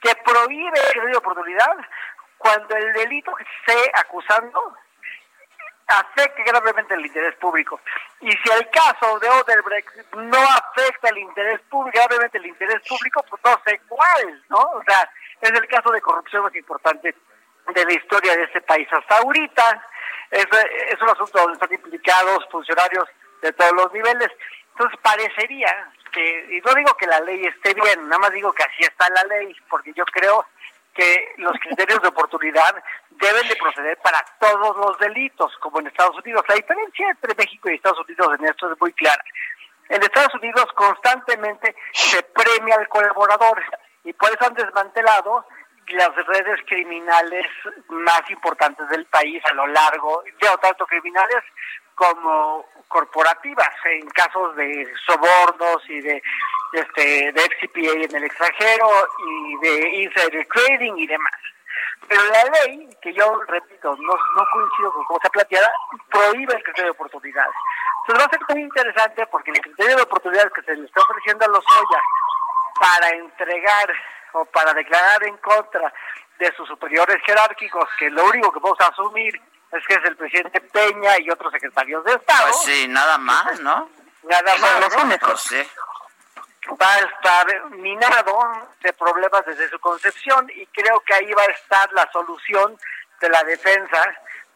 que 0.00 0.14
prohíbe 0.16 0.78
el 0.78 0.92
criterio 0.92 1.10
de 1.10 1.16
oportunidad 1.16 1.76
cuando 2.38 2.76
el 2.76 2.92
delito 2.92 3.34
que 3.34 3.44
esté 3.44 3.90
acusando 3.94 4.76
afecte 5.88 6.42
gravemente 6.44 6.94
el 6.94 7.06
interés 7.06 7.34
público. 7.36 7.80
Y 8.20 8.30
si 8.30 8.50
el 8.50 8.68
caso 8.70 9.18
de 9.18 9.28
Odebrecht 9.28 9.88
no 10.14 10.38
afecta 10.38 11.08
el 11.08 11.18
interés 11.18 11.60
público, 11.70 11.98
gravemente 11.98 12.38
el 12.38 12.46
interés 12.46 12.86
público, 12.86 13.24
pues 13.28 13.42
no 13.44 13.60
sé 13.66 13.80
cuál, 13.88 14.42
¿no? 14.50 14.58
O 14.58 14.82
sea, 14.86 15.10
es 15.40 15.50
el 15.50 15.66
caso 15.66 15.90
de 15.90 16.00
corrupción 16.00 16.42
más 16.42 16.54
importante 16.54 17.14
de 17.74 17.84
la 17.84 17.92
historia 17.92 18.36
de 18.36 18.44
este 18.44 18.60
país 18.60 18.86
hasta 18.92 19.16
ahorita. 19.18 19.82
Es, 20.30 20.46
es 20.90 21.00
un 21.00 21.08
asunto 21.08 21.38
donde 21.38 21.54
están 21.54 21.72
implicados 21.72 22.46
funcionarios 22.50 23.08
de 23.40 23.52
todos 23.52 23.72
los 23.72 23.92
niveles. 23.92 24.28
Entonces 24.72 24.98
parecería 25.02 25.90
que, 26.12 26.46
y 26.50 26.60
no 26.60 26.74
digo 26.74 26.94
que 26.94 27.06
la 27.06 27.20
ley 27.20 27.46
esté 27.46 27.74
bien, 27.74 28.08
nada 28.08 28.18
más 28.18 28.32
digo 28.32 28.52
que 28.52 28.62
así 28.62 28.82
está 28.82 29.08
la 29.10 29.24
ley, 29.24 29.54
porque 29.68 29.92
yo 29.94 30.04
creo 30.06 30.46
que 30.98 31.32
los 31.36 31.52
criterios 31.60 32.02
de 32.02 32.08
oportunidad 32.08 32.74
deben 33.10 33.46
de 33.46 33.54
proceder 33.54 33.96
para 33.98 34.18
todos 34.40 34.76
los 34.76 34.98
delitos, 34.98 35.56
como 35.60 35.78
en 35.78 35.86
Estados 35.86 36.16
Unidos. 36.16 36.42
La 36.48 36.56
diferencia 36.56 37.08
entre 37.08 37.36
México 37.36 37.70
y 37.70 37.74
Estados 37.74 38.00
Unidos 38.00 38.36
en 38.36 38.46
esto 38.46 38.72
es 38.72 38.80
muy 38.80 38.92
clara. 38.94 39.22
En 39.90 40.02
Estados 40.02 40.34
Unidos 40.34 40.66
constantemente 40.74 41.76
se 41.92 42.20
premia 42.24 42.74
al 42.74 42.88
colaborador 42.88 43.62
y 44.02 44.12
por 44.12 44.28
eso 44.30 44.44
han 44.44 44.54
desmantelado 44.54 45.46
las 45.86 46.14
redes 46.26 46.60
criminales 46.66 47.46
más 47.88 48.22
importantes 48.28 48.88
del 48.88 49.06
país 49.06 49.40
a 49.50 49.54
lo 49.54 49.68
largo, 49.68 50.24
ya 50.42 50.56
tanto 50.56 50.84
criminales 50.86 51.44
como 51.98 52.64
corporativas, 52.88 53.74
en 53.84 54.08
casos 54.10 54.56
de 54.56 54.90
sobornos 55.06 55.82
y 55.88 56.00
de 56.00 56.22
este 56.72 57.32
de 57.32 57.40
FCPA 57.40 58.04
en 58.04 58.16
el 58.16 58.24
extranjero 58.24 58.88
y 59.18 59.56
de 59.66 59.88
insider 60.02 60.46
trading 60.46 60.94
y 60.96 61.06
demás. 61.06 61.32
Pero 62.08 62.22
la 62.24 62.44
ley, 62.44 62.88
que 63.02 63.12
yo 63.12 63.40
repito, 63.46 63.94
no, 63.96 64.14
no 64.14 64.44
coincido 64.52 64.92
con 64.92 65.04
cómo 65.04 65.18
está 65.18 65.28
planteada, 65.28 65.70
prohíbe 66.10 66.54
el 66.54 66.62
criterio 66.62 66.84
de 66.84 66.90
oportunidad. 66.98 67.48
Entonces 68.02 68.24
va 68.24 68.26
a 68.26 68.30
ser 68.30 68.54
muy 68.54 68.62
interesante 68.62 69.26
porque 69.26 69.50
el 69.50 69.60
criterio 69.60 69.96
de 69.96 70.02
oportunidad 70.02 70.52
que 70.52 70.62
se 70.62 70.76
le 70.76 70.86
está 70.86 71.02
ofreciendo 71.02 71.44
a 71.44 71.48
los 71.48 71.64
Oya 71.64 72.02
para 72.80 73.08
entregar 73.10 73.92
o 74.32 74.44
para 74.46 74.72
declarar 74.72 75.24
en 75.24 75.36
contra 75.38 75.92
de 76.38 76.52
sus 76.56 76.68
superiores 76.68 77.20
jerárquicos, 77.26 77.84
que 77.98 78.08
lo 78.10 78.24
único 78.24 78.52
que 78.52 78.60
podemos 78.60 78.80
asumir 78.80 79.40
es 79.72 79.86
que 79.86 79.94
es 79.94 80.04
el 80.04 80.16
presidente 80.16 80.60
Peña 80.60 81.18
y 81.18 81.30
otros 81.30 81.52
secretarios 81.52 82.04
de 82.04 82.14
Estado. 82.14 82.44
Pues 82.44 82.62
sí, 82.62 82.88
nada 82.88 83.18
más, 83.18 83.60
¿no? 83.60 83.88
Nada 84.22 84.56
más, 84.58 84.80
Los 84.80 85.04
únicos, 85.04 85.42
sí. 85.42 85.62
va 86.80 86.94
a 86.94 86.98
estar 86.98 87.70
minado 87.70 88.68
de 88.80 88.92
problemas 88.92 89.44
desde 89.46 89.68
su 89.70 89.78
concepción 89.78 90.50
y 90.54 90.66
creo 90.66 91.00
que 91.00 91.14
ahí 91.14 91.32
va 91.32 91.42
a 91.42 91.52
estar 91.52 91.92
la 91.92 92.10
solución 92.12 92.76
de 93.20 93.28
la 93.28 93.42
defensa 93.44 94.02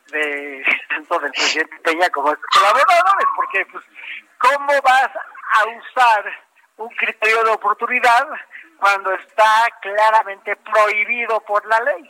de 0.09 0.65
tanto 0.89 1.19
del 1.21 1.31
presidente 1.33 1.77
Peña 1.79 2.09
como 2.11 2.31
de 2.31 2.37
sus 2.37 2.61
colaboradores, 2.61 3.27
porque 3.37 3.67
pues, 3.67 3.85
¿cómo 4.39 4.73
vas 4.83 5.11
a 5.55 5.65
usar 5.67 6.25
un 6.77 6.89
criterio 6.91 7.45
de 7.45 7.51
oportunidad 7.51 8.29
cuando 8.79 9.13
está 9.13 9.69
claramente 9.81 10.57
prohibido 10.57 11.41
por 11.41 11.65
la 11.67 11.79
ley? 11.81 12.09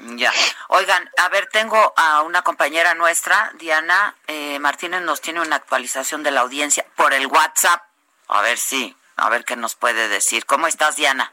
Ya. 0.00 0.32
Oigan, 0.68 1.10
a 1.18 1.28
ver, 1.28 1.48
tengo 1.48 1.92
a 1.96 2.22
una 2.22 2.42
compañera 2.42 2.94
nuestra, 2.94 3.50
Diana 3.54 4.14
eh, 4.26 4.58
Martínez, 4.58 5.02
nos 5.02 5.20
tiene 5.20 5.40
una 5.40 5.56
actualización 5.56 6.22
de 6.22 6.30
la 6.30 6.40
audiencia 6.40 6.84
por 6.96 7.12
el 7.12 7.26
WhatsApp. 7.26 7.82
A 8.28 8.42
ver 8.42 8.58
si, 8.58 8.96
a 9.16 9.28
ver 9.28 9.44
qué 9.44 9.56
nos 9.56 9.74
puede 9.74 10.08
decir. 10.08 10.46
¿Cómo 10.46 10.66
estás, 10.66 10.96
Diana? 10.96 11.32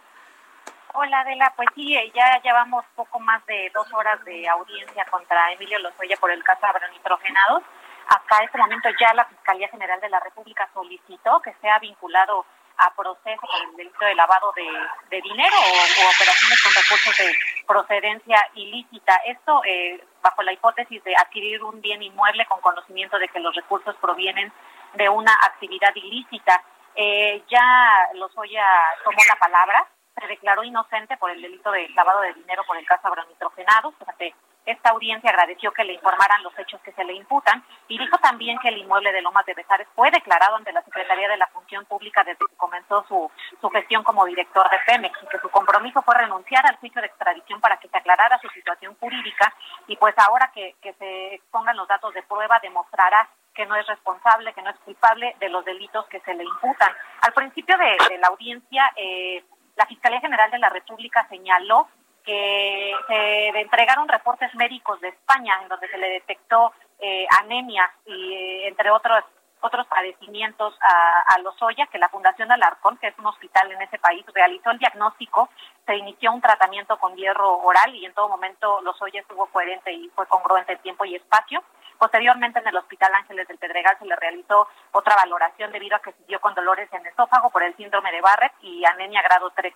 Hola 0.93 1.19
Adela, 1.19 1.51
pues 1.57 1.67
sí, 1.75 1.93
eh, 1.93 2.11
ya 2.15 2.41
llevamos 2.41 2.85
poco 2.95 3.19
más 3.19 3.45
de 3.47 3.69
dos 3.73 3.85
horas 3.93 4.23
de 4.23 4.47
audiencia 4.47 5.05
contra 5.11 5.51
Emilio 5.51 5.77
Lozoya 5.79 6.15
por 6.17 6.31
el 6.31 6.41
caso 6.41 6.61
de 6.61 6.67
agronitrogenados. 6.67 7.63
Hasta 8.07 8.43
este 8.43 8.57
momento 8.57 8.87
ya 8.99 9.13
la 9.13 9.25
Fiscalía 9.25 9.67
General 9.67 9.99
de 9.99 10.09
la 10.09 10.21
República 10.21 10.69
solicitó 10.73 11.41
que 11.41 11.53
sea 11.59 11.79
vinculado 11.79 12.45
a 12.77 12.93
proceso 12.95 13.41
por 13.41 13.69
el 13.69 13.75
delito 13.75 14.05
de 14.05 14.15
lavado 14.15 14.51
de, 14.55 14.67
de 15.09 15.21
dinero 15.21 15.55
o, 15.55 16.15
operaciones 16.15 16.61
con 16.63 16.73
recursos 16.73 17.17
de 17.17 17.33
procedencia 17.67 18.49
ilícita. 18.55 19.15
Esto 19.25 19.61
eh, 19.65 20.03
bajo 20.21 20.43
la 20.43 20.53
hipótesis 20.53 21.03
de 21.03 21.15
adquirir 21.15 21.63
un 21.63 21.81
bien 21.81 22.01
inmueble 22.03 22.45
con 22.45 22.61
conocimiento 22.61 23.17
de 23.19 23.27
que 23.29 23.39
los 23.39 23.55
recursos 23.55 23.95
provienen 24.01 24.51
de 24.93 25.09
una 25.09 25.33
actividad 25.33 25.95
ilícita. 25.95 26.63
Eh, 26.95 27.43
ya 27.49 28.09
Lozoya 28.13 28.65
tomó 29.03 29.19
la 29.27 29.35
palabra 29.35 29.87
se 30.19 30.27
declaró 30.27 30.63
inocente 30.63 31.17
por 31.17 31.29
el 31.29 31.41
delito 31.41 31.71
de 31.71 31.89
lavado 31.89 32.21
de 32.21 32.33
dinero 32.33 32.63
por 32.65 32.77
el 32.77 32.85
caso 32.85 33.07
agronitrogenados. 33.07 33.93
Durante 33.99 34.33
esta 34.65 34.89
audiencia 34.89 35.29
agradeció 35.29 35.71
que 35.71 35.83
le 35.83 35.93
informaran 35.93 36.43
los 36.43 36.57
hechos 36.57 36.81
que 36.81 36.91
se 36.93 37.03
le 37.03 37.13
imputan 37.13 37.63
y 37.87 37.97
dijo 37.97 38.17
también 38.17 38.57
que 38.59 38.69
el 38.69 38.77
inmueble 38.77 39.11
de 39.11 39.21
Lomas 39.21 39.45
de 39.45 39.53
Besares 39.53 39.87
fue 39.95 40.09
declarado 40.11 40.55
ante 40.55 40.71
la 40.71 40.81
Secretaría 40.83 41.29
de 41.29 41.37
la 41.37 41.47
Función 41.47 41.85
Pública 41.85 42.23
desde 42.23 42.39
que 42.39 42.55
comenzó 42.57 43.05
su, 43.07 43.31
su 43.61 43.69
gestión 43.69 44.03
como 44.03 44.25
director 44.25 44.69
de 44.69 44.79
Pemex 44.85 45.17
y 45.21 45.27
que 45.27 45.39
su 45.39 45.49
compromiso 45.49 46.01
fue 46.01 46.15
renunciar 46.15 46.65
al 46.65 46.77
juicio 46.77 47.01
de 47.01 47.07
extradición 47.07 47.61
para 47.61 47.77
que 47.77 47.87
se 47.87 47.97
aclarara 47.97 48.39
su 48.39 48.49
situación 48.49 48.95
jurídica 48.99 49.53
y 49.87 49.95
pues 49.97 50.15
ahora 50.17 50.51
que, 50.53 50.75
se 50.97 51.35
expongan 51.35 51.75
los 51.75 51.87
datos 51.87 52.13
de 52.13 52.23
prueba 52.23 52.59
demostrará 52.61 53.29
que 53.53 53.65
no 53.65 53.75
es 53.75 53.85
responsable, 53.87 54.53
que 54.53 54.61
no 54.61 54.69
es 54.69 54.79
culpable 54.79 55.35
de 55.39 55.49
los 55.49 55.65
delitos 55.65 56.05
que 56.07 56.19
se 56.21 56.33
le 56.33 56.43
imputan. 56.43 56.91
Al 57.21 57.33
principio 57.33 57.77
de, 57.77 57.97
de 58.09 58.17
la 58.17 58.27
audiencia, 58.27 58.91
eh, 58.95 59.43
la 59.75 59.85
Fiscalía 59.85 60.19
General 60.19 60.49
de 60.51 60.59
la 60.59 60.69
República 60.69 61.27
señaló 61.29 61.87
que 62.25 62.93
se 63.07 63.47
entregaron 63.59 64.07
reportes 64.07 64.53
médicos 64.55 64.99
de 65.01 65.09
España 65.09 65.59
en 65.61 65.67
donde 65.67 65.87
se 65.87 65.97
le 65.97 66.09
detectó 66.09 66.73
eh, 66.99 67.27
anemia 67.41 67.91
y 68.05 68.33
eh, 68.33 68.67
entre 68.67 68.89
otros 68.91 69.23
otros 69.61 69.87
padecimientos 69.87 70.77
a, 70.79 71.33
a 71.33 71.39
Lozoya, 71.39 71.87
que 71.87 71.97
la 71.97 72.09
Fundación 72.09 72.51
Alarcón, 72.51 72.97
que 72.97 73.07
es 73.07 73.17
un 73.17 73.25
hospital 73.25 73.71
en 73.71 73.81
ese 73.81 73.97
país, 73.97 74.23
realizó 74.33 74.69
el 74.69 74.77
diagnóstico, 74.77 75.49
se 75.85 75.95
inició 75.95 76.31
un 76.33 76.41
tratamiento 76.41 76.97
con 76.97 77.15
hierro 77.15 77.57
oral 77.59 77.95
y 77.95 78.05
en 78.05 78.13
todo 78.13 78.29
momento 78.29 78.81
Lozoya 78.81 79.21
estuvo 79.21 79.47
coherente 79.47 79.91
y 79.91 80.09
fue 80.09 80.27
congruente 80.27 80.73
en 80.73 80.79
tiempo 80.79 81.05
y 81.05 81.15
espacio. 81.15 81.63
Posteriormente 81.97 82.59
en 82.59 82.67
el 82.67 82.77
Hospital 82.77 83.13
Ángeles 83.15 83.47
del 83.47 83.57
Pedregal 83.57 83.97
se 83.97 84.05
le 84.05 84.15
realizó 84.15 84.67
otra 84.91 85.15
valoración 85.15 85.71
debido 85.71 85.95
a 85.95 86.01
que 86.01 86.11
siguió 86.13 86.39
con 86.41 86.53
dolores 86.53 86.91
en 86.93 87.05
esófago 87.05 87.49
por 87.49 87.63
el 87.63 87.75
síndrome 87.75 88.11
de 88.11 88.21
Barrett 88.21 88.53
y 88.61 88.85
anemia 88.85 89.21
grado 89.21 89.49
3. 89.55 89.73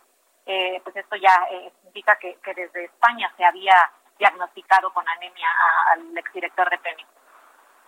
Eh, 0.52 0.82
pues 0.84 0.96
esto 0.96 1.16
ya 1.16 1.46
eh, 1.52 1.72
significa 1.76 2.18
que, 2.18 2.36
que, 2.44 2.56
desde 2.56 2.86
España 2.86 3.32
se 3.38 3.46
había 3.46 3.76
diagnosticado 4.18 4.92
con 4.92 5.08
anemia 5.08 5.48
a, 5.48 5.94
al 5.94 6.18
exdirector 6.18 6.68
de 6.72 6.78
PEMI. 6.80 7.06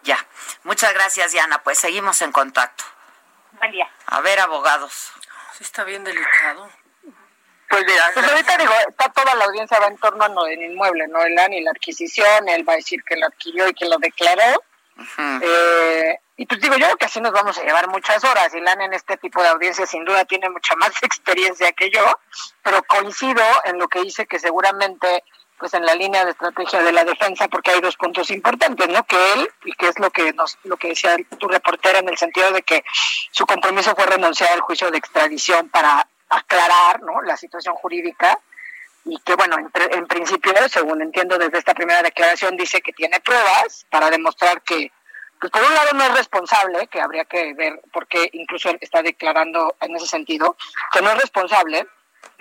Ya, 0.03 0.17
muchas 0.61 0.93
gracias 0.93 1.31
Diana, 1.31 1.57
pues 1.63 1.79
seguimos 1.79 2.21
en 2.21 2.31
contacto. 2.31 2.83
Buen 3.53 3.71
día. 3.71 3.89
A 4.05 4.21
ver, 4.21 4.39
abogados. 4.39 5.11
Sí, 5.53 5.63
está 5.63 5.83
bien 5.85 6.03
delicado. 6.03 6.69
Pues 7.67 7.83
mira, 7.83 8.11
pues 8.13 8.29
ahorita 8.29 8.57
digo, 8.57 8.73
está 8.89 9.09
toda 9.11 9.33
la 9.33 9.45
audiencia 9.45 9.79
va 9.79 9.87
en 9.87 9.97
torno 9.97 10.23
a 10.23 10.27
lo 10.27 10.43
del 10.43 10.61
inmueble, 10.61 11.07
no 11.07 11.19
el 11.23 11.33
y 11.53 11.61
la 11.61 11.71
adquisición, 11.71 12.47
él 12.47 12.67
va 12.67 12.73
a 12.73 12.75
decir 12.75 13.01
que 13.03 13.15
lo 13.15 13.25
adquirió 13.25 13.67
y 13.67 13.73
que 13.73 13.89
lo 13.89 13.97
declaró. 13.97 14.63
Uh 14.97 15.01
-huh. 15.01 15.41
eh, 15.41 16.19
y 16.37 16.45
pues 16.45 16.61
digo, 16.61 16.75
yo 16.75 16.85
creo 16.85 16.97
que 16.97 17.05
así 17.05 17.21
nos 17.21 17.33
vamos 17.33 17.57
a 17.57 17.63
llevar 17.63 17.87
muchas 17.89 18.23
horas. 18.23 18.53
Ilan 18.53 18.81
en 18.81 18.93
este 18.93 19.17
tipo 19.17 19.41
de 19.41 19.49
audiencia 19.49 19.85
sin 19.85 20.05
duda 20.05 20.25
tiene 20.25 20.49
mucha 20.49 20.75
más 20.75 20.91
experiencia 21.03 21.71
que 21.73 21.89
yo, 21.89 22.03
pero 22.63 22.81
coincido 22.83 23.43
en 23.65 23.77
lo 23.77 23.87
que 23.87 24.01
dice 24.01 24.25
que 24.25 24.39
seguramente 24.39 25.23
pues 25.57 25.75
en 25.75 25.85
la 25.85 25.93
línea 25.93 26.25
de 26.25 26.31
estrategia 26.31 26.81
de 26.81 26.91
la 26.91 27.03
defensa 27.03 27.47
porque 27.47 27.69
hay 27.69 27.81
dos 27.81 27.95
puntos 27.95 28.31
importantes, 28.31 28.87
¿no? 28.89 29.03
Que 29.03 29.33
él 29.33 29.47
y 29.65 29.73
que 29.73 29.89
es 29.89 29.99
lo 29.99 30.09
que 30.09 30.33
nos 30.33 30.57
lo 30.63 30.75
que 30.75 30.87
decía 30.87 31.15
tu 31.37 31.47
reportera 31.47 31.99
en 31.99 32.09
el 32.09 32.17
sentido 32.17 32.51
de 32.51 32.63
que 32.63 32.83
su 33.29 33.45
compromiso 33.45 33.93
fue 33.95 34.07
renunciar 34.07 34.51
al 34.53 34.61
juicio 34.61 34.89
de 34.89 34.97
extradición 34.97 35.69
para 35.69 36.07
aclarar, 36.29 37.03
¿no? 37.03 37.21
La 37.21 37.37
situación 37.37 37.75
jurídica 37.75 38.39
y 39.05 39.19
que 39.19 39.35
bueno, 39.35 39.57
en, 39.59 39.69
en 39.91 40.07
principio, 40.07 40.53
según 40.67 41.03
entiendo 41.03 41.37
desde 41.37 41.59
esta 41.59 41.75
primera 41.75 42.01
declaración 42.01 42.57
dice 42.57 42.81
que 42.81 42.93
tiene 42.93 43.19
pruebas 43.19 43.85
para 43.91 44.09
demostrar 44.09 44.63
que 44.63 44.91
pues 45.41 45.51
por 45.51 45.63
un 45.63 45.73
lado 45.73 45.93
no 45.93 46.03
es 46.03 46.13
responsable, 46.13 46.85
que 46.87 47.01
habría 47.01 47.25
que 47.25 47.55
ver 47.55 47.81
porque 47.91 48.29
incluso 48.33 48.69
él 48.69 48.77
está 48.79 49.01
declarando 49.01 49.75
en 49.81 49.95
ese 49.95 50.05
sentido 50.05 50.55
que 50.93 51.01
no 51.01 51.09
es 51.09 51.19
responsable 51.19 51.87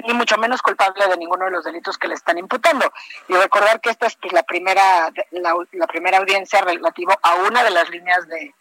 ni 0.05 0.13
mucho 0.13 0.37
menos 0.37 0.61
culpable 0.61 1.07
de 1.07 1.17
ninguno 1.17 1.47
de 1.47 1.51
los 1.51 1.65
delitos 1.65 1.97
que 1.97 2.09
le 2.09 2.15
están 2.15 2.37
imputando. 2.37 2.93
Y 3.29 3.35
recordar 3.35 3.81
que 3.81 3.89
esta 3.89 4.07
es 4.07 4.17
pues, 4.17 4.35
la 4.35 4.43
primera 4.43 5.11
la, 5.31 5.55
la 5.73 5.87
primera 5.87 6.19
audiencia 6.19 6.61
relativo 6.61 7.19
a 7.23 7.35
una 7.37 7.65
de 7.65 7.71
las 7.71 7.89
líneas 7.89 8.29
de 8.29 8.55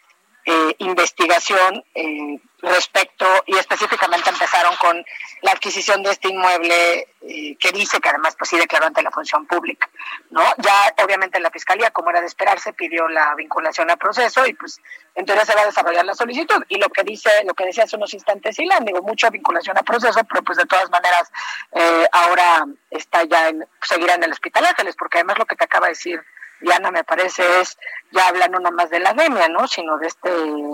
eh, 0.44 0.74
investigación 0.78 1.84
eh, 1.94 2.40
respecto 2.62 3.26
y 3.46 3.56
específicamente 3.56 4.30
empezaron 4.30 4.74
con 4.76 5.04
la 5.42 5.52
adquisición 5.52 6.02
de 6.02 6.10
este 6.10 6.28
inmueble 6.28 7.08
eh, 7.22 7.56
que 7.58 7.72
dice 7.72 8.00
que 8.00 8.08
además 8.08 8.36
pues 8.38 8.50
sí 8.50 8.58
declaró 8.58 8.86
ante 8.86 9.02
la 9.02 9.10
función 9.10 9.46
pública 9.46 9.88
no 10.30 10.42
ya 10.58 10.94
obviamente 11.04 11.40
la 11.40 11.50
fiscalía 11.50 11.90
como 11.90 12.10
era 12.10 12.20
de 12.20 12.26
esperarse 12.26 12.72
pidió 12.72 13.08
la 13.08 13.34
vinculación 13.34 13.90
al 13.90 13.98
proceso 13.98 14.46
y 14.46 14.54
pues 14.54 14.80
entonces 15.14 15.46
se 15.46 15.54
va 15.54 15.62
a 15.62 15.66
desarrollar 15.66 16.04
la 16.04 16.14
solicitud. 16.14 16.62
Y 16.68 16.78
lo 16.78 16.88
que 16.88 17.02
dice 17.02 17.30
lo 17.44 17.54
que 17.54 17.66
decía 17.66 17.84
hace 17.84 17.96
unos 17.96 18.14
instantes 18.14 18.58
Ilan 18.58 18.84
digo 18.84 19.02
mucha 19.02 19.30
vinculación 19.30 19.76
al 19.76 19.84
proceso 19.84 20.20
pero 20.28 20.42
pues 20.42 20.58
de 20.58 20.66
todas 20.66 20.90
maneras 20.90 21.30
eh, 21.72 22.06
ahora 22.12 22.64
está 22.90 23.24
ya 23.24 23.48
en 23.48 23.66
seguirá 23.82 24.14
en 24.14 24.24
el 24.24 24.32
hospital 24.32 24.66
Ángeles 24.66 24.96
porque 24.96 25.18
además 25.18 25.38
lo 25.38 25.46
que 25.46 25.56
te 25.56 25.64
acaba 25.64 25.86
de 25.86 25.92
decir 25.92 26.20
Diana, 26.60 26.90
me 26.90 27.04
parece, 27.04 27.42
es 27.60 27.78
ya 28.12 28.28
hablan 28.28 28.52
no 28.52 28.70
más 28.72 28.90
de 28.90 29.00
la 29.00 29.10
anemia, 29.10 29.48
¿no? 29.48 29.66
Sino 29.66 29.98
de 29.98 30.08
este 30.08 30.30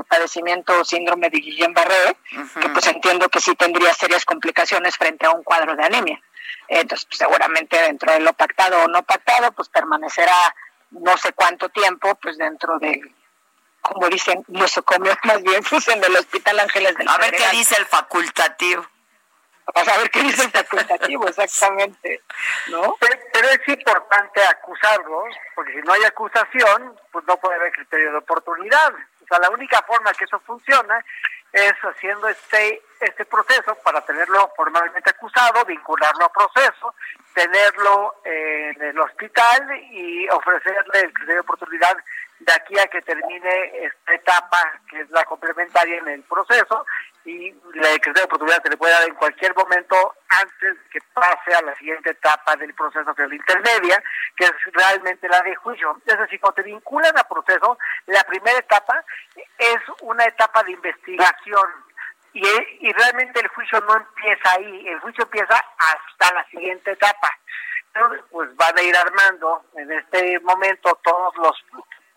padecimiento 0.08 0.84
síndrome 0.84 1.30
de 1.30 1.38
Guillain-Barré, 1.38 2.10
uh 2.10 2.36
-huh. 2.36 2.60
que 2.60 2.68
pues 2.70 2.86
entiendo 2.86 3.28
que 3.28 3.40
sí 3.40 3.54
tendría 3.54 3.92
serias 3.94 4.24
complicaciones 4.24 4.96
frente 4.96 5.26
a 5.26 5.30
un 5.30 5.42
cuadro 5.42 5.76
de 5.76 5.84
anemia. 5.84 6.20
Entonces, 6.68 7.06
pues, 7.06 7.18
seguramente 7.18 7.80
dentro 7.80 8.12
de 8.12 8.20
lo 8.20 8.32
pactado 8.32 8.82
o 8.84 8.88
no 8.88 9.02
pactado, 9.02 9.52
pues 9.52 9.68
permanecerá 9.68 10.54
no 10.90 11.16
sé 11.16 11.32
cuánto 11.32 11.68
tiempo, 11.68 12.14
pues 12.16 12.38
dentro 12.38 12.78
de 12.78 13.00
como 13.86 14.08
dicen, 14.08 14.44
nosocomios 14.48 15.16
más 15.24 15.42
bien, 15.42 15.62
pues 15.68 15.86
en 15.88 16.02
el 16.02 16.16
Hospital 16.16 16.60
Ángeles 16.60 16.96
del 16.96 17.08
A 17.08 17.18
ver 17.18 17.32
qué 17.32 17.48
dice 17.52 17.76
el 17.78 17.86
facultativo. 17.86 18.84
Vamos 19.74 19.88
a 19.88 19.98
ver 19.98 20.10
qué 20.10 20.22
dice 20.22 20.44
el 20.44 20.50
facultativo, 20.50 21.26
exactamente, 21.26 22.22
¿no? 22.68 22.96
Pero, 23.00 23.18
pero, 23.32 23.48
es 23.48 23.68
importante 23.68 24.40
acusarlos, 24.44 25.34
porque 25.54 25.72
si 25.72 25.80
no 25.80 25.92
hay 25.92 26.04
acusación, 26.04 26.94
pues 27.10 27.24
no 27.26 27.36
puede 27.38 27.56
haber 27.56 27.72
criterio 27.72 28.12
de 28.12 28.18
oportunidad. 28.18 28.94
O 28.94 29.26
sea, 29.26 29.40
la 29.40 29.50
única 29.50 29.82
forma 29.82 30.12
que 30.12 30.24
eso 30.24 30.38
funciona 30.40 31.04
es 31.52 31.74
haciendo 31.82 32.28
este 32.28 32.82
este 33.00 33.24
proceso 33.24 33.74
para 33.84 34.00
tenerlo 34.02 34.50
formalmente 34.56 35.10
acusado, 35.10 35.64
vincularlo 35.64 36.24
a 36.24 36.32
proceso, 36.32 36.94
tenerlo 37.34 38.14
en 38.24 38.82
el 38.82 38.98
hospital 38.98 39.68
y 39.90 40.28
ofrecerle 40.28 41.00
el 41.00 41.12
criterio 41.12 41.34
de 41.34 41.40
oportunidad 41.40 41.96
de 42.38 42.52
aquí 42.52 42.78
a 42.78 42.86
que 42.86 43.02
termine 43.02 43.84
esta 43.84 44.14
etapa 44.14 44.80
que 44.88 45.00
es 45.00 45.10
la 45.10 45.24
complementaria 45.24 45.98
en 45.98 46.08
el 46.08 46.22
proceso 46.22 46.86
y 47.26 47.50
la 47.74 47.88
criterio 47.90 48.14
de 48.14 48.24
oportunidad 48.24 48.62
se 48.62 48.70
le 48.70 48.76
puede 48.76 48.92
dar 48.92 49.08
en 49.08 49.14
cualquier 49.16 49.54
momento 49.56 50.14
antes 50.28 50.76
que 50.90 51.00
pase 51.12 51.54
a 51.54 51.62
la 51.62 51.74
siguiente 51.74 52.10
etapa 52.10 52.54
del 52.56 52.72
proceso 52.74 53.12
que 53.14 53.24
es 53.24 53.28
la 53.28 53.34
intermedia, 53.34 54.02
que 54.36 54.44
es 54.44 54.52
realmente 54.72 55.28
la 55.28 55.42
de 55.42 55.56
juicio. 55.56 56.00
Es 56.06 56.18
decir, 56.18 56.38
cuando 56.40 56.62
te 56.62 56.62
vinculan 56.62 57.18
a 57.18 57.24
proceso, 57.24 57.78
la 58.06 58.22
primera 58.24 58.58
etapa 58.58 59.04
es 59.58 59.78
una 60.02 60.24
etapa 60.24 60.62
de 60.62 60.72
investigación 60.72 61.68
y, 62.32 62.46
y 62.80 62.92
realmente 62.92 63.40
el 63.40 63.48
juicio 63.48 63.80
no 63.80 63.96
empieza 63.96 64.52
ahí, 64.52 64.88
el 64.88 65.00
juicio 65.00 65.24
empieza 65.24 65.64
hasta 65.78 66.32
la 66.32 66.44
siguiente 66.48 66.92
etapa. 66.92 67.30
Entonces, 67.92 68.24
pues 68.30 68.54
van 68.56 68.78
a 68.78 68.82
ir 68.82 68.96
armando 68.96 69.64
en 69.74 69.90
este 69.90 70.38
momento 70.40 70.96
todos 71.02 71.34
los 71.36 71.64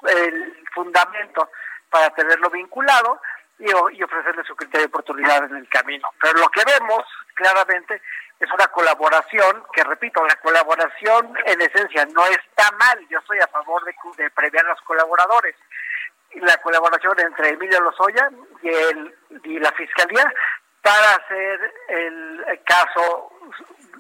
el 0.08 0.68
fundamento 0.74 1.50
para 1.90 2.10
tenerlo 2.12 2.50
vinculado 2.50 3.20
y, 3.60 3.98
y 3.98 4.04
ofrecerle 4.04 4.44
su 4.44 4.56
criterio 4.56 4.88
de 4.88 4.90
oportunidad 4.90 5.44
en 5.46 5.58
el 5.58 5.70
camino. 5.70 6.08
Pero 6.22 6.40
lo 6.40 6.50
que 6.50 6.64
vemos 6.66 7.04
claramente 7.34 8.02
es 8.40 8.50
una 8.52 8.68
colaboración, 8.68 9.64
que 9.74 9.84
repito, 9.84 10.26
la 10.26 10.36
colaboración 10.38 11.34
en 11.46 11.62
esencia 11.62 12.06
no 12.06 12.26
está 12.28 12.72
mal, 12.78 13.06
yo 13.10 13.20
estoy 13.20 13.40
a 13.40 13.48
favor 13.48 13.84
de, 13.84 13.94
de 14.18 14.30
premiar 14.32 14.66
a 14.66 14.70
los 14.70 14.82
colaboradores. 14.82 15.56
La 16.36 16.56
colaboración 16.58 17.20
entre 17.20 17.50
Emilio 17.50 17.82
Lozoya 17.82 18.30
y, 18.62 18.70
el, 18.70 19.16
y 19.44 19.60
la 19.60 19.72
Fiscalía 19.74 20.32
para 20.82 21.16
hacer 21.16 21.74
el, 21.90 22.62
caso 22.66 23.32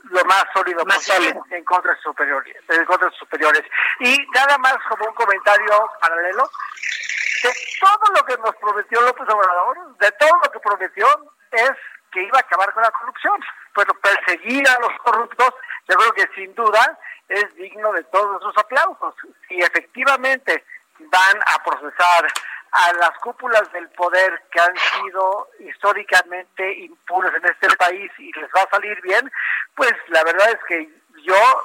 lo 0.04 0.26
más 0.26 0.46
sólido 0.54 0.84
más 0.86 0.98
posible 0.98 1.34
sólido. 1.34 1.46
en 1.52 1.64
contra 1.66 1.94
de 1.94 2.00
superiores, 2.00 2.56
en 2.68 2.86
contra 2.86 3.10
de 3.10 3.16
superiores. 3.16 3.64
Y 4.00 4.18
nada 4.34 4.58
más 4.58 4.78
como 4.88 5.06
un 5.06 5.14
comentario 5.14 5.90
paralelo, 6.00 6.50
de 7.44 7.54
todo 7.80 8.14
lo 8.16 8.26
que 8.26 8.38
nos 8.38 8.56
prometió 8.58 9.02
López 9.02 9.28
Obrador, 9.30 9.98
de 9.98 10.12
todo 10.14 10.40
lo 10.44 10.52
que 10.52 10.60
prometió 10.60 11.08
es 11.52 11.72
que 12.12 12.24
iba 12.24 12.38
a 12.38 12.42
acabar 12.42 12.74
con 12.74 12.84
la 12.84 12.92
corrupción, 12.92 13.40
pero 13.74 13.94
perseguir 13.96 14.68
a 14.68 14.80
los 14.80 14.98
corruptos, 15.00 15.54
yo 15.88 15.96
creo 15.96 16.14
que 16.14 16.30
sin 16.36 16.54
duda 16.56 16.98
es 17.28 17.56
digno 17.56 17.92
de 17.94 18.04
todos 18.06 18.32
nuestros 18.32 18.58
aplausos. 18.58 19.14
Si 19.48 19.60
efectivamente 19.60 20.64
van 21.00 21.40
a 21.46 21.64
procesar 21.64 22.28
a 22.72 22.94
las 22.94 23.12
cúpulas 23.20 23.72
del 23.72 23.90
poder 23.90 24.44
que 24.52 24.60
han 24.60 24.76
sido 24.78 25.48
históricamente 25.60 26.74
impunes 26.80 27.32
en 27.36 27.46
este 27.46 27.76
país 27.78 28.12
y 28.18 28.32
les 28.34 28.50
va 28.56 28.62
a 28.62 28.70
salir 28.70 29.00
bien, 29.02 29.32
pues 29.76 29.94
la 30.08 30.24
verdad 30.24 30.50
es 30.50 30.64
que 30.68 30.90
yo 31.24 31.64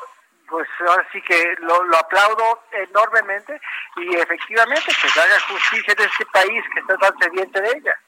pues 0.55 0.69
ahora 0.89 1.05
sí 1.11 1.21
que 1.23 1.57
lo, 1.59 1.83
lo 1.83 1.97
aplaudo 1.97 2.63
enormemente 2.71 3.61
y 3.97 4.15
efectivamente 4.15 4.87
que 5.01 5.09
se 5.09 5.21
haga 5.21 5.41
justicia 5.49 5.95
en 5.99 6.03
este 6.09 6.27
país 6.27 6.65
que 6.73 6.79
está 6.81 6.97
tan 6.97 7.19
sediente 7.19 7.61
de 7.61 7.71
ella. 7.77 8.01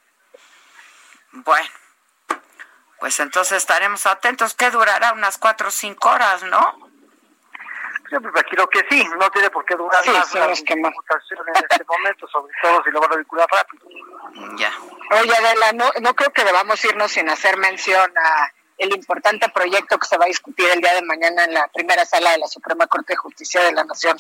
Bueno, 1.33 1.69
Pues 3.01 3.19
entonces 3.19 3.59
estaremos 3.59 4.07
atentos. 4.07 4.55
que 4.55 4.71
durará? 4.71 5.13
Unas 5.13 5.39
cuatro 5.39 5.69
o 5.69 5.71
cinco 5.73 6.09
horas, 6.09 6.45
¿no? 6.45 6.89
Yo 8.13 8.21
me 8.21 8.29
imagino 8.29 8.69
que 8.69 8.87
sí, 8.89 9.05
no 9.19 9.29
tiene 9.33 9.51
por 9.51 9.65
qué 9.65 9.75
durar 9.75 10.01
Sí, 10.05 10.11
más 10.11 10.29
son 10.29 10.41
la 10.43 10.47
los 10.47 10.63
que 10.63 10.77
más. 10.77 10.93
votación 10.95 11.41
en 11.49 11.65
este 11.69 11.85
momento, 11.85 12.29
sobre 12.29 12.53
todo 12.63 12.85
si 12.85 12.91
lo 12.93 13.01
van 13.01 13.13
a 13.13 13.17
vincular 13.17 13.49
rápido. 13.51 13.89
Ya. 14.57 14.71
Oye, 15.21 15.35
Adela, 15.37 15.73
no, 15.73 15.91
no 16.01 16.15
creo 16.15 16.33
que 16.33 16.45
debamos 16.45 16.85
irnos 16.85 17.11
sin 17.11 17.29
hacer 17.29 17.57
mención 17.57 18.13
a 18.17 18.53
el 18.79 18.95
importante 18.95 19.49
proyecto 19.49 19.99
que 19.99 20.07
se 20.07 20.17
va 20.17 20.25
a 20.25 20.29
discutir 20.29 20.67
el 20.73 20.81
día 20.81 20.95
de 20.95 21.03
mañana 21.03 21.45
en 21.45 21.55
la 21.55 21.69
primera 21.69 22.05
sala 22.05 22.33
de 22.33 22.39
la 22.39 22.47
Suprema 22.47 22.87
Corte 22.87 23.15
de 23.15 23.17
Justicia 23.17 23.63
de 23.63 23.73
la 23.73 23.85
Nación. 23.85 24.17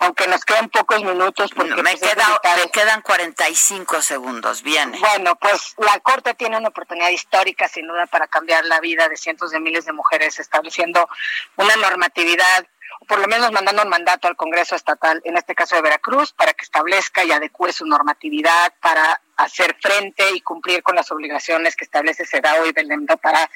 Aunque 0.00 0.26
nos 0.26 0.44
quedan 0.44 0.68
pocos 0.68 1.02
minutos 1.02 1.50
porque 1.54 1.82
me, 1.82 1.90
pues, 1.90 2.02
es 2.02 2.14
queda, 2.14 2.40
me 2.56 2.70
quedan 2.70 3.02
45 3.02 4.02
segundos. 4.02 4.62
Viene. 4.62 4.98
Bueno, 4.98 5.36
pues 5.36 5.74
la 5.78 5.98
Corte 6.00 6.34
tiene 6.34 6.56
una 6.58 6.68
oportunidad 6.68 7.10
histórica, 7.10 7.68
sin 7.68 7.86
duda, 7.86 8.06
para 8.06 8.26
cambiar 8.26 8.64
la 8.64 8.80
vida 8.80 9.08
de 9.08 9.16
cientos 9.16 9.50
de 9.50 9.60
miles 9.60 9.84
de 9.86 9.92
mujeres, 9.92 10.38
estableciendo 10.38 11.08
una 11.56 11.76
normatividad, 11.76 12.66
por 13.08 13.18
lo 13.18 13.28
menos 13.28 13.52
mandando 13.52 13.82
un 13.82 13.88
mandato 13.88 14.28
al 14.28 14.36
Congreso 14.36 14.74
Estatal, 14.74 15.20
en 15.24 15.36
este 15.36 15.54
caso 15.54 15.76
de 15.76 15.82
Veracruz, 15.82 16.32
para 16.32 16.52
que 16.52 16.64
establezca 16.64 17.24
y 17.24 17.32
adecue 17.32 17.72
su 17.72 17.86
normatividad 17.86 18.72
para 18.80 19.20
hacer 19.36 19.76
frente 19.80 20.24
y 20.34 20.40
cumplir 20.40 20.82
con 20.82 20.96
las 20.96 21.10
obligaciones 21.10 21.76
que 21.76 21.84
establece 21.84 22.24
SEDAO 22.24 22.66
y 22.66 22.72
Belendo 22.72 23.16
para, 23.16 23.50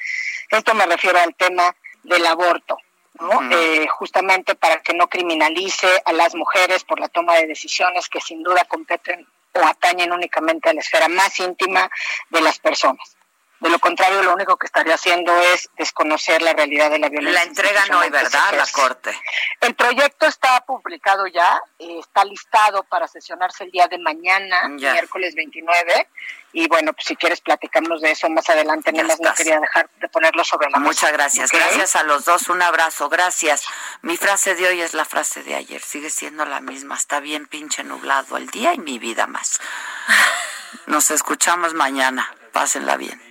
esto 0.49 0.73
me 0.73 0.85
refiero 0.85 1.19
al 1.19 1.35
tema 1.35 1.75
del 2.03 2.25
aborto. 2.25 2.77
¿no? 3.19 3.41
Eh, 3.51 3.87
justamente 3.87 4.55
para 4.55 4.81
que 4.81 4.93
no 4.93 5.07
criminalice 5.07 5.87
a 6.05 6.13
las 6.13 6.33
mujeres 6.33 6.83
por 6.83 6.99
la 6.99 7.09
toma 7.09 7.35
de 7.35 7.45
decisiones 7.45 8.09
que 8.09 8.21
sin 8.21 8.41
duda 8.41 8.65
competen 8.65 9.27
o 9.53 9.65
atañen 9.65 10.11
únicamente 10.11 10.69
a 10.69 10.73
la 10.73 10.79
esfera 10.79 11.07
más 11.07 11.37
íntima 11.39 11.89
de 12.29 12.41
las 12.41 12.57
personas. 12.59 13.17
De 13.61 13.69
lo 13.69 13.77
contrario, 13.77 14.23
lo 14.23 14.33
único 14.33 14.57
que 14.57 14.65
estaría 14.65 14.95
haciendo 14.95 15.31
es 15.53 15.69
desconocer 15.77 16.41
la 16.41 16.51
realidad 16.53 16.89
de 16.89 16.97
la 16.97 17.09
violencia. 17.09 17.41
La 17.41 17.45
institucional 17.45 17.99
que 18.11 18.17
se 18.17 18.23
¿verdad? 18.23 18.53
La. 18.57 18.65
Corte. 18.71 19.21
El 19.61 19.75
proyecto 19.75 20.25
está 20.25 20.61
publicado 20.65 21.27
ya, 21.27 21.61
eh, 21.77 21.99
está 21.99 22.25
listado 22.25 22.81
para 22.83 23.07
sesionarse 23.07 23.63
el 23.63 23.69
día 23.71 23.87
de 23.87 23.99
mañana, 23.99 24.63
Ya. 24.77 24.93
miércoles 24.93 25.35
29. 25.35 26.09
Y 26.53 26.67
bueno, 26.67 26.91
pues 26.93 27.05
si 27.05 27.15
quieres 27.15 27.39
platicamos 27.39 28.01
de 28.01 28.11
eso 28.11 28.27
más 28.31 28.49
adelante, 28.49 28.91
nada 28.91 29.07
más 29.09 29.21
no 29.21 29.33
quería 29.35 29.59
dejar 29.59 29.87
de 29.99 30.09
ponerlo 30.09 30.43
sobre 30.43 30.67
la 30.71 30.79
mesa. 30.79 30.87
Muchas 30.89 31.11
gracias. 31.13 31.51
Gracias 31.51 31.95
a 31.95 32.01
los 32.03 32.25
dos. 32.25 32.49
Un 32.49 32.63
abrazo. 32.63 33.09
Gracias. 33.09 33.63
Mi 34.01 34.17
frase 34.17 34.55
de 34.55 34.67
hoy 34.69 34.81
es 34.81 34.95
la 34.95 35.05
frase 35.05 35.43
de 35.43 35.53
ayer. 35.53 35.81
Sigue 35.81 36.09
siendo 36.09 36.45
la 36.45 36.61
misma. 36.61 36.95
Está 36.95 37.19
bien 37.19 37.45
pinche 37.45 37.83
nublado 37.83 38.37
el 38.37 38.47
día 38.47 38.73
y 38.73 38.79
mi 38.79 38.97
vida 38.97 39.27
más. 39.27 39.61
Nos 40.87 41.11
escuchamos 41.11 41.75
mañana. 41.75 42.27
Pásenla 42.51 42.97
bien. 42.97 43.30